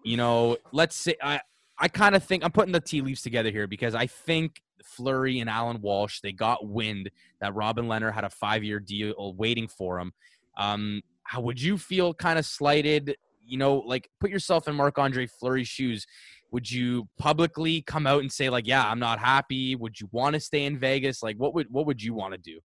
you 0.05 0.17
know, 0.17 0.59
let's 0.71 0.97
say 0.97 1.15
I 1.23 1.41
I 1.79 1.89
kind 1.89 2.15
of 2.15 2.23
think 2.23 2.45
I'm 2.45 2.53
putting 2.53 2.73
the 2.73 2.81
tea 2.81 3.01
leaves 3.01 3.23
together 3.23 3.51
here 3.51 3.67
because 3.67 3.95
I 3.95 4.07
think 4.07 4.61
Fleury 4.85 5.41
and 5.41 5.51
Allan 5.51 5.81
Walsh 5.81 6.21
they 6.21 6.33
got 6.33 6.67
wind 6.67 7.11
that 7.41 7.55
Robin 7.55 7.87
Lehner 7.87 8.13
had 8.13 8.25
a 8.25 8.31
five 8.31 8.65
year 8.65 8.81
deal 8.81 9.35
waiting 9.37 9.69
for 9.69 9.99
him. 9.99 10.13
Um, 10.57 11.03
how 11.23 11.41
would 11.41 11.61
you 11.61 11.79
feel 11.79 12.15
kind 12.15 12.39
of 12.39 12.47
slighted? 12.47 13.17
You 13.45 13.59
know, 13.59 13.77
like 13.79 14.09
put 14.21 14.31
yourself 14.31 14.69
in 14.69 14.75
Marc 14.75 14.99
Andre 14.99 15.27
Fleury's 15.27 15.69
shoes. 15.69 16.07
Would 16.53 16.71
you 16.71 17.09
publicly 17.19 17.83
come 17.83 18.07
out 18.07 18.21
and 18.21 18.31
say 18.31 18.51
like, 18.51 18.67
"Yeah, 18.67 18.85
I'm 18.85 18.99
not 18.99 19.21
happy"? 19.21 19.77
Would 19.77 20.01
you 20.01 20.09
want 20.13 20.35
to 20.35 20.41
stay 20.41 20.65
in 20.65 20.79
Vegas? 20.79 21.23
Like, 21.23 21.37
what 21.37 21.55
would 21.55 21.69
what 21.71 21.87
would 21.87 22.03
you 22.03 22.15
want 22.15 22.35
to 22.35 22.39
do? 22.39 22.61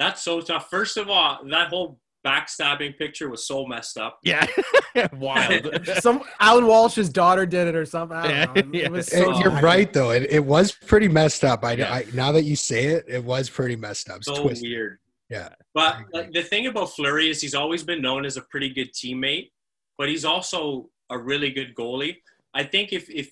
that's 0.00 0.22
so 0.22 0.40
tough. 0.40 0.70
First 0.70 0.96
of 0.96 1.10
all, 1.10 1.40
that 1.50 1.68
whole 1.68 2.00
backstabbing 2.26 2.96
picture 2.98 3.28
was 3.30 3.46
so 3.46 3.66
messed 3.66 3.96
up. 3.98 4.18
Yeah, 4.22 4.46
wild. 5.14 5.86
Some 6.00 6.22
Allan 6.38 6.66
Walsh's 6.66 7.08
daughter 7.08 7.46
did 7.46 7.68
it 7.68 7.74
or 7.74 7.84
something. 7.86 8.16
I 8.16 8.28
Yeah, 8.28 8.46
don't 8.46 8.56
know. 8.72 8.78
yeah. 8.78 8.84
It 8.86 8.92
was 8.92 9.06
so 9.08 9.38
you're 9.38 9.50
wacky. 9.50 9.62
right 9.62 9.92
though. 9.92 10.10
It, 10.10 10.26
it 10.30 10.44
was 10.44 10.72
pretty 10.72 11.08
messed 11.08 11.44
up. 11.44 11.64
I, 11.64 11.72
Yeah. 11.72 11.92
I 11.92 12.06
now 12.14 12.32
that 12.32 12.42
you 12.44 12.56
say 12.56 12.86
it, 12.86 13.04
it 13.08 13.24
was 13.24 13.48
pretty 13.50 13.76
messed 13.76 14.10
up. 14.10 14.22
So 14.24 14.42
twisted. 14.42 14.68
weird. 14.68 14.98
Yeah. 15.28 15.50
But 15.74 15.98
like, 16.12 16.32
the 16.32 16.42
thing 16.42 16.66
about 16.66 16.86
Fleury 16.94 17.30
is 17.30 17.40
he's 17.40 17.54
always 17.54 17.82
been 17.84 18.02
known 18.02 18.24
as 18.24 18.36
a 18.36 18.42
pretty 18.42 18.68
good 18.70 18.92
teammate, 18.92 19.50
but 19.96 20.08
he's 20.08 20.24
also 20.24 20.90
a 21.10 21.16
really 21.18 21.50
good 21.50 21.74
goalie. 21.74 22.16
I 22.52 22.64
think 22.64 22.92
if 22.92 23.08
if 23.08 23.30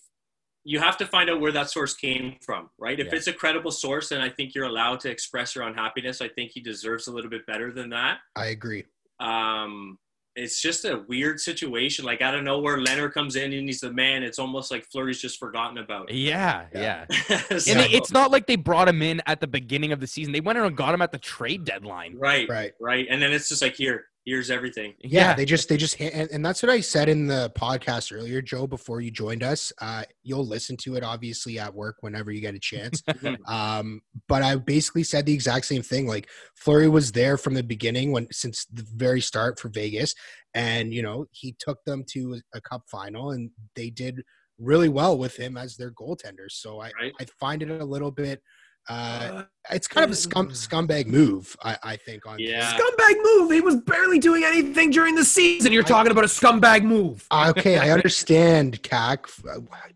you 0.72 0.78
have 0.78 0.96
to 0.98 1.06
find 1.06 1.30
out 1.30 1.40
where 1.40 1.50
that 1.52 1.70
source 1.70 1.94
came 1.94 2.36
from, 2.44 2.68
right? 2.78 3.00
If 3.00 3.06
Yeah. 3.06 3.14
it's 3.16 3.26
a 3.26 3.32
credible 3.32 3.70
source, 3.70 4.10
and 4.10 4.22
I 4.22 4.28
think 4.28 4.54
you're 4.54 4.66
allowed 4.66 5.00
to 5.00 5.10
express 5.10 5.54
your 5.54 5.64
unhappiness. 5.66 6.20
I 6.20 6.28
think 6.28 6.50
he 6.50 6.60
deserves 6.60 7.06
a 7.06 7.12
little 7.12 7.30
bit 7.30 7.46
better 7.46 7.72
than 7.72 7.88
that. 7.90 8.18
I 8.36 8.46
agree. 8.48 8.84
Um, 9.18 9.98
it's 10.36 10.60
just 10.62 10.84
a 10.84 11.04
weird 11.08 11.40
situation. 11.40 12.04
Like 12.04 12.20
out 12.20 12.34
of 12.34 12.44
nowhere, 12.44 12.76
Lehner 12.78 13.10
comes 13.12 13.34
in 13.34 13.52
and 13.52 13.66
he's 13.66 13.80
the 13.80 13.92
man. 13.92 14.22
It's 14.22 14.38
almost 14.38 14.70
like 14.70 14.84
Fleury's 14.84 15.20
just 15.20 15.38
forgotten 15.38 15.78
about. 15.78 16.12
yeah, 16.12 16.66
Yeah. 16.74 17.06
yeah. 17.10 17.38
So- 17.58 17.72
And 17.72 17.80
it- 17.80 17.92
it's 17.94 18.12
not 18.12 18.30
like 18.30 18.46
they 18.46 18.56
brought 18.56 18.88
him 18.88 19.00
in 19.02 19.22
at 19.26 19.40
the 19.40 19.46
beginning 19.48 19.90
of 19.92 20.00
the 20.00 20.06
season. 20.06 20.32
They 20.32 20.40
went 20.40 20.58
in 20.58 20.64
and 20.64 20.76
got 20.76 20.94
him 20.94 21.00
at 21.02 21.12
the 21.12 21.18
trade 21.18 21.64
deadline. 21.64 22.14
right, 22.18 22.48
Right. 22.48 22.72
right. 22.78 23.06
And 23.08 23.20
then 23.22 23.32
it's 23.32 23.48
just 23.48 23.62
like 23.62 23.74
here, 23.74 24.07
hears 24.28 24.50
everything. 24.50 24.94
Yeah, 25.00 25.34
they 25.34 25.44
just 25.44 25.68
they 25.68 25.76
just 25.76 25.98
ha- 25.98 26.10
and, 26.12 26.30
and 26.30 26.44
that's 26.44 26.62
what 26.62 26.70
I 26.70 26.80
said 26.80 27.08
in 27.08 27.26
the 27.26 27.50
podcast 27.56 28.14
earlier, 28.14 28.42
Joe. 28.42 28.66
Before 28.66 29.00
you 29.00 29.10
joined 29.10 29.42
us, 29.42 29.72
uh, 29.80 30.04
you'll 30.22 30.46
listen 30.46 30.76
to 30.78 30.96
it 30.96 31.02
obviously 31.02 31.58
at 31.58 31.74
work 31.74 31.96
whenever 32.00 32.30
you 32.30 32.40
get 32.40 32.54
a 32.54 32.58
chance. 32.58 33.02
um, 33.46 34.00
but 34.28 34.42
I 34.42 34.56
basically 34.56 35.04
said 35.04 35.26
the 35.26 35.32
exact 35.32 35.66
same 35.66 35.82
thing. 35.82 36.06
Like 36.06 36.28
Fleury 36.54 36.88
was 36.88 37.12
there 37.12 37.36
from 37.36 37.54
the 37.54 37.62
beginning 37.62 38.12
when 38.12 38.28
since 38.30 38.66
the 38.66 38.84
very 38.94 39.20
start 39.20 39.58
for 39.58 39.68
Vegas, 39.70 40.14
and 40.54 40.92
you 40.92 41.02
know 41.02 41.26
he 41.32 41.56
took 41.58 41.82
them 41.84 42.04
to 42.10 42.34
a, 42.34 42.58
a 42.58 42.60
cup 42.60 42.82
final, 42.90 43.30
and 43.30 43.50
they 43.74 43.90
did 43.90 44.22
really 44.58 44.88
well 44.88 45.16
with 45.16 45.36
him 45.36 45.56
as 45.56 45.76
their 45.76 45.92
goaltender. 45.92 46.50
So 46.50 46.80
I 46.80 46.90
Right. 47.00 47.12
I 47.20 47.24
find 47.40 47.62
it 47.62 47.70
a 47.70 47.84
little 47.84 48.10
bit. 48.10 48.42
Uh, 48.88 49.42
it's 49.70 49.86
kind 49.86 50.02
of 50.04 50.10
a 50.10 50.14
scum 50.14 50.48
scumbag 50.48 51.06
move, 51.06 51.54
I, 51.62 51.76
I 51.82 51.96
think. 51.96 52.26
On 52.26 52.38
Yeah. 52.38 52.72
Scumbag 52.72 53.16
move. 53.22 53.50
He 53.50 53.60
was 53.60 53.76
barely 53.76 54.18
doing 54.18 54.42
anything 54.44 54.90
during 54.90 55.14
the 55.14 55.24
season. 55.24 55.72
You're 55.72 55.82
talking 55.82 56.10
about 56.10 56.24
a 56.24 56.28
scumbag 56.28 56.84
move. 56.84 57.26
Okay, 57.48 57.78
I 57.78 57.90
understand, 57.90 58.82
CAC. 58.82 59.26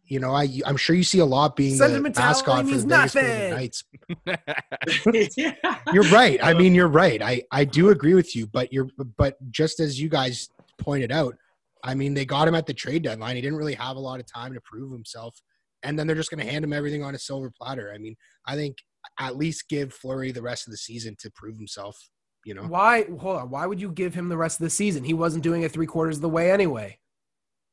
You 0.05 0.21
know, 0.21 0.33
I 0.33 0.61
I'm 0.67 0.77
sure 0.77 0.95
you 0.95 1.03
see 1.05 1.21
a 1.21 1.25
lot 1.25 1.57
being 1.57 1.73
the 1.73 1.79
Sentimentality 1.89 2.29
mascot 2.29 2.59
for 2.59 2.65
the 2.65 2.71
means 2.71 2.85
Vegas 2.85 3.15
Golden 3.15 3.31
nothing. 3.31 3.51
Knights. 3.51 3.85
You're 5.93 6.03
right. 6.11 6.39
I 6.43 6.55
mean, 6.55 6.75
you're 6.75 6.89
right. 6.89 7.23
I 7.23 7.43
I 7.51 7.65
do 7.65 7.91
agree 7.91 8.15
with 8.15 8.37
you, 8.37 8.47
but 8.47 8.73
you're 8.73 8.89
but 9.17 9.37
just 9.51 9.81
as 9.81 10.01
you 10.01 10.09
guys 10.09 10.49
pointed 10.79 11.11
out, 11.13 11.35
I 11.83 11.95
mean, 11.95 12.15
they 12.15 12.25
got 12.25 12.47
him 12.49 12.55
at 12.55 12.67
the 12.67 12.75
trade 12.75 13.03
deadline. 13.05 13.37
He 13.37 13.43
didn't 13.43 13.57
really 13.59 13.75
have 13.75 13.97
a 13.97 14.01
lot 14.01 14.21
of 14.21 14.27
time 14.27 14.53
to 14.55 14.61
prove 14.61 14.93
himself, 14.93 15.41
and 15.83 15.99
then 15.99 16.07
they're 16.07 16.17
just 16.17 16.31
going 16.31 16.45
to 16.45 16.51
hand 16.51 16.65
him 16.65 16.73
everything 16.73 17.03
on 17.03 17.15
a 17.15 17.19
silver 17.19 17.51
platter. 17.51 17.93
I 17.95 17.99
mean, 17.99 18.17
I 18.47 18.57
think 18.57 18.79
at 19.19 19.37
least 19.37 19.69
give 19.69 19.93
Fleury 19.93 20.33
the 20.33 20.43
rest 20.43 20.67
of 20.67 20.71
the 20.71 20.77
season 20.77 21.17
to 21.21 21.31
prove 21.31 21.57
himself. 21.57 21.99
You 22.45 22.55
know, 22.55 22.63
Why? 22.63 23.05
Hold 23.21 23.37
on. 23.37 23.51
Why 23.51 23.67
would 23.67 23.81
you 23.81 23.93
give 23.93 24.15
him 24.15 24.29
the 24.29 24.37
rest 24.37 24.61
of 24.61 24.65
the 24.65 24.71
season? 24.71 25.05
He 25.05 25.15
wasn't 25.15 25.45
doing 25.45 25.63
it 25.63 25.71
three 25.71 25.87
quarters 25.87 26.17
of 26.17 26.23
the 26.23 26.29
way 26.29 26.51
anyway. 26.51 26.99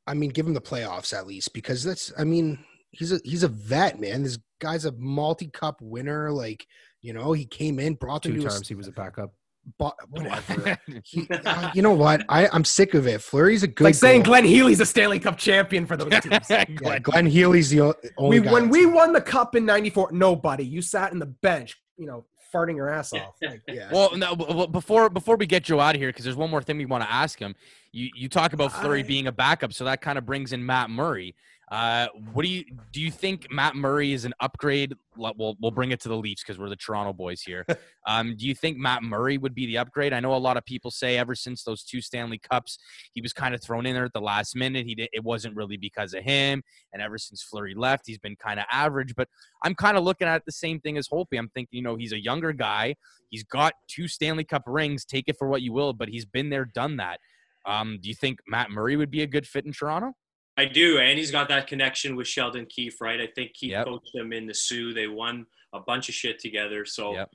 I 0.05 0.13
mean, 0.13 0.29
give 0.29 0.45
him 0.45 0.53
the 0.53 0.61
playoffs 0.61 1.17
at 1.17 1.27
least 1.27 1.53
because 1.53 1.83
that's. 1.83 2.11
I 2.17 2.23
mean, 2.23 2.59
he's 2.91 3.11
a 3.11 3.19
he's 3.23 3.43
a 3.43 3.47
vet, 3.47 3.99
man. 3.99 4.23
This 4.23 4.37
guy's 4.59 4.85
a 4.85 4.91
multi-cup 4.91 5.81
winner. 5.81 6.31
Like, 6.31 6.65
you 7.01 7.13
know, 7.13 7.31
he 7.31 7.45
came 7.45 7.79
in, 7.79 7.95
brought 7.95 8.23
Two 8.23 8.33
to 8.33 8.45
a 8.45 8.49
times 8.49 8.67
he 8.67 8.75
was 8.75 8.87
a 8.87 8.91
backup. 8.91 9.31
But 9.77 9.95
whatever. 10.09 10.77
he, 11.03 11.27
uh, 11.29 11.71
you 11.75 11.81
know 11.81 11.93
what? 11.93 12.25
I, 12.27 12.47
I'm 12.51 12.65
sick 12.65 12.93
of 12.95 13.05
it. 13.07 13.21
Fleury's 13.21 13.61
a 13.63 13.67
good. 13.67 13.83
like 13.83 13.95
saying 13.95 14.23
goal- 14.23 14.31
Glenn 14.31 14.45
Healy's 14.45 14.79
a 14.79 14.85
Stanley 14.85 15.19
Cup 15.19 15.37
champion 15.37 15.85
for 15.85 15.95
those 15.95 16.09
teams. 16.21 16.49
Yeah, 16.81 16.99
Glenn 16.99 17.25
Healy's 17.27 17.69
the 17.69 17.81
o- 17.81 17.93
only 18.17 18.39
we, 18.39 18.45
guy. 18.45 18.51
when 18.53 18.63
that's- 18.69 18.79
we 18.79 18.85
won 18.87 19.13
the 19.13 19.21
cup 19.21 19.55
in 19.55 19.65
'94, 19.65 20.09
nobody. 20.11 20.65
You 20.65 20.81
sat 20.81 21.11
in 21.11 21.19
the 21.19 21.27
bench, 21.27 21.77
you 21.97 22.07
know, 22.07 22.25
farting 22.53 22.75
your 22.75 22.89
ass 22.89 23.13
off. 23.13 23.35
Like, 23.43 23.61
yeah. 23.67 23.89
Well, 23.91 24.17
no, 24.17 24.29
w- 24.35 24.57
well, 24.57 24.67
before 24.67 25.07
before 25.09 25.35
we 25.35 25.45
get 25.45 25.65
Joe 25.65 25.79
out 25.79 25.93
of 25.93 26.01
here, 26.01 26.09
because 26.09 26.23
there's 26.25 26.35
one 26.35 26.49
more 26.49 26.63
thing 26.63 26.77
we 26.77 26.85
want 26.85 27.03
to 27.03 27.11
ask 27.11 27.37
him. 27.37 27.53
You 27.91 28.09
you 28.15 28.27
talk 28.27 28.53
about 28.53 28.71
Fleury 28.71 29.01
I- 29.01 29.03
being 29.07 29.27
a 29.27 29.31
backup, 29.31 29.73
so 29.73 29.85
that 29.85 30.01
kind 30.01 30.17
of 30.17 30.25
brings 30.25 30.51
in 30.51 30.65
Matt 30.65 30.89
Murray. 30.89 31.35
Uh, 31.71 32.07
what 32.33 32.43
do 32.43 32.49
you 32.49 32.65
do? 32.91 32.99
You 32.99 33.11
think 33.11 33.51
Matt 33.51 33.75
Murray 33.75 34.11
is 34.11 34.25
an 34.25 34.33
upgrade? 34.39 34.93
We'll 35.15 35.55
we'll 35.61 35.71
bring 35.71 35.91
it 35.91 35.99
to 36.01 36.09
the 36.09 36.17
Leafs 36.17 36.41
because 36.41 36.57
we're 36.57 36.69
the 36.69 36.75
Toronto 36.75 37.13
boys 37.13 37.41
here. 37.41 37.63
um, 38.07 38.35
do 38.35 38.47
you 38.47 38.55
think 38.55 38.77
Matt 38.77 39.03
Murray 39.03 39.37
would 39.37 39.53
be 39.53 39.67
the 39.67 39.77
upgrade? 39.77 40.11
I 40.11 40.19
know 40.19 40.33
a 40.33 40.37
lot 40.37 40.57
of 40.57 40.65
people 40.65 40.89
say 40.89 41.17
ever 41.17 41.35
since 41.35 41.63
those 41.63 41.83
two 41.83 42.01
Stanley 42.01 42.39
Cups, 42.39 42.79
he 43.13 43.21
was 43.21 43.33
kind 43.33 43.53
of 43.53 43.61
thrown 43.61 43.85
in 43.85 43.93
there 43.93 44.05
at 44.05 44.13
the 44.13 44.21
last 44.21 44.55
minute. 44.55 44.87
He 44.87 44.95
did, 44.95 45.09
it 45.13 45.23
wasn't 45.23 45.55
really 45.55 45.77
because 45.77 46.15
of 46.15 46.23
him, 46.23 46.63
and 46.91 47.03
ever 47.03 47.19
since 47.19 47.43
Fleury 47.43 47.75
left, 47.75 48.07
he's 48.07 48.17
been 48.17 48.35
kind 48.35 48.59
of 48.59 48.65
average. 48.71 49.13
But 49.15 49.27
I'm 49.63 49.75
kind 49.75 49.95
of 49.95 50.03
looking 50.03 50.27
at 50.27 50.45
the 50.45 50.51
same 50.51 50.79
thing 50.79 50.97
as 50.97 51.07
Holtby. 51.07 51.37
I'm 51.37 51.49
thinking, 51.49 51.77
you 51.77 51.83
know, 51.83 51.95
he's 51.95 52.13
a 52.13 52.19
younger 52.19 52.51
guy. 52.51 52.95
He's 53.29 53.43
got 53.43 53.73
two 53.87 54.07
Stanley 54.07 54.43
Cup 54.43 54.63
rings. 54.65 55.05
Take 55.05 55.25
it 55.27 55.37
for 55.37 55.47
what 55.47 55.61
you 55.61 55.71
will, 55.71 55.93
but 55.93 56.09
he's 56.09 56.25
been 56.25 56.49
there, 56.49 56.65
done 56.65 56.97
that. 56.97 57.19
Um, 57.67 57.99
do 58.01 58.09
you 58.09 58.15
think 58.15 58.39
Matt 58.47 58.71
Murray 58.71 58.95
would 58.95 59.11
be 59.11 59.21
a 59.21 59.27
good 59.27 59.45
fit 59.45 59.65
in 59.65 59.71
Toronto? 59.71 60.13
I 60.59 60.65
do, 60.65 60.97
and 60.99 61.17
he's 61.17 61.31
got 61.31 61.47
that 61.47 61.67
connection 61.67 62.17
with 62.17 62.27
Sheldon 62.27 62.65
Keefe, 62.65 62.99
right? 62.99 63.21
I 63.21 63.27
think 63.27 63.51
he 63.55 63.67
Yep. 63.69 63.85
coached 63.85 64.13
him 64.13 64.33
in 64.33 64.45
the 64.45 64.53
Soo. 64.53 64.93
They 64.93 65.07
won 65.07 65.45
a 65.71 65.79
bunch 65.79 66.09
of 66.09 66.15
shit 66.15 66.37
together, 66.37 66.85
so 66.85 67.13
Yep. 67.13 67.31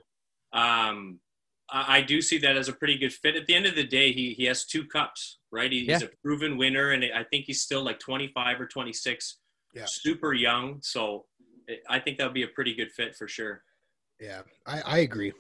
um, 0.53 1.21
I, 1.71 1.97
I 1.99 2.01
do 2.03 2.21
see 2.21 2.37
that 2.39 2.59
as 2.59 2.69
a 2.69 2.75
pretty 2.75 2.99
good 2.99 3.15
fit. 3.15 3.35
At 3.35 3.47
the 3.47 3.55
end 3.55 3.65
of 3.65 3.77
the 3.77 3.85
day, 3.85 4.13
he 4.13 4.35
he 4.35 4.45
has 4.45 4.67
two 4.67 4.85
cups, 4.87 5.39
right? 5.51 5.73
He, 5.73 5.87
He's 5.87 6.03
a 6.03 6.11
proven 6.23 6.59
winner, 6.59 6.91
and 6.91 7.03
I 7.03 7.25
think 7.25 7.47
he's 7.47 7.63
still 7.63 7.83
like 7.83 7.99
25 7.99 8.61
or 8.61 8.67
26, 8.67 9.39
Yeah. 9.75 9.87
super 9.87 10.35
young. 10.35 10.81
So 10.83 11.25
I 11.89 11.99
think 12.01 12.19
that 12.19 12.25
would 12.27 12.35
be 12.35 12.43
a 12.43 12.49
pretty 12.49 12.75
good 12.75 12.93
fit 12.93 13.17
for 13.17 13.27
sure. 13.27 13.63
yeah, 14.21 14.43
I, 14.67 14.83
I 14.83 14.99
agree. 14.99 15.33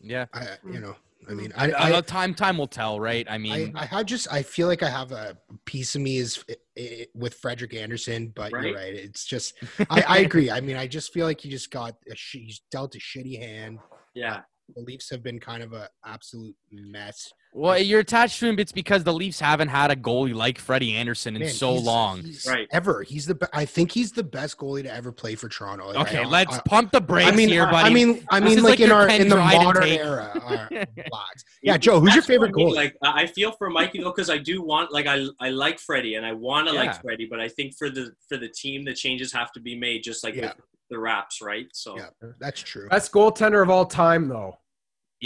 Yeah. 0.00 0.26
I 0.32 0.58
you 0.72 0.78
know, 0.78 0.94
I 1.28 1.34
mean, 1.34 1.52
I 1.56 1.70
Uh, 1.72 1.96
I, 1.98 2.00
time 2.02 2.34
time 2.34 2.58
will 2.58 2.66
tell, 2.66 3.00
right? 3.00 3.26
I 3.28 3.34
I, 3.34 3.38
mean, 3.38 3.72
I 3.76 3.84
have 3.86 4.06
just 4.06 4.32
I 4.32 4.42
feel 4.42 4.68
like 4.68 4.82
I 4.82 4.88
have 4.90 5.12
a 5.12 5.36
piece 5.64 5.94
of 5.94 6.00
me 6.02 6.18
is 6.18 6.44
i- 6.48 6.56
i- 6.78 7.06
with 7.14 7.34
Frederik 7.34 7.74
Andersen, 7.74 8.28
but 8.28 8.52
Right. 8.52 8.66
you're 8.66 8.74
right. 8.76 8.94
It's 8.94 9.24
just 9.24 9.54
I, 9.90 10.02
I 10.06 10.18
agree. 10.18 10.50
I 10.50 10.60
mean, 10.60 10.76
I 10.76 10.86
just 10.86 11.12
feel 11.12 11.26
like 11.26 11.40
he 11.40 11.50
just 11.50 11.70
got 11.70 11.96
a 12.10 12.14
sh- 12.14 12.36
he's 12.46 12.60
dealt 12.70 12.94
a 12.94 12.98
shitty 12.98 13.38
hand. 13.38 13.78
Yeah, 14.14 14.42
The 14.74 14.82
Leafs 14.82 15.10
have 15.10 15.22
been 15.22 15.38
kind 15.40 15.62
of 15.62 15.72
a 15.72 15.88
absolute 16.04 16.56
mess. 16.70 17.32
Well, 17.58 17.78
you're 17.78 18.00
attached 18.00 18.38
to 18.40 18.46
him. 18.48 18.58
It's 18.58 18.70
because 18.70 19.02
the 19.02 19.14
Leafs 19.14 19.40
haven't 19.40 19.68
had 19.68 19.90
a 19.90 19.96
goalie 19.96 20.34
like 20.34 20.58
Freddie 20.58 20.94
Andersen 20.94 21.36
in 21.36 21.40
Man, 21.42 21.50
so 21.50 21.72
he's- 21.72 21.84
long. 21.84 22.22
he's 22.22 22.46
Right. 22.46 22.68
Ever. 22.70 23.02
He's 23.02 23.24
the. 23.24 23.34
be- 23.36 23.46
I 23.54 23.64
think 23.64 23.92
he's 23.92 24.12
the 24.12 24.22
best 24.22 24.58
goalie 24.58 24.82
to 24.82 24.92
ever 24.92 25.10
play 25.10 25.36
for 25.36 25.48
Toronto. 25.48 25.86
Like, 25.86 26.08
Okay, 26.08 26.22
I- 26.22 26.28
let's 26.28 26.56
I, 26.58 26.60
pump 26.68 26.92
the 26.92 27.00
brakes 27.00 27.32
I 27.32 27.34
mean, 27.34 27.48
here, 27.48 27.64
I- 27.64 27.70
buddy. 27.70 27.90
I 27.90 27.94
mean, 27.94 28.26
I 28.30 28.40
mean, 28.40 28.56
like, 28.62 28.72
like 28.72 28.80
in 28.80 28.92
our 28.92 29.06
Ken 29.06 29.22
in 29.22 29.28
the 29.30 29.36
Dryden 29.36 29.64
modern 29.64 29.82
take. 29.84 30.00
era, 30.00 30.68
uh. 30.70 30.84
Yeah, 31.62 31.78
Joe, 31.78 31.98
who's 31.98 32.10
your 32.14 32.16
That's 32.20 32.28
what 32.28 32.34
favorite 32.34 32.50
I 32.50 32.56
mean, 32.56 32.68
goalie? 32.72 32.76
Like 32.76 32.96
I 33.02 33.22
I 33.22 33.26
feel 33.26 33.52
for 33.52 33.70
Mikey 33.70 34.00
though, 34.02 34.10
because 34.12 34.28
I 34.28 34.36
do 34.38 34.60
want 34.62 34.92
like 34.92 35.06
I 35.06 35.26
I 35.40 35.48
like 35.48 35.78
Freddie 35.80 36.16
and 36.16 36.26
I 36.26 36.32
want 36.32 36.68
to 36.68 36.74
Yeah. 36.74 36.80
like 36.80 37.00
Freddie, 37.00 37.26
but 37.30 37.40
I 37.40 37.48
think 37.48 37.74
for 37.78 37.88
the 37.88 38.12
for 38.28 38.36
the 38.36 38.48
team, 38.48 38.84
the 38.84 38.92
changes 38.94 39.32
have 39.32 39.50
to 39.52 39.60
be 39.60 39.74
made, 39.78 40.02
just 40.02 40.22
like 40.22 40.34
Yeah. 40.34 40.48
with 40.48 40.56
the 40.90 40.98
Raps, 40.98 41.40
right? 41.40 41.66
So 41.72 41.96
Yeah. 41.96 42.10
That's 42.38 42.60
true. 42.62 42.88
best 42.90 43.10
goaltender 43.12 43.62
of 43.62 43.70
all 43.70 43.86
time, 43.86 44.28
though. 44.28 44.58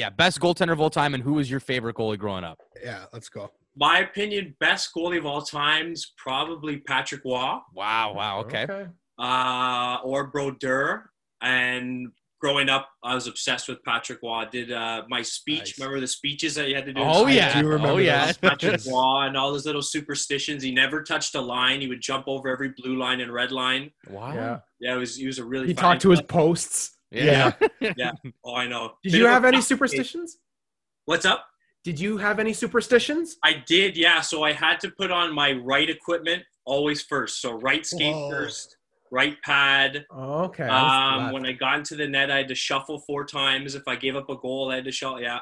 Yeah, 0.00 0.08
best 0.08 0.40
goaltender 0.40 0.72
of 0.72 0.80
all 0.80 0.88
time. 0.88 1.12
And 1.12 1.22
who 1.22 1.34
was 1.34 1.50
your 1.50 1.60
favorite 1.60 1.96
goalie 1.96 2.18
growing 2.18 2.42
up? 2.42 2.58
Yeah, 2.82 3.04
let's 3.12 3.28
go. 3.28 3.50
my 3.76 3.98
opinion, 3.98 4.56
best 4.58 4.94
goalie 4.96 5.18
of 5.18 5.26
all 5.26 5.42
times, 5.42 6.14
probably 6.16 6.78
Patrick 6.78 7.22
Roy 7.22 7.58
Wow, 7.74 8.14
wow, 8.14 8.40
okay. 8.40 8.86
uh, 9.18 9.98
or 10.02 10.28
Brodeur. 10.28 11.10
And 11.42 12.08
growing 12.40 12.70
up, 12.70 12.88
I 13.04 13.14
was 13.14 13.26
obsessed 13.26 13.68
with 13.68 13.82
Patrick 13.84 14.20
Roy. 14.22 14.46
Did 14.50 14.72
uh, 14.72 15.02
my 15.10 15.20
speech. 15.20 15.58
Nice. 15.58 15.78
Remember 15.78 16.00
the 16.00 16.06
speeches 16.06 16.54
that 16.54 16.68
you 16.70 16.74
had 16.76 16.86
to 16.86 16.94
do? 16.94 17.02
Oh 17.02 17.26
yeah, 17.26 17.60
do 17.60 17.68
remember 17.68 17.92
oh 17.92 17.98
yeah. 17.98 18.32
Patrick 18.40 18.80
Roy 18.90 19.26
and 19.26 19.36
all 19.36 19.52
those 19.52 19.66
little 19.66 19.82
superstitions. 19.82 20.62
He 20.62 20.72
never 20.72 21.02
touched 21.02 21.34
a 21.34 21.40
line. 21.42 21.82
He 21.82 21.88
would 21.88 22.00
jump 22.00 22.24
over 22.26 22.48
every 22.48 22.72
blue 22.74 22.96
line 22.96 23.20
and 23.20 23.30
red 23.30 23.52
line. 23.52 23.90
wow. 24.08 24.32
Yeah. 24.32 24.58
Yeah, 24.80 24.94
it 24.94 24.98
was 24.98 25.16
he 25.16 25.26
was 25.26 25.38
a 25.38 25.44
really. 25.44 25.66
He 25.66 25.74
talked 25.74 26.00
to 26.02 26.10
his 26.10 26.22
posts. 26.22 26.96
Yeah. 27.10 27.52
Yeah. 27.96 28.12
Oh, 28.44 28.54
I 28.54 28.66
know. 28.66 28.92
Did 29.02 29.12
Bit 29.12 29.18
you 29.18 29.24
of 29.24 29.30
a 29.30 29.34
have 29.34 29.44
any 29.44 29.60
superstitions? 29.72 30.38
What's 31.06 31.24
up? 31.24 31.46
Did 31.82 31.98
you 31.98 32.18
have 32.18 32.38
any 32.38 32.52
superstitions? 32.52 33.36
I 33.42 33.64
did, 33.66 33.96
yeah. 33.96 34.20
So 34.20 34.42
I 34.42 34.52
had 34.52 34.78
to 34.80 34.90
put 34.90 35.10
on 35.10 35.34
my 35.34 35.52
right 35.52 35.88
equipment 35.88 36.42
always 36.66 37.02
first. 37.02 37.40
So 37.40 37.52
right 37.52 37.84
skate 37.86 38.14
Whoa. 38.14 38.30
first, 38.30 38.76
right 39.10 39.36
pad. 39.42 40.04
Oh, 40.10 40.44
okay. 40.44 40.68
Um, 40.68 41.32
when 41.32 41.46
I 41.46 41.52
got 41.52 41.78
into 41.78 41.96
the 41.96 42.06
net, 42.06 42.30
I 42.30 42.38
had 42.38 42.48
to 42.48 42.54
shuffle 42.54 43.00
four 43.00 43.24
times. 43.24 43.74
If 43.74 43.88
I 43.88 43.96
gave 43.96 44.14
up 44.14 44.28
a 44.28 44.36
goal, 44.36 44.70
I 44.70 44.76
had 44.76 44.84
to 44.84 44.92
shuffle. 44.92 45.22
Yeah, 45.22 45.38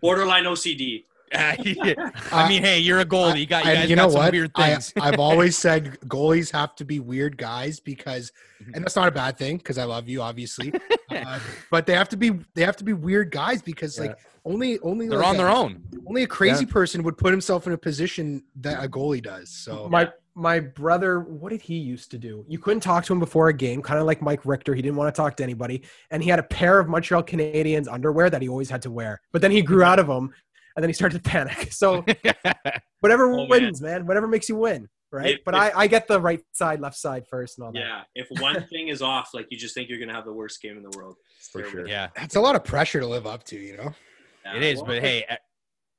borderline 0.00 0.44
OCD. 0.44 1.04
I 1.34 2.12
uh, 2.30 2.48
mean, 2.48 2.62
hey, 2.62 2.78
you're 2.78 3.00
a 3.00 3.04
goalie. 3.04 3.40
You 3.40 3.46
got 3.46 3.64
you 3.64 3.74
guys 3.74 3.90
you 3.90 3.96
got 3.96 4.02
know 4.02 4.10
some 4.10 4.20
what? 4.20 4.32
weird 4.32 4.50
I, 4.54 4.70
things. 4.70 4.92
I've 5.00 5.18
always 5.18 5.56
said 5.64 5.98
goalies 6.02 6.50
have 6.52 6.74
to 6.76 6.84
be 6.84 7.00
weird 7.00 7.36
guys 7.36 7.80
because, 7.80 8.32
mm-hmm. 8.62 8.74
and 8.74 8.84
that's 8.84 8.96
not 8.96 9.08
a 9.08 9.12
bad 9.12 9.36
thing 9.36 9.58
because 9.58 9.78
I 9.78 9.84
love 9.84 10.08
you, 10.08 10.22
obviously. 10.22 10.72
uh, 11.10 11.38
but 11.70 11.86
they 11.86 11.94
have 11.94 12.08
to 12.10 12.16
be 12.16 12.38
they 12.54 12.62
have 12.62 12.76
to 12.76 12.84
be 12.84 12.92
weird 12.92 13.30
guys 13.30 13.62
because 13.62 13.98
like 13.98 14.18
only 14.44 14.78
only 14.80 15.08
They're 15.08 15.18
like 15.18 15.28
on 15.28 15.34
a- 15.34 15.38
their 15.38 15.48
own. 15.48 15.82
Only 16.06 16.22
a 16.22 16.28
crazy 16.28 16.64
person 16.64 17.02
would 17.02 17.18
put 17.18 17.32
himself 17.32 17.66
in 17.66 17.72
a 17.72 17.78
position 17.78 18.42
that 18.56 18.82
a 18.82 18.88
goalie 18.88 19.22
does. 19.22 19.50
So 19.50 19.88
my 19.90 20.10
my 20.38 20.60
brother, 20.60 21.20
what 21.20 21.50
did 21.50 21.60
he 21.60 21.76
used 21.76 22.12
to 22.12 22.18
do? 22.18 22.44
You 22.48 22.58
couldn't 22.58 22.80
talk 22.80 23.04
to 23.06 23.12
him 23.12 23.18
before 23.18 23.48
a 23.48 23.52
game, 23.52 23.82
kind 23.82 23.98
of 23.98 24.06
like 24.06 24.22
Mike 24.22 24.46
Richter. 24.46 24.74
He 24.74 24.80
didn't 24.80 24.96
want 24.96 25.12
to 25.12 25.16
talk 25.20 25.36
to 25.38 25.42
anybody, 25.42 25.82
and 26.10 26.22
he 26.22 26.30
had 26.30 26.38
a 26.38 26.44
pair 26.44 26.78
of 26.78 26.88
Montreal 26.88 27.24
Canadiens 27.24 27.92
underwear 27.92 28.30
that 28.30 28.40
he 28.40 28.48
always 28.48 28.70
had 28.70 28.80
to 28.82 28.90
wear. 28.90 29.20
But 29.32 29.42
then 29.42 29.50
he 29.50 29.62
grew 29.62 29.82
mm-hmm. 29.82 29.90
out 29.90 29.98
of 29.98 30.06
them, 30.06 30.32
and 30.78 30.82
then 30.84 30.88
he 30.88 30.94
started 30.94 31.20
to 31.24 31.28
panic. 31.28 31.72
So 31.72 32.04
whatever 33.00 33.32
Oh, 33.32 33.46
wins, 33.48 33.80
man. 33.80 34.06
Whatever 34.06 34.28
makes 34.28 34.48
you 34.48 34.54
win, 34.54 34.88
right? 35.10 35.34
If- 35.34 35.44
but 35.44 35.54
if- 35.54 35.60
I 35.60 35.72
I 35.74 35.86
get 35.88 36.06
the 36.06 36.20
right 36.20 36.40
side, 36.52 36.78
left 36.80 36.96
side 36.96 37.24
first, 37.28 37.58
and 37.58 37.66
all 37.66 37.72
that. 37.72 37.80
Yeah, 37.80 38.02
if 38.14 38.28
one 38.40 38.62
thing 38.70 38.86
is 38.88 39.02
off, 39.02 39.30
like 39.34 39.48
you 39.50 39.58
just 39.58 39.74
think 39.74 39.88
you're 39.88 39.98
gonna 39.98 40.14
have 40.14 40.24
the 40.24 40.32
worst 40.32 40.62
game 40.62 40.76
in 40.76 40.84
the 40.88 40.96
world. 40.96 41.16
For 41.50 41.62
There 41.62 41.70
sure. 41.70 41.82
we- 41.84 41.90
yeah, 41.90 42.08
it's 42.16 42.36
a 42.36 42.40
lot 42.40 42.54
of 42.54 42.62
pressure 42.62 43.00
to 43.00 43.06
live 43.08 43.26
up 43.26 43.42
to, 43.44 43.56
you 43.58 43.76
know. 43.76 43.92
Yeah. 44.44 44.56
it 44.56 44.62
is. 44.62 44.76
Well, 44.78 44.86
But 44.86 45.00
hey, 45.02 45.24
uh, 45.28 45.34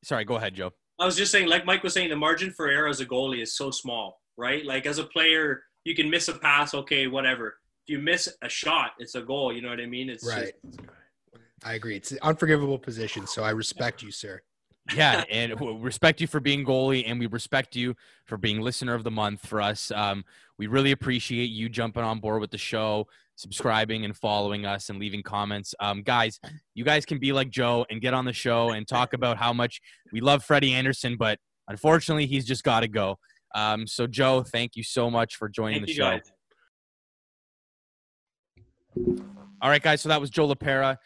sorry. 0.06 0.24
Go 0.24 0.36
ahead, 0.38 0.54
Joe. 0.56 0.72
I 0.98 1.06
was 1.06 1.18
just 1.18 1.32
saying, 1.34 1.48
like 1.50 1.66
Mike 1.66 1.84
was 1.84 1.94
saying, 1.94 2.10
the 2.10 2.16
margin 2.16 2.52
for 2.52 2.68
error 2.70 2.88
as 2.88 3.02
a 3.02 3.06
goalie 3.06 3.42
is 3.42 3.56
so 3.58 3.70
small, 3.72 4.22
right? 4.38 4.66
Like 4.66 4.86
as 4.86 4.98
a 4.98 5.04
player, 5.04 5.64
you 5.84 5.94
can 5.94 6.10
miss 6.10 6.30
a 6.30 6.34
pass, 6.34 6.74
okay, 6.74 7.08
whatever. 7.08 7.58
If 7.86 7.90
you 7.94 8.00
miss 8.00 8.30
a 8.42 8.48
shot, 8.50 8.92
it's 9.00 9.16
a 9.16 9.22
goal. 9.22 9.52
You 9.54 9.62
know 9.62 9.70
what 9.70 9.80
I 9.82 9.86
mean? 9.88 10.10
It's 10.10 10.26
Right. 10.26 10.54
I 11.64 11.74
agree. 11.74 11.96
It's 11.98 12.12
an 12.14 12.20
unforgivable 12.22 12.80
position, 12.80 13.28
so 13.28 13.44
I 13.44 13.50
respect 13.52 14.02
you, 14.02 14.12
sir. 14.12 14.42
Yeah, 14.96 15.24
and 15.30 15.60
we 15.60 15.74
respect 15.78 16.22
you 16.22 16.28
for 16.28 16.40
being 16.40 16.66
goalie, 16.66 17.04
and 17.06 17.20
we 17.20 17.28
respect 17.28 17.76
you 17.76 17.96
for 18.26 18.38
being 18.38 18.62
listener 18.62 18.94
of 18.96 19.04
the 19.04 19.12
month 19.12 19.46
for 19.46 19.62
us. 19.62 19.92
Um, 19.92 20.24
we 20.58 20.68
really 20.68 20.92
appreciate 20.92 21.50
you 21.50 21.70
jumping 21.70 22.04
on 22.04 22.20
board 22.20 22.42
with 22.42 22.52
the 22.52 22.58
show, 22.58 23.08
subscribing 23.36 24.06
and 24.06 24.16
following 24.16 24.66
us, 24.66 24.90
and 24.90 25.00
leaving 25.00 25.24
comments. 25.24 25.74
Um, 25.80 26.02
guys, 26.02 26.40
you 26.74 26.84
guys 26.84 27.06
can 27.06 27.20
be 27.20 27.32
like 27.32 27.50
Joe 27.50 27.86
and 27.90 28.02
get 28.02 28.14
on 28.14 28.26
the 28.26 28.34
show 28.34 28.70
and 28.72 28.88
talk 28.88 29.14
about 29.14 29.38
how 29.38 29.54
much 29.54 29.80
we 30.12 30.22
love 30.22 30.44
Freddie 30.44 30.74
Andersen, 30.74 31.18
but 31.18 31.40
unfortunately, 31.68 32.26
he's 32.26 32.46
just 32.46 32.64
got 32.64 32.82
to 32.82 32.88
go. 32.88 33.18
Um, 33.56 33.88
so, 33.88 34.08
Joe, 34.08 34.44
thank 34.44 34.76
you 34.76 34.84
so 34.84 35.10
much 35.10 35.36
for 35.36 35.50
joining 35.50 35.86
Thank 35.86 35.88
the 35.88 35.94
show. 35.94 36.12
guys. 36.12 36.32
All 39.62 39.70
right, 39.70 39.82
guys. 39.82 40.02
So 40.02 40.10
that 40.10 40.22
was 40.22 40.30
Joe 40.30 40.48
LaPera. 40.48 40.98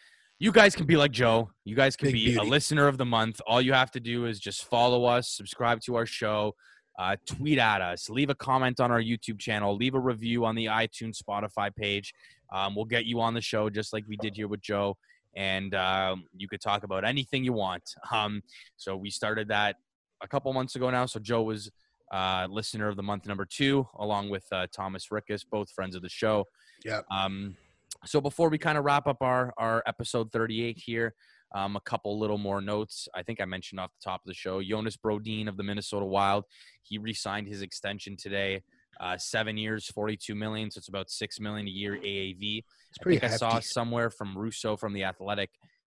You 0.44 0.52
guys 0.52 0.76
can 0.76 0.84
be 0.84 0.98
like 0.98 1.10
Joe. 1.10 1.50
You 1.64 1.74
guys 1.74 1.96
can 1.96 2.08
Big 2.08 2.16
be 2.16 2.36
a 2.36 2.42
listener 2.42 2.86
of 2.86 2.98
the 2.98 3.04
month. 3.06 3.40
All 3.46 3.62
you 3.62 3.72
have 3.72 3.90
to 3.92 3.98
do 3.98 4.26
is 4.26 4.38
just 4.38 4.66
follow 4.66 5.06
us, 5.06 5.30
subscribe 5.30 5.80
to 5.86 5.94
our 5.94 6.04
show, 6.04 6.54
uh, 6.98 7.16
tweet 7.24 7.58
at 7.58 7.80
us, 7.80 8.10
leave 8.10 8.28
a 8.28 8.34
comment 8.34 8.78
on 8.78 8.90
our 8.90 9.00
YouTube 9.00 9.38
channel, 9.38 9.74
leave 9.74 9.94
a 9.94 9.98
review 9.98 10.44
on 10.44 10.54
the 10.54 10.66
iTunes, 10.66 11.16
Spotify 11.18 11.74
page. 11.74 12.12
Um, 12.52 12.74
we'll 12.74 12.84
get 12.84 13.06
you 13.06 13.22
on 13.22 13.32
the 13.32 13.40
show 13.40 13.70
just 13.70 13.94
like 13.94 14.04
we 14.06 14.18
did 14.18 14.36
here 14.36 14.46
with 14.46 14.60
Joe, 14.60 14.98
and 15.34 15.74
um, 15.74 16.24
you 16.36 16.46
could 16.46 16.60
talk 16.60 16.84
about 16.84 17.06
anything 17.06 17.42
you 17.42 17.54
want. 17.54 17.94
Um, 18.12 18.42
so 18.76 18.98
we 18.98 19.08
started 19.08 19.48
that 19.48 19.76
a 20.22 20.28
couple 20.28 20.52
months 20.52 20.76
ago 20.76 20.90
now. 20.90 21.06
So 21.06 21.20
Joe 21.20 21.42
was 21.42 21.70
uh, 22.12 22.48
listener 22.50 22.88
of 22.88 22.96
the 22.96 23.02
month 23.02 23.24
number 23.24 23.46
two, 23.46 23.88
along 23.98 24.28
with 24.28 24.44
uh, 24.52 24.66
Thomas 24.70 25.08
Rickus, 25.10 25.42
both 25.50 25.70
friends 25.70 25.96
of 25.96 26.02
the 26.02 26.10
show. 26.10 26.44
Yep. 26.84 27.06
Um, 27.10 27.56
so 28.06 28.20
before 28.20 28.48
we 28.48 28.58
kind 28.58 28.78
of 28.78 28.84
wrap 28.84 29.06
up 29.06 29.18
our 29.20 29.52
our 29.58 29.82
episode 29.86 30.30
38 30.32 30.78
here, 30.78 31.14
um, 31.54 31.76
a 31.76 31.80
couple 31.80 32.18
little 32.18 32.38
more 32.38 32.60
notes. 32.60 33.08
I 33.14 33.22
think 33.22 33.40
I 33.40 33.44
mentioned 33.44 33.80
off 33.80 33.90
the 33.90 34.10
top 34.10 34.20
of 34.24 34.26
the 34.26 34.34
show, 34.34 34.62
Jonas 34.62 34.96
Brodin 34.96 35.48
of 35.48 35.56
the 35.56 35.62
Minnesota 35.62 36.04
Wild, 36.04 36.44
he 36.82 36.98
re-signed 36.98 37.46
his 37.46 37.62
extension 37.62 38.16
today, 38.16 38.62
uh, 39.00 39.16
seven 39.16 39.56
years, 39.56 39.86
42 39.86 40.34
million, 40.34 40.70
so 40.70 40.78
it's 40.78 40.88
about 40.88 41.10
six 41.10 41.38
million 41.40 41.66
a 41.66 41.70
year 41.70 41.96
AAV. 41.96 42.58
It's 42.58 42.98
I 43.00 43.02
pretty 43.02 43.18
think 43.20 43.32
I 43.32 43.36
saw 43.36 43.60
somewhere 43.60 44.10
from 44.10 44.36
Russo 44.36 44.76
from 44.76 44.92
the 44.92 45.04
Athletic. 45.04 45.50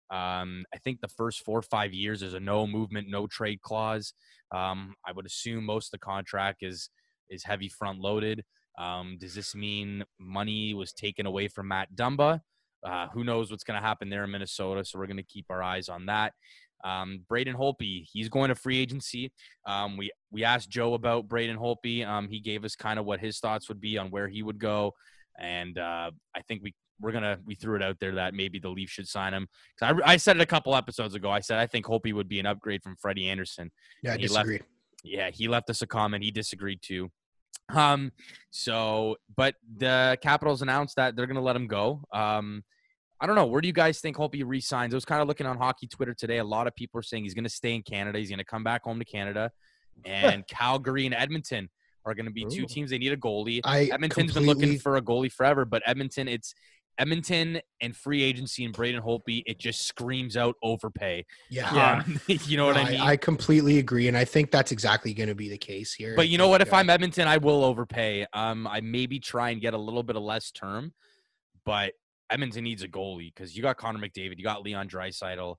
Um, 0.09 0.65
I 0.73 0.77
think 0.83 0.99
the 0.99 1.07
first 1.07 1.43
four 1.45 1.59
or 1.59 1.63
five 1.63 1.93
years 1.93 2.19
there's 2.19 2.33
a 2.33 2.39
no 2.39 2.67
movement, 2.67 3.07
no 3.09 3.27
trade 3.27 3.61
clause. 3.61 4.13
Um, 4.53 4.93
I 5.07 5.13
would 5.13 5.25
assume 5.25 5.65
most 5.65 5.87
of 5.87 5.91
the 5.91 6.05
contract 6.05 6.63
is 6.63 6.89
is 7.29 7.43
heavy 7.45 7.69
front 7.69 7.99
loaded. 7.99 8.43
Um, 8.77 9.17
does 9.19 9.35
this 9.35 9.53
mean 9.55 10.03
money 10.19 10.73
was 10.73 10.93
taken 10.93 11.25
away 11.25 11.47
from 11.47 11.67
Matt 11.67 11.93
Dumba? 11.95 12.39
Uh, 12.83 13.07
who 13.09 13.23
knows 13.23 13.51
what's 13.51 13.63
going 13.63 13.79
to 13.79 13.85
happen 13.85 14.09
there 14.09 14.23
in 14.23 14.31
Minnesota? 14.31 14.83
So 14.85 14.97
we're 14.97 15.07
going 15.07 15.17
to 15.17 15.23
keep 15.23 15.45
our 15.49 15.61
eyes 15.61 15.87
on 15.89 16.05
that. 16.07 16.33
Um, 16.83 17.23
Braden 17.29 17.55
Holtby, 17.55 18.07
he's 18.11 18.27
going 18.27 18.49
to 18.49 18.55
free 18.55 18.79
agency. 18.79 19.31
Um, 19.67 19.97
we 19.97 20.11
we 20.31 20.43
asked 20.43 20.69
Joe 20.69 20.95
about 20.95 21.27
Braden 21.27 21.57
Holtby. 21.57 22.07
Um, 22.07 22.27
he 22.27 22.39
gave 22.39 22.65
us 22.65 22.75
kind 22.75 22.97
of 22.97 23.05
what 23.05 23.19
his 23.19 23.37
thoughts 23.39 23.69
would 23.69 23.79
be 23.79 23.99
on 23.99 24.09
where 24.09 24.27
he 24.27 24.41
would 24.41 24.57
go, 24.57 24.93
and 25.39 25.77
uh, 25.77 26.09
I 26.35 26.41
think 26.47 26.63
we 26.63 26.73
we're 26.99 27.11
gonna 27.11 27.37
we 27.45 27.53
threw 27.53 27.75
it 27.75 27.83
out 27.83 27.97
there 27.99 28.15
that 28.15 28.33
maybe 28.33 28.57
the 28.57 28.69
Leafs 28.69 28.93
should 28.93 29.07
sign 29.07 29.31
him. 29.33 29.47
'Cause 29.79 29.95
I, 30.05 30.13
I 30.13 30.17
said 30.17 30.37
it 30.37 30.41
a 30.41 30.45
couple 30.47 30.75
episodes 30.75 31.13
ago. 31.13 31.29
I 31.29 31.39
said 31.41 31.59
I 31.59 31.67
think 31.67 31.85
Holtby 31.85 32.13
would 32.13 32.27
be 32.29 32.39
an 32.39 32.47
upgrade 32.47 32.81
from 32.81 32.95
Freddie 32.95 33.27
Andersen. 33.29 33.69
Yeah, 34.01 34.13
I 34.13 34.17
he 34.17 34.27
left- 34.27 34.47
Yeah, 35.03 35.29
he 35.31 35.47
left 35.47 35.69
us 35.69 35.83
a 35.83 35.87
comment. 35.87 36.23
He 36.23 36.31
disagreed 36.31 36.79
too. 36.81 37.11
Um, 37.73 38.11
so, 38.49 39.17
but 39.35 39.55
the 39.77 40.17
Capitals 40.21 40.61
announced 40.61 40.95
that 40.97 41.15
they're 41.15 41.27
going 41.27 41.35
to 41.35 41.41
let 41.41 41.55
him 41.55 41.67
go. 41.67 42.03
Um, 42.13 42.63
I 43.19 43.27
don't 43.27 43.35
know. 43.35 43.45
Where 43.45 43.61
do 43.61 43.67
you 43.67 43.73
guys 43.73 43.99
think 43.99 44.17
Holtby 44.17 44.43
resigns? 44.45 44.93
I 44.93 44.97
was 44.97 45.05
kind 45.05 45.21
of 45.21 45.27
looking 45.27 45.45
on 45.45 45.57
hockey 45.57 45.87
Twitter 45.87 46.13
today. 46.13 46.39
A 46.39 46.43
lot 46.43 46.65
of 46.67 46.75
people 46.75 46.99
are 46.99 47.03
saying 47.03 47.23
he's 47.23 47.35
going 47.35 47.43
to 47.43 47.49
stay 47.49 47.75
in 47.75 47.83
Canada. 47.83 48.17
He's 48.17 48.29
going 48.29 48.39
to 48.39 48.45
come 48.45 48.63
back 48.63 48.83
home 48.83 48.97
to 48.99 49.05
Canada. 49.05 49.51
And 50.05 50.47
Calgary 50.47 51.05
and 51.05 51.13
Edmonton 51.13 51.69
are 52.05 52.15
going 52.15 52.25
to 52.25 52.31
be 52.31 52.45
two 52.49 52.65
teams. 52.65 52.89
They 52.89 52.97
need 52.97 53.11
a 53.11 53.17
goalie. 53.17 53.61
I 53.63 53.89
Edmonton's 53.93 54.33
been 54.33 54.47
looking 54.47 54.79
for 54.79 54.97
a 54.97 55.01
goalie 55.01 55.31
forever, 55.31 55.65
but 55.65 55.83
Edmonton, 55.85 56.27
it's 56.27 56.55
Edmonton 57.01 57.59
and 57.81 57.95
free 57.97 58.21
agency 58.21 58.63
and 58.63 58.73
Braden 58.73 59.01
Holtby. 59.01 59.41
It 59.47 59.57
just 59.57 59.87
screams 59.87 60.37
out 60.37 60.55
overpay. 60.61 61.25
Yeah. 61.49 62.03
Um, 62.05 62.21
you 62.27 62.57
know 62.57 62.67
what 62.67 62.75
No, 62.75 62.83
I 62.83 62.91
mean? 62.91 63.01
I 63.01 63.15
completely 63.15 63.79
agree, 63.79 64.07
and 64.07 64.15
I 64.15 64.23
think 64.23 64.51
that's 64.51 64.71
exactly 64.71 65.11
going 65.15 65.29
to 65.29 65.35
be 65.35 65.49
the 65.49 65.57
case 65.57 65.93
here. 65.95 66.15
But 66.15 66.29
you 66.29 66.37
know 66.37 66.47
what? 66.47 66.61
If 66.61 66.71
I'm 66.73 66.91
Edmonton, 66.91 67.27
I 67.27 67.37
will 67.37 67.63
overpay. 67.63 68.27
Um, 68.33 68.67
I 68.67 68.81
maybe 68.81 69.19
try 69.19 69.49
and 69.49 69.59
get 69.59 69.73
a 69.73 69.77
little 69.79 70.03
bit 70.03 70.15
of 70.15 70.21
less 70.21 70.51
term, 70.51 70.93
but 71.65 71.93
Edmonton 72.29 72.63
needs 72.63 72.83
a 72.83 72.87
goalie 72.87 73.33
because 73.33 73.57
you 73.57 73.63
got 73.63 73.77
Connor 73.77 73.99
McDavid, 73.99 74.37
you 74.37 74.43
got 74.43 74.63
Leon 74.63 74.87
Draisaitl. 74.87 75.55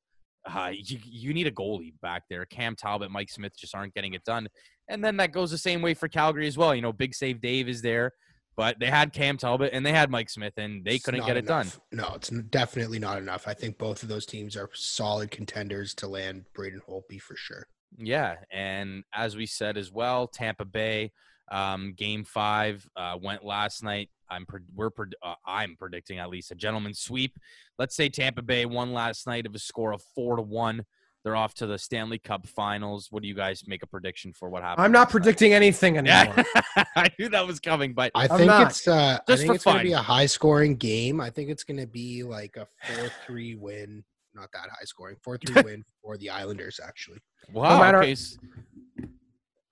Uh, 0.48 0.70
you 0.72 0.98
you 1.04 1.34
need 1.34 1.48
a 1.48 1.52
goalie 1.52 1.92
back 2.02 2.22
there. 2.30 2.46
Cam 2.46 2.76
Talbot, 2.76 3.10
Mike 3.10 3.30
Smith 3.30 3.52
just 3.56 3.74
aren't 3.74 3.94
getting 3.94 4.14
it 4.14 4.22
done, 4.24 4.46
and 4.88 5.04
then 5.04 5.16
that 5.16 5.32
goes 5.32 5.50
the 5.50 5.58
same 5.58 5.82
way 5.82 5.94
for 5.94 6.06
Calgary 6.06 6.46
as 6.46 6.56
well. 6.56 6.72
You 6.72 6.82
know, 6.82 6.92
Big 6.92 7.16
Save 7.16 7.40
Dave 7.40 7.68
is 7.68 7.82
there, 7.82 8.12
but 8.56 8.78
they 8.78 8.86
had 8.86 9.12
Cam 9.12 9.36
Talbot 9.36 9.70
and 9.72 9.84
they 9.84 9.92
had 9.92 10.10
Mike 10.10 10.30
Smith, 10.30 10.54
and 10.56 10.84
they 10.84 10.96
it's 10.96 11.04
couldn't 11.04 11.26
get 11.26 11.36
it 11.36 11.46
done. 11.46 11.68
No, 11.90 12.12
it's 12.14 12.28
definitely 12.28 12.98
not 12.98 13.18
enough. 13.18 13.48
I 13.48 13.54
think 13.54 13.78
both 13.78 14.02
of 14.02 14.08
those 14.08 14.26
teams 14.26 14.56
are 14.56 14.68
solid 14.74 15.30
contenders 15.30 15.94
to 15.94 16.06
land 16.06 16.44
Braden 16.54 16.82
Holtby 16.88 17.20
for 17.20 17.36
sure. 17.36 17.66
Yeah, 17.98 18.36
and 18.50 19.04
as 19.12 19.36
we 19.36 19.46
said 19.46 19.76
as 19.76 19.90
well, 19.90 20.26
Tampa 20.26 20.64
Bay 20.64 21.12
um, 21.50 21.94
game 21.96 22.24
five 22.24 22.88
uh, 22.96 23.18
went 23.20 23.44
last 23.44 23.82
night. 23.82 24.10
I'm 24.30 24.46
pre- 24.46 24.60
we're 24.74 24.90
pred- 24.90 25.12
uh, 25.22 25.34
I'm 25.46 25.76
predicting 25.76 26.18
at 26.18 26.30
least 26.30 26.50
a 26.50 26.54
gentleman's 26.54 27.00
sweep. 27.00 27.38
Let's 27.78 27.94
say 27.94 28.08
Tampa 28.08 28.42
Bay 28.42 28.64
won 28.64 28.92
last 28.92 29.26
night 29.26 29.46
of 29.46 29.54
a 29.54 29.58
score 29.58 29.92
of 29.92 30.02
four 30.14 30.36
to 30.36 30.42
one. 30.42 30.84
They're 31.24 31.36
off 31.36 31.54
to 31.54 31.66
the 31.66 31.78
Stanley 31.78 32.18
Cup 32.18 32.46
Finals. 32.48 33.08
What 33.10 33.22
do 33.22 33.28
you 33.28 33.34
guys 33.34 33.62
make 33.68 33.82
a 33.84 33.86
prediction 33.86 34.32
for 34.32 34.48
what 34.50 34.62
happens? 34.62 34.84
I'm 34.84 34.90
not 34.90 35.08
predicting 35.08 35.52
anything 35.52 35.96
anymore. 35.98 36.34
Yeah, 36.36 36.84
I 36.96 37.10
knew 37.18 37.28
that 37.28 37.46
was 37.46 37.60
coming, 37.60 37.92
but 37.92 38.10
I 38.14 38.24
I'm 38.24 38.28
think 38.38 38.46
not. 38.48 38.66
it's 38.70 38.88
uh, 38.88 39.18
I 39.28 39.36
think 39.36 39.46
for 39.48 39.54
it's 39.54 39.64
going 39.64 39.78
to 39.78 39.84
be 39.84 39.92
a 39.92 39.98
high 39.98 40.26
scoring 40.26 40.74
game. 40.76 41.20
I 41.20 41.30
think 41.30 41.48
it's 41.48 41.62
going 41.62 41.78
to 41.78 41.86
be 41.86 42.24
like 42.24 42.56
a 42.56 42.66
four 42.84 43.08
three 43.26 43.54
win. 43.54 44.02
Not 44.34 44.48
that 44.52 44.68
high 44.70 44.84
scoring. 44.84 45.16
Four 45.22 45.38
three 45.38 45.62
win 45.64 45.84
for 46.02 46.16
the 46.16 46.28
Islanders 46.30 46.80
actually. 46.84 47.18
wow. 47.52 47.78
matter- 47.78 47.98
okay. 48.02 48.16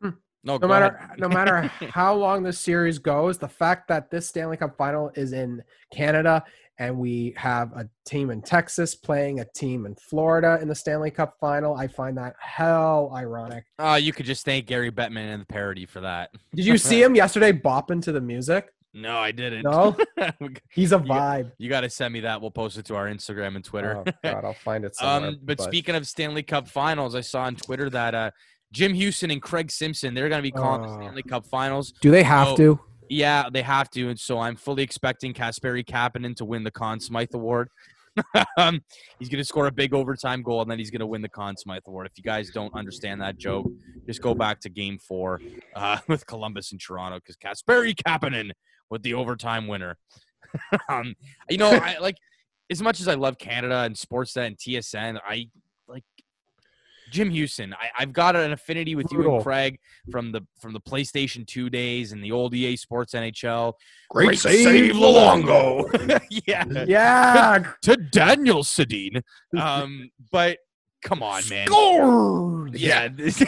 Hmm. 0.03 0.11
No, 0.45 0.57
no 0.57 0.69
matter 0.69 1.11
no 1.19 1.29
matter 1.29 1.63
how 1.91 2.15
long 2.15 2.45
this 2.45 2.61
series 2.61 2.99
goes, 3.01 3.39
the 3.39 3.49
fact 3.49 3.89
that 3.89 4.09
this 4.11 4.29
Stanley 4.29 4.57
Cup 4.57 4.77
final 4.77 5.11
is 5.17 5.33
in 5.33 5.63
Canada 5.93 6.45
and 6.81 6.99
we 6.99 7.35
have 7.37 7.73
a 7.77 7.89
team 8.07 8.31
in 8.31 8.43
Texas 8.43 8.95
playing 8.97 9.39
a 9.39 9.45
team 9.45 9.87
in 9.87 9.95
Florida 9.95 10.59
in 10.61 10.67
the 10.67 10.75
Stanley 10.75 11.11
Cup 11.13 11.35
final, 11.39 11.77
I 11.77 11.87
find 11.87 12.17
that 12.19 12.35
hell 12.41 13.13
ironic. 13.15 13.65
Oh, 13.79 13.95
you 13.95 14.13
could 14.13 14.27
just 14.27 14.45
thank 14.45 14.67
Gary 14.67 14.91
Bettman 14.91 15.33
and 15.33 15.43
the 15.43 15.47
parody 15.47 15.87
for 15.87 16.01
that. 16.01 16.31
Did 16.55 16.65
you 16.65 16.79
see 16.79 17.03
him 17.05 17.15
yesterday 17.15 17.53
bopping 17.53 18.03
to 18.05 18.13
the 18.13 18.21
music? 18.21 18.69
No, 18.93 19.19
I 19.19 19.31
didn't. 19.31 19.63
No? 19.63 19.97
He's 20.73 20.91
a 20.93 20.99
vibe. 20.99 21.53
You 21.59 21.69
got 21.69 21.83
to 21.83 21.91
send 21.91 22.13
me 22.13 22.21
that. 22.21 22.41
We'll 22.41 22.51
post 22.51 22.77
it 22.77 22.87
to 22.87 22.97
our 22.97 23.07
Instagram 23.07 23.55
and 23.55 23.65
Twitter. 23.65 24.03
Oh 24.05 24.13
god, 24.25 24.45
I'll 24.45 24.53
find 24.55 24.85
it 24.85 24.97
somewhere. 24.97 25.31
um, 25.31 25.39
but, 25.45 25.61
speaking 25.61 25.95
of 25.95 26.07
Stanley 26.09 26.43
Cup 26.43 26.67
Finals, 26.67 27.15
I 27.15 27.21
saw 27.21 27.43
on 27.43 27.55
Twitter 27.55 27.89
that 27.91 28.15
uh, 28.17 28.31
Jim 28.73 28.93
Houston 28.95 29.31
and 29.31 29.41
Craig 29.41 29.71
Simpson 29.71 30.13
they're 30.15 30.29
going 30.29 30.41
to 30.41 30.43
be 30.43 30.51
calling 30.51 30.83
the 30.83 30.89
Oh. 30.89 30.97
Stanley 31.01 31.23
Cup 31.23 31.47
Finals. 31.47 31.93
do 32.01 32.11
they 32.11 32.23
have 32.25 32.49
Oh, 32.49 32.57
to? 32.57 32.81
Yeah, 33.11 33.51
they 33.53 33.63
have 33.63 33.91
to, 33.91 34.09
and 34.09 34.19
so 34.19 34.39
I'm 34.39 34.55
fully 34.55 34.85
expecting 34.85 35.35
Kasperi 35.35 35.85
Kapanen 35.85 36.37
to 36.37 36.45
win 36.45 36.63
the 36.63 36.71
Conn 36.71 37.01
Smythe 37.01 37.35
Award. 37.35 37.69
um, 38.57 38.81
he's 39.19 39.29
going 39.29 39.41
to 39.41 39.45
score 39.45 39.67
a 39.67 39.73
big 39.73 39.93
overtime 39.93 40.43
goal, 40.43 40.63
and 40.63 40.71
then 40.71 40.79
he's 40.79 40.93
going 40.93 41.01
to 41.01 41.09
win 41.09 41.21
the 41.21 41.29
Conn 41.29 41.57
Smythe 41.57 41.83
Award. 41.89 42.07
If 42.07 42.13
you 42.17 42.23
guys 42.23 42.51
don't 42.51 42.73
understand 42.73 43.21
that 43.21 43.37
joke, 43.37 43.67
just 44.07 44.23
go 44.23 44.33
back 44.33 44.61
to 44.61 44.69
Game 44.69 44.97
Four 44.97 45.41
uh, 45.75 45.99
with 46.09 46.25
Columbus 46.25 46.71
and 46.71 46.81
Toronto 46.81 47.19
because 47.19 47.37
Kasperi 47.37 47.97
Kapanen 47.97 48.53
with 48.91 49.03
the 49.03 49.15
overtime 49.15 49.67
winner. 49.67 49.97
um, 50.89 51.17
you 51.49 51.59
know, 51.59 51.71
I 51.71 51.99
like 51.99 52.17
as 52.71 52.81
much 52.81 53.01
as 53.01 53.09
I 53.09 53.15
love 53.15 53.39
Canada 53.39 53.81
and 53.81 53.97
Sportsnet 53.97 54.47
and 54.47 54.57
TSN, 54.57 55.19
I 55.29 55.49
Jim 57.11 57.31
Houston. 57.31 57.75
I, 57.75 57.91
I've 57.99 58.13
got 58.13 58.37
an 58.37 58.53
affinity 58.53 58.95
with 58.95 59.07
you 59.13 59.35
and 59.35 59.43
Craig 59.43 59.79
from 60.11 60.33
the 60.33 60.43
from 60.61 60.73
the 60.73 60.81
PlayStation 60.81 61.47
Two 61.47 61.71
days 61.71 62.13
and 62.13 62.23
the 62.23 62.33
old 62.33 62.55
EA 62.55 62.77
Sports 62.77 63.15
NHL. 63.15 63.75
Great, 64.09 64.39
save, 64.39 64.93
Luongo. 64.93 66.21
yeah, 66.47 66.65
Yeah. 66.87 67.65
to 67.83 67.97
Daniel 67.97 68.63
Sedin. 68.63 69.23
Um, 69.59 70.11
but 70.31 70.59
come 71.03 71.23
on, 71.23 71.43
man. 71.49 71.67
Scored. 71.67 72.75
Yeah, 72.75 73.09
this, 73.09 73.43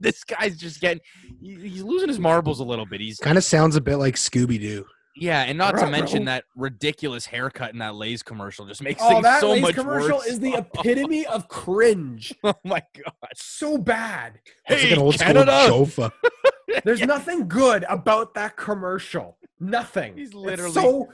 this 0.00 0.24
guy's 0.24 0.56
just 0.56 0.80
getting 0.80 1.00
he's 1.40 1.82
losing 1.82 2.08
his 2.08 2.18
marbles 2.18 2.60
a 2.60 2.64
little 2.64 2.86
bit. 2.86 3.00
He's 3.00 3.18
Kind 3.18 3.38
of 3.38 3.44
sounds 3.44 3.76
a 3.76 3.80
bit 3.80 3.96
like 3.96 4.16
Scooby 4.16 4.60
Doo. 4.60 4.84
Yeah, 5.20 5.42
and 5.42 5.58
not 5.58 5.72
to 5.72 5.76
Ruh-roh. 5.82 5.90
mention 5.90 6.24
that 6.26 6.44
ridiculous 6.56 7.26
haircut 7.26 7.72
in 7.72 7.78
that 7.78 7.94
Lay's 7.94 8.22
commercial 8.22 8.66
just 8.66 8.82
makes 8.82 9.00
Oh, 9.02 9.08
things 9.08 9.22
that 9.24 9.40
so 9.40 9.50
Lay's 9.50 9.62
much 9.62 9.74
commercial 9.74 10.16
worse. 10.18 10.26
is 10.26 10.40
the 10.40 10.54
epitome 10.74 11.26
of 11.26 11.48
cringe. 11.48 12.34
oh 12.44 12.54
my 12.64 12.82
god! 12.96 13.12
So 13.34 13.78
bad. 13.78 14.40
It's 14.68 14.82
Hey, 14.82 14.88
like 14.90 14.96
an 14.98 15.02
old 15.04 15.18
Canada! 15.18 15.64
school 15.66 15.86
Jofa. 15.86 16.12
There's 16.84 17.00
nothing 17.02 17.48
good 17.48 17.84
about 17.88 18.34
that 18.34 18.56
commercial. 18.56 19.38
Nothing. 19.60 20.16
He's 20.16 20.28
It's 20.28 20.34
literally- 20.36 20.72
so 20.72 21.08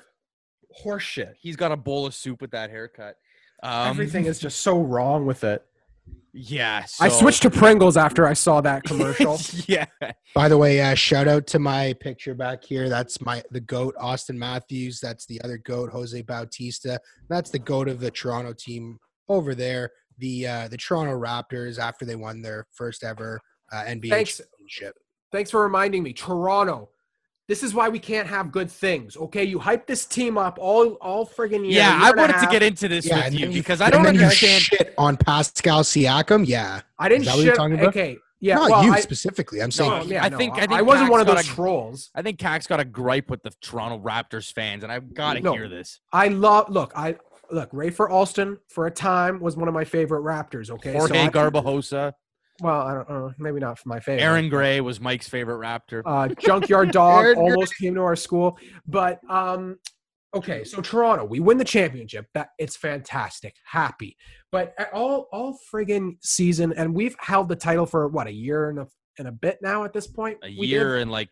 horseshit. 0.85 1.35
He's 1.41 1.57
got 1.57 1.73
a 1.73 1.77
bowl 1.77 2.07
of 2.07 2.15
soup 2.15 2.41
with 2.41 2.51
that 2.53 2.71
haircut. 2.71 3.17
Um, 3.63 3.89
Everything 3.89 4.27
is 4.27 4.39
just 4.39 4.61
so 4.61 4.81
wrong 4.83 5.25
with 5.27 5.45
it. 5.45 5.65
Yeah. 6.37 6.85
I 7.01 7.09
switched 7.09 7.43
to 7.43 7.51
Pringles 7.51 7.97
after 7.97 8.27
I 8.27 8.33
saw 8.33 8.61
that 8.61 8.83
commercial. 8.83 9.39
yeah. 9.69 9.87
By 10.35 10.49
the 10.49 10.59
way, 10.59 10.81
uh, 10.81 10.95
shout 10.95 11.29
out 11.29 11.47
to 11.49 11.61
my 11.61 11.95
picture 12.01 12.35
back 12.35 12.65
here. 12.65 12.89
That's 12.89 13.21
my 13.21 13.43
the 13.53 13.61
goat, 13.61 13.95
Auston 14.01 14.35
Matthews. 14.35 14.99
That's 15.01 15.27
the 15.27 15.41
other 15.43 15.59
goat, 15.59 15.91
Jose 15.91 16.21
Bautista. 16.23 16.99
That's 17.29 17.51
the 17.51 17.61
goat 17.61 17.89
of 17.89 18.01
the 18.01 18.11
Toronto 18.11 18.53
team 18.53 18.99
over 19.29 19.55
there. 19.55 19.93
The 20.19 20.47
uh, 20.47 20.69
the 20.69 20.77
Toronto 20.77 21.13
Raptors 21.13 21.79
after 21.79 22.05
they 22.05 22.17
won 22.17 22.43
their 22.43 22.67
first 22.73 23.05
ever 23.05 23.41
uh, 23.73 23.85
NBA 23.85 24.11
Thanks. 24.11 24.39
championship. 24.39 24.97
Thanks 25.31 25.53
for 25.53 25.63
reminding 25.63 26.03
me. 26.03 26.13
Toronto. 26.13 26.89
This 27.47 27.63
is 27.63 27.75
why 27.75 27.91
we 27.91 27.99
can't 27.99 28.27
have 28.27 28.51
good 28.51 28.71
things. 28.71 29.17
Okay, 29.19 29.45
you 29.45 29.59
hype 29.59 29.87
this 29.87 30.07
team 30.07 30.39
up 30.39 30.57
all 30.59 30.95
all 30.95 31.27
friggin' 31.27 31.61
year. 31.65 31.73
Yeah, 31.77 31.97
year 31.97 32.05
I 32.07 32.09
and 32.11 32.19
a 32.19 32.23
wanted 32.23 32.41
to 32.41 32.47
get 32.51 32.63
into 32.63 32.89
this 32.89 33.07
Yeah, 33.07 33.17
with 33.17 33.25
and 33.27 33.35
you 33.35 33.49
because 33.51 33.83
I 33.83 33.91
don't 33.91 34.03
then 34.03 34.15
you 34.15 34.23
understand. 34.23 34.63
shit 34.63 34.95
on 34.97 35.19
Pascal 35.19 35.83
Siakam. 35.83 36.47
Yeah, 36.47 36.81
I 36.99 37.09
didn't 37.11 37.23
Is 37.23 37.27
that 37.27 37.33
what 37.33 37.37
shit. 37.39 37.45
you're 37.47 37.55
talking 37.57 37.75
about? 37.75 37.89
Okay, 37.89 38.17
yeah. 38.41 38.55
not 38.55 38.71
well, 38.71 38.85
you 38.85 38.93
I, 38.95 39.01
specifically. 39.01 39.61
I'm 39.61 39.71
saying 39.71 39.91
no, 39.91 40.03
yeah, 40.05 40.25
I 40.25 40.31
no, 40.31 40.39
think- 40.39 40.55
I 40.55 40.63
I, 40.63 40.67
think 40.69 40.87
wasn't 40.87 41.11
one 41.11 41.21
of 41.21 41.27
those 41.27 41.41
a- 41.41 41.45
trolls. 41.45 42.11
I 42.15 42.23
think 42.23 42.39
Cax 42.39 42.67
got 42.67 42.81
a 42.81 42.85
gripe 42.85 43.29
with 43.29 43.43
the 43.43 43.51
Toronto 43.61 43.99
Raptors 43.99 44.51
fans, 44.51 44.83
and 44.83 44.91
I've 44.91 45.13
got 45.13 45.35
to 45.35 45.41
No. 45.41 45.53
hear 45.53 45.69
this. 45.69 46.01
I 46.15 46.29
love. 46.29 46.71
Look, 46.71 46.93
I 46.97 47.17
look. 47.51 47.71
Rafer 47.73 48.09
Alston 48.09 48.59
for 48.69 48.87
a 48.87 48.91
time 48.91 49.39
was 49.39 49.55
one 49.55 49.69
of 49.69 49.75
my 49.75 49.85
favorite 49.85 50.23
Raptors. 50.23 50.71
Okay, 50.71 50.93
so 50.95 50.99
Jorge 51.01 51.19
I- 51.21 51.29
Garbajosa, 51.29 52.15
Well, 52.61 52.81
I 52.83 52.95
don't 52.95 53.09
know. 53.11 53.33
Maybe 53.39 53.59
not 53.61 53.79
for 53.79 53.89
my 53.89 53.99
favorite. 54.01 54.23
Aaron 54.23 54.49
Gray 54.49 54.81
was 54.81 55.01
Mike's 55.01 55.29
favorite 55.29 55.59
Raptor. 55.59 56.03
uh, 56.07 56.29
junkyard 56.39 56.91
dog 56.93 57.37
almost 57.37 57.77
came 57.77 57.95
to 57.95 58.01
our 58.03 58.17
school 58.17 58.57
but 58.87 59.19
um 59.29 59.77
okay 60.35 60.65
so 60.65 60.81
toronto 60.81 61.25
we 61.25 61.39
win 61.41 61.59
the 61.59 61.65
championship 61.65 62.27
that 62.35 62.49
it's 62.59 62.77
fantastic 62.77 63.55
happy 63.65 64.17
but 64.53 64.75
all 64.93 65.27
all 65.33 65.59
friggin 65.73 66.13
season 66.23 66.73
and 66.77 66.93
we've 66.95 67.15
held 67.21 67.49
the 67.49 67.57
title 67.57 67.87
for 67.87 68.09
what 68.09 68.27
a 68.27 68.33
year 68.33 68.71
and 68.71 68.79
a, 68.81 68.87
and 69.19 69.29
a 69.29 69.33
bit 69.33 69.59
now 69.63 69.85
at 69.85 69.93
this 69.93 70.07
point 70.09 70.37
A 70.43 70.49
We 70.49 70.63
did. 70.63 70.67
year 70.69 70.97
and 70.99 71.11
like 71.11 71.31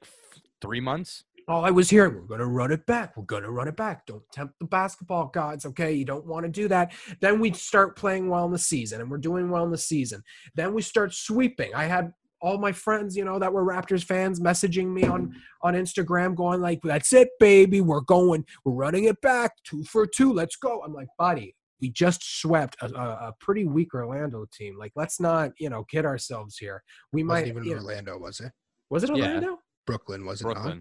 three 0.61 0.81
months. 0.81 1.25
All 1.49 1.65
i 1.65 1.71
was 1.71 1.91
hearing 1.91 2.15
we're 2.15 2.21
gonna 2.23 2.47
run 2.47 2.71
it 2.73 2.85
back 2.87 3.17
we're 3.17 3.25
gonna 3.25 3.51
run 3.51 3.69
it 3.69 3.77
back 3.77 4.07
don't 4.07 4.23
tempt 4.33 4.55
the 4.61 4.67
basketball 4.67 5.27
gods 5.27 5.65
okay 5.67 5.93
you 5.93 6.05
don't 6.05 6.27
want 6.27 6.45
to 6.45 6.51
do 6.51 6.69
that 6.69 6.93
then 7.21 7.41
we 7.41 7.53
start 7.53 7.97
playing 7.97 8.29
well 8.29 8.45
in 8.45 8.53
the 8.53 8.59
season 8.59 9.01
and 9.01 9.11
we're 9.11 9.19
doing 9.19 9.51
well 9.51 9.65
in 9.65 9.71
the 9.71 9.79
season 9.79 10.23
then 10.55 10.73
we 10.75 10.83
start 10.83 11.13
sweeping 11.13 11.75
i 11.75 11.85
had 11.85 12.13
all 12.41 12.59
my 12.59 12.73
friends 12.73 13.17
you 13.17 13.25
know 13.25 13.39
that 13.39 13.53
were 13.53 13.65
raptors 13.65 14.03
fans 14.05 14.41
messaging 14.41 14.87
me 14.93 15.05
on 15.05 15.35
on 15.63 15.75
instagram 15.75 16.35
going 16.35 16.61
like 16.61 16.81
that's 16.83 17.13
it 17.13 17.29
baby 17.41 17.81
we're 17.81 18.01
going 18.01 18.45
we're 18.65 18.73
running 18.73 19.05
it 19.05 19.21
back 19.21 19.53
two 19.65 19.85
for 19.85 20.07
two 20.07 20.33
let's 20.33 20.57
go 20.57 20.83
i'm 20.85 20.93
like 20.93 21.09
buddy 21.19 21.55
we 21.81 21.91
just 21.91 22.41
swept 22.41 22.77
a, 22.83 22.87
a, 22.95 23.29
a 23.29 23.35
pretty 23.41 23.65
weak 23.65 23.93
orlando 23.95 24.45
team 24.53 24.77
like 24.79 24.93
let's 24.97 25.19
not 25.21 25.51
you 25.59 25.69
know 25.71 25.83
kid 25.85 26.05
ourselves 26.05 26.57
here 26.57 26.83
we 27.13 27.23
wasn't 27.25 27.47
might 27.47 27.49
even 27.49 27.65
you 27.65 27.75
know- 27.77 27.83
Orlando, 27.83 28.19
was 28.19 28.41
it? 28.41 28.53
was 28.91 29.05
it 29.05 29.17
Yeah. 29.17 29.27
orlando 29.29 29.59
Brooklyn 29.87 30.25
was 30.25 30.43
it? 30.43 30.45
not? 30.47 30.79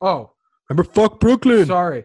Brooklyn. 0.00 0.24
oh 0.26 0.32
Remember, 0.68 0.90
fuck 0.92 1.20
Brooklyn. 1.20 1.66
Sorry. 1.66 2.04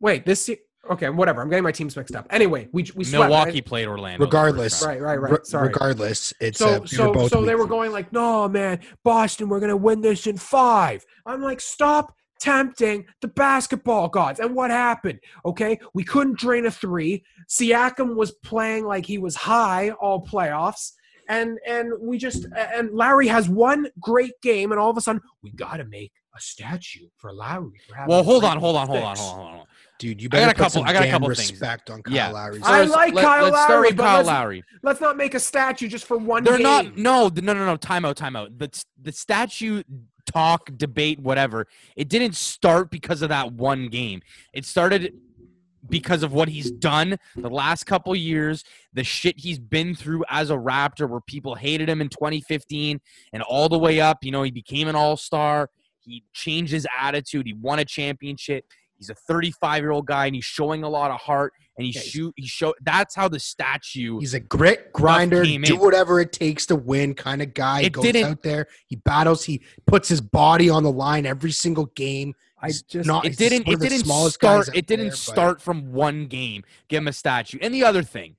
Wait, 0.00 0.24
this. 0.26 0.46
se- 0.46 0.60
Okay, 0.90 1.10
whatever. 1.10 1.42
I'm 1.42 1.50
getting 1.50 1.64
my 1.64 1.72
teams 1.72 1.94
mixed 1.96 2.16
up. 2.16 2.26
Anyway, 2.30 2.66
we 2.72 2.84
we 2.94 3.04
swept, 3.04 3.28
Milwaukee 3.28 3.50
right? 3.52 3.64
played 3.66 3.88
Orlando. 3.88 4.24
Regardless. 4.24 4.82
Right, 4.82 4.98
right, 5.02 5.20
right. 5.20 5.44
Sorry. 5.44 5.66
Regardless, 5.68 6.32
it's 6.40 6.58
So 6.58 6.76
uh, 6.76 6.78
we 6.80 6.86
so 6.86 7.08
were 7.08 7.12
both 7.14 7.30
so 7.30 7.42
they 7.44 7.54
were 7.56 7.66
going 7.66 7.92
like, 7.92 8.10
no 8.10 8.48
man, 8.48 8.80
Boston, 9.04 9.50
we're 9.50 9.60
gonna 9.60 9.76
win 9.76 10.00
this 10.00 10.26
in 10.26 10.38
five. 10.38 11.04
I'm 11.26 11.42
like, 11.42 11.60
stop 11.60 12.14
tempting 12.40 13.04
the 13.20 13.28
basketball 13.28 14.08
gods. 14.08 14.40
And 14.40 14.54
what 14.54 14.70
happened? 14.70 15.18
Okay, 15.44 15.78
we 15.92 16.04
couldn't 16.04 16.38
drain 16.38 16.64
a 16.64 16.70
three. 16.70 17.22
Siakam 17.50 18.14
was 18.14 18.30
playing 18.42 18.86
like 18.86 19.04
he 19.04 19.18
was 19.18 19.36
high 19.36 19.90
all 19.90 20.24
playoffs. 20.26 20.92
And 21.28 21.58
and 21.66 21.92
we 22.00 22.16
just 22.16 22.46
and 22.56 22.94
Larry 22.94 23.26
has 23.26 23.46
one 23.46 23.88
great 24.00 24.40
game, 24.40 24.72
and 24.72 24.80
all 24.80 24.88
of 24.88 24.96
a 24.96 25.02
sudden 25.02 25.20
we 25.42 25.50
gotta 25.50 25.84
make 25.84 26.12
a 26.38 26.40
statue 26.40 27.08
for 27.16 27.32
Lowry. 27.32 27.80
for 27.88 27.96
Well, 28.06 28.22
hold 28.22 28.44
on, 28.44 28.58
hold 28.58 28.76
on, 28.76 28.86
hold 28.86 29.02
on, 29.02 29.16
hold 29.16 29.30
on, 29.34 29.40
hold 29.48 29.60
on. 29.60 29.66
Dude, 29.98 30.22
you 30.22 30.28
I 30.32 30.36
got 30.36 30.38
better 30.38 30.50
a 30.50 30.54
put 30.54 30.56
couple- 30.58 30.70
some 30.70 30.84
I 30.84 30.92
got 30.92 31.02
a 31.02 31.06
damn 31.06 31.10
couple 31.20 31.34
things. 31.34 31.50
respect 31.50 31.90
on 31.90 32.02
Kyle 32.02 32.14
Yeah. 32.14 32.28
Lowry's. 32.28 32.62
I 32.64 32.84
like 32.84 33.14
let, 33.14 33.24
Kyle 33.24 33.42
let's 33.44 33.56
start 33.56 33.70
Lowry, 33.70 33.88
with 33.88 33.96
but 33.96 34.02
Kyle 34.04 34.16
let's- 34.18 34.26
Lowry. 34.28 34.64
Let's 34.82 35.00
not 35.00 35.16
make 35.16 35.34
a 35.34 35.40
statue 35.40 35.88
just 35.88 36.04
for 36.06 36.16
one 36.16 36.44
They're 36.44 36.54
game. 36.54 36.62
not. 36.62 36.96
No, 36.96 37.28
no, 37.28 37.52
no, 37.52 37.66
no. 37.66 37.76
Time 37.76 38.04
out. 38.04 38.16
Time 38.16 38.36
out. 38.36 38.56
The 38.58 38.70
the 39.02 39.10
statue 39.12 39.82
talk, 40.24 40.70
debate, 40.76 41.18
whatever. 41.18 41.66
It 41.96 42.08
didn't 42.08 42.36
start 42.36 42.90
because 42.90 43.22
of 43.22 43.30
that 43.30 43.52
one 43.52 43.88
game. 43.88 44.20
It 44.52 44.64
started 44.64 45.14
because 45.88 46.22
of 46.22 46.32
what 46.34 46.48
he's 46.48 46.70
done 46.70 47.16
the 47.34 47.48
last 47.48 47.84
couple 47.84 48.14
years, 48.14 48.62
the 48.92 49.02
shit 49.04 49.38
he's 49.38 49.58
been 49.58 49.94
through 49.94 50.22
as 50.28 50.50
a 50.50 50.54
Raptor, 50.54 51.08
where 51.08 51.20
people 51.20 51.54
hated 51.54 51.88
him 51.88 52.00
in 52.02 52.08
2015 52.10 53.00
and 53.32 53.42
all 53.42 53.68
the 53.70 53.78
way 53.78 53.98
up. 54.00 54.22
You 54.22 54.30
know, 54.32 54.42
he 54.42 54.50
became 54.50 54.86
an 54.88 54.94
All 54.96 55.16
Star. 55.16 55.70
He 56.08 56.24
changed 56.32 56.72
his 56.72 56.86
attitude. 56.98 57.46
He 57.46 57.52
won 57.52 57.78
a 57.78 57.84
championship. 57.84 58.64
He's 58.96 59.10
a 59.10 59.14
35 59.14 59.82
year 59.82 59.90
old 59.92 60.06
guy, 60.06 60.26
and 60.26 60.34
he's 60.34 60.44
showing 60.44 60.82
a 60.82 60.88
lot 60.88 61.10
of 61.10 61.20
heart. 61.20 61.52
And 61.76 61.86
he 61.86 61.92
Yeah, 61.92 62.00
shoot. 62.00 62.34
He 62.36 62.46
show. 62.48 62.74
That's 62.82 63.14
how 63.14 63.28
the 63.28 63.38
statue. 63.38 64.18
He's 64.18 64.34
a 64.34 64.40
grit 64.40 64.92
grinder, 64.92 65.44
do 65.44 65.54
in. 65.54 65.78
whatever 65.78 66.18
it 66.18 66.32
takes 66.32 66.66
to 66.66 66.74
win 66.76 67.14
kind 67.14 67.40
of 67.40 67.54
guy. 67.54 67.82
He 67.82 67.86
It 67.86 67.92
goes 67.92 68.02
didn't- 68.04 68.24
out 68.24 68.42
there, 68.42 68.66
he 68.86 68.96
battles, 68.96 69.44
he 69.44 69.62
puts 69.86 70.08
his 70.08 70.20
body 70.20 70.68
on 70.68 70.82
the 70.82 70.90
line 70.90 71.26
every 71.26 71.52
single 71.52 71.86
game. 71.86 72.34
I 72.60 72.72
just 72.88 73.06
not. 73.06 73.24
it 73.24 73.36
didn't 73.36 73.68
it 73.68 73.78
didn't 73.78 74.04
start 74.32 74.68
it 74.74 74.86
didn't 74.88 75.04
there, 75.04 75.10
but- 75.10 75.16
start 75.16 75.62
from 75.62 75.92
one 75.92 76.26
game 76.26 76.64
give 76.88 76.98
him 77.02 77.06
a 77.06 77.12
statue 77.12 77.56
and 77.62 77.72
the 77.72 77.84
other 77.84 78.02
thing 78.02 78.34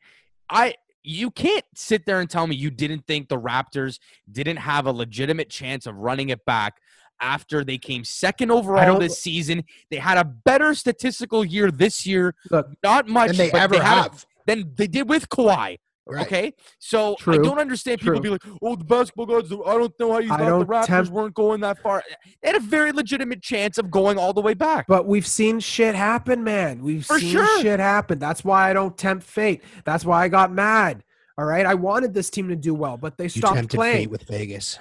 i 0.49 0.76
you 1.03 1.32
can't 1.32 1.63
sit 1.74 2.05
there 2.05 2.20
and 2.20 2.30
tell 2.30 2.45
me 2.45 2.53
you 2.53 2.70
didn't 2.70 3.07
think 3.07 3.30
the 3.30 3.39
raptors 3.39 3.97
didn't 4.30 4.57
have 4.57 4.88
a 4.88 4.91
legitimate 4.91 5.49
chance 5.49 5.86
of 5.86 5.95
running 5.95 6.28
it 6.32 6.43
back 6.45 6.82
after 7.22 7.63
they 7.63 7.78
came 7.78 8.03
second 8.03 8.51
overall 8.51 8.97
this 8.99 9.20
season 9.20 9.63
they 9.91 9.97
had 9.97 10.17
a 10.17 10.24
better 10.24 10.74
statistical 10.74 11.43
year 11.43 11.70
this 11.72 12.05
year 12.05 12.34
Look, 12.51 12.67
not 12.84 13.07
much 13.07 13.30
than 13.30 13.38
they 13.38 13.49
but 13.51 13.61
ever 13.61 13.76
had 13.82 13.97
a- 13.97 14.01
have. 14.03 14.26
than 14.45 14.74
they 14.76 14.88
did 14.88 15.07
with 15.09 15.30
Kawhi. 15.30 15.78
Right. 16.11 16.26
Okay, 16.26 16.53
so 16.80 17.15
I 17.28 17.38
don't 17.38 17.59
understand 17.59 17.99
people 17.99 18.13
True. 18.15 18.22
be 18.22 18.30
like, 18.30 18.41
"Oh, 18.63 18.76
the 18.76 18.84
basketball 18.84 19.28
gods." 19.28 19.51
I 19.51 19.55
don't 19.78 19.93
know 19.99 20.13
how 20.13 20.17
you 20.17 20.34
I 20.34 20.38
thought 20.39 20.59
the 20.59 20.65
Raptors 20.65 20.86
tempt- 20.88 21.11
weren't 21.11 21.36
going 21.36 21.61
that 21.61 21.78
far. 21.84 22.01
They 22.41 22.47
had 22.49 22.55
a 22.55 22.59
very 22.59 22.91
legitimate 22.91 23.43
chance 23.43 23.78
of 23.78 23.91
going 23.91 24.17
all 24.17 24.34
the 24.34 24.41
way 24.41 24.55
back. 24.55 24.88
But 24.88 25.05
we've 25.05 25.28
seen 25.28 25.59
shit 25.59 25.93
happen, 25.93 26.43
man. 26.43 26.82
We've 26.82 27.05
For 27.05 27.20
seen 27.20 27.34
sure. 27.34 27.61
shit 27.61 27.80
happen. 27.80 28.17
That's 28.17 28.43
why 28.43 28.72
I 28.72 28.74
don't 28.74 28.97
tempt 28.97 29.24
fate. 29.24 29.61
That's 29.86 30.03
why 30.03 30.24
I 30.24 30.30
got 30.30 30.51
mad. 30.51 31.03
All 31.38 31.45
right. 31.45 31.63
I 31.67 31.76
wanted 31.76 32.15
this 32.15 32.32
team 32.32 32.47
to 32.49 32.55
do 32.55 32.74
well, 32.74 32.97
but 32.97 33.15
they 33.20 33.28
stopped 33.28 33.53
tempted 33.57 33.78
playing. 33.78 33.97
fate 33.97 34.09
with 34.09 34.24
Vegas. 34.24 34.80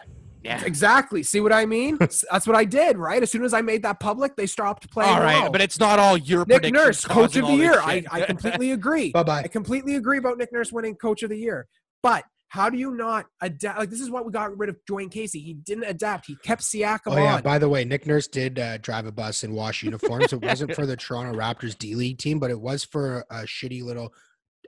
Yeah. 0.49 0.63
Exactly. 0.65 1.23
See 1.23 1.41
what 1.41 1.53
I 1.53 1.67
mean? 1.67 1.97
That's 2.01 2.47
what 2.47 2.57
I 2.57 2.65
did, 2.65 2.97
right? 2.97 3.23
As 3.23 3.31
soon 3.31 3.45
as 3.45 3.53
I 3.53 3.61
made 3.61 3.83
that 3.83 4.01
public, 4.01 4.35
they 4.37 4.47
stopped 4.47 4.91
playing. 4.91 5.13
All 5.13 5.21
right, 5.21 5.43
well. 5.43 5.53
but 5.53 5.61
it's 5.61 5.79
not 5.79 5.99
all 5.99 6.17
your 6.17 6.45
Nick 6.47 6.73
Nurse, 6.73 7.05
coach 7.05 7.37
of 7.37 7.47
the 7.47 7.55
year. 7.55 7.75
I. 7.81 8.05
I 8.11 8.23
completely 8.23 8.71
agree. 8.79 9.11
Bye 9.13 9.23
bye. 9.23 9.43
I 9.43 9.49
completely 9.49 9.97
agree 9.97 10.19
about 10.19 10.39
Nick 10.39 10.53
Nurse 10.53 10.73
winning 10.73 10.95
coach 10.97 11.23
of 11.23 11.31
the 11.31 11.39
year. 11.39 11.67
But 12.03 12.25
how 12.49 12.71
do 12.71 12.79
you 12.79 12.93
not 12.93 13.27
adapt? 13.43 13.79
Like, 13.79 13.91
this 13.91 14.01
is 14.01 14.11
why 14.11 14.23
we 14.23 14.33
got 14.33 14.57
rid 14.57 14.71
of 14.71 14.77
Dwane 14.91 15.11
Casey. 15.11 15.39
He 15.41 15.53
didn't 15.55 15.85
adapt. 15.85 16.27
He 16.27 16.37
kept 16.37 16.63
Siakam 16.63 17.01
Oh 17.09 17.17
yeah. 17.17 17.37
on. 17.37 17.43
By 17.43 17.59
the 17.59 17.69
way, 17.69 17.85
Nick 17.85 18.07
Nurse 18.07 18.27
did 18.27 18.59
uh, 18.59 18.79
drive 18.79 19.05
a 19.07 19.13
bus 19.13 19.43
and 19.43 19.55
wash 19.55 19.83
uniforms. 19.83 20.33
it 20.33 20.41
wasn't 20.43 20.75
for 20.77 20.87
the 20.87 20.97
Toronto 20.97 21.39
Raptors 21.39 21.77
D 21.77 21.95
League 21.95 22.19
team, 22.19 22.39
but 22.39 22.51
it 22.51 22.59
was 22.59 22.85
for 22.85 23.25
a 23.31 23.43
shitty 23.43 23.83
little 23.83 24.13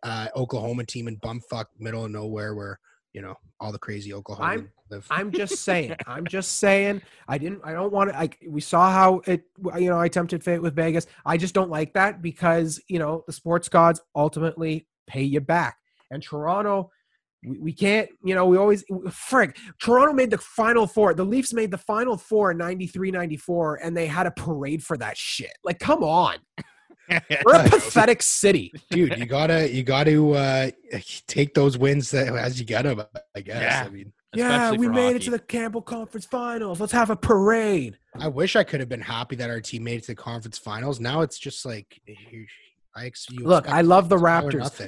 uh, 0.02 0.28
Oklahoma 0.36 0.84
team 0.84 1.08
in 1.08 1.16
bumfuck 1.18 1.66
middle 1.78 2.04
of 2.04 2.10
nowhere 2.10 2.54
where 2.54 2.78
you 3.12 3.22
know 3.22 3.34
all 3.58 3.72
the 3.72 3.78
crazy 3.78 4.12
Oklahoma 4.12 4.64
live. 4.90 5.06
I'm 5.10 5.30
just 5.32 5.56
saying. 5.64 5.94
I'm 6.06 6.26
just 6.26 6.58
saying. 6.58 7.02
I 7.28 7.38
didn't. 7.38 7.60
I 7.64 7.72
don't 7.72 7.92
want 7.92 8.10
to. 8.10 8.16
Like 8.18 8.38
we 8.48 8.60
saw 8.60 8.90
how 8.90 9.22
it. 9.26 9.44
You 9.76 9.90
know, 9.90 10.00
I 10.00 10.08
tempted 10.08 10.42
fate 10.44 10.60
with 10.62 10.74
Vegas. 10.74 11.06
I 11.24 11.36
just 11.36 11.54
don't 11.54 11.70
like 11.70 11.92
that 11.94 12.22
because 12.22 12.80
you 12.88 12.98
know 12.98 13.24
the 13.26 13.32
sports 13.32 13.68
gods 13.68 14.00
ultimately 14.14 14.86
pay 15.06 15.22
you 15.22 15.40
back, 15.40 15.76
and 16.10 16.22
Toronto. 16.22 16.90
We, 17.42 17.58
we 17.58 17.72
can't, 17.72 18.06
you 18.22 18.34
know, 18.34 18.44
we 18.44 18.58
always, 18.58 18.84
frig, 19.08 19.56
Toronto 19.80 20.12
made 20.12 20.30
the 20.30 20.36
final 20.36 20.86
four. 20.86 21.14
The 21.14 21.24
Leafs 21.24 21.54
made 21.54 21.70
the 21.70 21.78
final 21.78 22.18
four 22.18 22.50
in 22.50 22.58
93 22.58 23.10
94, 23.10 23.76
and 23.76 23.96
they 23.96 24.06
had 24.06 24.26
a 24.26 24.30
parade 24.30 24.84
for 24.84 24.98
that 24.98 25.16
shit. 25.16 25.52
Like, 25.64 25.78
come 25.78 26.04
on. 26.04 26.34
We're 27.10 27.54
a 27.54 27.68
pathetic 27.68 28.22
city. 28.22 28.72
dude 28.90 29.16
you 29.18 29.24
gotta 29.26 29.72
you 29.72 29.82
gotta 29.82 30.30
uh 30.32 30.70
take 31.26 31.54
those 31.54 31.76
wins 31.78 32.10
that 32.12 32.28
as 32.28 32.60
you 32.60 32.64
get 32.66 32.82
them 32.82 33.02
i 33.34 33.40
guess 33.40 33.62
Yeah. 33.62 33.84
i 33.86 33.88
mean 33.88 34.12
Yeah, 34.34 34.72
we 34.72 34.86
for 34.86 34.92
made 34.92 35.16
it 35.16 35.22
to 35.22 35.30
the 35.30 35.38
Campbell 35.38 35.82
Conference 35.82 36.24
Finals. 36.24 36.80
Let's 36.80 36.92
have 36.92 37.10
a 37.10 37.16
parade. 37.16 37.98
i 38.18 38.28
wish 38.28 38.56
i 38.56 38.64
could 38.64 38.80
have 38.80 38.88
been 38.88 39.00
happy 39.00 39.36
that 39.36 39.50
our 39.50 39.60
team 39.60 39.84
made 39.84 39.98
it 39.98 40.00
to 40.02 40.08
the 40.08 40.14
conference 40.16 40.58
finals 40.58 40.98
now 40.98 41.20
it's 41.20 41.38
just 41.38 41.64
like 41.64 42.00
eh, 42.08 42.14
i 42.96 43.06
ex- 43.06 43.28
you 43.30 43.44
Look, 43.44 43.68
I 43.68 43.82
love 43.82 44.08
the 44.08 44.16
Raptors. 44.16 44.82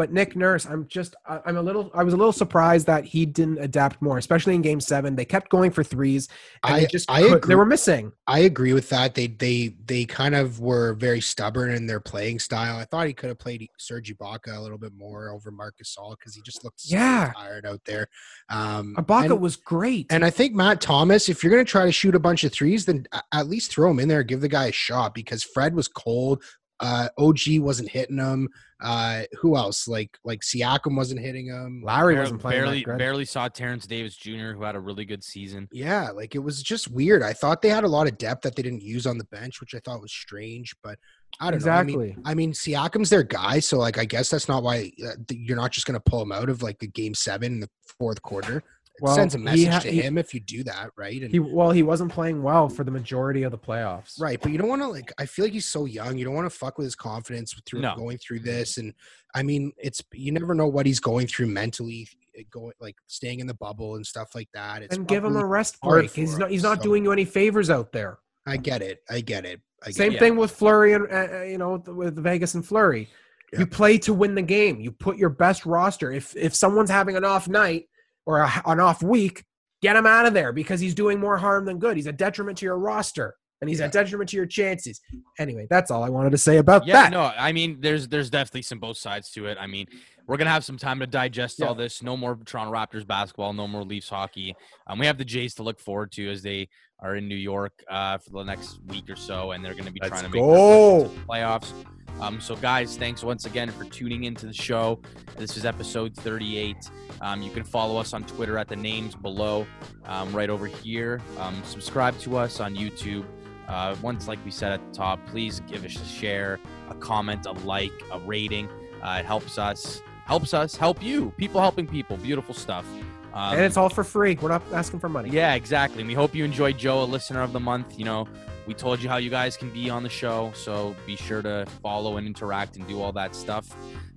But 0.00 0.14
Nick 0.14 0.34
Nurse, 0.34 0.64
I'm 0.64 0.88
just 0.88 1.14
I'm 1.28 1.58
a 1.58 1.62
little 1.62 1.90
I 1.92 2.02
was 2.04 2.14
a 2.14 2.16
little 2.16 2.32
surprised 2.32 2.86
that 2.86 3.04
he 3.04 3.26
didn't 3.26 3.58
adapt 3.58 4.00
more, 4.00 4.16
especially 4.16 4.54
in 4.54 4.62
Game 4.62 4.80
Seven. 4.80 5.14
They 5.14 5.26
kept 5.26 5.50
going 5.50 5.70
for 5.70 5.84
threes, 5.84 6.26
and 6.64 6.74
I 6.74 6.80
they 6.80 6.86
just 6.86 7.10
I 7.10 7.20
could- 7.20 7.42
they 7.42 7.54
were 7.54 7.66
missing. 7.66 8.10
I 8.26 8.38
agree 8.38 8.72
with 8.72 8.88
that. 8.88 9.14
They 9.14 9.26
they 9.26 9.76
they 9.84 10.06
kind 10.06 10.34
of 10.34 10.58
were 10.58 10.94
very 10.94 11.20
stubborn 11.20 11.72
in 11.72 11.84
their 11.84 12.00
playing 12.00 12.38
style. 12.38 12.78
I 12.78 12.86
thought 12.86 13.08
he 13.08 13.12
could 13.12 13.28
have 13.28 13.38
played 13.38 13.68
Serge 13.78 14.10
Ibaka 14.16 14.56
a 14.56 14.60
little 14.60 14.78
bit 14.78 14.94
more 14.96 15.28
over 15.28 15.50
Marc 15.50 15.74
Gasol 15.76 16.16
because 16.18 16.34
he 16.34 16.40
just 16.40 16.64
looked 16.64 16.80
so 16.80 16.96
Yeah. 16.96 17.32
tired 17.36 17.66
out 17.66 17.82
there. 17.84 18.06
Um, 18.48 18.94
Ibaka 18.96 19.32
and- 19.32 19.40
was 19.42 19.56
great. 19.56 20.06
And 20.08 20.24
I 20.24 20.30
think 20.30 20.54
Matt 20.54 20.80
Thomas, 20.80 21.28
if 21.28 21.44
you're 21.44 21.52
going 21.52 21.62
to 21.66 21.70
try 21.70 21.84
to 21.84 21.92
shoot 21.92 22.14
a 22.14 22.18
bunch 22.18 22.42
of 22.44 22.52
threes, 22.54 22.86
then 22.86 23.04
at 23.32 23.48
least 23.50 23.70
throw 23.70 23.90
him 23.90 24.00
in 24.00 24.08
there, 24.08 24.22
give 24.22 24.40
the 24.40 24.48
guy 24.48 24.68
a 24.68 24.72
shot 24.72 25.12
because 25.12 25.42
Fred 25.42 25.74
was 25.74 25.88
cold. 25.88 26.42
Uh, 26.80 27.08
OG 27.18 27.58
wasn't 27.58 27.90
hitting 27.90 28.18
him. 28.18 28.48
Uh, 28.82 29.22
who 29.40 29.56
else? 29.56 29.86
Like 29.86 30.18
like 30.24 30.40
Siakam 30.40 30.96
wasn't 30.96 31.20
hitting 31.20 31.46
him. 31.46 31.82
Lowry 31.84 32.14
Barely, 32.14 32.24
wasn't 32.24 32.40
playing 32.40 32.62
barely, 32.62 32.78
that 32.78 32.84
good. 32.84 32.98
barely 32.98 33.24
saw 33.26 33.48
Terrence 33.48 33.86
Davis 33.86 34.16
Jr., 34.16 34.52
who 34.52 34.62
had 34.62 34.74
a 34.74 34.80
really 34.80 35.04
good 35.04 35.22
season. 35.22 35.68
Yeah, 35.72 36.10
like 36.10 36.34
it 36.34 36.38
was 36.38 36.62
just 36.62 36.90
weird. 36.90 37.22
I 37.22 37.34
thought 37.34 37.60
they 37.60 37.68
had 37.68 37.84
a 37.84 37.88
lot 37.88 38.06
of 38.06 38.16
depth 38.16 38.42
that 38.42 38.56
they 38.56 38.62
didn't 38.62 38.82
use 38.82 39.06
on 39.06 39.18
the 39.18 39.24
bench, 39.24 39.60
which 39.60 39.74
I 39.74 39.80
thought 39.84 40.00
was 40.00 40.12
strange. 40.12 40.74
But 40.82 40.98
I 41.40 41.50
don't 41.50 41.64
know. 41.64 41.72
I 41.72 41.82
mean. 41.82 42.22
I 42.24 42.34
mean, 42.34 42.52
Siakam's 42.52 43.10
their 43.10 43.22
guy, 43.22 43.58
so 43.58 43.78
like 43.78 43.98
I 43.98 44.06
guess 44.06 44.30
that's 44.30 44.48
not 44.48 44.62
why 44.62 44.90
uh, 45.06 45.12
you're 45.30 45.56
not 45.56 45.72
just 45.72 45.86
going 45.86 46.00
to 46.00 46.10
pull 46.10 46.22
him 46.22 46.32
out 46.32 46.48
of 46.48 46.62
like 46.62 46.78
the 46.78 46.88
game 46.88 47.14
seven 47.14 47.52
in 47.52 47.60
the 47.60 47.70
fourth 47.98 48.22
quarter. 48.22 48.62
It 49.00 49.04
Well, 49.04 49.14
sends 49.14 49.34
a 49.34 49.38
he 49.38 49.44
message 49.44 49.66
ha- 49.68 49.78
to 49.80 49.90
he- 49.90 50.02
him 50.02 50.18
if 50.18 50.34
you 50.34 50.40
do 50.40 50.62
that, 50.64 50.90
right? 50.96 51.22
And 51.22 51.30
He 51.30 51.38
well, 51.38 51.70
he 51.70 51.82
wasn't 51.82 52.12
playing 52.12 52.42
well 52.42 52.68
for 52.68 52.84
the 52.84 52.90
majority 52.90 53.42
of 53.44 53.50
the 53.50 53.58
playoffs. 53.58 54.20
Right, 54.20 54.38
but 54.40 54.52
you 54.52 54.58
don't 54.58 54.68
want 54.68 54.82
to 54.82 54.88
like. 54.88 55.10
I 55.18 55.24
feel 55.26 55.46
like 55.46 55.54
he's 55.54 55.66
so 55.68 55.86
young. 55.86 56.18
You 56.18 56.24
don't 56.26 56.34
want 56.34 56.50
to 56.50 56.56
fuck 56.56 56.76
with 56.76 56.84
his 56.84 56.94
confidence 56.94 57.54
through 57.66 57.80
No. 57.80 57.96
going 57.96 58.18
through 58.18 58.40
this. 58.40 58.76
And 58.76 58.92
I 59.34 59.42
mean, 59.42 59.72
it's 59.78 60.02
you 60.12 60.32
never 60.32 60.54
know 60.54 60.66
what 60.66 60.84
he's 60.84 61.00
going 61.00 61.26
through 61.26 61.46
mentally, 61.46 62.06
eh, 62.36 62.42
going 62.50 62.72
like 62.80 62.96
staying 63.06 63.40
in 63.40 63.46
the 63.46 63.54
bubble 63.54 63.96
and 63.96 64.06
stuff 64.06 64.34
like 64.34 64.48
that. 64.52 64.82
It's 64.82 64.94
And 64.94 65.08
give 65.08 65.24
him 65.24 65.36
a 65.36 65.46
rest 65.46 65.78
hard 65.82 66.00
break. 66.02 66.10
He's 66.12 66.36
not 66.38 66.50
he's 66.50 66.62
not 66.62 66.78
so- 66.78 66.82
doing 66.84 67.04
you 67.04 67.12
any 67.12 67.24
favors 67.24 67.70
out 67.70 67.92
there. 67.92 68.18
I 68.46 68.56
get 68.58 68.82
it. 68.82 69.02
I 69.08 69.20
get 69.20 69.44
it. 69.46 69.60
I 69.82 69.86
get 69.86 69.96
Same 69.96 70.10
it. 70.10 70.14
Yeah. 70.14 70.18
thing 70.20 70.36
with 70.36 70.50
Fleury 70.50 70.92
and 70.92 71.06
uh, 71.10 71.38
uh, 71.38 71.42
you 71.42 71.56
know 71.58 71.82
with 71.86 72.16
Vegas 72.22 72.54
and 72.54 72.66
Fleury. 72.66 73.08
Yeah. 73.52 73.60
You 73.60 73.66
play 73.66 73.98
to 73.98 74.14
win 74.14 74.34
the 74.36 74.42
game. 74.42 74.80
You 74.80 74.92
put 74.92 75.16
your 75.16 75.28
best 75.30 75.66
roster. 75.66 76.12
If 76.12 76.36
if 76.36 76.54
someone's 76.54 76.90
having 76.90 77.16
an 77.16 77.24
off 77.24 77.48
night 77.48 77.86
or 78.26 78.40
a, 78.40 78.62
an 78.66 78.80
off 78.80 79.02
week, 79.02 79.44
get 79.82 79.96
him 79.96 80.06
out 80.06 80.26
of 80.26 80.34
there 80.34 80.52
because 80.52 80.80
he's 80.80 80.94
doing 80.94 81.18
more 81.18 81.36
harm 81.36 81.64
than 81.64 81.78
good. 81.78 81.96
He's 81.96 82.06
a 82.06 82.12
detriment 82.12 82.58
to 82.58 82.66
your 82.66 82.78
roster 82.78 83.34
and 83.60 83.68
he's 83.68 83.80
Yeah. 83.80 83.86
a 83.86 83.90
detriment 83.90 84.30
to 84.30 84.36
your 84.36 84.46
chances. 84.46 85.00
Anyway, 85.38 85.66
that's 85.68 85.90
all 85.90 86.02
I 86.04 86.08
wanted 86.08 86.30
to 86.30 86.38
say 86.38 86.58
about 86.58 86.86
Yeah, 86.86 87.02
that. 87.02 87.12
no, 87.12 87.32
I 87.36 87.52
mean, 87.52 87.78
there's 87.80 88.08
there's 88.08 88.30
definitely 88.30 88.62
some 88.62 88.78
both 88.78 88.96
sides 88.98 89.30
to 89.32 89.46
it. 89.46 89.58
I 89.60 89.66
mean, 89.66 89.86
we're 90.26 90.36
gonna 90.36 90.50
have 90.50 90.64
some 90.64 90.78
time 90.78 90.98
to 91.00 91.06
digest 91.06 91.58
Yeah. 91.58 91.66
all 91.66 91.74
this. 91.74 92.02
No 92.02 92.16
more 92.16 92.38
Toronto 92.44 92.72
Raptors 92.72 93.06
basketball, 93.06 93.52
no 93.52 93.66
more 93.68 93.82
Leafs 93.84 94.08
hockey. 94.08 94.54
Um, 94.86 94.98
we 94.98 95.06
have 95.06 95.18
the 95.18 95.24
Jays 95.24 95.54
to 95.56 95.62
look 95.62 95.78
forward 95.80 96.12
to 96.12 96.30
as 96.30 96.42
they 96.42 96.68
are 97.02 97.16
in 97.16 97.26
New 97.28 97.34
York 97.36 97.72
uh, 97.90 98.18
for 98.18 98.30
the 98.30 98.44
next 98.44 98.78
week 98.86 99.08
or 99.08 99.16
so, 99.16 99.52
and 99.52 99.64
they're 99.64 99.72
going 99.72 99.86
to 99.86 99.90
be 99.92 100.00
Let's 100.02 100.10
trying 100.10 100.24
to 100.24 100.28
make 100.28 100.42
go. 100.42 101.04
the 101.04 101.20
playoffs. 101.26 101.72
Um, 102.20 102.38
so, 102.40 102.54
guys, 102.56 102.98
thanks 102.98 103.24
once 103.24 103.46
again 103.46 103.70
for 103.70 103.84
tuning 103.84 104.24
into 104.24 104.46
the 104.46 104.52
show. 104.52 105.00
This 105.38 105.56
is 105.56 105.64
episode 105.64 106.14
38. 106.14 106.76
Um, 107.22 107.40
you 107.40 107.50
can 107.50 107.64
follow 107.64 107.96
us 107.98 108.12
on 108.12 108.24
Twitter 108.24 108.58
at 108.58 108.68
the 108.68 108.76
names 108.76 109.14
below, 109.14 109.66
um, 110.04 110.30
right 110.34 110.50
over 110.50 110.66
here. 110.66 111.20
Um, 111.38 111.62
subscribe 111.64 112.18
to 112.20 112.36
us 112.36 112.60
on 112.60 112.76
YouTube. 112.76 113.24
Uh, 113.68 113.96
once, 114.02 114.28
like 114.28 114.44
we 114.44 114.50
said 114.50 114.72
at 114.72 114.86
the 114.86 114.92
top, 114.92 115.24
please 115.26 115.60
give 115.60 115.84
us 115.84 115.96
a 115.96 116.04
share, 116.04 116.58
a 116.90 116.94
comment, 116.94 117.46
a 117.46 117.52
like, 117.52 117.92
a 118.12 118.18
rating. 118.20 118.68
Uh, 119.02 119.18
it 119.20 119.24
helps 119.24 119.56
us, 119.56 120.02
helps 120.26 120.52
us 120.52 120.76
help 120.76 121.02
you. 121.02 121.30
People 121.38 121.60
helping 121.60 121.86
people. 121.86 122.18
Beautiful 122.18 122.54
stuff. 122.54 122.84
Um, 123.32 123.54
and 123.54 123.62
it's 123.62 123.76
all 123.76 123.88
for 123.88 124.04
free. 124.04 124.36
We're 124.40 124.48
not 124.48 124.62
asking 124.72 125.00
for 125.00 125.08
money. 125.08 125.30
yeah, 125.30 125.54
exactly. 125.54 126.00
And 126.00 126.08
we 126.08 126.14
hope 126.14 126.34
you 126.34 126.44
enjoyed 126.44 126.76
Joe, 126.76 127.02
a 127.02 127.04
listener 127.04 127.40
of 127.42 127.52
the 127.52 127.60
month. 127.60 127.98
You 127.98 128.04
know, 128.04 128.28
we 128.70 128.74
told 128.74 129.02
you 129.02 129.08
how 129.08 129.16
you 129.16 129.30
guys 129.30 129.56
can 129.56 129.68
be 129.70 129.90
on 129.90 130.04
the 130.04 130.08
show. 130.08 130.52
So 130.54 130.94
be 131.04 131.16
sure 131.16 131.42
to 131.42 131.66
follow 131.82 132.18
and 132.18 132.24
interact 132.24 132.76
and 132.76 132.86
do 132.86 133.02
all 133.02 133.10
that 133.14 133.34
stuff. 133.34 133.66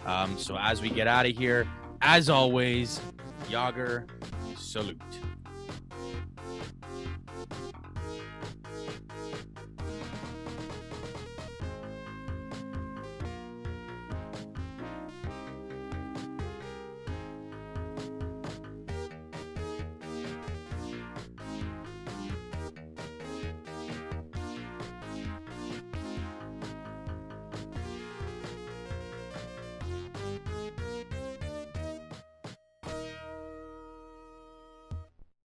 Um, 0.05 0.37
so 0.37 0.55
as 0.59 0.79
we 0.79 0.91
get 0.91 1.07
out 1.07 1.25
of 1.25 1.35
here, 1.35 1.67
as 2.03 2.29
always, 2.29 3.01
Yager, 3.49 4.05
salute. 4.55 5.01